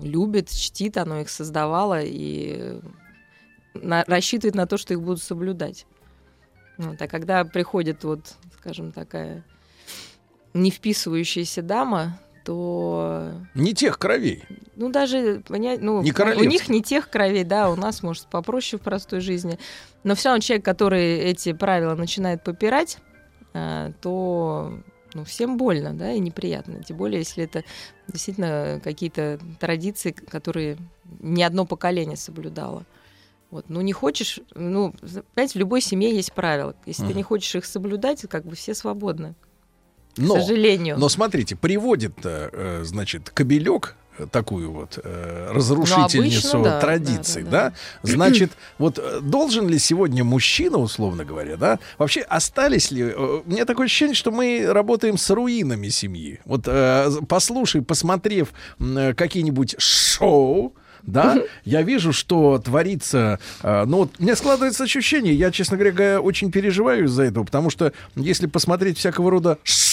любит, 0.02 0.50
чтит, 0.50 0.96
оно 0.96 1.20
их 1.20 1.30
создавало 1.30 2.02
и 2.02 2.80
на- 3.74 4.04
рассчитывает 4.06 4.54
на 4.54 4.66
то, 4.66 4.76
что 4.76 4.92
их 4.92 5.00
будут 5.00 5.22
соблюдать. 5.22 5.86
Вот, 6.76 7.00
а 7.00 7.08
когда 7.08 7.44
приходит 7.44 8.04
вот, 8.04 8.34
скажем, 8.58 8.92
такая 8.92 9.44
не 10.52 10.70
вписывающаяся 10.70 11.62
дама, 11.62 12.18
то 12.46 13.32
Не 13.54 13.74
тех 13.74 13.98
кровей. 13.98 14.44
ну, 14.76 14.88
даже, 14.88 15.42
понять, 15.48 15.82
ну, 15.82 16.00
Не 16.00 16.12
у 16.36 16.44
них 16.44 16.68
не 16.68 16.80
тех 16.80 17.10
кровей, 17.10 17.42
да, 17.42 17.68
у 17.70 17.74
нас, 17.74 18.04
может, 18.04 18.26
попроще 18.28 18.80
в 18.80 18.84
простой 18.84 19.20
жизни. 19.20 19.58
Но 20.04 20.14
все 20.14 20.28
равно 20.28 20.40
человек, 20.40 20.64
который 20.64 21.18
эти 21.18 21.52
правила 21.52 21.96
начинает 21.96 22.44
попирать, 22.44 22.98
а, 23.52 23.90
то 24.00 24.78
ну, 25.14 25.24
всем 25.24 25.56
больно, 25.56 25.92
да, 25.92 26.12
и 26.12 26.20
неприятно. 26.20 26.84
Тем 26.84 26.98
более, 26.98 27.18
если 27.18 27.42
это 27.42 27.64
действительно 28.06 28.80
какие-то 28.84 29.40
традиции, 29.58 30.12
которые 30.12 30.78
не 31.18 31.42
одно 31.42 31.66
поколение 31.66 32.16
соблюдало. 32.16 32.84
Вот. 33.50 33.64
Ну, 33.68 33.80
не 33.80 33.92
хочешь, 33.92 34.40
ну, 34.54 34.94
знаете, 35.02 35.54
в 35.54 35.56
любой 35.56 35.80
семье 35.80 36.14
есть 36.14 36.32
правила. 36.32 36.76
Если 36.86 37.02
ты 37.02 37.08
Мгм. 37.08 37.16
не 37.16 37.22
хочешь 37.24 37.54
их 37.56 37.64
соблюдать, 37.64 38.22
как 38.28 38.44
бы 38.44 38.54
все 38.54 38.74
свободны. 38.74 39.34
Но, 40.16 40.34
К 40.36 40.40
сожалению. 40.40 40.96
но 40.98 41.08
смотрите, 41.08 41.56
приводит, 41.56 42.14
э, 42.24 42.82
значит, 42.84 43.30
кобелек 43.30 43.96
такую 44.32 44.72
вот 44.72 44.98
э, 45.04 45.50
разрушительницу 45.52 46.58
Ну, 46.58 46.64
да, 46.64 46.80
традиций, 46.80 47.42
да, 47.42 47.50
да, 47.50 47.70
да. 47.70 47.74
Значит, 48.02 48.50
вот 48.78 48.98
э, 48.98 49.20
должен 49.20 49.68
ли 49.68 49.78
сегодня 49.78 50.24
мужчина, 50.24 50.78
условно 50.78 51.24
говоря, 51.26 51.56
да, 51.58 51.78
вообще 51.98 52.22
остались 52.22 52.90
ли? 52.90 53.02
э, 53.02 53.40
У 53.46 53.50
меня 53.50 53.66
такое 53.66 53.84
ощущение, 53.86 54.14
что 54.14 54.30
мы 54.30 54.64
работаем 54.66 55.18
с 55.18 55.28
руинами 55.28 55.88
семьи. 55.90 56.40
Вот 56.46 56.62
э, 56.66 57.10
послушай, 57.28 57.82
посмотрев 57.82 58.54
э, 58.80 59.12
какие-нибудь 59.14 59.74
шоу, 59.78 60.74
да, 61.02 61.36
я 61.64 61.82
вижу, 61.82 62.12
что 62.12 62.58
творится. 62.58 63.38
э, 63.62 63.84
ну, 63.84 63.98
вот 63.98 64.18
мне 64.18 64.34
складывается 64.34 64.84
ощущение, 64.84 65.34
я, 65.34 65.50
честно 65.52 65.76
говоря, 65.76 66.20
очень 66.20 66.50
переживаю 66.50 67.04
из-за 67.04 67.24
этого, 67.24 67.44
потому 67.44 67.70
что 67.70 67.92
если 68.16 68.46
посмотреть 68.46 68.98
всякого 68.98 69.30
рода 69.30 69.58
шоу, 69.62 69.85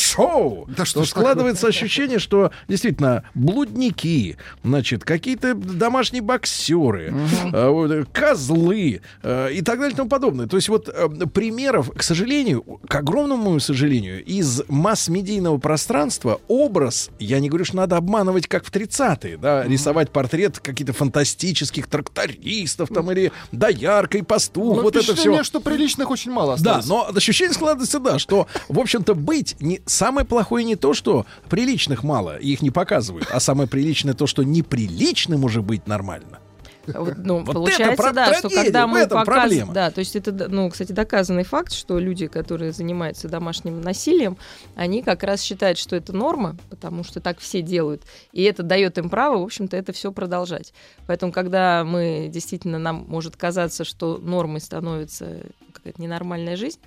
Да 0.67 0.85
что 0.85 1.05
складывается 1.05 1.67
ощущение, 1.67 2.19
что 2.19 2.51
действительно 2.67 3.23
блудники, 3.33 4.37
значит, 4.63 5.03
какие-то 5.03 5.53
домашние 5.55 6.21
боксеры, 6.21 7.13
э, 7.51 8.03
козлы 8.11 9.01
э, 9.23 9.53
и 9.53 9.61
так 9.61 9.79
далее 9.79 9.93
и 9.93 9.95
тому 9.95 10.09
подобное. 10.09 10.47
То 10.47 10.57
есть 10.57 10.69
вот 10.69 10.89
э, 10.89 11.07
примеров, 11.33 11.91
к 11.95 12.03
сожалению, 12.03 12.63
к 12.87 12.95
огромному 12.95 13.43
моему 13.43 13.59
сожалению, 13.59 14.23
из 14.23 14.61
масс-медийного 14.67 15.57
пространства 15.57 16.39
образ, 16.47 17.09
я 17.19 17.39
не 17.39 17.49
говорю, 17.49 17.65
что 17.65 17.77
надо 17.77 17.97
обманывать, 17.97 18.47
как 18.47 18.65
в 18.65 18.71
30-е, 18.71 19.37
да, 19.37 19.63
рисовать 19.63 20.11
портрет 20.11 20.59
каких-то 20.59 20.93
фантастических 20.93 21.87
трактористов 21.87 22.89
там 22.89 23.11
или 23.11 23.31
доярка 23.51 24.17
и 24.17 24.21
пастух, 24.21 24.77
Ну, 24.77 24.83
вот 24.83 24.95
это 24.95 25.15
все. 25.15 25.43
что 25.43 25.59
приличных 25.59 26.09
очень 26.09 26.31
мало 26.31 26.57
Да, 26.59 26.77
осталось. 26.77 26.87
но 26.87 27.17
ощущение 27.17 27.53
складывается, 27.53 27.99
да, 27.99 28.19
что, 28.19 28.47
в 28.69 28.79
общем-то, 28.79 29.15
быть 29.15 29.55
не, 29.59 29.81
самое 30.03 30.25
плохое 30.27 30.65
не 30.65 30.75
то, 30.75 30.93
что 30.93 31.25
приличных 31.49 32.03
мало, 32.03 32.35
и 32.37 32.51
их 32.51 32.61
не 32.61 32.71
показывают, 32.71 33.27
а 33.31 33.39
самое 33.39 33.69
приличное 33.69 34.13
то, 34.13 34.27
что 34.27 34.43
неприличным 34.43 35.45
уже 35.45 35.61
быть 35.61 35.87
нормально. 35.87 36.39
Вот, 36.85 37.13
ну, 37.19 37.35
Вот 37.37 37.43
это 37.43 37.53
получается, 37.53 37.95
про- 38.03 38.11
да, 38.11 38.33
что 38.33 38.49
когда 38.49 38.87
мы 38.87 38.99
этом 38.99 39.19
показ- 39.19 39.25
проблема. 39.25 39.73
Да, 39.73 39.89
то 39.89 39.99
есть 39.99 40.17
это, 40.17 40.49
ну, 40.49 40.69
кстати, 40.69 40.91
доказанный 40.91 41.45
факт, 41.45 41.71
что 41.71 41.97
люди, 41.97 42.27
которые 42.27 42.73
занимаются 42.73 43.29
домашним 43.29 43.79
насилием, 43.79 44.35
они 44.75 45.01
как 45.01 45.23
раз 45.23 45.41
считают, 45.41 45.77
что 45.77 45.95
это 45.95 46.11
норма, 46.11 46.57
потому 46.69 47.05
что 47.05 47.21
так 47.21 47.39
все 47.39 47.61
делают, 47.61 48.01
и 48.33 48.43
это 48.43 48.63
дает 48.63 48.97
им 48.97 49.09
право, 49.09 49.37
в 49.39 49.43
общем-то, 49.43 49.77
это 49.77 49.93
все 49.93 50.11
продолжать. 50.11 50.73
Поэтому, 51.07 51.31
когда 51.31 51.85
мы 51.85 52.27
действительно, 52.29 52.79
нам 52.79 53.05
может 53.07 53.37
казаться, 53.37 53.85
что 53.85 54.17
нормой 54.17 54.59
становится 54.59 55.37
какая-то 55.71 56.01
ненормальная 56.01 56.57
жизнь, 56.57 56.79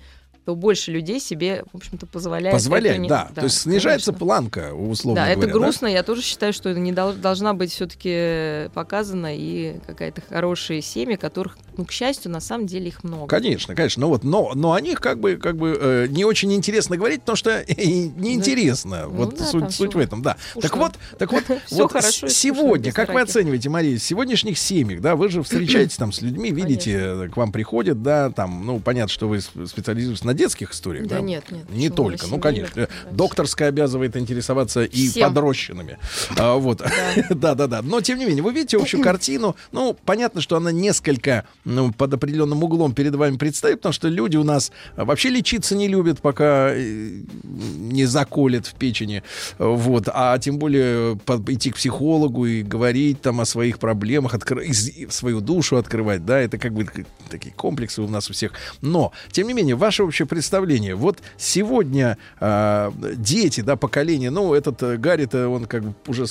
то 0.47 0.55
больше 0.55 0.93
людей 0.93 1.19
себе, 1.19 1.65
в 1.73 1.75
общем-то, 1.75 2.05
позволяет. 2.05 2.53
Позволять, 2.55 2.93
это 2.93 3.01
не- 3.01 3.09
да. 3.09 3.29
То 3.35 3.43
есть 3.43 3.59
снижается 3.63 4.11
конечно. 4.13 4.25
планка, 4.25 4.73
условно 4.73 5.21
Да, 5.21 5.33
говоря. 5.33 5.41
это 5.49 5.51
грустно. 5.51 5.87
Я 5.87 6.03
тоже 6.03 6.21
считаю, 6.21 6.53
что 6.53 6.69
это 6.69 6.79
не 6.79 6.93
дол- 6.93 7.11
должна 7.11 7.53
быть 7.53 7.69
все-таки 7.73 8.69
показана 8.73 9.35
и 9.35 9.79
какая-то 9.85 10.21
хорошие 10.29 10.81
семьи, 10.81 11.17
которых, 11.17 11.57
ну, 11.75 11.83
к 11.83 11.91
счастью, 11.91 12.31
на 12.31 12.39
самом 12.39 12.65
деле 12.65 12.87
их 12.87 13.03
много. 13.03 13.27
Конечно, 13.27 13.75
конечно. 13.75 13.99
Ну 13.99 14.07
вот, 14.07 14.23
но, 14.23 14.53
но 14.55 14.71
о 14.71 14.79
них 14.79 15.01
как 15.01 15.19
бы, 15.19 15.35
как 15.35 15.57
бы 15.57 15.77
э, 15.77 16.07
не 16.07 16.23
очень 16.23 16.53
интересно 16.53 16.95
говорить, 16.95 17.19
потому 17.19 17.35
что 17.35 17.65
неинтересно. 17.67 19.03
Ну 19.03 19.09
вот 19.09 19.37
да, 19.37 19.45
суть, 19.45 19.71
суть 19.73 19.95
в 19.95 19.99
этом, 19.99 20.21
да. 20.21 20.37
скучно. 20.51 20.69
Так 20.69 20.77
вот, 20.77 20.91
так 21.19 21.31
вот, 21.33 21.43
вот 21.71 21.91
хорошо 21.91 22.27
и 22.27 22.29
сегодня, 22.29 22.93
как 22.93 23.13
вы 23.13 23.19
оцениваете, 23.19 23.67
Мария, 23.69 23.97
в 23.97 24.01
сегодняшних 24.01 24.57
семьях, 24.57 25.01
да, 25.01 25.17
вы 25.17 25.27
же 25.27 25.43
встречаетесь 25.43 25.97
там 25.97 26.13
с 26.13 26.21
людьми, 26.21 26.51
видите, 26.51 26.93
э, 26.97 27.27
к 27.27 27.35
вам 27.35 27.51
приходят, 27.51 28.01
да, 28.01 28.29
там, 28.29 28.65
ну, 28.65 28.79
понятно, 28.79 29.11
что 29.11 29.27
вы 29.27 29.41
специализируетесь 29.41 30.23
на 30.23 30.33
детских 30.37 30.71
историях, 30.71 31.07
Да 31.07 31.15
да? 31.17 31.21
нет, 31.21 31.43
нет, 31.51 31.69
Не 31.69 31.89
только, 31.89 32.27
ну, 32.27 32.39
конечно. 32.39 32.87
Докторская 33.11 33.69
обязывает 33.69 34.15
интересоваться 34.15 34.83
и 34.83 35.07
Всем. 35.09 35.27
подрощенными. 35.29 35.97
А, 36.37 36.55
вот. 36.55 36.81
Да, 37.29 37.55
да, 37.55 37.67
да. 37.67 37.81
Но 37.81 38.01
тем 38.01 38.19
не 38.19 38.25
менее, 38.25 38.43
вы 38.43 38.53
видите 38.53 38.77
общую 38.77 39.03
картину. 39.03 39.55
Ну, 39.71 39.97
понятно, 40.05 40.41
что 40.41 40.55
она 40.57 40.71
несколько 40.71 41.45
ну, 41.65 41.91
под 41.91 42.13
определенным 42.13 42.63
углом 42.63 42.93
перед 42.93 43.15
вами 43.15 43.37
предстоит, 43.37 43.77
потому 43.77 43.93
что 43.93 44.07
люди 44.07 44.37
у 44.37 44.43
нас 44.43 44.71
вообще 44.95 45.29
лечиться 45.29 45.75
не 45.75 45.87
любят, 45.87 46.21
пока 46.21 46.69
э, 46.73 47.21
не 47.43 48.05
заколет 48.05 48.67
в 48.67 48.75
печени. 48.75 49.23
Вот. 49.57 50.07
А 50.13 50.37
тем 50.37 50.59
более 50.59 51.15
идти 51.47 51.71
к 51.71 51.75
психологу 51.75 52.45
и 52.45 52.63
говорить 52.63 53.21
там 53.21 53.41
о 53.41 53.45
своих 53.45 53.79
проблемах, 53.79 54.33
откры- 54.35 55.09
свою 55.11 55.41
душу 55.41 55.77
открывать, 55.77 56.25
да, 56.25 56.39
это 56.39 56.57
как 56.57 56.73
бы 56.73 56.87
такие 57.29 57.53
комплексы 57.53 58.01
у 58.01 58.07
нас 58.07 58.29
у 58.29 58.33
всех. 58.33 58.51
Но, 58.81 59.11
тем 59.31 59.47
не 59.47 59.53
менее, 59.53 59.75
ваше 59.75 60.03
общее 60.03 60.26
представление. 60.27 60.95
Вот 60.95 61.19
сегодня 61.37 62.17
а, 62.39 62.93
дети, 63.15 63.61
да, 63.61 63.75
поколение, 63.75 64.29
ну, 64.29 64.53
этот 64.53 64.83
э, 64.83 64.97
Гарри-то, 64.97 65.49
он 65.49 65.65
как 65.65 65.83
бы 65.83 65.95
уже 66.07 66.25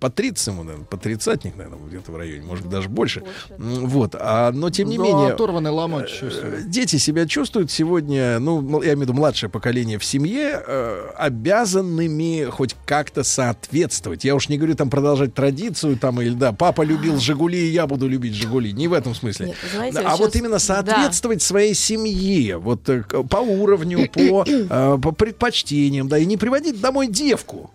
по 0.00 0.08
30 0.10 0.46
ему, 0.48 0.62
наверное, 0.64 0.86
по 0.86 0.96
тридцатник, 0.96 1.56
наверное, 1.56 1.78
где-то 1.86 2.10
в 2.10 2.16
районе, 2.16 2.42
может 2.42 2.64
быть, 2.64 2.72
даже 2.72 2.88
больше. 2.88 3.22
М, 3.50 3.86
Вот, 3.86 4.14
а, 4.18 4.50
но 4.50 4.70
тем 4.70 4.88
не 4.88 4.96
Да, 4.96 5.04
менее... 5.04 5.32
оторванный 5.32 5.70
ломоть. 5.70 6.10
Э, 6.22 6.62
Дети 6.66 6.96
себя 6.96 7.26
чувствуют 7.26 7.70
сегодня, 7.70 8.38
ну, 8.38 8.60
я 8.82 8.94
имею 8.94 8.98
в 8.98 9.02
виду 9.02 9.12
младшее 9.12 9.50
поколение 9.50 9.98
в 9.98 10.04
семье, 10.04 10.62
э, 10.66 11.10
обязанными 11.16 12.44
хоть 12.50 12.74
как-то 12.86 13.22
соответствовать. 13.24 14.24
Я 14.24 14.34
уж 14.34 14.48
не 14.48 14.56
говорю 14.56 14.74
там 14.74 14.88
продолжать 14.90 15.34
традицию, 15.34 15.96
там, 15.98 16.20
или 16.20 16.34
да, 16.34 16.52
папа 16.52 16.82
любил 16.82 17.18
Жигули, 17.18 17.58
и 17.58 17.70
я 17.70 17.86
буду 17.86 18.08
любить 18.08 18.34
Жигули. 18.34 18.72
Не 18.72 18.88
в 18.88 18.92
этом 18.94 19.14
смысле. 19.14 19.48
Нет, 19.48 19.56
знаете, 19.72 19.98
а 20.00 20.16
вот 20.16 20.34
именно 20.34 20.54
да. 20.54 20.58
соответствовать 20.58 21.42
своей 21.42 21.74
семье, 21.74 22.56
вот 22.56 22.88
э, 22.88 23.02
по 23.02 23.36
уровню, 23.38 24.08
по, 24.10 24.44
э, 24.46 24.98
по 25.02 25.12
предпочтениям, 25.12 26.08
да, 26.08 26.18
и 26.18 26.24
не 26.24 26.36
приводить 26.36 26.80
домой 26.80 27.08
девку. 27.08 27.70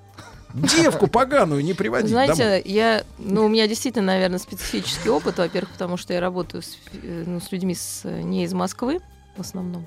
Девку 0.56 1.08
поганую 1.08 1.64
не 1.64 1.74
приводить 1.74 2.10
Знаете, 2.10 2.44
домой. 2.44 2.62
я, 2.66 3.04
ну, 3.18 3.46
у 3.46 3.50
меня 3.50 3.68
действительно, 3.68 4.06
наверное, 4.06 4.40
специфический 4.40 5.10
опыт, 5.10 5.38
во-первых, 5.38 5.72
потому 5.72 5.98
что 5.98 6.14
я 6.14 6.22
работаю 6.22 6.64
с, 6.64 6.78
э, 6.94 7.24
ну, 7.26 7.40
с 7.40 7.52
людьми 7.52 7.76
с, 7.76 8.02
э, 8.06 8.22
не 8.22 8.46
из 8.46 8.54
Москвы 8.54 9.00
в 9.36 9.42
основном. 9.42 9.86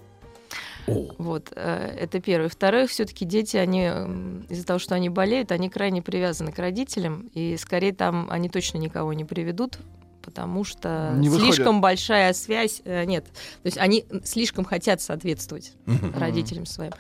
Вот, 0.87 1.53
э, 1.55 1.97
это 1.99 2.21
первое. 2.21 2.45
Во-вторых, 2.45 2.91
все-таки 2.91 3.25
дети, 3.25 3.57
они 3.57 3.87
из-за 4.49 4.67
того, 4.67 4.79
что 4.79 4.95
они 4.95 5.09
болеют, 5.09 5.53
они 5.53 5.69
крайне 5.71 6.03
привязаны 6.03 6.53
к 6.53 6.59
родителям, 6.59 7.31
и 7.35 7.57
скорее 7.57 7.93
там 7.95 8.27
они 8.31 8.49
точно 8.49 8.79
никого 8.79 9.13
не 9.13 9.25
приведут, 9.25 9.79
потому 10.23 10.65
что 10.65 11.13
Не 11.17 11.29
выходят. 11.29 11.55
слишком 11.55 11.81
большая 11.81 12.33
связь, 12.33 12.83
нет, 12.85 13.25
то 13.25 13.67
есть 13.67 13.79
они 13.79 14.07
слишком 14.25 14.65
хотят 14.65 15.01
соответствовать 15.03 15.73
родителям 16.15 16.65
своим. 16.67 16.93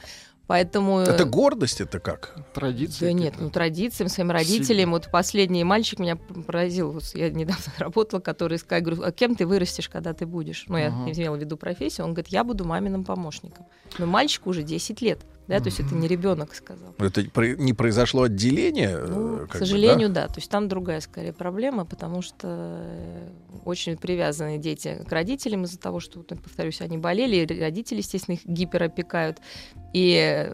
Поэтому... 0.48 1.00
Это 1.00 1.26
гордость, 1.26 1.82
это 1.82 2.00
как? 2.00 2.34
Традиции. 2.54 3.04
Да 3.04 3.12
нет, 3.12 3.34
ну 3.38 3.50
традициям, 3.50 4.08
своим 4.08 4.30
родителям. 4.30 4.92
Вот 4.92 5.10
последний 5.12 5.62
мальчик 5.62 5.98
меня 5.98 6.16
поразил. 6.16 6.92
Вот 6.92 7.04
я 7.14 7.28
недавно 7.28 7.70
работала, 7.78 8.18
который 8.18 8.56
сказал, 8.56 8.82
говорю, 8.82 9.02
а 9.02 9.12
кем 9.12 9.36
ты 9.36 9.46
вырастешь, 9.46 9.90
когда 9.90 10.14
ты 10.14 10.24
будешь? 10.24 10.64
Ну, 10.66 10.78
я 10.78 10.88
имела 10.88 11.36
в 11.36 11.38
виду 11.38 11.58
профессию. 11.58 12.06
Он 12.06 12.14
говорит, 12.14 12.32
я 12.32 12.44
буду 12.44 12.64
маминым 12.64 13.04
помощником. 13.04 13.66
Но 13.98 14.06
мальчику 14.06 14.48
уже 14.48 14.62
10 14.62 15.02
лет. 15.02 15.20
Да, 15.48 15.60
то 15.60 15.66
есть 15.66 15.80
это 15.80 15.94
не 15.94 16.06
ребенок 16.06 16.54
сказал. 16.54 16.94
Это 16.98 17.22
не 17.56 17.72
произошло 17.72 18.24
отделение? 18.24 18.98
Ну, 18.98 19.36
э, 19.36 19.46
к 19.46 19.52
как 19.52 19.60
бы, 19.62 19.66
сожалению, 19.66 20.10
да? 20.10 20.26
да? 20.26 20.28
То 20.28 20.40
есть 20.40 20.50
там 20.50 20.68
другая 20.68 21.00
скорее 21.00 21.32
проблема, 21.32 21.86
потому 21.86 22.20
что 22.20 22.82
э, 22.84 23.28
очень 23.64 23.96
привязаны 23.96 24.58
дети 24.58 25.02
к 25.08 25.10
родителям 25.10 25.64
из-за 25.64 25.78
того, 25.78 26.00
что, 26.00 26.20
повторюсь, 26.20 26.82
они 26.82 26.98
болели, 26.98 27.46
родители, 27.60 27.98
естественно, 27.98 28.34
их 28.34 28.44
гиперопекают. 28.44 29.38
И 29.94 30.52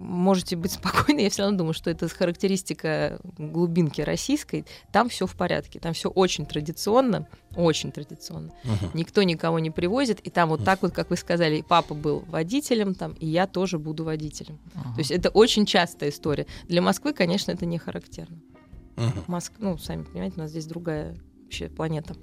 можете 0.00 0.56
быть 0.56 0.72
спокойны, 0.72 1.20
я 1.20 1.30
все 1.30 1.42
равно 1.42 1.58
думаю, 1.58 1.74
что 1.74 1.90
это 1.90 2.08
характеристика 2.08 3.20
глубинки 3.38 4.00
российской. 4.00 4.66
Там 4.90 5.08
все 5.08 5.26
в 5.26 5.36
порядке, 5.36 5.78
там 5.78 5.92
все 5.92 6.08
очень 6.08 6.46
традиционно, 6.46 7.28
очень 7.54 7.92
традиционно. 7.92 8.52
Мгм. 8.64 8.90
Никто 8.94 9.22
никого 9.22 9.58
не 9.58 9.70
привозит, 9.70 10.20
и 10.20 10.30
там 10.30 10.48
вот 10.48 10.64
так 10.64 10.82
вот, 10.82 10.92
как 10.92 11.10
вы 11.10 11.16
сказали, 11.16 11.56
и 11.58 11.62
папа 11.62 11.94
был 11.94 12.24
водителем 12.26 12.94
там, 12.94 13.12
и 13.12 13.26
я 13.26 13.46
тоже 13.46 13.78
буду 13.78 14.04
водителем. 14.04 14.58
То 14.74 14.98
есть 14.98 15.10
это 15.10 15.28
очень 15.28 15.66
частая 15.66 16.10
история. 16.10 16.46
Для 16.66 16.82
Москвы, 16.82 17.12
конечно, 17.12 17.52
это 17.52 17.66
не 17.66 17.78
характерно. 17.78 18.38
Мгм. 18.96 19.24
Моск... 19.28 19.52
Ну, 19.58 19.78
сами 19.78 20.02
понимаете, 20.02 20.36
у 20.36 20.40
нас 20.40 20.50
здесь 20.50 20.66
другая 20.66 21.16
вообще 21.42 21.68
планета. 21.68 22.14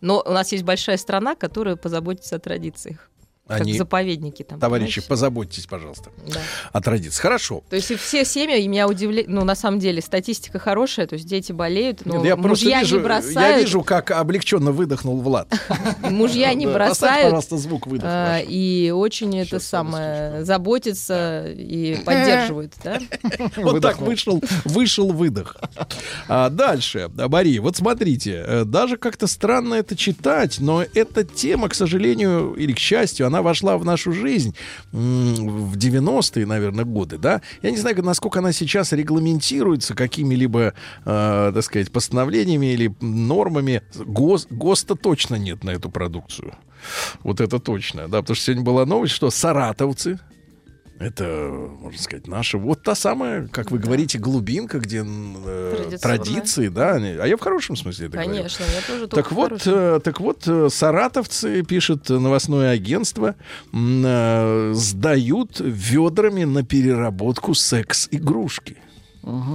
Но 0.00 0.22
у 0.24 0.30
нас 0.30 0.52
есть 0.52 0.64
большая 0.64 0.96
страна, 0.96 1.34
которая 1.34 1.76
позаботится 1.76 2.36
о 2.36 2.38
традициях. 2.38 3.10
Они- 3.46 3.72
Как 3.72 3.78
заповедники 3.78 4.42
там. 4.42 4.58
Товарищи, 4.58 4.94
понимаете? 5.00 5.08
позаботьтесь, 5.08 5.66
пожалуйста, 5.66 6.10
Да. 6.26 6.40
о 6.72 6.80
традиции. 6.80 7.20
Хорошо. 7.20 7.62
То 7.68 7.76
есть 7.76 7.90
и 7.90 7.96
все 7.96 8.24
семьи, 8.24 8.58
и 8.62 8.66
меня 8.68 8.88
удивляет, 8.88 9.28
ну, 9.28 9.44
на 9.44 9.54
самом 9.54 9.80
деле, 9.80 10.00
статистика 10.00 10.58
хорошая, 10.58 11.06
то 11.06 11.14
есть 11.16 11.26
дети 11.26 11.52
болеют, 11.52 12.06
но 12.06 12.16
Нет, 12.16 12.24
я 12.24 12.36
мужья 12.36 12.80
вижу, 12.80 12.96
не 12.96 13.02
бросают, 13.02 13.34
я 13.36 13.60
вижу, 13.60 13.82
как 13.82 14.12
облегченно 14.12 14.72
выдохнул 14.72 15.20
Влад. 15.20 15.52
мужья 16.10 16.54
не 16.54 16.66
бросают, 16.66 17.24
пожалуйста, 17.24 17.58
звук 17.58 17.86
выдоха. 17.86 18.36
а, 18.36 18.40
и 18.40 18.90
очень 18.90 19.38
это 19.38 19.60
самое, 19.60 20.42
заботятся 20.44 21.44
и 21.50 21.96
поддерживают, 22.04 22.72
да? 22.82 22.98
Вот 23.56 23.82
так 23.82 23.98
вышел, 24.00 24.42
вышел 24.64 25.12
выдох. 25.12 25.56
А 26.28 26.48
дальше, 26.48 27.10
Мария, 27.14 27.60
вот 27.60 27.76
смотрите, 27.76 28.42
э, 28.46 28.64
даже 28.64 28.96
как-то 28.96 29.26
странно 29.26 29.74
это 29.74 29.96
читать, 29.96 30.60
но 30.60 30.82
эта 30.94 31.24
тема, 31.24 31.68
к 31.68 31.74
сожалению 31.74 32.54
или 32.54 32.72
к 32.72 32.78
счастью, 32.78 33.26
она 33.26 33.33
она 33.34 33.42
вошла 33.42 33.76
в 33.76 33.84
нашу 33.84 34.12
жизнь 34.12 34.54
в 34.92 35.76
90-е, 35.76 36.46
наверное, 36.46 36.84
годы, 36.84 37.18
да. 37.18 37.42
Я 37.62 37.70
не 37.72 37.76
знаю, 37.76 38.02
насколько 38.04 38.38
она 38.38 38.52
сейчас 38.52 38.92
регламентируется 38.92 39.94
какими-либо, 39.94 40.74
э, 41.04 41.52
так 41.54 41.64
сказать, 41.64 41.90
постановлениями 41.90 42.66
или 42.66 42.94
нормами. 43.00 43.82
ГОС, 43.96 44.46
ГОСТа 44.50 44.94
точно 44.94 45.34
нет 45.34 45.64
на 45.64 45.70
эту 45.70 45.90
продукцию. 45.90 46.54
Вот 47.22 47.40
это 47.40 47.58
точно, 47.58 48.08
да, 48.08 48.20
потому 48.20 48.36
что 48.36 48.44
сегодня 48.44 48.64
была 48.64 48.86
новость, 48.86 49.14
что 49.14 49.30
саратовцы, 49.30 50.20
это, 50.98 51.50
можно 51.80 52.00
сказать, 52.00 52.26
наша. 52.28 52.56
Вот 52.58 52.82
та 52.82 52.94
самая, 52.94 53.46
как 53.48 53.70
вы 53.70 53.78
говорите, 53.78 54.18
глубинка, 54.18 54.78
где 54.78 55.04
э, 55.04 55.96
традиции, 56.00 56.68
да. 56.68 56.94
они- 56.94 57.10
А 57.18 57.26
я 57.26 57.36
в 57.36 57.40
хорошем 57.40 57.76
смысле 57.76 58.06
это 58.06 58.16
говорю. 58.16 58.30
Конечно, 58.36 58.64
я 58.64 58.80
тоже 58.86 59.08
Так 59.08 59.32
вот, 59.32 59.62
э, 59.66 60.00
так 60.02 60.20
вот, 60.20 60.42
э, 60.46 60.68
саратовцы, 60.70 61.62
пишет 61.64 62.08
новостное 62.08 62.70
агентство, 62.72 63.34
э, 63.72 64.72
сдают 64.74 65.60
ведрами 65.60 66.44
на 66.44 66.62
переработку 66.64 67.54
секс-игрушки. 67.54 68.76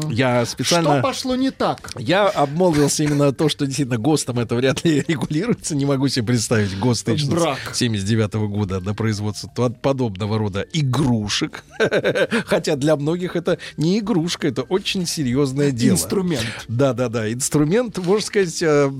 Я 0.10 0.46
специально... 0.46 0.94
Что 0.94 1.02
пошло 1.02 1.36
не 1.36 1.52
так? 1.52 1.92
Я 1.98 2.28
обмолвился 2.28 3.04
именно 3.04 3.32
то, 3.32 3.50
что 3.50 3.66
действительно 3.66 3.98
ГОСТом 3.98 4.40
это 4.40 4.56
вряд 4.56 4.84
ли 4.84 5.02
регулируется. 5.08 5.76
Не 5.76 5.86
могу 5.86 6.08
себе 6.08 6.26
представить 6.26 6.78
ГОСТ 6.80 7.10
Брак. 7.30 7.60
79 7.74 8.34
года 8.50 8.80
на 8.80 8.94
производство 8.94 9.48
подобного 9.70 10.38
рода 10.38 10.66
игрушек. 10.74 11.64
Хотя 12.46 12.76
для 12.76 12.96
многих 12.96 13.36
это 13.36 13.60
не 13.78 14.00
игрушка, 14.00 14.48
это 14.48 14.64
очень 14.64 15.06
серьезное 15.06 15.72
дело. 15.72 15.94
Инструмент. 15.94 16.46
Да, 16.68 16.94
да, 16.94 17.10
да. 17.10 17.32
Инструмент, 17.32 17.98
можно 18.00 18.26
сказать, 18.26 18.62
э, 18.64 18.92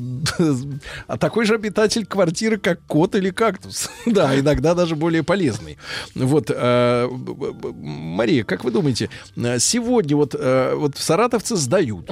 а 1.08 1.18
такой 1.18 1.46
же 1.46 1.56
обитатель 1.56 2.06
квартиры, 2.06 2.58
как 2.58 2.82
кот 2.86 3.16
или 3.16 3.32
кактус. 3.32 3.90
Да, 4.06 4.38
иногда 4.38 4.76
даже 4.76 4.96
более 4.96 5.24
полезный. 5.24 5.78
Вот, 6.16 6.52
э, 6.54 7.08
Мария, 7.10 8.44
как 8.44 8.64
вы 8.64 8.72
думаете, 8.72 9.10
э, 9.36 9.60
сегодня 9.60 10.16
вот, 10.16 10.36
э, 10.38 10.59
вот 10.76 10.98
саратовцы 10.98 11.56
сдают. 11.56 12.10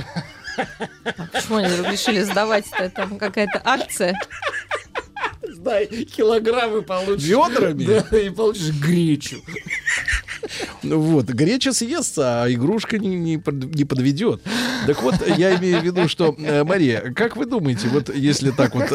Почему 1.31 1.57
они 1.57 1.69
решили 1.91 2.21
сдавать 2.21 2.65
это? 2.71 2.89
Там 2.89 3.17
какая-то 3.17 3.61
акция. 3.63 4.19
Да, 5.57 5.85
килограммы 5.85 6.81
получишь. 6.81 7.27
Ведрами? 7.27 7.85
Да, 7.85 8.17
и 8.17 8.29
получишь 8.29 8.71
гречу. 8.71 9.37
Вот, 10.83 11.25
греча 11.25 11.73
съестся, 11.73 12.43
а 12.43 12.51
игрушка 12.51 12.97
не, 12.97 13.15
не, 13.15 13.41
не 13.45 13.85
подведет. 13.85 14.41
Так 14.85 15.01
вот, 15.01 15.15
я 15.37 15.55
имею 15.57 15.81
в 15.81 15.83
виду, 15.83 16.07
что, 16.07 16.35
э, 16.37 16.63
Мария, 16.63 17.13
как 17.13 17.35
вы 17.35 17.45
думаете, 17.45 17.87
вот 17.87 18.13
если 18.13 18.51
так 18.51 18.75
вот... 18.75 18.89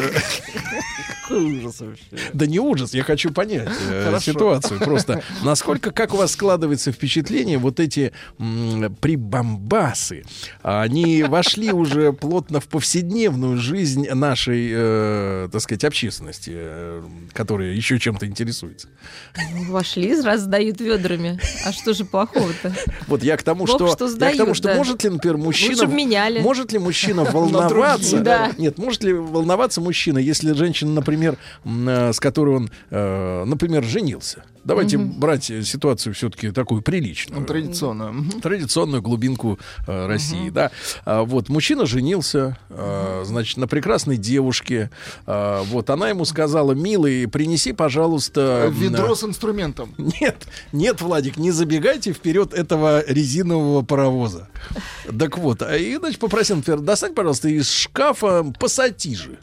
Какой 1.33 1.57
ужас 1.57 1.79
вообще. 1.79 2.03
Да 2.33 2.45
не 2.45 2.59
ужас, 2.59 2.93
я 2.93 3.03
хочу 3.03 3.31
понять 3.31 3.69
э, 3.89 4.19
ситуацию. 4.21 4.79
Просто 4.79 5.23
насколько, 5.43 5.91
как 5.91 6.13
у 6.13 6.17
вас 6.17 6.31
складывается 6.33 6.91
впечатление, 6.91 7.57
вот 7.57 7.79
эти 7.79 8.13
м, 8.37 8.95
прибамбасы, 9.01 10.23
они 10.61 11.23
вошли 11.23 11.71
уже 11.71 12.13
плотно 12.13 12.59
в 12.59 12.67
повседневную 12.67 13.57
жизнь 13.57 14.07
нашей, 14.09 14.69
э, 14.71 15.49
так 15.51 15.61
сказать, 15.61 15.83
общественности, 15.83 16.51
э, 16.53 17.03
которая 17.33 17.71
еще 17.71 17.99
чем-то 17.99 18.27
интересуется. 18.27 18.89
Вошли, 19.67 20.19
раз 20.21 20.41
сдают 20.41 20.81
ведрами. 20.81 21.39
А 21.65 21.71
что 21.71 21.93
же 21.93 22.05
плохого-то? 22.05 22.75
Вот 23.07 23.23
я 23.23 23.37
к 23.37 23.43
тому, 23.43 23.65
Бог 23.65 23.75
что, 23.75 23.87
что 23.87 24.25
я 24.25 24.33
к 24.33 24.37
тому, 24.37 24.53
что 24.53 24.69
да. 24.69 24.75
может 24.75 25.03
ли, 25.03 25.09
например, 25.09 25.37
мужчина, 25.37 25.87
может 26.41 26.71
ли 26.71 26.79
мужчина 26.79 27.23
волноваться? 27.31 28.19
да. 28.19 28.51
Нет, 28.57 28.77
может 28.77 29.03
ли 29.03 29.13
волноваться 29.13 29.81
мужчина, 29.81 30.19
если 30.19 30.53
женщина, 30.53 30.91
например, 30.91 31.22
м, 31.65 31.89
э, 31.89 32.13
с 32.13 32.19
которой 32.19 32.55
он, 32.55 32.69
э, 32.89 33.43
например, 33.45 33.83
женился? 33.83 34.43
Давайте 34.63 34.97
брать 34.97 35.51
э, 35.51 35.61
ситуацию 35.63 36.13
все-таки 36.13 36.51
такую 36.51 36.81
приличную. 36.81 37.41
Ну, 37.41 37.45
традиционно. 37.45 38.11
Мгм. 38.11 38.41
Традиционную 38.41 39.01
глубинку 39.01 39.59
э, 39.87 40.07
России, 40.07 40.49
да. 40.49 40.71
А, 41.05 41.23
вот 41.23 41.49
мужчина 41.49 41.85
женился, 41.85 42.57
э, 42.69 43.23
значит, 43.25 43.57
на 43.57 43.67
прекрасной 43.67 44.15
девушке. 44.15 44.89
А, 45.25 45.63
вот 45.63 45.89
она 45.89 46.09
ему 46.09 46.23
сказала, 46.23 46.71
милый, 46.71 47.27
принеси, 47.27 47.73
пожалуйста, 47.73 48.71
Ведро 48.71 49.15
с 49.15 49.23
инструментом. 49.23 49.93
нет, 49.97 50.47
нет, 50.71 51.01
Владик, 51.01 51.37
не 51.37 51.51
забегайте 51.51 52.13
вперед 52.13 52.53
этого 52.53 53.03
резинового 53.05 53.81
паровоза. 53.81 54.47
Так 55.19 55.37
вот, 55.37 55.61
и, 55.61 55.97
значит, 55.97 56.19
попросил, 56.19 56.57
например, 56.57 56.79
достать, 56.79 57.13
пожалуйста, 57.15 57.49
из 57.49 57.69
шкафа 57.69 58.45
пассатижи. 58.59 59.39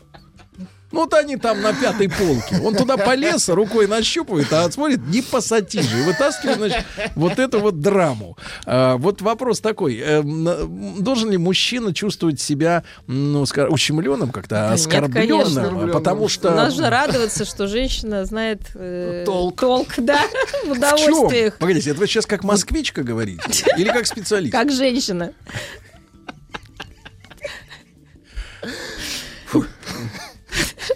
Ну, 0.92 1.00
вот 1.00 1.14
они 1.14 1.36
там 1.36 1.60
на 1.62 1.72
пятой 1.72 2.08
полке. 2.08 2.58
Он 2.64 2.74
туда 2.74 2.96
полез, 2.96 3.48
рукой 3.48 3.86
нащупывает, 3.86 4.52
а 4.52 4.68
смотрит, 4.72 5.00
не 5.06 5.22
пассатижи. 5.22 6.00
И 6.00 6.02
вытаскивает, 6.02 6.56
значит, 6.58 6.84
вот 7.14 7.38
эту 7.38 7.60
вот 7.60 7.80
драму. 7.80 8.36
А, 8.66 8.96
вот 8.96 9.22
вопрос 9.22 9.60
такой. 9.60 9.98
м, 10.00 11.02
должен 11.02 11.30
ли 11.30 11.36
мужчина 11.38 11.94
чувствовать 11.94 12.40
себя, 12.40 12.82
ну, 13.06 13.46
скажем, 13.46 13.72
ущемленным 13.72 14.30
как-то, 14.30 14.56
Да 14.56 14.62
нет, 14.70 14.80
оскорбленным? 14.80 15.54
конечно. 15.54 15.88
потому 15.92 16.28
что... 16.28 16.50
Нужно 16.50 16.90
радоваться, 16.90 17.44
что 17.44 17.68
женщина 17.68 18.24
знает 18.24 18.60
э, 18.74 19.22
Толк. 19.24 19.60
толк, 19.60 19.88
да, 19.98 20.20
в 20.64 20.68
В 20.68 20.72
удовольствиях. 20.72 21.56
Погодите, 21.58 21.90
это 21.90 22.00
вы 22.00 22.08
сейчас 22.08 22.26
как 22.26 22.42
москвичка 22.42 23.02
говорите? 23.04 23.64
Или 23.76 23.88
как 23.90 24.06
специалист? 24.06 24.52
Как 24.52 24.72
женщина. 24.72 25.32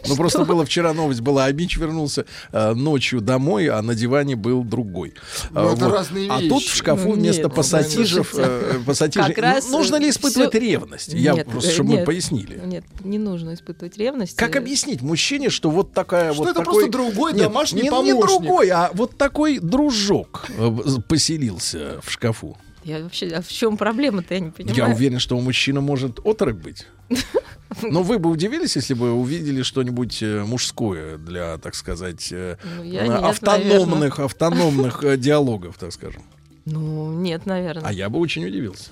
Ну, 0.08 0.16
просто 0.16 0.44
было 0.44 0.64
вчера 0.64 0.92
новость 0.92 1.20
была, 1.20 1.44
Абич 1.44 1.76
вернулся 1.76 2.26
э, 2.52 2.74
ночью 2.74 3.20
домой, 3.20 3.68
а 3.68 3.82
на 3.82 3.94
диване 3.94 4.36
был 4.36 4.64
другой. 4.64 5.14
Ну, 5.50 5.70
А, 5.70 5.74
это 5.74 5.88
разные 5.88 6.30
а 6.30 6.40
тут 6.40 6.62
в 6.62 6.74
шкафу 6.74 7.08
Ну, 7.10 7.14
вместо 7.14 7.44
нет, 7.44 7.54
пассатижев, 7.54 8.34
э, 8.36 8.78
Ну, 8.86 9.78
нужно 9.78 9.96
ли 9.96 10.06
э, 10.06 10.10
испытывать 10.10 10.54
ревность? 10.54 11.12
Я 11.12 11.36
просто, 11.36 11.70
э, 11.70 11.72
чтобы 11.72 11.98
мы 11.98 12.04
пояснили. 12.04 12.60
Нет, 12.64 12.84
не 13.04 13.18
нужно 13.18 13.54
испытывать 13.54 13.96
ревность. 13.98 14.36
Как 14.36 14.56
Э, 14.56 14.58
объяснить 14.58 15.02
мужчине, 15.02 15.50
что 15.50 15.70
вот 15.70 15.92
такая 15.92 16.32
Что 16.32 16.42
вот 16.42 16.50
это 16.50 16.60
такой... 16.60 16.74
просто 16.74 16.90
другой 16.90 17.32
Нет, 17.32 17.42
домашний 17.42 17.82
не, 17.82 17.84
не 17.84 17.90
помощник. 17.90 18.26
другой, 18.26 18.70
а 18.70 18.90
вот 18.94 19.16
такой 19.16 19.58
дружок 19.58 20.46
э, 20.56 20.70
поселился 21.08 22.00
в 22.02 22.10
шкафу. 22.10 22.56
Я 22.84 23.02
вообще, 23.02 23.28
а 23.28 23.40
в 23.40 23.48
чем 23.48 23.76
проблема-то, 23.78 24.34
я 24.34 24.40
не 24.40 24.50
понимаю. 24.50 24.76
Я 24.76 24.86
уверен, 24.88 25.18
что 25.18 25.36
у 25.36 25.40
мужчины 25.40 25.80
может 25.80 26.18
отрыв 26.24 26.58
быть. 26.58 26.86
Но 27.82 28.02
вы 28.02 28.18
бы 28.18 28.30
удивились, 28.30 28.76
если 28.76 28.94
бы 28.94 29.12
увидели 29.12 29.62
что-нибудь 29.62 30.22
э, 30.22 30.44
мужское 30.44 31.18
для, 31.18 31.58
так 31.58 31.74
сказать, 31.74 32.28
э, 32.30 32.56
Ну, 32.76 32.84
я 32.84 33.06
нет, 33.06 33.22
автономных, 33.22 34.20
автономных 34.20 35.02
э, 35.04 35.16
диалогов, 35.16 35.76
так 35.78 35.92
скажем. 35.92 36.22
Ну, 36.64 37.12
нет, 37.12 37.46
наверное. 37.46 37.82
А 37.84 37.92
я 37.92 38.08
бы 38.08 38.18
очень 38.18 38.46
удивился. 38.46 38.90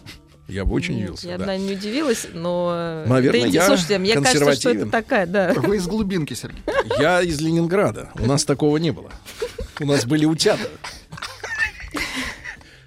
Я 0.48 0.64
бы 0.64 0.74
очень 0.74 0.94
Нет, 0.94 1.04
удивился. 1.04 1.28
Я, 1.28 1.38
да. 1.38 1.46
наверное, 1.46 1.68
не 1.68 1.76
удивилась, 1.76 2.26
но... 2.34 3.04
Наверное, 3.06 3.42
Да 3.42 3.46
я 3.46 3.66
Слушайте, 3.66 3.98
мне 3.98 4.14
кажется, 4.14 4.54
что 4.54 4.70
это 4.70 4.86
такая, 4.86 5.26
да. 5.26 5.54
Вы 5.54 5.76
из 5.76 5.86
глубинки, 5.86 6.34
Сергей. 6.34 6.62
Я 6.98 7.22
из 7.22 7.40
Ленинграда. 7.40 8.10
У 8.18 8.26
нас 8.26 8.44
такого 8.44 8.76
не 8.76 8.90
было. 8.90 9.10
У 9.80 9.86
нас 9.86 10.04
были 10.04 10.26
утята. 10.26 10.68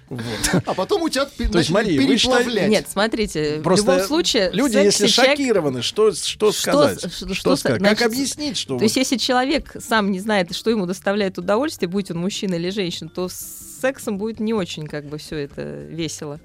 Вот. 0.08 0.22
А 0.66 0.74
потом 0.74 1.02
утят 1.02 1.32
То 1.36 1.58
есть, 1.58 1.70
Мария, 1.70 2.00
вы 2.00 2.16
считаете- 2.16 2.68
Нет, 2.68 2.86
смотрите, 2.88 3.60
Просто 3.62 3.90
в 3.90 3.94
любом 3.94 4.06
случае... 4.06 4.50
люди, 4.52 4.76
если 4.76 5.08
человек- 5.08 5.36
шокированы, 5.38 5.82
что, 5.82 6.12
что, 6.12 6.52
сказать? 6.52 7.00
с- 7.00 7.16
Что, 7.16 7.34
что 7.34 7.56
с- 7.56 7.60
сказать? 7.60 7.80
значит, 7.80 7.98
как 7.98 8.08
объяснить, 8.08 8.56
что... 8.56 8.78
То 8.78 8.84
есть, 8.84 8.96
если 8.96 9.16
человек 9.16 9.74
сам 9.80 10.12
не 10.12 10.20
знает, 10.20 10.54
что 10.54 10.70
ему 10.70 10.86
доставляет 10.86 11.38
удовольствие, 11.38 11.88
будь 11.88 12.10
он 12.10 12.18
мужчина 12.18 12.54
или 12.54 12.70
женщина, 12.70 13.10
то 13.10 13.28
с 13.28 13.34
сексом 13.80 14.16
будет 14.18 14.38
не 14.40 14.54
очень 14.54 14.86
как 14.86 15.04
бы 15.06 15.18
все 15.18 15.36
это 15.38 15.62
весело. 15.62 16.40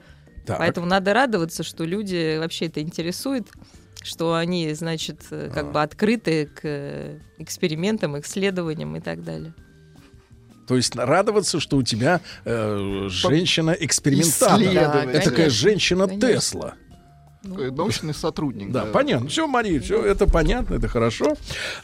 Так. 0.46 0.58
Поэтому 0.58 0.88
надо 0.88 1.14
радоваться, 1.14 1.62
что 1.64 1.84
люди 1.86 2.38
вообще 2.40 2.66
это 2.66 2.82
интересует, 2.82 3.48
что 4.02 4.34
они, 4.34 4.74
значит, 4.74 5.20
э, 5.30 5.52
как 5.54 5.66
А. 5.66 5.72
бы 5.72 5.82
открыты 5.84 6.48
к 6.48 6.62
э, 6.64 7.20
экспериментам, 7.38 8.20
исследованиям 8.20 8.96
и 8.96 9.00
так 9.02 9.24
далее. 9.24 9.54
То 10.72 10.78
есть 10.78 10.96
радоваться, 10.96 11.60
что 11.60 11.76
у 11.76 11.84
тебя 11.84 12.22
э, 12.46 13.08
женщина-экспериментатор. 13.10 14.62
Исследователь. 14.62 15.10
Это 15.10 15.30
такая 15.30 15.50
женщина 15.50 16.08
конечно. 16.08 16.30
Тесла. 16.30 16.74
Такой 17.44 17.72
Научный 17.72 18.14
сотрудник. 18.14 18.72
Да, 18.72 18.86
понятно. 18.86 19.28
Все, 19.28 19.48
Мария, 19.48 19.82
все 19.82 20.02
это 20.02 20.28
понятно, 20.28 20.76
это 20.76 20.88
хорошо. 20.88 21.36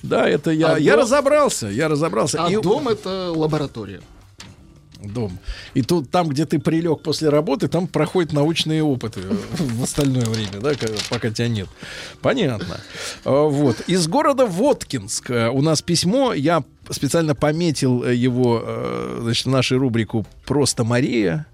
Да, 0.03 0.25
это 0.29 0.51
я. 0.51 0.75
А 0.75 0.79
я 0.79 0.93
дом- 0.93 1.01
разобрался, 1.01 1.67
я 1.67 1.89
разобрался. 1.89 2.45
А 2.45 2.49
И- 2.49 2.61
дом 2.61 2.87
это 2.87 3.33
лаборатория. 3.35 3.99
Дом. 5.03 5.37
И 5.73 5.81
тут 5.81 6.09
там, 6.11 6.27
где 6.29 6.45
ты 6.45 6.59
прилег 6.59 7.01
после 7.01 7.29
работы, 7.29 7.67
там 7.67 7.87
проходят 7.87 8.33
научные 8.33 8.83
опыты 8.83 9.21
в 9.57 9.83
остальное 9.83 10.25
время, 10.25 10.59
да, 10.61 10.73
ка- 10.75 10.87
пока 11.09 11.29
тебя 11.29 11.47
нет. 11.47 11.67
Понятно. 12.21 12.79
А, 13.25 13.43
Вот. 13.47 13.81
Из 13.87 14.07
города 14.07 14.45
Воткинск 14.45 15.29
у 15.29 15.61
нас 15.61 15.81
письмо. 15.81 16.33
Я 16.33 16.63
специально 16.89 17.35
пометил 17.35 18.03
э, 18.05 18.15
его, 18.15 18.61
э, 18.65 19.19
значит, 19.23 19.45
в 19.45 19.49
нашу 19.49 19.77
рубрику 19.77 20.25
«Просто 20.45 20.83
Мария». 20.85 21.45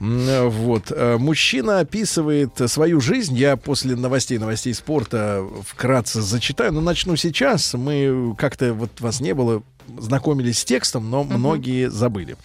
Вот. 0.00 0.90
Э, 0.90 1.16
Мужчина 1.18 1.78
описывает 1.80 2.50
свою 2.70 3.00
жизнь. 3.00 3.36
Я 3.36 3.56
после 3.56 3.94
новостей, 3.96 4.38
новостей 4.38 4.74
спорта 4.74 5.44
вкратце 5.64 6.20
зачитаю, 6.22 6.72
но 6.72 6.80
начну 6.80 7.14
сейчас. 7.16 7.74
Мы 7.74 8.34
как-то, 8.36 8.74
вот 8.74 9.00
вас 9.00 9.20
не 9.20 9.32
было, 9.34 9.62
знакомились 9.98 10.58
с 10.58 10.64
текстом, 10.64 11.10
но 11.10 11.24
многие 11.24 11.90
забыли. 11.90 12.36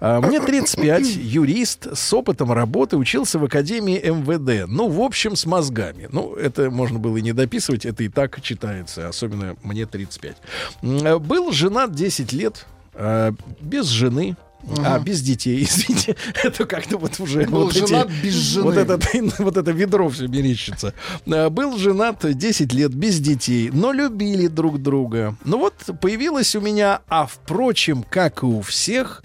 А, 0.00 0.20
Мне 0.20 0.40
35, 0.40 1.06
юрист 1.16 1.88
с 1.96 2.12
опытом 2.12 2.52
работы, 2.52 2.96
учился 2.96 3.38
в 3.38 3.44
Академии 3.44 3.98
МВД. 3.98 4.68
Ну, 4.68 4.88
в 4.88 5.00
общем, 5.00 5.36
с 5.36 5.46
мозгами. 5.46 6.08
Ну, 6.12 6.34
это 6.34 6.70
можно 6.70 6.98
было 6.98 7.16
и 7.16 7.22
не 7.22 7.32
дописывать, 7.32 7.84
это 7.86 8.02
и 8.02 8.08
так 8.08 8.40
читается, 8.42 9.08
особенно 9.08 9.56
мне 9.62 9.86
35. 9.86 10.36
М, 10.82 10.96
э, 10.98 11.18
Был 11.18 11.52
женат 11.52 11.94
10 11.94 12.32
лет, 12.32 12.66
э, 12.94 13.32
без 13.60 13.86
жены, 13.86 14.36
а, 14.78 14.98
без 14.98 15.20
детей, 15.22 15.62
извините. 15.64 16.16
Это 16.42 16.64
как-то 16.66 16.98
вот 16.98 17.18
уже... 17.20 17.44
Был 17.46 17.64
вот 17.64 17.76
эти- 17.76 17.86
женат 17.86 18.08
без 18.22 18.34
жены. 18.34 18.64
Вот 18.64 18.76
это, 18.76 18.98
вот 19.42 19.56
это 19.56 19.70
ведро 19.70 20.08
все 20.08 20.26
мерещится. 20.28 20.94
А, 21.26 21.50
Был 21.50 21.76
женат 21.78 22.18
10 22.22 22.72
лет 22.72 22.94
без 22.94 23.20
детей, 23.20 23.70
но 23.72 23.92
любили 23.92 24.46
друг 24.46 24.80
друга. 24.82 25.36
Ну 25.44 25.58
вот 25.58 25.74
появилась 26.00 26.54
у 26.56 26.60
меня, 26.60 27.00
а 27.08 27.26
впрочем, 27.26 28.04
как 28.08 28.42
и 28.42 28.46
у 28.46 28.60
всех, 28.62 29.22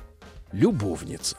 любовница. 0.52 1.38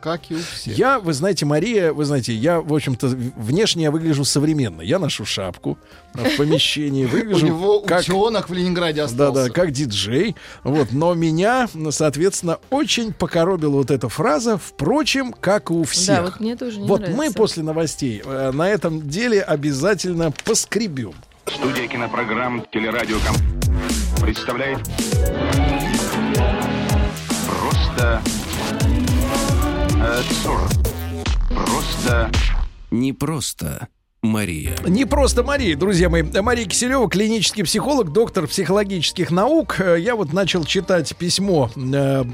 Как 0.00 0.30
и 0.30 0.34
у 0.34 0.38
всех. 0.38 0.78
Я, 0.78 0.98
вы 0.98 1.12
знаете, 1.12 1.44
Мария, 1.44 1.92
вы 1.92 2.04
знаете, 2.04 2.32
я, 2.32 2.60
в 2.60 2.72
общем-то, 2.72 3.06
внешне 3.08 3.84
я 3.84 3.90
выгляжу 3.90 4.24
современно. 4.24 4.80
Я 4.80 4.98
ношу 4.98 5.24
шапку 5.24 5.76
в 6.14 6.36
помещении, 6.36 7.04
У 7.04 7.08
выгляжу 7.08 7.46
него 7.46 7.80
как... 7.80 8.00
утенок 8.00 8.48
в 8.48 8.52
Ленинграде 8.54 9.02
остался. 9.02 9.32
Да-да, 9.42 9.50
как 9.50 9.72
диджей. 9.72 10.36
Вот, 10.64 10.92
но 10.92 11.14
меня, 11.14 11.68
соответственно, 11.90 12.58
очень 12.70 13.12
покоробила 13.12 13.72
вот 13.76 13.90
эта 13.90 14.08
фраза. 14.08 14.56
Впрочем, 14.58 15.32
как 15.32 15.70
и 15.70 15.74
у 15.74 15.84
всех. 15.84 16.16
Да, 16.16 16.22
вот 16.22 16.40
мне 16.40 16.56
тоже 16.56 16.78
не 16.80 16.88
Вот 16.88 17.00
нравится. 17.00 17.18
мы 17.22 17.32
после 17.32 17.62
новостей 17.62 18.22
э, 18.24 18.50
на 18.52 18.68
этом 18.68 19.08
деле 19.08 19.42
обязательно 19.42 20.32
поскребем. 20.44 21.12
Студия 21.46 21.86
кинопрограмм 21.88 22.64
«Телерадиоком» 22.72 23.34
представляет 24.22 24.78
Просто 27.46 28.20
Просто 31.48 32.30
Не 32.90 33.12
просто 33.14 33.88
Мария. 34.20 34.76
Не 34.86 35.06
просто 35.06 35.42
Мария, 35.42 35.74
друзья 35.76 36.10
мои. 36.10 36.22
Мария 36.22 36.66
Киселева, 36.66 37.08
клинический 37.08 37.64
психолог, 37.64 38.12
доктор 38.12 38.46
психологических 38.46 39.30
наук. 39.30 39.80
Э, 39.80 39.98
Я 39.98 40.16
вот 40.16 40.34
начал 40.34 40.64
читать 40.64 41.16
письмо 41.16 41.70
э, 41.74 41.80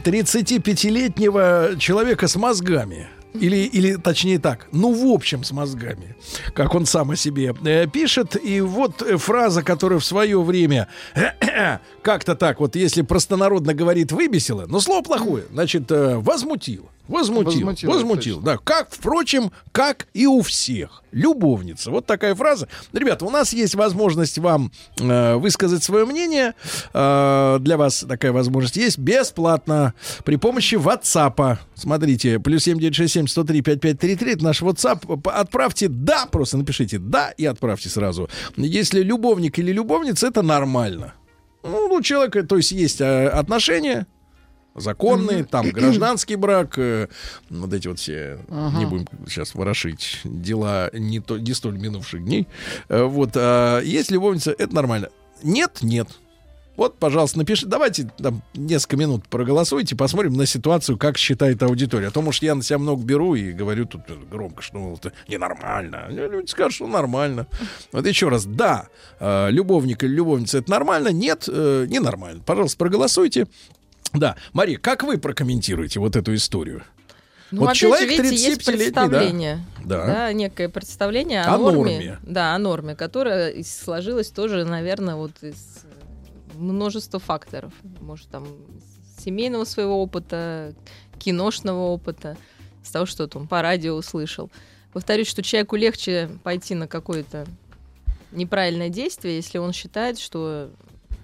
35-летнего 0.05 1.77
человека 1.79 2.27
с 2.27 2.35
мозгами. 2.35 3.07
Или, 3.35 3.59
или 3.59 3.95
точнее 3.97 4.39
так, 4.39 4.67
ну 4.73 4.93
в 4.93 5.13
общем 5.13 5.45
с 5.45 5.53
мозгами, 5.53 6.17
как 6.55 6.75
он 6.75 6.87
сам 6.87 7.11
о 7.13 7.17
себе 7.17 7.55
э, 7.65 7.87
пишет. 7.87 8.37
И 8.43 8.61
вот 8.61 9.03
э, 9.03 9.17
фраза, 9.17 9.63
которая 9.63 10.01
в 10.01 10.05
свое 10.05 10.43
время 10.43 10.89
как-то 12.03 12.35
так, 12.35 12.59
вот 12.59 12.75
если 12.75 13.03
простонародно 13.03 13.75
говорит, 13.75 14.11
выбесила, 14.11 14.65
но 14.67 14.81
слово 14.81 15.03
плохое, 15.03 15.45
значит, 15.53 15.91
э, 15.93 16.17
возмутило. 16.17 16.89
Возмутил, 17.09 17.67
Возмутило, 17.67 17.93
возмутил, 17.93 18.41
да. 18.41 18.59
Как, 18.59 18.89
впрочем, 18.91 19.53
как 19.73 20.09
и 20.13 20.27
у 20.27 20.43
всех. 20.43 21.03
Любовница. 21.13 21.91
Вот 21.91 22.05
такая 22.05 22.35
фраза. 22.35 22.69
Ребята, 22.93 23.25
у 23.25 23.31
нас 23.31 23.53
есть 23.53 23.75
возможность 23.75 24.39
вам 24.39 24.73
э, 24.99 25.37
высказать 25.37 25.83
свое 25.83 26.05
мнение. 26.05 26.55
Э, 26.93 27.59
для 27.61 27.77
вас 27.77 28.05
такая 28.07 28.33
возможность 28.33 28.77
есть 28.77 28.99
бесплатно 28.99 29.95
при 30.25 30.37
помощи 30.37 30.75
WhatsApp. 30.75 31.59
Смотрите, 31.75 32.39
плюс 32.41 32.65
7967 32.65 33.29
103 33.29 33.63
5533 33.63 34.33
это 34.33 34.45
наш 34.45 34.63
WhatsApp. 34.63 35.31
Отправьте 35.31 35.89
«да», 35.89 36.27
просто 36.27 36.59
напишите 36.59 36.99
«да» 36.99 37.31
и 37.31 37.47
отправьте 37.47 37.89
сразу. 37.89 38.29
Если 38.57 39.03
любовник 39.03 39.59
или 39.59 39.73
любовница, 39.73 40.27
это 40.27 40.43
нормально. 40.43 41.15
Ну, 41.63 41.87
у 41.87 42.03
человека, 42.03 42.43
то 42.43 42.57
есть 42.57 42.73
есть 42.73 43.01
э, 43.01 43.29
законные, 44.77 45.45
там 45.45 45.71
гражданский 45.71 46.37
брак, 46.37 46.79
э, 46.79 47.09
вот 47.51 47.73
эти 47.73 47.89
вот 47.89 47.99
все, 47.99 48.39
не 48.49 48.87
будем 48.87 49.07
сейчас 49.27 49.55
ворошить 49.55 50.21
дела 50.25 50.91
не, 50.93 51.21
то, 51.21 51.39
не 51.39 51.55
столь 51.55 51.79
минувших 51.79 52.25
дней. 52.25 52.47
Э, 52.89 53.05
вот, 53.05 53.31
а 53.35 53.81
есть 53.81 54.11
любовница, 54.11 54.55
это 54.57 54.75
нормально. 54.75 55.09
Нет, 55.43 55.79
нет. 55.83 56.09
Вот, 56.77 56.99
пожалуйста, 56.99 57.39
напишите. 57.39 57.69
Давайте 57.69 58.11
там 58.19 58.43
несколько 58.55 58.97
минут 58.97 59.27
проголосуйте, 59.29 59.97
посмотрим 59.97 60.35
на 60.35 60.45
ситуацию, 60.47 60.99
как 60.99 61.17
считает 61.17 61.63
аудитория. 61.63 62.09
А 62.09 62.11
то, 62.11 62.21
может, 62.21 62.43
я 62.43 62.55
на 62.55 62.63
себя 62.63 62.79
много 62.79 63.03
беру 63.03 63.35
и 63.35 63.53
говорю 63.53 63.87
тут 63.87 64.03
громко, 64.31 64.63
что 64.63 64.79
мол, 64.79 64.97
это 64.97 65.13
ненормально. 65.27 66.05
А 66.07 66.11
Люди 66.11 66.51
скажут, 66.51 66.75
что 66.75 66.87
нормально. 66.87 67.47
Вот 67.93 68.07
еще 68.07 68.29
раз, 68.29 68.45
да, 68.45 68.89
э, 69.21 69.51
любовник 69.51 70.05
или 70.05 70.13
любовница 70.13 70.59
это 70.59 70.71
нормально, 70.71 71.09
нет, 71.09 71.49
э, 71.49 71.87
ненормально. 71.89 72.43
Пожалуйста, 72.45 72.77
проголосуйте. 72.77 73.47
Да, 74.13 74.37
Мария, 74.53 74.79
как 74.79 75.03
вы 75.03 75.19
прокомментируете 75.19 76.01
вот 76.01 76.17
эту 76.17 76.35
историю? 76.35 76.83
Ну, 77.51 77.61
вот 77.61 77.67
опять 77.69 77.79
человек 77.79 78.11
же, 78.11 78.23
видите, 78.23 78.43
есть 78.49 78.61
35-летний, 78.69 78.91
да? 78.91 79.01
представление. 79.03 79.65
Да. 79.85 80.07
Да. 80.07 80.33
некое 80.33 80.69
представление 80.69 81.43
о, 81.43 81.55
О 81.55 81.59
норме. 81.59 81.79
норме. 81.79 82.19
Да, 82.23 82.55
о 82.55 82.59
норме, 82.59 82.97
которая 82.97 83.63
сложилась 83.63 84.31
тоже, 84.31 84.65
наверное, 84.65 85.15
вот 85.15 85.31
из 85.43 85.85
э, 85.85 86.59
множества 86.59 87.21
факторов. 87.21 87.73
Может, 88.01 88.29
там, 88.29 88.49
семейного 89.25 89.65
своего 89.65 90.03
опыта, 90.03 90.75
киношного 91.21 91.87
опыта, 91.89 92.37
с 92.83 92.91
того, 92.91 93.07
что 93.07 93.29
там 93.29 93.47
по 93.47 93.63
радио 93.63 93.95
услышал. 93.95 94.51
Повторюсь, 94.93 95.29
что 95.29 95.43
человеку 95.43 95.77
легче 95.77 96.29
пойти 96.43 96.75
на 96.75 96.89
какое-то 96.89 97.47
неправильное 98.33 98.89
действие, 98.89 99.37
если 99.37 99.59
он 99.59 99.73
считает, 99.73 100.19
что 100.19 100.71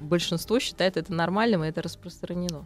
большинство 0.03 0.59
считает 0.61 0.97
это 0.97 1.13
нормальным, 1.13 1.65
и 1.65 1.69
это 1.69 1.83
распространено. 1.83 2.65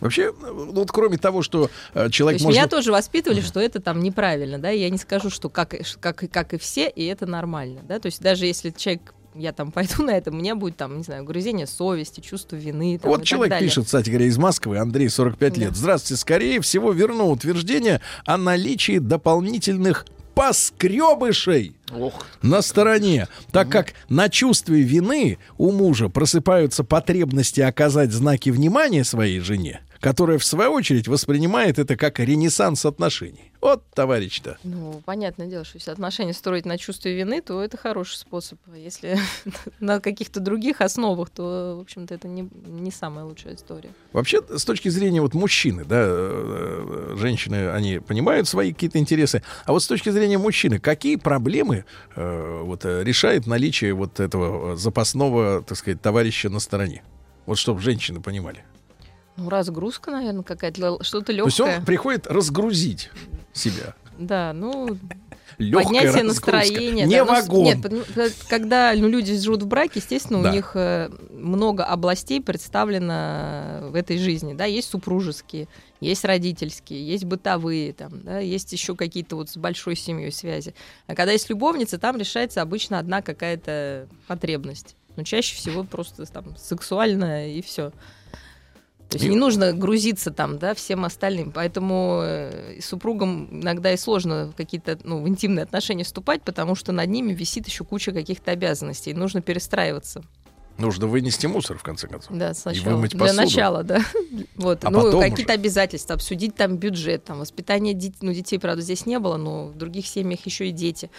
Вообще, 0.00 0.32
ну, 0.40 0.72
вот 0.72 0.90
кроме 0.90 1.18
того, 1.18 1.42
что 1.42 1.70
э, 1.92 2.04
То 2.06 2.10
человек 2.10 2.36
есть 2.36 2.44
может... 2.44 2.58
меня 2.58 2.68
тоже 2.68 2.90
воспитывали, 2.90 3.42
что 3.42 3.60
это 3.60 3.80
там 3.80 4.02
неправильно, 4.02 4.58
да, 4.58 4.70
я 4.70 4.88
не 4.88 4.96
скажу, 4.96 5.28
что 5.28 5.50
как, 5.50 5.74
и- 5.74 5.84
как, 6.00 6.24
как 6.32 6.54
и 6.54 6.58
все, 6.58 6.88
и 6.88 7.04
это 7.04 7.26
нормально, 7.26 7.82
да, 7.86 7.98
то 7.98 8.06
есть 8.06 8.22
даже 8.22 8.46
если 8.46 8.70
человек, 8.70 9.12
я 9.34 9.52
там 9.52 9.70
пойду 9.72 10.02
на 10.02 10.12
это, 10.16 10.30
у 10.30 10.34
меня 10.34 10.54
будет 10.54 10.78
там, 10.78 10.96
не 10.96 11.02
знаю, 11.02 11.24
грузение 11.24 11.66
совести, 11.66 12.20
чувство 12.20 12.56
вины, 12.56 12.98
там, 12.98 13.10
Вот 13.10 13.24
человек 13.24 13.58
пишет, 13.58 13.84
кстати 13.84 14.08
говоря, 14.08 14.24
из 14.26 14.38
Москвы, 14.38 14.78
Андрей, 14.78 15.10
45 15.10 15.56
лет. 15.58 15.76
Здравствуйте, 15.76 16.18
скорее 16.18 16.62
всего, 16.62 16.92
верну 16.92 17.28
утверждение 17.28 18.00
о 18.24 18.38
наличии 18.38 18.98
дополнительных 18.98 20.06
поскребышей 20.34 21.74
на 22.42 22.62
стороне, 22.62 23.28
так 23.52 23.68
как 23.68 23.94
на 24.08 24.28
чувстве 24.28 24.82
вины 24.82 25.38
у 25.58 25.72
мужа 25.72 26.08
просыпаются 26.08 26.84
потребности 26.84 27.60
оказать 27.60 28.12
знаки 28.12 28.50
внимания 28.50 29.04
своей 29.04 29.40
жене, 29.40 29.80
которая, 30.00 30.38
в 30.38 30.44
свою 30.44 30.72
очередь, 30.72 31.08
воспринимает 31.08 31.78
это 31.78 31.96
как 31.96 32.20
ренессанс 32.20 32.84
отношений. 32.84 33.49
Вот, 33.60 33.82
товарищ-то. 33.94 34.58
Ну, 34.64 35.02
понятное 35.04 35.46
дело, 35.46 35.64
что 35.64 35.76
если 35.76 35.90
отношения 35.90 36.32
строить 36.32 36.64
на 36.64 36.78
чувстве 36.78 37.14
вины, 37.14 37.42
то 37.42 37.62
это 37.62 37.76
хороший 37.76 38.16
способ. 38.16 38.58
Если 38.74 39.18
на 39.80 40.00
каких-то 40.00 40.40
других 40.40 40.80
основах, 40.80 41.30
то, 41.30 41.76
в 41.76 41.80
общем-то, 41.82 42.14
это 42.14 42.26
не, 42.26 42.48
не 42.66 42.90
самая 42.90 43.24
лучшая 43.24 43.54
история. 43.56 43.90
Вообще, 44.12 44.42
с 44.56 44.64
точки 44.64 44.88
зрения 44.88 45.20
вот 45.20 45.34
мужчины, 45.34 45.84
да, 45.84 46.02
э, 46.02 47.16
женщины, 47.18 47.70
они 47.70 47.98
понимают 47.98 48.48
свои 48.48 48.72
какие-то 48.72 48.98
интересы, 48.98 49.42
а 49.66 49.72
вот 49.72 49.82
с 49.82 49.86
точки 49.86 50.08
зрения 50.08 50.38
мужчины, 50.38 50.78
какие 50.78 51.16
проблемы 51.16 51.84
э, 52.16 52.62
вот 52.62 52.84
э, 52.86 53.04
решает 53.04 53.46
наличие 53.46 53.92
вот 53.92 54.20
этого 54.20 54.72
э, 54.72 54.76
запасного, 54.76 55.62
так 55.62 55.76
сказать, 55.76 56.00
товарища 56.00 56.48
на 56.48 56.60
стороне? 56.60 57.02
Вот 57.44 57.58
чтобы 57.58 57.80
женщины 57.80 58.20
понимали. 58.20 58.64
Ну, 59.36 59.48
разгрузка, 59.48 60.10
наверное, 60.10 60.42
какая-то, 60.42 61.02
что-то 61.02 61.26
То 61.26 61.32
есть 61.32 61.58
легкое. 61.58 61.78
он 61.78 61.84
приходит 61.84 62.26
разгрузить 62.26 63.10
себя. 63.52 63.94
Да, 64.18 64.52
ну, 64.52 64.98
Легкая 65.56 65.84
поднятие 65.84 66.10
разгрузка. 66.12 66.52
настроения. 66.52 67.04
Не 67.06 67.16
да, 67.16 67.24
ну, 67.24 67.30
вагон. 67.32 67.64
Нет, 67.64 67.82
потому- 67.82 68.02
э, 68.16 68.28
когда 68.48 68.92
ну, 68.94 69.08
люди 69.08 69.34
живут 69.36 69.62
в 69.62 69.66
браке, 69.66 69.92
естественно, 69.96 70.42
Да. 70.42 70.50
у 70.50 70.52
них 70.52 70.72
э, 70.74 71.10
много 71.30 71.84
областей 71.84 72.40
представлено 72.42 73.88
в 73.90 73.94
этой 73.94 74.18
жизни. 74.18 74.52
Да? 74.54 74.64
Есть 74.66 74.90
супружеские, 74.90 75.68
есть 76.00 76.24
родительские, 76.24 77.06
есть 77.06 77.24
бытовые, 77.24 77.92
там, 77.94 78.20
да? 78.22 78.38
есть 78.40 78.72
еще 78.72 78.94
какие-то 78.94 79.36
вот 79.36 79.48
с 79.50 79.56
большой 79.56 79.96
семьей 79.96 80.32
связи. 80.32 80.74
А 81.06 81.14
когда 81.14 81.32
есть 81.32 81.48
любовница, 81.50 81.98
там 81.98 82.16
решается 82.18 82.62
обычно 82.62 82.98
одна 82.98 83.22
какая-то 83.22 84.06
потребность. 84.26 84.96
Но 85.16 85.24
чаще 85.24 85.56
всего 85.56 85.82
просто 85.84 86.24
там 86.26 86.56
сексуальная 86.56 87.48
и 87.48 87.62
все. 87.62 87.92
То 89.10 89.16
есть 89.16 89.26
И- 89.26 89.28
не 89.28 89.36
нужно 89.36 89.72
грузиться 89.72 90.30
там, 90.30 90.58
да, 90.58 90.72
всем 90.74 91.04
остальным. 91.04 91.50
Поэтому 91.50 92.20
э, 92.22 92.74
и 92.78 92.80
супругам 92.80 93.48
иногда 93.50 93.92
и 93.92 93.96
сложно 93.96 94.46
в 94.46 94.54
какие-то 94.56 94.98
ну, 95.02 95.20
в 95.20 95.28
интимные 95.28 95.64
отношения 95.64 96.04
вступать, 96.04 96.42
потому 96.42 96.76
что 96.76 96.92
над 96.92 97.10
ними 97.10 97.32
висит 97.32 97.66
еще 97.66 97.84
куча 97.84 98.12
каких-то 98.12 98.52
обязанностей. 98.52 99.10
и 99.10 99.14
Нужно 99.14 99.42
перестраиваться. 99.42 100.22
Нужно 100.78 101.08
вынести 101.08 101.46
мусор, 101.46 101.76
в 101.76 101.82
конце 101.82 102.06
концов. 102.06 102.34
Да, 102.38 102.54
сначала. 102.54 102.94
вымыть 102.94 103.10
Для 103.10 103.20
посуду. 103.20 103.42
начала, 103.42 103.82
да. 103.82 104.00
Вот. 104.54 104.84
А 104.84 104.90
ну, 104.90 105.02
потом 105.02 105.20
какие-то 105.20 105.52
обязательства, 105.54 106.14
обсудить 106.14 106.54
там 106.54 106.76
бюджет, 106.78 107.24
там, 107.24 107.40
воспитание 107.40 107.92
детей. 107.94 108.16
Ну, 108.22 108.32
детей, 108.32 108.58
правда, 108.58 108.80
здесь 108.80 109.04
не 109.06 109.18
было, 109.18 109.36
но 109.36 109.66
в 109.66 109.76
других 109.76 110.06
семьях 110.06 110.46
еще 110.46 110.68
и 110.68 110.72
дети. 110.72 111.10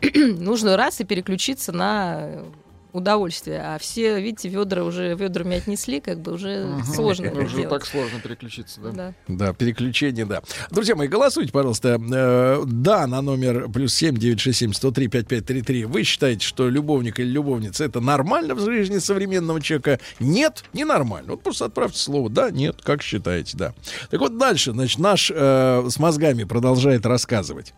Нужно 0.14 0.76
раз 0.76 1.00
и 1.00 1.04
переключиться 1.04 1.72
на 1.72 2.44
удовольствие. 2.92 3.60
А 3.62 3.78
все, 3.78 4.20
видите, 4.20 4.48
ведра 4.48 4.84
уже 4.84 5.14
ведрами 5.14 5.56
отнесли, 5.56 6.00
как 6.00 6.20
бы 6.20 6.32
уже 6.32 6.68
сложно 6.94 7.26
это 7.26 7.40
Уже 7.40 7.56
делать. 7.56 7.70
так 7.70 7.86
сложно 7.86 8.20
переключиться, 8.20 8.80
да? 8.80 8.90
Да. 8.90 9.14
Да, 9.28 9.52
переключение, 9.52 10.26
да. 10.26 10.42
Друзья 10.70 10.94
мои, 10.94 11.08
голосуйте, 11.08 11.52
пожалуйста. 11.52 12.00
Э, 12.12 12.62
да, 12.66 13.06
на 13.06 13.22
номер 13.22 13.68
плюс 13.68 13.94
семь 13.94 14.16
девять 14.16 14.40
шесть 14.40 14.58
семь 14.58 14.72
сто 14.72 14.90
три 14.90 15.08
пять 15.08 15.26
пять 15.26 15.46
три 15.46 15.62
три. 15.62 15.84
Вы 15.84 16.02
считаете, 16.02 16.46
что 16.46 16.68
любовник 16.68 17.18
или 17.20 17.28
любовница 17.28 17.84
это 17.84 18.00
нормально 18.00 18.54
в 18.54 18.60
жизни 18.60 18.98
современного 18.98 19.60
человека? 19.60 19.98
Нет, 20.20 20.64
не 20.72 20.84
нормально. 20.84 21.32
Вот 21.32 21.42
просто 21.42 21.66
отправьте 21.66 21.98
слово 21.98 22.28
да, 22.30 22.50
нет, 22.50 22.80
как 22.82 23.02
считаете, 23.02 23.56
да. 23.56 23.74
Так 24.10 24.20
вот 24.20 24.38
дальше, 24.38 24.72
значит, 24.72 24.98
наш 24.98 25.30
э, 25.34 25.88
с 25.88 25.98
мозгами 25.98 26.44
продолжает 26.44 27.06
рассказывать. 27.06 27.74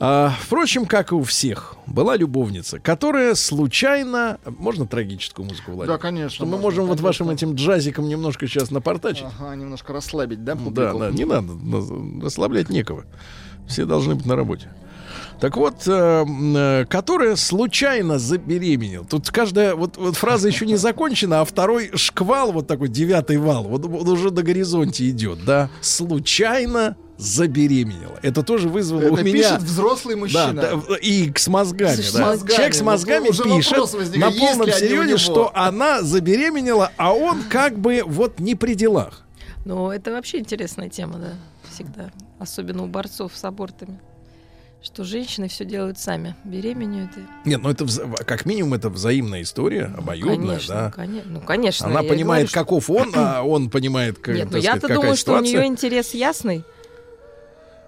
А, 0.00 0.34
впрочем, 0.40 0.86
как 0.86 1.12
и 1.12 1.14
у 1.14 1.22
всех, 1.22 1.76
была 1.86 2.16
любовница, 2.16 2.78
которая 2.78 3.34
случайно... 3.34 4.33
Можно 4.58 4.86
трагическую 4.86 5.46
музыку, 5.46 5.72
Владимир? 5.72 5.96
Да, 5.96 6.02
конечно. 6.02 6.30
Что 6.30 6.44
мы 6.44 6.52
можно. 6.52 6.62
можем 6.62 6.86
вот 6.86 6.96
Так, 6.96 7.04
вашим 7.04 7.30
этим 7.30 7.54
джазиком 7.54 8.08
немножко 8.08 8.46
сейчас 8.46 8.70
напортачить. 8.70 9.26
Ага, 9.38 9.54
немножко 9.56 9.92
расслабить, 9.92 10.44
да, 10.44 10.54
Да, 10.54 10.62
публику? 10.64 10.98
да, 10.98 11.10
не 11.10 11.24
надо, 11.24 11.52
на- 11.54 12.22
расслаблять 12.24 12.68
некого. 12.70 13.04
Все 13.66 13.84
должны 13.86 14.14
быть 14.14 14.26
на 14.26 14.36
работе. 14.36 14.68
Так 15.40 15.56
вот, 15.56 15.86
э, 15.86 16.24
э, 16.26 16.84
которая 16.86 17.36
случайно 17.36 18.18
забеременела. 18.18 19.04
Тут 19.04 19.30
каждая 19.30 19.74
вот, 19.74 19.96
вот 19.96 20.16
фраза 20.16 20.48
еще 20.48 20.66
не 20.66 20.76
закончена, 20.76 21.40
а 21.40 21.44
второй 21.44 21.90
шквал, 21.96 22.52
вот 22.52 22.66
такой 22.66 22.88
девятый 22.88 23.38
вал, 23.38 23.64
вот, 23.64 23.84
вот 23.84 24.08
уже 24.08 24.30
до 24.30 24.42
горизонта 24.42 25.08
идет, 25.08 25.44
да. 25.44 25.68
Случайно 25.80 26.96
забеременела. 27.16 28.18
Это 28.22 28.42
тоже 28.42 28.68
вызвало 28.68 29.02
Это 29.02 29.12
у 29.12 29.16
меня... 29.18 29.32
пишет 29.32 29.62
взрослый 29.62 30.14
Да, 30.14 30.20
мужчина. 30.20 30.52
да, 30.54 30.96
и 31.00 31.32
с 31.34 31.48
мозгами. 31.48 32.00
С 32.00 32.12
да. 32.12 32.26
мозгами. 32.26 32.56
Человек 32.56 32.74
с 32.74 32.80
Вот 32.80 32.86
мозгами 32.86 33.28
уже 33.28 33.42
пишет 33.44 34.16
на 34.16 34.30
полном 34.30 34.70
серьезе, 34.70 35.16
что 35.16 35.50
она 35.54 36.02
забеременела, 36.02 36.90
а 36.96 37.12
он 37.12 37.42
как 37.44 37.78
бы 37.78 38.02
вот 38.04 38.40
не 38.40 38.54
при 38.54 38.74
делах. 38.74 39.22
Ну, 39.64 39.90
это 39.90 40.10
вообще 40.12 40.38
интересная 40.38 40.90
тема, 40.90 41.18
да, 41.18 41.32
всегда. 41.72 42.10
Особенно 42.38 42.82
у 42.84 42.86
борцов 42.86 43.32
с 43.34 43.44
абортами. 43.44 43.98
Что 44.84 45.02
женщины 45.02 45.48
все 45.48 45.64
делают 45.64 45.98
сами. 45.98 46.34
Беременеют 46.44 47.10
и... 47.16 47.48
Нет, 47.48 47.62
ну 47.62 47.70
это 47.70 47.84
вза- 47.84 48.22
как 48.24 48.44
минимум 48.44 48.74
это 48.74 48.90
взаимная 48.90 49.40
история, 49.40 49.90
обоюдная, 49.96 50.36
конечно, 50.36 50.74
да. 50.74 50.90
конечно. 50.90 51.30
Ну, 51.32 51.40
конечно. 51.40 51.86
Она 51.86 52.02
понимает, 52.02 52.26
говорю, 52.42 52.48
что- 52.48 52.58
каков 52.60 52.90
он, 52.90 53.10
а 53.14 53.42
он 53.42 53.70
понимает, 53.70 54.18
как, 54.18 54.34
Нет, 54.34 54.48
ну 54.50 54.58
я-то 54.58 54.88
думаю, 54.88 55.16
что 55.16 55.32
у 55.32 55.36
ситуация. 55.38 55.60
нее 55.60 55.66
интерес 55.66 56.12
ясный. 56.12 56.64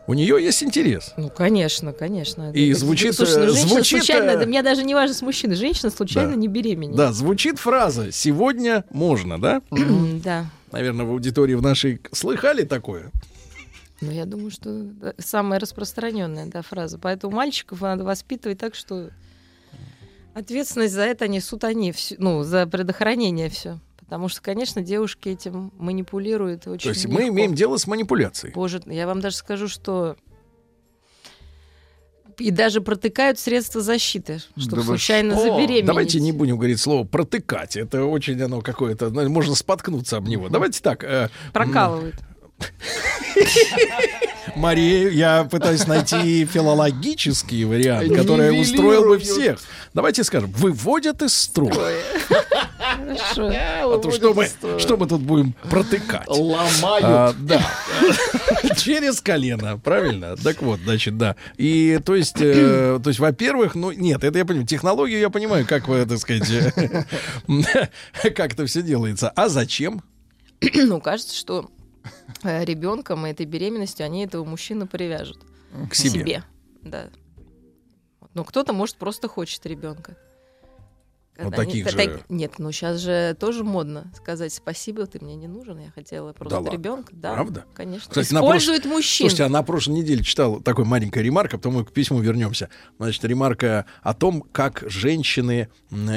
У 0.07 0.15
нее 0.15 0.43
есть 0.43 0.63
интерес. 0.63 1.13
Ну, 1.19 1.29
конечно, 1.29 1.93
конечно. 1.93 2.51
И 2.53 2.71
Это- 2.71 2.79
звучит, 2.81 3.15
Слушай, 3.15 3.39
ну, 3.39 3.43
э, 3.43 3.47
женщина 3.49 3.69
звучит, 3.69 3.99
случайно, 4.05 4.31
э, 4.31 4.39
да 4.39 4.47
мне 4.47 4.63
даже 4.63 4.83
не 4.83 4.95
важно 4.95 5.15
с 5.15 5.21
мужчиной, 5.21 5.57
женщина 5.57 5.91
случайно 5.91 6.31
Да. 6.31 6.37
не 6.37 6.49
беременеет. 6.49 6.97
Да, 6.97 7.13
звучит 7.13 7.59
фраза 7.59 8.11
«сегодня 8.11 8.85
можно», 8.91 9.39
да? 9.39 9.61
Да. 10.25 10.47
Наверное, 10.73 11.05
в 11.05 11.11
аудитории 11.11 11.55
в 11.55 11.63
нашей 11.63 12.01
слыхали 12.13 12.63
такое? 12.63 13.11
Ну, 14.01 14.11
я 14.13 14.27
думаю, 14.27 14.51
что 14.51 14.71
да, 14.83 15.15
самая 15.19 15.59
распространенная 15.59 16.47
да, 16.47 16.63
фраза. 16.63 16.99
Поэтому 16.99 17.35
мальчиков 17.35 17.81
надо 17.81 18.05
воспитывать 18.05 18.59
так, 18.59 18.75
что 18.75 19.11
ответственность 20.35 20.93
за 20.95 21.03
это 21.03 21.29
несут 21.29 21.65
они, 21.65 21.93
всю- 21.93 22.17
ну, 22.19 22.43
за 22.43 22.67
предохранение 22.67 23.49
все. 23.49 23.79
Потому 23.99 24.29
что, 24.29 24.41
конечно, 24.43 24.83
девушки 24.83 25.31
этим 25.31 25.73
манипулируют 25.79 26.67
очень 26.69 26.83
То 26.85 26.89
есть 26.91 27.07
мы 27.07 27.23
легко. 27.23 27.35
имеем 27.35 27.55
дело 27.55 27.77
с 27.77 27.87
манипуляцией. 27.87 28.53
Боже, 28.55 28.81
я 28.87 29.07
вам 29.07 29.21
даже 29.21 29.37
скажу, 29.37 29.67
что 29.67 30.17
и 32.39 32.51
даже 32.51 32.83
протыкают 32.83 33.39
средства 33.39 33.81
защиты, 33.81 34.41
чтобы 34.59 34.77
Да 34.77 34.83
случайно 34.83 35.35
что? 35.35 35.43
забеременеть. 35.45 35.87
Давайте 35.87 36.21
не 36.21 36.33
будем 36.33 36.57
говорить 36.59 36.79
слово 36.79 37.05
протыкать. 37.05 37.77
Это 37.77 38.05
очень 38.05 38.41
оно 38.43 38.61
какое-то, 38.61 39.09
можно 39.11 39.55
споткнуться 39.55 40.19
об 40.19 40.29
него. 40.29 40.49
Давайте 40.51 40.83
так. 40.83 41.03
э, 41.03 41.31
Прокалывают. 41.55 42.15
Мария, 44.57 45.11
я 45.11 45.45
пытаюсь 45.45 45.87
найти 45.87 46.47
филологический 46.47 47.65
вариант, 47.65 48.15
который 48.15 48.59
устроил 48.59 49.05
бы 49.05 49.19
всех. 49.19 49.61
Давайте 49.93 50.25
скажем, 50.25 50.51
выводят 50.53 51.23
из 51.23 51.35
строя. 51.35 52.01
Хорошо. 52.79 53.51
А 53.53 53.99
то 53.99 54.11
что 54.11 54.35
мы, 54.35 54.49
что 54.79 54.97
мы 54.97 55.07
тут 55.07 55.21
будем 55.21 55.53
протыкать? 55.71 56.27
Ломают. 56.27 57.05
А, 57.05 57.35
да. 57.39 57.61
Через 58.77 59.21
колено, 59.21 59.79
правильно? 59.79 60.37
Так 60.37 60.63
вот, 60.63 60.81
значит, 60.81 61.19
да. 61.19 61.37
И 61.57 62.01
то 62.05 62.15
есть, 62.15 62.41
э, 62.41 62.99
то 63.03 63.11
есть, 63.11 63.21
во-первых, 63.21 63.75
ну 63.75 63.93
нет, 63.93 64.25
это 64.25 64.39
я 64.39 64.45
понимаю, 64.45 64.67
технологию 64.67 65.21
я 65.21 65.31
понимаю, 65.31 65.67
как 65.67 65.89
вы, 65.89 66.07
так 66.07 66.19
сказать, 66.19 66.49
как 68.23 68.53
это 68.53 68.67
все 68.67 68.83
делается. 68.83 69.31
А 69.31 69.49
зачем? 69.49 70.03
Ну, 70.75 71.01
кажется, 71.01 71.37
что 71.37 71.71
ребенком 72.65 73.27
и 73.27 73.31
этой 73.31 73.47
беременностью 73.47 74.05
они 74.07 74.25
этого 74.25 74.45
мужчину 74.45 74.87
привяжут 74.87 75.39
К 75.91 75.95
себе. 75.95 76.43
Да. 76.83 77.11
Ну, 78.35 78.45
кто-то, 78.45 78.73
может, 78.73 78.97
просто 78.97 79.29
хочет 79.29 79.65
ребенка. 79.67 80.17
Вот 81.39 81.55
таких 81.55 81.87
они- 81.87 81.91
же- 81.91 81.97
так- 82.19 82.31
Нет, 82.31 82.55
ну 82.59 82.73
сейчас 82.73 82.99
же 82.99 83.37
тоже 83.39 83.63
модно 83.63 84.11
сказать 84.17 84.55
спасибо, 84.55 85.05
ты 85.07 85.23
мне 85.23 85.37
не 85.37 85.49
нужен, 85.49 85.79
я 85.79 85.91
хотела 85.91 86.33
просто 86.33 86.57
ладно? 86.61 86.71
ребенка. 86.71 87.13
Да, 87.15 87.35
Правда? 87.35 87.65
Конечно. 87.75 88.09
Кстати, 88.09 88.33
на 88.33 88.39
Используют 88.39 88.87
мужчин. 88.87 89.29
Слушайте, 89.29 89.45
а 89.45 89.49
на 89.51 89.63
прошлой 89.63 89.97
неделе 89.99 90.23
читал 90.23 90.61
такой 90.61 90.87
маленькая 90.87 91.23
ремарка, 91.23 91.59
потом 91.59 91.75
мы 91.75 91.85
к 91.85 91.93
письму 91.93 92.21
вернемся. 92.21 92.71
Значит, 92.99 93.23
ремарка 93.25 93.85
о 94.03 94.15
том, 94.15 94.41
как 94.41 94.83
женщины 94.87 95.69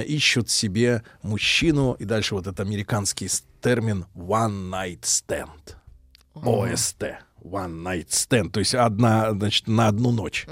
ищут 0.05 0.49
себе 0.49 1.03
мужчину, 1.21 1.97
и 1.99 2.05
дальше 2.05 2.35
вот 2.35 2.47
этот 2.47 2.61
американский 2.61 3.29
термин 3.61 4.05
one 4.15 4.69
night 4.69 5.01
stand. 5.01 5.75
ОСТ. 6.43 7.03
One 7.41 7.83
night 7.83 8.09
stand, 8.09 8.49
то 8.49 8.59
есть 8.59 8.75
одна, 8.75 9.31
значит, 9.31 9.69
на 9.69 9.87
одну 9.87 10.11
ночь. 10.11 10.45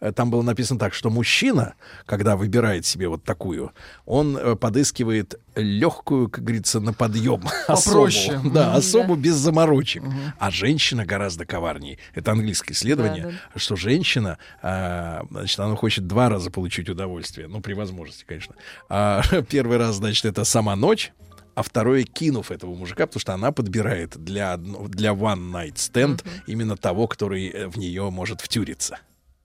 Э, 0.00 0.10
Там 0.10 0.32
было 0.32 0.42
написано 0.42 0.80
так, 0.80 0.92
что 0.92 1.08
мужчина, 1.08 1.74
когда 2.06 2.36
выбирает 2.36 2.84
себе 2.84 3.06
вот 3.06 3.22
такую, 3.22 3.70
он 4.04 4.36
э, 4.36 4.56
подыскивает 4.56 5.38
легкую, 5.54 6.28
как 6.28 6.42
говорится, 6.42 6.80
на 6.80 6.92
подъем 6.92 7.40
Попроще. 7.68 8.34
особу. 8.38 8.50
Да, 8.50 8.74
особу 8.74 9.14
без 9.14 9.36
заморочек. 9.36 10.02
А 10.40 10.50
женщина 10.50 11.06
гораздо 11.06 11.46
коварнее. 11.46 11.98
Это 12.14 12.32
английское 12.32 12.72
исследование, 12.74 13.26
Да, 13.54 13.60
что 13.60 13.76
женщина, 13.76 14.38
а, 14.60 15.24
значит, 15.30 15.60
она 15.60 15.76
хочет 15.76 16.08
два 16.08 16.28
раза 16.28 16.50
получить 16.50 16.88
удовольствие. 16.88 17.46
Ну, 17.46 17.60
при 17.60 17.74
возможности, 17.74 18.24
конечно. 18.26 18.56
А, 18.88 19.22
первый 19.48 19.76
раз, 19.78 19.94
значит, 19.96 20.24
это 20.24 20.42
сама 20.42 20.74
ночь. 20.74 21.12
А 21.54 21.62
второе, 21.62 22.02
кинув 22.04 22.50
этого 22.50 22.74
мужика, 22.74 23.06
потому 23.06 23.20
что 23.20 23.32
она 23.34 23.52
подбирает 23.52 24.16
для, 24.16 24.56
для 24.56 25.10
one 25.12 25.52
night 25.52 25.74
stand 25.74 26.24
именно 26.46 26.76
того, 26.76 27.06
который 27.06 27.48
э, 27.48 27.68
в 27.68 27.76
нее 27.78 28.10
может 28.10 28.40
втюриться. 28.40 28.98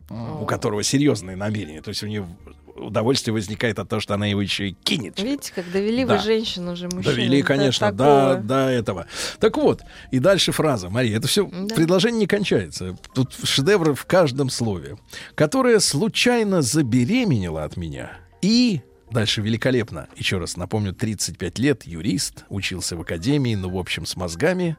У 0.09 0.45
которого 0.45 0.81
серьезные 0.81 1.35
намерения. 1.35 1.83
То 1.83 1.89
есть 1.89 2.01
у 2.01 2.07
нее 2.07 2.27
удовольствие 2.75 3.31
возникает 3.33 3.77
от 3.77 3.89
того, 3.89 3.99
что 3.99 4.15
она 4.15 4.25
его 4.25 4.41
еще 4.41 4.69
и 4.69 4.71
кинет. 4.71 5.21
Видите, 5.21 5.51
как 5.53 5.71
довели 5.71 6.03
Да. 6.03 6.15
вы 6.17 6.23
женщину 6.23 6.71
уже 6.71 6.85
мужчину. 6.85 7.03
Довели, 7.15 7.41
до 7.41 7.47
конечно, 7.47 7.91
до, 7.91 7.97
такого. 7.97 8.35
до 8.47 8.69
этого. 8.69 9.05
Так 9.39 9.57
вот, 9.57 9.81
и 10.09 10.17
дальше 10.17 10.51
фраза, 10.51 10.89
Мария, 10.89 11.17
это 11.17 11.27
все 11.27 11.45
Да. 11.45 11.75
предложение 11.75 12.21
не 12.21 12.27
кончается. 12.27 12.97
Тут 13.13 13.35
шедевр 13.43 13.93
в 13.93 14.05
каждом 14.05 14.49
слове. 14.49 14.97
Которая 15.35 15.79
случайно 15.79 16.61
забеременела 16.63 17.63
от 17.65 17.77
меня 17.77 18.13
и... 18.41 18.81
Дальше 19.11 19.41
великолепно. 19.41 20.07
Еще 20.15 20.37
раз 20.37 20.55
напомню, 20.57 20.93
35 20.93 21.59
лет, 21.59 21.83
юрист, 21.87 22.45
учился 22.49 22.95
в 22.95 23.01
академии, 23.01 23.55
ну, 23.55 23.69
в 23.69 23.77
общем, 23.77 24.05
с 24.05 24.15
мозгами, 24.15 24.77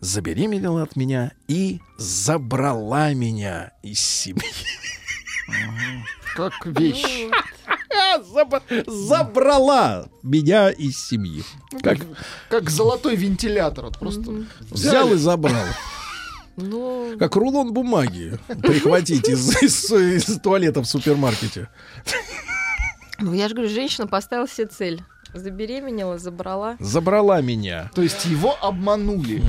забеременела 0.00 0.82
от 0.82 0.96
меня 0.96 1.32
и 1.48 1.80
забрала 1.98 3.12
меня 3.14 3.72
из 3.82 3.98
семьи. 4.00 4.42
Как 6.36 6.52
вещь. 6.66 7.04
Заб- 8.32 8.90
Забрала 8.90 10.08
меня 10.22 10.70
из 10.70 10.98
семьи. 11.04 11.42
Как 11.82 11.98
Как 12.48 12.70
золотой 12.70 13.16
вентилятор. 13.16 13.86
Вот 13.86 13.98
просто 13.98 14.44
взял 14.70 15.12
и 15.12 15.16
забрал. 15.16 15.64
Ну, 16.56 17.16
Как 17.18 17.34
рулон 17.36 17.72
бумаги 17.72 18.38
прихватить 18.62 19.28
из, 19.28 19.60
из- 19.62 19.90
из 19.92 20.40
туалета 20.40 20.80
в 20.82 20.86
супермаркете. 20.86 21.68
Ну, 23.24 23.32
я 23.32 23.48
же 23.48 23.54
говорю, 23.54 23.70
женщина 23.70 24.06
поставила 24.06 24.46
себе 24.46 24.66
цель. 24.66 25.02
Забеременела, 25.32 26.18
забрала. 26.18 26.76
Забрала 26.78 27.40
меня. 27.40 27.90
То 27.94 28.02
есть 28.02 28.24
его 28.26 28.56
обманули. 28.60 29.42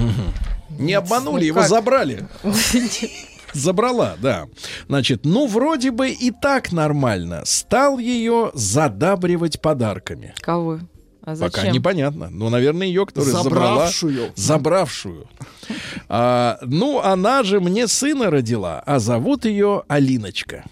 Не 0.80 0.94
обманули, 0.94 1.42
ну 1.42 1.46
его 1.46 1.60
как? 1.60 1.70
забрали. 1.70 2.28
Забрала, 3.54 4.16
да. 4.22 4.48
Значит, 4.88 5.22
ну, 5.24 5.48
вроде 5.48 5.92
бы 5.92 6.10
и 6.10 6.32
так 6.32 6.74
нормально. 6.74 7.44
Стал 7.46 8.00
ее 8.00 8.52
задабривать 8.54 9.62
подарками. 9.62 10.34
Кого? 10.42 10.80
А 11.26 11.36
зачем? 11.36 11.52
Пока 11.52 11.68
непонятно. 11.72 12.30
Ну, 12.32 12.50
наверное, 12.50 12.88
ее, 12.88 13.06
которая 13.06 13.32
забрала. 13.32 13.68
Забравшую. 13.76 14.32
Забравшую. 14.36 15.28
А, 16.08 16.58
ну, 16.62 17.00
она 17.02 17.44
же 17.44 17.60
мне 17.60 17.88
сына 17.88 18.30
родила, 18.30 18.82
а 18.86 19.00
зовут 19.00 19.46
ее 19.46 19.84
Алиночка. 19.88 20.64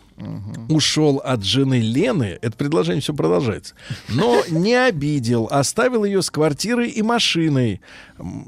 ушел 0.70 1.18
от 1.18 1.44
жены 1.44 1.80
Лены, 1.82 2.38
это 2.42 2.56
предложение 2.56 3.02
все 3.02 3.14
продолжается, 3.14 3.74
но 4.10 4.44
не 4.50 4.76
обидел, 4.76 5.48
оставил 5.52 6.06
ее 6.06 6.22
с 6.22 6.30
квартирой 6.30 6.90
и 6.90 7.02
машиной. 7.02 7.82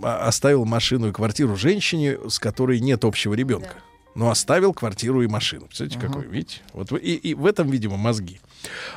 А- 0.03 0.27
Оставил 0.27 0.63
машину 0.65 1.09
и 1.09 1.11
квартиру 1.11 1.55
женщине, 1.57 2.17
с 2.29 2.39
которой 2.39 2.79
нет 2.79 3.03
общего 3.03 3.33
ребенка. 3.33 3.75
Но 4.15 4.29
оставил 4.29 4.73
квартиру 4.73 5.21
и 5.21 5.27
машину. 5.27 5.67
Представляете, 5.67 5.99
какой, 5.99 6.25
видите? 6.25 6.61
Вот 6.73 6.91
и, 6.93 7.15
и 7.15 7.33
в 7.33 7.45
этом, 7.45 7.69
видимо, 7.69 7.97
мозги 7.97 8.39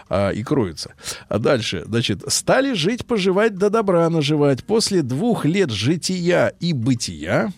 а, 0.09 0.31
и 0.31 0.45
кроются. 0.45 0.95
А 1.28 1.39
дальше, 1.39 1.82
значит, 1.86 2.23
стали 2.28 2.73
жить, 2.73 3.05
поживать, 3.05 3.57
до 3.57 3.69
добра 3.69 4.09
наживать. 4.09 4.65
После 4.65 5.03
двух 5.03 5.45
лет 5.45 5.70
жития 5.70 6.55
и 6.61 6.73
бытия 6.73 7.53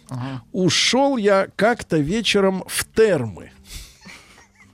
ушел 0.53 1.19
я 1.19 1.49
как-то 1.55 1.99
вечером 1.99 2.65
в 2.67 2.85
термы. 2.87 3.53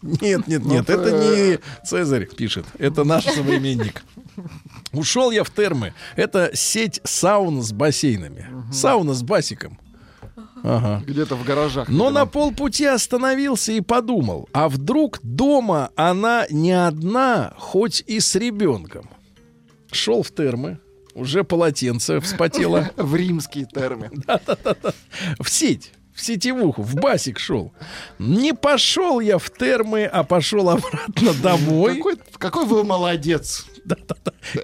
Нет, 0.03 0.47
нет, 0.47 0.65
нет, 0.65 0.89
Ну, 0.89 0.95
это 0.95 1.09
э, 1.09 1.51
не 1.51 1.85
Цезарь 1.85 2.27
пишет, 2.27 2.67
это 2.79 3.03
наш 3.03 3.25
современник. 3.25 4.05
Ушел 4.93 5.31
я 5.31 5.43
в 5.43 5.51
термы. 5.51 5.95
Это 6.15 6.51
сеть 6.55 7.01
саун 7.05 7.63
с 7.63 7.73
бассейнами. 7.73 8.47
Сауна 8.73 9.15
с 9.15 9.23
басиком. 9.23 9.79
Ага. 10.63 11.03
Где-то 11.07 11.37
в 11.37 11.45
гаражах. 11.45 11.89
Но 11.89 12.11
на 12.11 12.27
полпути 12.27 12.85
остановился 12.85 13.73
и 13.73 13.81
подумал, 13.81 14.49
а 14.53 14.69
вдруг 14.69 15.19
дома 15.23 15.91
она 15.97 16.47
не 16.51 16.73
одна, 16.73 17.55
хоть 17.59 18.03
и 18.07 18.21
с 18.21 18.35
ребенком. 18.35 19.09
Шел 19.93 20.23
в 20.23 20.31
термы, 20.31 20.79
уже 21.15 21.45
полотенце 21.45 22.21
вспотело. 22.21 22.91
В 22.97 23.15
римские 23.15 23.67
термы. 23.67 24.11
В 25.39 25.49
сеть, 25.49 25.93
в 26.17 26.23
сетевуху, 26.25 26.83
в 26.83 26.95
басик 26.95 27.39
шел. 27.39 27.73
Не 28.19 28.55
пошел 28.55 29.21
я 29.21 29.37
в 29.37 29.51
термы, 29.51 30.05
а 30.05 30.25
пошел 30.25 30.71
обратно 30.71 31.35
домой. 31.43 31.97
Какой, 31.97 32.19
какой 32.39 32.65
вы 32.65 32.85
молодец. 32.85 33.67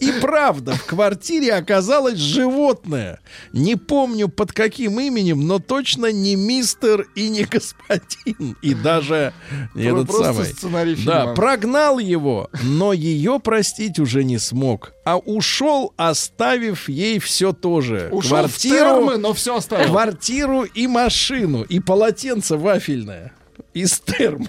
И 0.01 0.12
правда, 0.20 0.74
в 0.74 0.85
квартире 0.86 1.55
оказалось 1.55 2.19
животное. 2.19 3.20
Не 3.53 3.77
помню 3.77 4.28
под 4.28 4.53
каким 4.53 5.01
именем, 5.01 5.47
но 5.47 5.59
точно 5.59 6.12
не 6.12 6.36
мистер 6.36 7.07
и 7.15 7.28
не 7.28 7.43
господин. 7.44 8.57
И 8.62 8.74
даже 8.74 9.32
этот 9.74 10.07
просто 10.07 10.32
самый. 10.35 10.47
сценарий 10.47 10.94
Да, 11.05 11.20
фильма. 11.20 11.35
прогнал 11.35 11.99
его, 11.99 12.49
но 12.62 12.93
ее 12.93 13.40
простить 13.40 13.99
уже 13.99 14.24
не 14.24 14.39
смог. 14.39 14.93
А 15.05 15.19
ушел, 15.19 15.93
оставив 15.97 16.89
ей 16.89 17.18
все 17.18 17.52
тоже. 17.52 18.09
Ушел 18.12 18.47
в 18.47 18.57
термы, 18.57 19.17
но 19.17 19.33
все 19.33 19.57
оставил. 19.57 19.89
Квартиру 19.91 20.62
и 20.62 20.86
машину, 20.86 21.62
и 21.62 21.81
полотенце 21.81 22.57
вафельное 22.57 23.33
из 23.75 23.99
терм. 24.01 24.49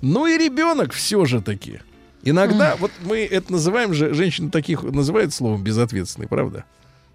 Ну 0.00 0.26
и 0.26 0.38
ребенок 0.38 0.92
все 0.92 1.24
же 1.26 1.42
таки. 1.42 1.80
Иногда, 2.22 2.76
вот 2.76 2.90
мы 3.02 3.18
это 3.24 3.52
называем 3.52 3.94
же, 3.94 4.12
женщины 4.14 4.50
таких 4.50 4.82
называют 4.82 5.32
словом 5.32 5.62
безответственный, 5.64 6.28
правда? 6.28 6.64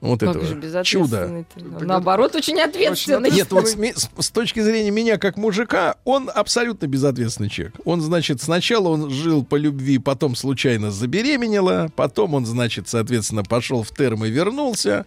Вот 0.01 0.19
Как 0.19 0.35
это 0.35 0.42
же 0.45 0.53
чудо. 0.53 0.66
безответственный-то? 0.67 1.85
Наоборот, 1.85 2.35
очень 2.35 2.59
ответственный. 2.59 3.32
Нет, 3.32 3.51
вот 3.51 3.67
с- 3.67 4.09
с 4.19 4.30
точки 4.30 4.59
зрения 4.59 4.92
меня 4.92 5.17
как 5.17 5.38
мужика, 5.38 5.95
он 6.03 6.30
абсолютно 6.34 6.85
безответственный 6.85 7.50
человек. 7.50 7.75
Он, 7.85 8.01
значит, 8.01 8.42
сначала 8.42 8.90
он 8.90 9.09
жил 9.09 9.43
по 9.45 9.56
любви, 9.56 9.98
потом 9.98 10.35
случайно 10.35 10.92
забеременела, 10.92 11.90
потом 11.95 12.34
он, 12.35 12.45
значит, 12.45 12.88
соответственно, 12.90 13.43
пошел 13.43 13.84
в 13.84 13.92
терм 13.95 14.25
и 14.25 14.30
вернулся. 14.30 15.06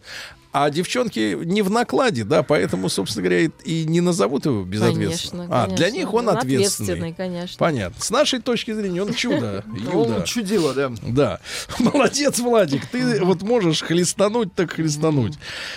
А 0.65 0.70
девчонки 0.70 1.39
не 1.45 1.62
в 1.62 1.70
накладе, 1.70 2.25
да, 2.25 2.43
поэтому, 2.43 2.89
собственно 2.89 3.28
говоря, 3.28 3.51
и- 3.65 3.85
не 3.85 4.01
назовут 4.01 4.47
его 4.47 4.65
безответственным. 4.65 5.49
Конечно, 5.49 5.65
а, 5.65 5.77
для 5.77 5.91
них 5.91 6.12
он 6.12 6.28
Он 6.28 6.37
ответственный. 6.37 6.95
ответственный, 6.95 7.12
конечно. 7.15 7.57
Понятно. 7.59 8.03
С 8.03 8.11
нашей 8.11 8.41
точки 8.41 8.73
зрения 8.73 9.03
он 9.03 9.15
чудо. 9.15 9.65
Он 9.93 10.25
чудило, 10.25 10.75
да. 10.75 10.91
Да. 11.03 11.41
Молодец, 11.78 12.39
Владик. 12.41 12.87
Ты 12.87 13.25
вот 13.25 13.43
можешь 13.43 13.83
хлестануть, 13.83 14.55
так 14.55 14.73
хлестануть. 14.73 15.35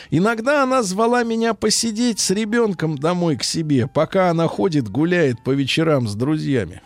Иногда 0.09 0.63
она 0.63 0.83
звала 0.83 1.23
меня 1.23 1.53
посидеть 1.53 2.19
с 2.19 2.31
ребенком 2.31 2.97
домой 2.97 3.37
к 3.37 3.43
себе, 3.43 3.87
пока 3.87 4.29
она 4.29 4.47
ходит, 4.47 4.89
гуляет 4.89 5.43
по 5.43 5.51
вечерам 5.51 6.07
с 6.07 6.15
друзьями. 6.15 6.81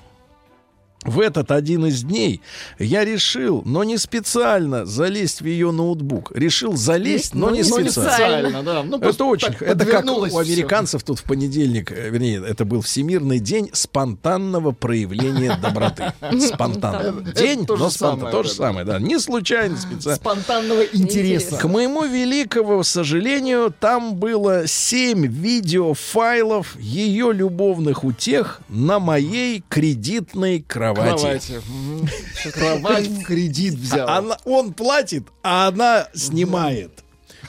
В 1.06 1.19
этот 1.19 1.51
один 1.51 1.85
из 1.85 2.03
дней 2.03 2.42
я 2.80 3.06
решил, 3.06 3.61
но 3.64 3.84
не 3.84 3.98
специально, 3.98 4.85
залезть 4.85 5.42
в 5.42 5.45
ее 5.45 5.72
ноутбук. 5.72 6.32
Решил 6.35 6.75
залезть, 6.75 7.35
но 7.35 7.51
не 7.51 7.61
Ну, 7.61 7.80
не 7.80 7.90
специально. 7.90 8.50
специально, 8.50 8.64
да. 8.64 8.84
Ну, 8.84 8.98
это 8.98 9.25
очень, 9.25 9.53
это 9.59 9.85
как 9.85 10.06
у 10.06 10.25
всё. 10.25 10.40
американцев 10.40 11.03
тут 11.03 11.19
в 11.19 11.24
понедельник, 11.24 11.92
э, 11.92 12.09
вернее, 12.09 12.43
это 12.45 12.66
был 12.66 12.82
Всемирный 12.82 13.40
день 13.40 13.69
спонтанного 13.72 14.72
проявления 14.72 15.58
доброты. 15.61 16.11
Спонтанно. 16.40 17.22
День, 17.34 17.66
но 17.67 17.90
спонтанно. 17.90 18.32
То 18.32 18.43
же 18.43 18.50
самое, 18.50 18.85
да. 18.85 19.00
Не 19.00 19.19
случайно, 19.19 19.77
специально. 19.77 20.16
Спонтанного 20.16 20.82
интереса. 20.92 21.58
К 21.58 21.67
моему 21.67 22.03
великого 22.06 22.82
сожалению, 22.84 23.74
там 23.80 24.16
было 24.16 24.67
семь 24.67 25.27
видеофайлов 25.27 26.80
ее 26.80 27.32
любовных 27.32 28.03
утех 28.03 28.61
на 28.69 29.00
моей 29.00 29.64
кредитной 29.69 30.61
кровати. 30.67 30.94
Кровати. 30.95 31.61
Мгм. 31.67 32.07
Кровать 32.53 33.07
в 33.07 33.24
кредит 33.24 33.74
взял. 33.75 34.07
Она- 34.09 34.38
он 34.45 34.74
платит, 34.74 35.24
а 35.43 35.67
она 35.67 36.07
снимает. 36.14 36.91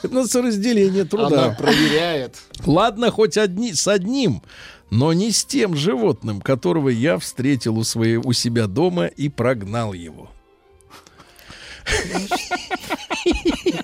Это 0.03 0.07
называется 0.13 0.41
разделение 0.43 1.05
труда. 1.05 1.45
Она 1.45 1.55
проверяет. 1.55 2.35
Ладно, 2.65 3.09
хоть 3.11 3.37
одни, 3.37 3.73
с 3.73 3.87
одним, 3.87 4.43
но 4.91 5.11
не 5.13 5.31
с 5.31 5.43
тем 5.43 5.75
животным, 5.75 6.39
которого 6.41 6.89
я 6.89 7.17
встретил 7.17 7.77
у, 7.77 7.83
своей, 7.83 8.17
у 8.17 8.31
себя 8.33 8.67
дома 8.67 9.07
и 9.07 9.27
прогнал 9.29 9.93
его. 9.93 10.29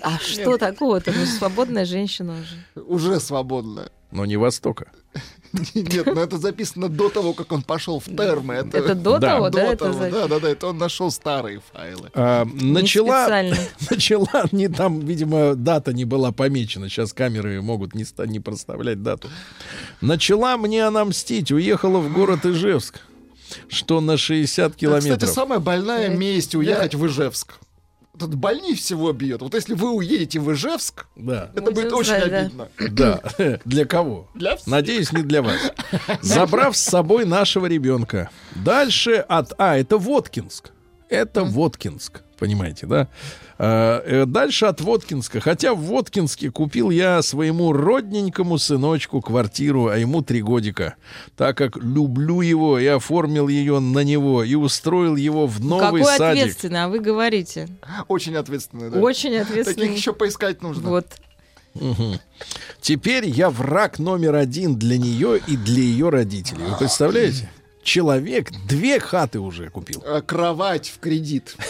А 0.02 0.18
что 0.18 0.58
такого-то? 0.58 1.12
Ну, 1.12 1.24
свободная 1.26 1.84
женщина 1.84 2.34
уже. 2.74 2.84
Уже 2.86 3.20
свободная. 3.20 3.90
Но 4.10 4.24
не 4.26 4.36
Востока. 4.36 4.86
Нет, 5.74 6.06
но 6.06 6.20
это 6.22 6.38
записано 6.38 6.88
до 6.88 7.08
того, 7.08 7.32
как 7.32 7.52
он 7.52 7.62
пошел 7.62 8.00
в 8.00 8.04
термы. 8.04 8.54
Это 8.54 8.94
до 8.94 9.18
Да. 9.18 9.34
того, 9.34 9.50
до 9.50 9.56
да? 9.58 9.64
Это 9.66 9.84
того, 9.86 9.92
за- 9.98 10.10
да, 10.10 10.28
да, 10.28 10.40
да, 10.40 10.48
это 10.50 10.66
он 10.68 10.78
нашел 10.78 11.10
старые 11.10 11.60
файлы. 11.72 12.10
А, 12.14 12.44
начала, 12.44 13.22
специально. 13.24 13.56
начала, 13.90 14.44
не 14.52 14.68
там, 14.68 15.00
видимо, 15.00 15.54
дата 15.54 15.92
не 15.92 16.04
была 16.04 16.32
помечена. 16.32 16.88
Сейчас 16.88 17.12
камеры 17.12 17.60
могут 17.62 17.94
не, 17.94 18.04
ста- 18.04 18.26
не 18.26 18.40
проставлять 18.40 19.02
дату. 19.02 19.28
Начала 20.00 20.56
мне 20.56 20.84
она 20.86 21.04
мстить, 21.04 21.50
уехала 21.52 21.98
в 21.98 22.12
город 22.12 22.44
Ижевск, 22.46 23.00
что 23.68 24.00
на 24.00 24.16
60 24.16 24.70
Это, 24.70 24.78
километров. 24.78 25.18
кстати, 25.18 25.34
самая 25.34 25.58
больная 25.60 26.08
месть 26.08 26.54
уехать 26.56 26.94
в 26.96 27.06
Ижевск. 27.06 27.54
Тут 28.18 28.34
больнее 28.36 28.76
всего 28.76 29.12
бьет. 29.12 29.42
Вот 29.42 29.54
если 29.54 29.74
вы 29.74 29.90
уедете 29.90 30.38
в 30.38 30.52
Ижевск, 30.52 31.06
Да. 31.16 31.50
это 31.54 31.62
будет 31.72 31.86
Будем 31.90 31.96
очень 31.98 32.10
знать, 32.10 32.32
обидно. 32.32 32.68
Да. 32.90 33.20
Для 33.64 33.84
кого? 33.84 34.28
Для 34.34 34.56
всех. 34.56 34.66
Надеюсь, 34.68 35.12
не 35.12 35.22
для 35.22 35.42
вас. 35.42 35.58
Забрав 36.22 36.76
с 36.76 36.80
собой 36.80 37.24
нашего 37.24 37.66
ребенка. 37.66 38.30
Дальше 38.54 39.16
от... 39.16 39.52
А, 39.58 39.76
это 39.76 39.98
Воткинск. 39.98 40.70
Это 41.08 41.42
Воткинск. 41.44 42.22
Понимаете, 42.38 42.86
да? 42.86 43.08
А, 43.58 44.02
э, 44.04 44.26
Дальше 44.26 44.66
от 44.66 44.80
Воткинска. 44.80 45.40
Хотя 45.40 45.74
в 45.74 45.80
Воткинске 45.80 46.50
купил 46.50 46.90
я 46.90 47.22
своему 47.22 47.72
родненькому 47.72 48.58
сыночку 48.58 49.20
квартиру, 49.20 49.86
а 49.88 49.96
ему 49.96 50.22
три 50.22 50.42
годика. 50.42 50.94
Так 51.36 51.56
как 51.56 51.76
люблю 51.76 52.40
его 52.40 52.78
и 52.78 52.86
оформил 52.86 53.48
ее 53.48 53.78
на 53.78 54.00
него 54.00 54.42
и 54.42 54.54
устроил 54.54 55.16
его 55.16 55.46
в 55.46 55.64
новый 55.64 56.00
Какой 56.02 56.18
садик. 56.18 56.42
ответственный, 56.42 56.84
а 56.84 56.88
вы 56.88 56.98
говорите. 56.98 57.68
Очень 58.08 58.36
ответственно, 58.36 58.90
да. 58.90 58.98
Очень 59.00 59.32
Таких 59.32 59.50
ответственный. 59.50 59.94
еще 59.94 60.12
поискать 60.12 60.62
нужно. 60.62 60.88
Вот. 60.90 61.06
Мгм. 61.74 62.20
Теперь 62.80 63.28
я 63.28 63.50
враг 63.50 63.98
номер 63.98 64.36
один 64.36 64.76
для 64.76 64.96
нее 64.98 65.40
и 65.46 65.56
для 65.56 65.82
ее 65.82 66.08
родителей. 66.08 66.64
Вы 66.68 66.76
представляете? 66.78 67.50
Человек 67.84 68.50
две 68.66 68.98
хаты 68.98 69.38
уже 69.40 69.68
купил. 69.68 70.02
А, 70.06 70.22
Кровать 70.22 70.88
в 70.88 70.98
кредит. 70.98 71.56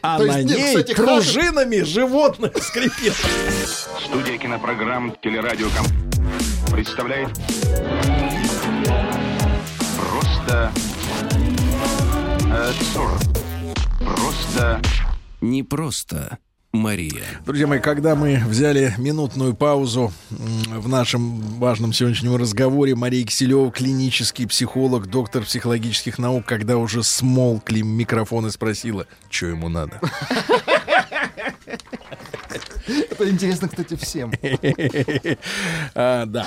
А 0.00 0.16
То 0.18 0.26
на 0.26 0.42
ней 0.44 0.84
пружинами 0.94 1.82
животное 1.82 2.52
скрипит. 2.60 3.14
Студия 4.04 4.38
кинопрограмм 4.38 5.16
«Телерадиоком» 5.20 5.86
представляет 6.70 7.30
Просто 9.96 10.72
абсурд. 12.48 13.22
Просто 13.98 14.80
Не 15.40 15.64
просто 15.64 16.38
Мария. 16.72 17.24
Друзья 17.46 17.66
мои, 17.66 17.80
когда 17.80 18.14
мы 18.14 18.42
взяли 18.46 18.92
минутную 18.98 19.54
паузу 19.54 20.12
в 20.28 20.86
нашем 20.86 21.40
важном 21.58 21.94
сегодняшнем 21.94 22.36
разговоре, 22.36 22.94
Мария 22.94 23.24
Киселева, 23.24 23.70
клинический 23.72 24.46
психолог, 24.46 25.06
доктор 25.06 25.44
психологических 25.44 26.18
наук, 26.18 26.44
когда 26.44 26.76
уже 26.76 27.02
смолкли 27.02 27.80
микрофоны, 27.80 28.50
спросила, 28.50 29.06
что 29.30 29.46
ему 29.46 29.70
надо. 29.70 29.98
Это 32.86 33.28
интересно, 33.30 33.68
кстати, 33.68 33.96
всем. 33.96 34.32
А, 35.94 36.26
Да. 36.26 36.46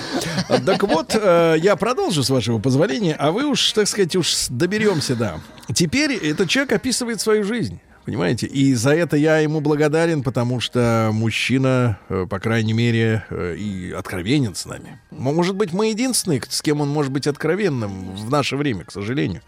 Так 0.66 0.84
вот, 0.84 1.16
э, 1.20 1.56
я 1.60 1.76
продолжу, 1.76 2.24
с 2.24 2.30
вашего 2.30 2.60
позволения, 2.60 3.16
а 3.16 3.32
вы 3.32 3.46
уж, 3.46 3.72
так 3.74 3.88
сказать, 3.88 4.16
уж 4.16 4.48
доберемся, 4.50 5.16
да. 5.16 5.40
Теперь 5.74 6.14
этот 6.14 6.50
человек 6.50 6.74
описывает 6.74 7.22
свою 7.22 7.44
жизнь. 7.44 7.80
Понимаете? 8.06 8.48
И 8.48 8.74
за 8.74 8.92
это 8.96 9.16
я 9.16 9.38
ему 9.38 9.62
благодарен, 9.62 10.24
потому 10.24 10.60
что 10.60 11.12
мужчина, 11.14 12.00
э, 12.10 12.26
по 12.28 12.40
крайней 12.40 12.74
мере, 12.74 13.26
э, 13.30 13.56
и 13.56 13.92
откровенен 13.92 14.56
с 14.56 14.66
нами. 14.66 15.00
Может 15.12 15.56
быть, 15.56 15.72
мы 15.72 15.90
единственные, 15.90 16.42
с 16.50 16.62
кем 16.62 16.82
он 16.82 16.90
может 16.90 17.12
быть 17.12 17.28
откровенным 17.28 18.16
в 18.16 18.30
наше 18.32 18.58
время, 18.58 18.86
к 18.86 18.92
сожалению. 18.92 19.42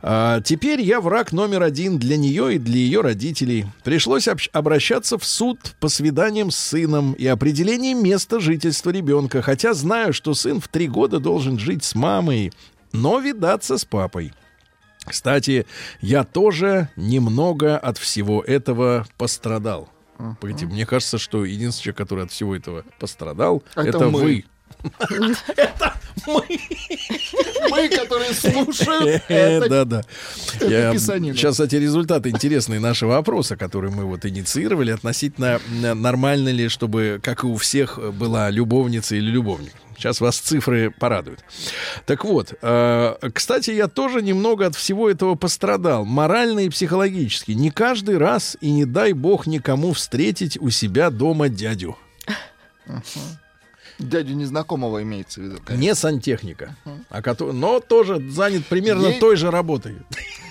А, 0.00 0.40
теперь 0.40 0.80
я 0.80 1.00
враг 1.00 1.32
номер 1.32 1.62
один 1.62 1.98
для 1.98 2.16
нее 2.16 2.54
и 2.54 2.58
для 2.58 2.76
ее 2.76 3.00
родителей. 3.00 3.66
Пришлось 3.82 4.28
обращаться 4.52 5.18
в 5.18 5.24
суд 5.24 5.58
по 5.80 5.88
свиданиям 5.88 6.52
с 6.52 6.56
сыном 6.56 7.14
и 7.14 7.26
определению 7.26 8.00
места 8.00 8.38
жительства 8.38 8.90
ребенка, 8.90 9.42
хотя 9.42 9.74
знаю, 9.74 10.12
что 10.12 10.34
сын 10.34 10.60
в 10.60 10.68
три 10.68 10.86
года 10.86 11.18
должен 11.18 11.58
жить 11.58 11.82
с 11.82 11.96
мамой, 11.96 12.52
но 12.92 13.18
видаться 13.18 13.76
с 13.76 13.84
папой. 13.84 14.32
Кстати, 15.08 15.66
я 16.00 16.24
тоже 16.24 16.88
немного 16.96 17.78
от 17.78 17.98
всего 17.98 18.42
этого 18.42 19.06
пострадал. 19.16 19.88
Погодите, 20.40 20.66
мне 20.66 20.84
кажется, 20.84 21.18
что 21.18 21.44
единственный 21.44 21.84
человек, 21.84 21.98
который 21.98 22.24
от 22.24 22.32
всего 22.32 22.56
этого 22.56 22.84
пострадал, 22.98 23.62
Это 23.76 23.88
это, 23.88 24.08
мы. 24.08 24.20
вы. 24.20 24.44
Мы, 27.70 27.88
которые 27.88 28.32
слушают, 28.32 29.22
это 29.28 29.68
Да, 29.68 29.84
да. 29.84 30.02
это 30.60 30.68
Я-. 30.68 30.94
Сейчас, 30.94 31.52
кстати, 31.52 31.76
результаты 31.76 32.30
интересные 32.30 32.80
нашего 32.80 33.16
опроса, 33.16 33.56
который 33.56 33.90
мы 33.90 34.04
вот 34.04 34.24
инициировали, 34.26 34.90
относительно 34.90 35.60
э, 35.82 35.94
нормально 35.94 36.50
ли, 36.50 36.68
чтобы, 36.68 37.20
как 37.22 37.44
и 37.44 37.46
у 37.46 37.56
всех, 37.56 37.98
была 38.14 38.50
любовница 38.50 39.16
или 39.16 39.30
любовник. 39.30 39.72
Сейчас 39.98 40.20
вас 40.20 40.38
цифры 40.38 40.90
порадуют. 40.96 41.40
Так 42.06 42.24
вот, 42.24 42.54
э, 42.62 43.14
кстати, 43.34 43.72
я 43.72 43.88
тоже 43.88 44.22
немного 44.22 44.66
от 44.66 44.76
всего 44.76 45.10
этого 45.10 45.34
пострадал, 45.34 46.04
морально 46.04 46.60
и 46.60 46.68
психологически. 46.68 47.50
Не 47.50 47.70
каждый 47.72 48.16
раз 48.16 48.56
и 48.60 48.70
не 48.70 48.84
дай 48.84 49.12
бог 49.12 49.48
никому 49.48 49.92
встретить 49.92 50.56
у 50.60 50.70
себя 50.70 51.10
дома 51.10 51.48
дядю. 51.48 51.98
Дядю 53.98 54.34
незнакомого 54.34 55.02
имеется 55.02 55.40
в 55.40 55.44
виду. 55.44 55.56
конечно. 55.64 55.82
Не 55.84 55.94
сантехника, 55.96 56.76
а 57.10 57.20
кото- 57.20 57.50
но 57.52 57.80
тоже 57.80 58.22
занят 58.30 58.64
примерно 58.66 59.08
Е- 59.08 59.18
той 59.18 59.34
же 59.36 59.50
работой. 59.50 59.96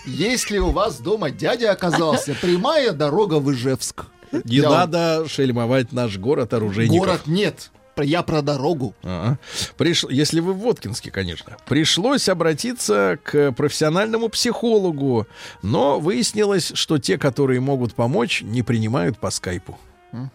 Если 0.06 0.58
у 0.58 0.72
вас 0.72 1.00
дома 1.00 1.30
дядя 1.32 1.72
оказался, 1.72 2.36
прямая 2.42 2.92
дорога 2.92 3.36
в 3.40 3.50
Ижевск. 3.54 4.04
Не 4.44 4.58
Я 4.58 4.70
вам- 4.70 4.80
надо 4.80 5.26
шельмовать 5.30 5.94
наш 5.94 6.18
город 6.18 6.54
оружейников. 6.54 7.08
Город 7.08 7.22
нет. 7.28 7.72
Я 8.04 8.22
про 8.24 8.42
дорогу. 8.42 8.94
Ага. 9.04 9.40
Приш- 9.78 10.08
Если 10.10 10.40
вы 10.40 10.54
в 10.54 10.58
Воткинске, 10.58 11.12
конечно. 11.12 11.58
Пришлось 11.66 12.30
обратиться 12.30 13.18
к 13.24 13.52
профессиональному 13.52 14.30
психологу, 14.30 15.28
но 15.62 16.00
выяснилось, 16.00 16.72
что 16.76 16.98
те, 16.98 17.18
которые 17.18 17.60
могут 17.60 17.94
помочь, 17.96 18.42
не 18.42 18.64
принимают 18.64 19.18
по 19.18 19.30
скайпу. 19.30 19.78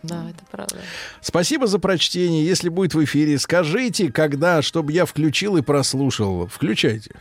Да, 0.03 0.29
это 0.29 0.45
правда. 0.51 0.77
Спасибо 1.21 1.67
за 1.67 1.79
прочтение. 1.79 2.45
Если 2.45 2.69
будет 2.69 2.95
в 2.95 3.03
эфире, 3.05 3.39
скажите, 3.39 4.13
когда, 4.13 4.61
чтобы 4.61 4.93
я 4.93 5.07
включил 5.07 5.57
и 5.57 5.63
прослушал. 5.63 6.47
Включайте. 6.47 7.13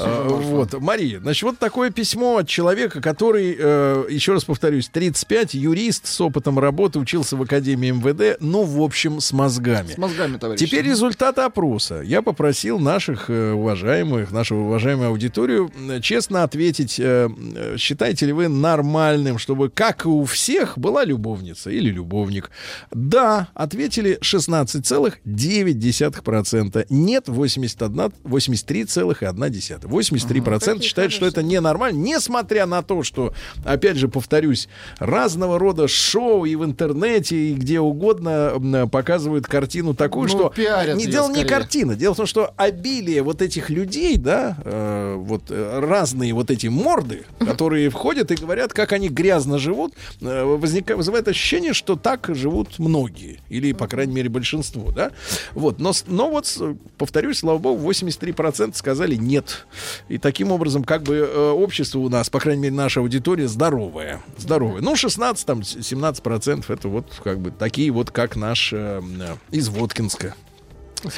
А, 0.00 0.28
вот, 0.28 0.72
Мария, 0.80 1.20
значит, 1.20 1.42
вот 1.42 1.58
такое 1.58 1.90
письмо 1.90 2.38
от 2.38 2.48
человека, 2.48 3.00
который, 3.02 3.54
э, 3.58 4.04
еще 4.08 4.32
раз 4.32 4.44
повторюсь, 4.44 4.88
35, 4.88 5.54
юрист 5.54 6.06
с 6.06 6.20
опытом 6.20 6.58
работы, 6.58 6.98
учился 6.98 7.36
в 7.36 7.42
Академии 7.42 7.90
МВД, 7.90 8.40
ну, 8.40 8.62
в 8.62 8.80
общем, 8.80 9.20
с 9.20 9.32
мозгами. 9.32 9.92
С 9.92 9.98
мозгами, 9.98 10.38
товарищ. 10.38 10.60
Теперь 10.60 10.84
результаты 10.84 11.42
опроса. 11.42 12.00
Я 12.00 12.22
попросил 12.22 12.78
наших 12.78 13.28
э, 13.28 13.52
уважаемых, 13.52 14.32
нашу 14.32 14.56
уважаемую 14.56 15.10
аудиторию 15.10 15.70
э, 15.76 16.00
честно 16.00 16.44
ответить, 16.44 16.98
э, 16.98 17.28
считаете 17.76 18.26
ли 18.26 18.32
вы 18.32 18.48
нормальным, 18.48 19.38
чтобы, 19.38 19.68
как 19.68 20.06
и 20.06 20.08
у 20.08 20.24
всех, 20.24 20.78
была 20.78 21.04
любовница 21.04 21.70
или 21.70 21.89
любовник. 21.90 22.50
Да, 22.90 23.48
ответили 23.54 24.18
16,9%. 24.20 26.86
Нет, 26.88 27.28
81, 27.28 28.12
83,1%. 28.24 29.86
83% 29.88 30.82
считают, 30.82 31.12
что 31.12 31.26
это 31.26 31.42
ненормально, 31.42 31.98
несмотря 31.98 32.66
на 32.66 32.82
то, 32.82 33.02
что, 33.02 33.32
опять 33.64 33.96
же, 33.96 34.08
повторюсь, 34.08 34.68
разного 34.98 35.58
рода 35.58 35.88
шоу 35.88 36.44
и 36.44 36.54
в 36.56 36.64
интернете, 36.64 37.36
и 37.36 37.54
где 37.54 37.80
угодно 37.80 38.88
показывают 38.90 39.46
картину 39.46 39.94
такую, 39.94 40.24
Ну, 40.24 40.28
что 40.28 40.52
не 40.96 41.06
дело 41.06 41.28
не 41.28 41.34
скорее. 41.36 41.48
картина. 41.48 41.94
Дело 41.96 42.14
в 42.14 42.16
том, 42.16 42.26
что 42.26 42.52
обилие 42.56 43.22
вот 43.22 43.42
этих 43.42 43.70
людей, 43.70 44.16
да, 44.16 44.56
э, 44.64 45.14
вот 45.16 45.44
э, 45.50 45.80
разные 45.80 46.32
вот 46.34 46.50
эти 46.50 46.66
морды, 46.68 47.24
которые 47.38 47.88
входят 47.90 48.30
и 48.30 48.34
говорят, 48.34 48.72
как 48.72 48.92
они 48.92 49.08
грязно 49.08 49.58
живут, 49.58 49.94
э, 50.20 50.24
возника- 50.44 50.96
вызывает 50.96 51.28
ощущение, 51.28 51.72
что 51.80 51.96
так 51.96 52.28
живут 52.34 52.78
многие. 52.78 53.40
Или, 53.48 53.72
по 53.72 53.88
крайней 53.88 54.12
мере, 54.12 54.28
большинство, 54.28 54.90
да. 54.92 55.12
Вот, 55.52 55.78
но, 55.80 55.92
но 56.06 56.30
вот, 56.30 56.46
с- 56.46 56.62
повторюсь, 56.98 57.38
слава 57.38 57.56
богу, 57.58 57.90
83% 57.90 58.76
сказали 58.76 59.14
нет. 59.14 59.66
И 60.08 60.18
таким 60.18 60.52
образом, 60.52 60.84
как 60.84 61.02
бы 61.04 61.14
э, 61.16 61.50
общество 61.50 62.00
у 62.00 62.10
нас, 62.10 62.28
по 62.28 62.38
крайней 62.38 62.62
мере, 62.64 62.74
наша 62.74 63.00
аудитория 63.00 63.48
здоровая. 63.48 64.20
Здоровая. 64.36 64.82
Ну, 64.82 64.94
16, 64.94 65.46
там, 65.46 65.62
с- 65.62 65.76
17% 65.76 66.64
это 66.68 66.88
вот 66.88 67.06
как 67.24 67.40
бы 67.40 67.50
такие 67.50 67.90
вот, 67.90 68.10
как 68.10 68.36
наш 68.36 68.74
э, 68.74 69.00
э, 69.20 69.36
из 69.50 69.68
Воткинска. 69.70 70.34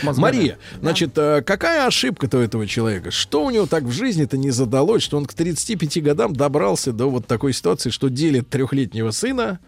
Мария, 0.02 0.59
значит, 0.81 1.17
э, 1.17 1.43
какая 1.43 1.86
ошибка-то 1.86 2.39
у 2.39 2.41
этого 2.41 2.67
человека? 2.67 3.11
Что 3.11 3.44
у 3.44 3.51
него 3.51 3.67
так 3.67 3.85
в 3.85 3.91
жизни-то 3.93 4.36
не 4.36 4.51
задалось, 4.51 5.02
что 5.02 5.17
он 5.17 5.27
к 5.27 5.35
35 5.35 6.02
годам 6.02 6.35
добрался 6.35 6.93
до 6.93 7.11
вот 7.11 7.27
такой 7.27 7.52
ситуации, 7.52 7.91
что 7.91 8.09
делит 8.09 8.49
трехлетнего 8.49 9.11
сына, 9.11 9.61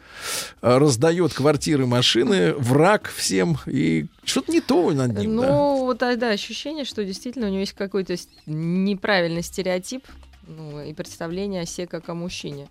э, 0.62 0.78
раздает 0.78 1.34
квартиры, 1.34 1.86
машины, 1.86 2.55
враг 2.55 3.10
всем, 3.15 3.59
и 3.67 4.07
что-то 4.25 4.52
не 4.52 4.60
то 4.60 4.93
над 4.93 5.18
ним, 5.18 5.36
ну, 5.36 5.43
да? 5.43 5.84
вот 5.84 6.02
а, 6.02 6.17
да, 6.17 6.31
ощущение, 6.31 6.84
что 6.84 7.05
действительно 7.05 7.47
у 7.47 7.51
него 7.51 7.60
есть 7.60 7.73
какой-то 7.73 8.15
неправильный 8.47 9.43
стереотип 9.43 10.05
ну, 10.47 10.81
и 10.83 10.93
представление 10.93 11.62
о 11.62 11.67
себе 11.67 11.86
как 11.86 12.09
о 12.09 12.15
мужчине. 12.15 12.68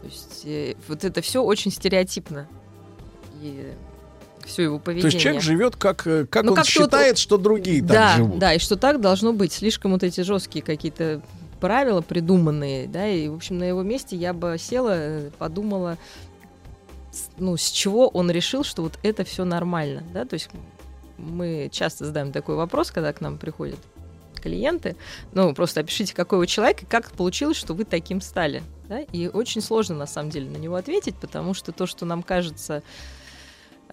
То 0.00 0.06
есть 0.06 0.42
э, 0.44 0.76
вот 0.88 1.04
это 1.04 1.20
все 1.20 1.42
очень 1.42 1.70
стереотипно. 1.70 2.48
И 3.42 3.72
все 4.50 4.64
его 4.64 4.78
То 4.78 4.84
поведение. 4.84 5.12
есть 5.12 5.22
человек 5.22 5.42
живет 5.42 5.76
как, 5.76 6.06
э, 6.06 6.26
как 6.26 6.44
Ну, 6.44 6.52
он 6.52 6.56
как 6.56 6.66
считает, 6.66 7.18
что 7.18 7.38
другие 7.38 7.82
да, 7.82 7.94
так 7.94 8.16
живут. 8.16 8.38
Да, 8.38 8.54
и 8.54 8.58
что 8.58 8.76
так 8.76 9.00
должно 9.00 9.32
быть. 9.32 9.52
Слишком 9.52 9.92
вот 9.92 10.02
эти 10.02 10.20
жесткие 10.20 10.62
какие-то 10.62 11.22
правила 11.60 12.00
придуманные, 12.00 12.88
да, 12.88 13.06
и, 13.06 13.28
в 13.28 13.34
общем, 13.34 13.58
на 13.58 13.64
его 13.64 13.82
месте 13.82 14.16
я 14.16 14.32
бы 14.32 14.56
села, 14.58 14.94
э, 14.94 15.30
подумала, 15.38 15.98
ну, 17.38 17.56
с 17.56 17.70
чего 17.70 18.08
он 18.08 18.30
решил, 18.30 18.64
что 18.64 18.82
вот 18.82 18.98
это 19.02 19.24
все 19.24 19.44
нормально, 19.44 20.02
да, 20.12 20.24
то 20.24 20.34
есть 20.34 20.48
мы 21.18 21.68
часто 21.70 22.06
задаем 22.06 22.32
такой 22.32 22.56
вопрос, 22.56 22.90
когда 22.90 23.12
к 23.12 23.20
нам 23.20 23.38
приходят 23.38 23.78
клиенты, 24.40 24.96
ну, 25.32 25.54
просто 25.54 25.80
опишите, 25.80 26.14
какой 26.14 26.38
вы 26.38 26.46
человек, 26.46 26.82
и 26.82 26.86
как 26.86 27.10
получилось, 27.10 27.58
что 27.58 27.74
вы 27.74 27.84
таким 27.84 28.20
стали, 28.22 28.62
да, 28.88 29.00
и 29.00 29.28
очень 29.28 29.60
сложно, 29.60 29.96
на 29.96 30.06
самом 30.06 30.30
деле, 30.30 30.48
на 30.50 30.56
него 30.56 30.76
ответить, 30.76 31.16
потому 31.16 31.52
что 31.52 31.72
то, 31.72 31.86
что 31.86 32.06
нам 32.06 32.22
кажется, 32.22 32.82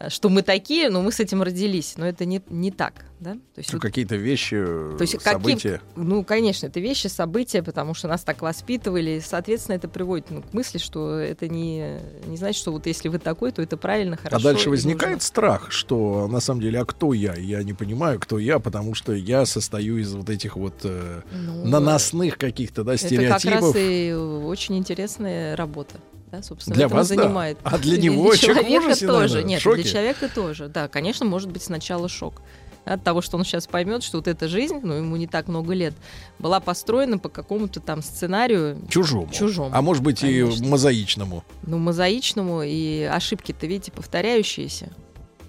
что 0.10 0.30
мы 0.30 0.42
такие, 0.42 0.90
ну, 0.90 1.02
мы 1.02 1.12
с 1.12 1.20
этим 1.20 1.42
родились, 1.42 1.96
но 1.98 2.06
это 2.06 2.26
не, 2.26 2.42
не 2.50 2.72
так, 2.72 3.06
да, 3.20 3.34
то 3.34 3.40
есть 3.58 3.72
Ну, 3.74 3.78
вот 3.78 3.82
какие-то 3.82 4.16
вещи, 4.16 4.56
э, 4.56 4.96
то 4.98 5.02
есть 5.02 5.14
каким- 5.18 5.32
события. 5.42 5.82
ну, 5.96 6.24
конечно, 6.24 6.68
это 6.68 6.80
вещи, 6.80 7.08
события, 7.08 7.64
потому 7.64 7.94
что 7.94 8.08
нас 8.08 8.22
так 8.24 8.42
воспитывали. 8.42 9.12
и, 9.18 9.22
Соответственно, 9.22 9.76
это 9.76 9.88
приводит 9.88 10.30
ну, 10.30 10.42
к 10.44 10.54
мысли, 10.54 10.78
что 10.78 11.18
это 11.18 11.48
не, 11.48 11.98
не 12.28 12.38
значит, 12.38 12.60
что 12.62 12.72
вот 12.72 12.86
если 12.86 13.10
вы 13.10 13.18
такой, 13.20 13.52
то 13.52 13.62
это 13.62 13.76
правильно, 13.78 14.18
хорошо. 14.18 14.38
А 14.38 14.52
дальше 14.54 14.70
возникает 14.70 15.16
нужно. 15.16 15.28
страх, 15.28 15.72
что 15.72 16.28
на 16.28 16.40
самом 16.40 16.62
деле, 16.62 16.80
а 16.80 16.86
кто 16.86 17.14
я? 17.14 17.34
Я 17.36 17.64
не 17.64 17.74
понимаю, 17.74 18.20
кто 18.20 18.38
я, 18.40 18.60
потому 18.60 18.94
что 18.94 19.14
я 19.14 19.46
состою 19.46 19.98
из 19.98 20.14
вот 20.14 20.30
этих 20.30 20.56
вот 20.56 20.76
э, 20.84 21.22
Ну, 21.34 21.66
наносных 21.66 22.38
каких-то, 22.38 22.84
да, 22.84 22.94
Это 22.96 23.04
как 23.10 23.12
раз 23.30 23.42
стереотипов. 23.42 23.76
и 23.78 24.14
очень 24.14 24.78
интересная 24.78 25.56
работа. 25.56 25.96
Да, 26.32 26.42
собственно, 26.44 26.76
Для 26.76 26.88
вас, 26.88 27.08
да. 27.10 27.16
занимает. 27.16 27.58
А 27.64 27.78
для 27.78 27.98
него 28.02 28.32
в 28.32 28.38
человека 28.38 28.86
ужасе, 28.86 29.08
тоже. 29.08 29.20
наверное, 29.36 29.44
Нет, 29.50 29.62
шоке. 29.62 29.82
для 29.84 29.92
человека 29.92 30.30
тоже. 30.34 30.68
Да, 30.68 30.88
конечно, 30.88 31.26
может 31.26 31.50
быть 31.52 31.64
сначала 31.64 32.10
шок. 32.10 32.42
От 32.84 33.04
того, 33.04 33.22
что 33.22 33.38
он 33.38 33.44
сейчас 33.44 33.68
поймет, 33.68 34.02
что 34.02 34.18
вот 34.18 34.28
эта 34.30 34.48
жизнь, 34.48 34.80
ну, 34.82 34.94
ему 34.94 35.18
не 35.18 35.28
так 35.28 35.48
много 35.50 35.74
лет, 35.74 35.94
была 36.40 36.62
построена 36.62 37.18
по 37.18 37.28
какому-то 37.28 37.82
там 37.82 38.02
сценарию 38.02 38.78
Чужому. 38.90 39.30
Чужому. 39.32 39.72
А 39.74 39.82
может 39.82 40.04
быть 40.04 40.22
Конечно. 40.22 40.64
и 40.64 40.68
мозаичному. 40.70 41.44
ну, 41.64 41.78
мозаичному, 41.80 42.62
и 42.64 43.02
ошибки-то, 43.04 43.68
видите, 43.68 43.92
повторяющиеся. 43.92 44.90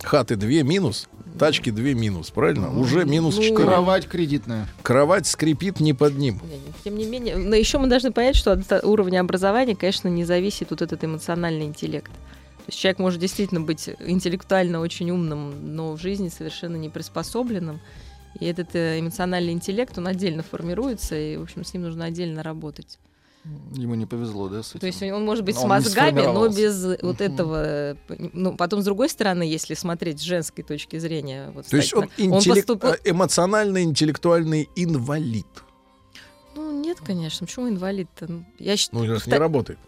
Хаты 0.03 0.35
две 0.37 0.63
минус, 0.65 1.09
тачки 1.39 1.71
две 1.71 1.95
минус, 1.95 2.31
правильно? 2.31 2.79
Уже 2.79 3.05
минус 3.05 3.37
Ну, 3.37 3.43
4. 3.43 3.67
Кровать 3.67 4.07
кредитная. 4.07 4.69
Кровать 4.83 5.27
скрипит 5.27 5.81
не 5.81 5.95
под 5.95 6.17
ним. 6.17 6.41
Тем 6.85 6.97
не 6.97 7.07
менее, 7.07 7.37
но 7.37 7.57
еще 7.57 7.79
мы 7.79 7.89
должны 7.89 8.13
понять, 8.13 8.37
что 8.37 8.53
от 8.53 8.85
уровня 8.85 9.21
образования, 9.21 9.77
конечно, 9.77 10.09
не 10.09 10.25
зависит 10.25 10.71
вот 10.71 10.83
этот 10.83 11.05
эмоциональный 11.05 11.67
интеллект. 11.67 12.11
есть 12.67 12.79
человек 12.79 12.99
может 12.99 13.21
действительно 13.21 13.61
быть 13.61 13.91
интеллектуально 14.01 14.81
очень 14.81 15.11
умным, 15.11 15.75
но 15.75 15.93
в 15.93 16.01
жизни 16.01 16.29
совершенно 16.29 16.77
не 16.77 16.89
приспособленным. 16.89 17.81
И 18.41 18.45
этот 18.47 18.75
э, 18.75 19.01
эмоциональный 19.01 19.53
интеллект, 19.53 19.97
он 19.99 20.07
отдельно 20.07 20.43
формируется, 20.43 21.17
и, 21.17 21.37
в 21.37 21.43
общем, 21.43 21.65
с 21.65 21.73
ним 21.73 21.85
нужно 21.85 22.05
отдельно 22.05 22.43
работать. 22.43 22.99
Ему 23.73 23.95
не 23.95 24.07
повезло, 24.07 24.49
да, 24.49 24.63
с 24.63 24.71
этим? 24.71 24.81
То 24.81 24.87
есть 24.87 25.03
он 25.03 25.25
может 25.25 25.45
быть 25.45 25.57
Он 25.57 25.63
с 25.63 25.67
мозгами, 25.67 26.21
но 26.23 26.49
без 26.49 26.85
вот 27.03 27.21
этого... 27.21 27.65
э, 27.65 27.95
Ну, 28.33 28.57
потом, 28.57 28.81
с 28.81 28.85
другой 28.85 29.09
стороны, 29.09 29.43
если 29.43 29.75
смотреть 29.75 30.21
с 30.21 30.23
женской 30.23 30.65
точки 30.65 30.99
зрения... 30.99 31.51
Вот, 31.55 31.67
То 31.67 31.77
есть 31.77 31.93
он, 31.95 32.09
кстати, 32.09 32.29
он 32.29 32.39
интеллект- 32.39 32.67
поступил- 32.67 32.95
э, 33.05 33.11
эмоционально-интеллектуальный 33.11 34.69
инвалид. 34.77 35.47
Ну, 36.55 36.81
нет, 36.81 36.99
конечно. 37.05 37.47
Почему 37.47 37.69
инвалид-то? 37.69 38.27
Ну, 38.31 38.45
Я 38.59 38.77
счит- 38.77 38.93
Ну, 38.93 39.05
не 39.05 39.33
работает. 39.39 39.79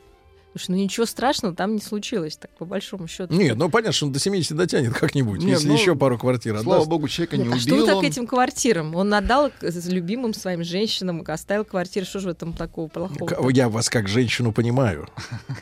Слушай, 0.53 0.71
ну 0.73 0.77
ничего 0.79 1.07
страшного 1.07 1.55
там 1.55 1.75
не 1.75 1.81
случилось, 1.81 2.37
так 2.37 2.51
по 2.59 2.65
большому 2.65 3.07
счету. 3.07 3.33
Нет, 3.33 3.57
ну 3.57 3.69
понятно, 3.71 3.93
что 3.93 4.07
он 4.07 4.13
до 4.13 4.19
70 4.19 4.57
дотянет 4.57 4.95
как-нибудь, 4.95 5.41
Не, 5.41 5.53
если 5.53 5.69
ну, 5.69 5.75
еще 5.75 5.95
пару 5.95 6.19
квартир 6.19 6.59
Слава 6.59 6.77
отдаст. 6.79 6.91
богу, 6.91 7.07
человека 7.07 7.37
не 7.37 7.45
Нет, 7.45 7.53
а 7.53 7.57
убил 7.57 7.77
что 7.77 7.87
так 7.87 7.97
он. 7.99 8.05
этим 8.05 8.27
квартирам? 8.27 8.95
Он 8.97 9.15
отдал 9.15 9.53
любимым 9.61 10.35
своим 10.35 10.65
женщинам, 10.65 11.23
оставил 11.27 11.65
квартиру. 11.65 12.05
Что 12.05 12.19
же 12.19 12.29
в 12.29 12.31
этом 12.33 12.53
такого 12.53 12.89
плохого? 12.89 13.49
Я 13.51 13.69
вас 13.69 13.89
как 13.89 14.09
женщину 14.09 14.53
понимаю. 14.53 15.09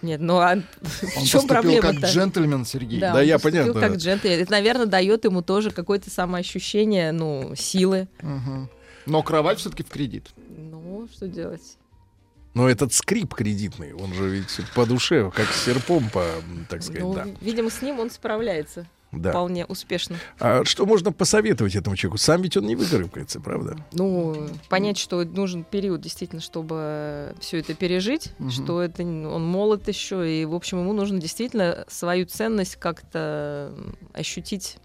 Нет, 0.01 0.21
ну 0.23 0.39
а 0.39 0.57
в 0.57 0.63
чем 1.27 1.43
поступил 1.43 1.47
проблема-то? 1.49 2.01
как 2.01 2.11
джентльмен, 2.11 2.65
Сергей. 2.65 2.99
Да, 3.01 3.13
Да, 3.13 3.19
он 3.21 3.27
я 3.27 3.39
поступил 3.39 3.75
понятно. 3.75 3.81
как 3.91 3.99
джентльмен. 3.99 4.41
Это, 4.41 4.51
наверное, 4.53 4.87
дает 4.87 5.25
ему 5.27 5.43
тоже 5.43 5.71
какое-то 5.71 6.09
самоощущение, 6.11 7.13
ну, 7.13 7.53
силы. 7.55 8.09
Но 9.05 9.23
кровать 9.23 9.59
все-таки 9.59 9.83
в 9.83 9.89
кредит. 9.89 10.27
Ну, 10.57 11.09
что 11.13 11.29
делать? 11.29 11.77
Но 12.59 12.69
этот 12.69 12.93
скрип 12.93 13.35
кредитный, 13.35 13.93
он 13.95 14.13
же 14.13 14.29
ведь 14.29 14.49
по 14.75 14.85
душе, 14.85 15.31
как 15.33 15.47
серпом, 15.53 16.11
по, 16.11 16.25
так 16.69 16.83
сказать, 16.83 17.03
Ну, 17.03 17.15
да. 17.15 17.25
видимо, 17.41 17.71
с 17.71 17.83
ним 17.83 18.01
он 18.01 18.11
справляется 18.11 18.85
да. 19.13 19.31
вполне 19.31 19.65
успешно. 19.65 20.17
А 20.41 20.65
что 20.65 20.85
можно 20.85 21.13
посоветовать 21.13 21.77
этому 21.77 21.95
человеку? 21.95 22.19
Сам 22.19 22.43
ведь 22.43 22.57
он 22.57 22.67
не 22.67 22.75
выкарабкается, 22.75 23.39
правда? 23.39 23.77
Ну, 23.93 24.49
понять, 24.69 24.99
что 24.99 25.23
нужен 25.23 25.63
период 25.63 26.01
действительно, 26.01 26.41
чтобы 26.43 27.33
все 27.39 27.59
это 27.61 27.75
пережить, 27.75 28.33
Мгм. 28.41 28.51
что 28.51 28.83
это 28.83 29.05
он 29.05 29.47
молод 29.47 29.87
еще, 29.87 30.29
и, 30.29 30.45
в 30.45 30.53
общем, 30.57 30.81
ему 30.81 30.93
нужно 30.93 31.21
действительно 31.21 31.85
свою 31.87 32.27
ценность 32.27 32.75
как-то 32.75 33.73
ощутить 34.15 34.79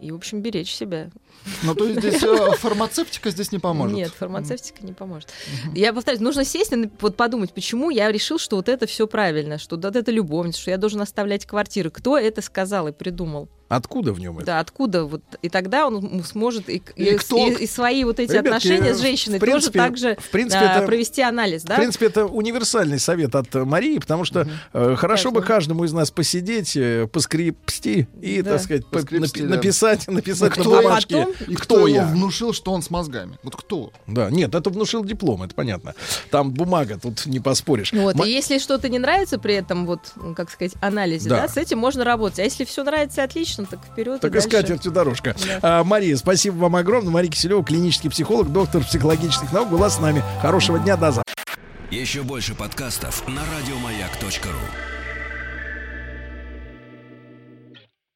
и, 0.00 0.10
в 0.10 0.16
общем, 0.16 0.42
беречь 0.42 0.74
себя. 0.74 1.10
Ну, 1.62 1.74
то 1.74 1.84
есть 1.84 2.00
здесь 2.00 2.22
э, 2.22 2.50
фармацевтика 2.56 3.30
здесь 3.30 3.52
не 3.52 3.58
поможет. 3.58 3.96
Нет, 3.96 4.12
фармацевтика 4.12 4.84
не 4.84 4.92
поможет. 4.92 5.28
Я 5.74 5.92
повторюсь, 5.92 6.20
нужно 6.20 6.44
сесть 6.44 6.72
и 6.72 6.90
вот 7.00 7.16
подумать, 7.16 7.52
почему 7.52 7.90
я 7.90 8.10
решил, 8.10 8.38
что 8.38 8.56
вот 8.56 8.68
это 8.68 8.86
все 8.86 9.06
правильно, 9.06 9.58
что 9.58 9.76
вот 9.76 9.96
это 9.96 10.10
любовница, 10.10 10.60
что 10.60 10.70
я 10.70 10.78
должен 10.78 11.00
оставлять 11.00 11.46
квартиры. 11.46 11.90
Кто 11.90 12.18
это 12.18 12.42
сказал 12.42 12.88
и 12.88 12.92
придумал? 12.92 13.48
Откуда 13.76 14.12
в 14.12 14.20
нем 14.20 14.36
это? 14.38 14.46
Да, 14.46 14.58
откуда 14.60 15.04
вот 15.04 15.22
и 15.40 15.48
тогда 15.48 15.86
он 15.86 15.96
м- 16.04 16.24
сможет 16.24 16.68
и, 16.68 16.82
И 16.96 17.04
и- 17.04 17.16
кто- 17.16 17.46
и- 17.48 17.64
и 17.64 17.66
свои 17.66 18.04
вот 18.04 18.18
эти 18.20 18.30
Ребятки, 18.32 18.48
отношения 18.48 18.94
с 18.94 18.98
в 18.98 19.02
женщиной 19.02 19.40
принципе- 19.40 19.78
тоже 19.78 19.88
так 19.88 19.96
же 19.96 20.16
в 20.20 20.30
принципе, 20.30 20.64
а, 20.64 20.76
это- 20.78 20.86
провести 20.86 21.22
анализ, 21.22 21.62
да? 21.62 21.74
В 21.74 21.78
принципе, 21.78 22.06
это 22.06 22.26
универсальный 22.26 22.98
совет 22.98 23.34
от 23.34 23.54
Марии, 23.54 23.98
потому 23.98 24.24
что 24.24 24.46
э, 24.72 24.94
хорошо 24.96 25.30
бы 25.30 25.42
каждому 25.42 25.84
из 25.84 25.92
нас 25.92 26.10
посидеть, 26.10 26.76
э, 26.76 27.06
поскрипсти 27.10 28.08
и, 28.20 28.42
Да. 28.42 28.52
так 28.52 28.62
сказать, 28.62 28.86
по- 28.86 28.98
Поскрипсти, 28.98 29.38
напи- 29.40 29.48
да. 29.48 29.56
написать, 29.56 30.08
написать 30.08 30.56
Ну, 30.56 30.64
на 30.64 30.70
кто- 30.70 30.82
бумажке, 30.82 31.16
А 31.16 31.26
потом- 31.26 31.46
И 31.48 31.54
кто, 31.54 31.74
кто, 31.76 31.86
я. 31.86 32.02
ему 32.02 32.12
внушил, 32.16 32.52
что 32.52 32.72
он 32.72 32.82
с 32.82 32.90
мозгами? 32.90 33.38
Вот 33.42 33.56
кто? 33.56 33.92
Да, 34.06 34.30
нет, 34.30 34.54
это 34.54 34.70
внушил 34.70 35.04
диплом, 35.04 35.42
это 35.42 35.54
понятно. 35.54 35.94
Там 36.30 36.50
бумага, 36.52 36.98
тут 37.00 37.26
не 37.26 37.40
поспоришь. 37.40 37.92
Вот, 37.92 38.14
Ма- 38.16 38.26
и 38.26 38.30
если 38.30 38.58
что-то 38.58 38.88
не 38.88 38.98
нравится 38.98 39.38
при 39.38 39.54
этом, 39.54 39.86
вот, 39.86 40.00
как 40.36 40.50
сказать, 40.50 40.72
анализе, 40.80 41.28
Да. 41.28 41.42
да. 41.42 41.48
с 41.48 41.56
этим 41.56 41.78
можно 41.78 42.04
работать. 42.04 42.38
А 42.38 42.42
если 42.44 42.64
все 42.64 42.84
нравится 42.84 43.22
отлично, 43.24 43.61
так 43.66 43.80
вперед 43.84 44.20
Так 44.20 44.34
и 44.34 44.38
и 44.38 44.40
скатертью 44.40 44.92
дорожка. 44.92 45.34
А, 45.62 45.84
Мария, 45.84 46.16
спасибо 46.16 46.56
вам 46.56 46.76
огромное. 46.76 47.12
Мария 47.12 47.30
Киселева, 47.30 47.64
клинический 47.64 48.10
психолог, 48.10 48.52
доктор 48.52 48.84
психологических 48.84 49.52
наук, 49.52 49.68
была 49.70 49.90
с 49.90 50.00
нами. 50.00 50.22
Хорошего 50.40 50.78
дня, 50.78 50.96
до 50.96 51.12
завтра. 51.12 51.34
Еще 51.90 52.22
больше 52.22 52.54
подкастов 52.54 53.26
на 53.28 53.42
радиомаяк.ру. 53.42 55.01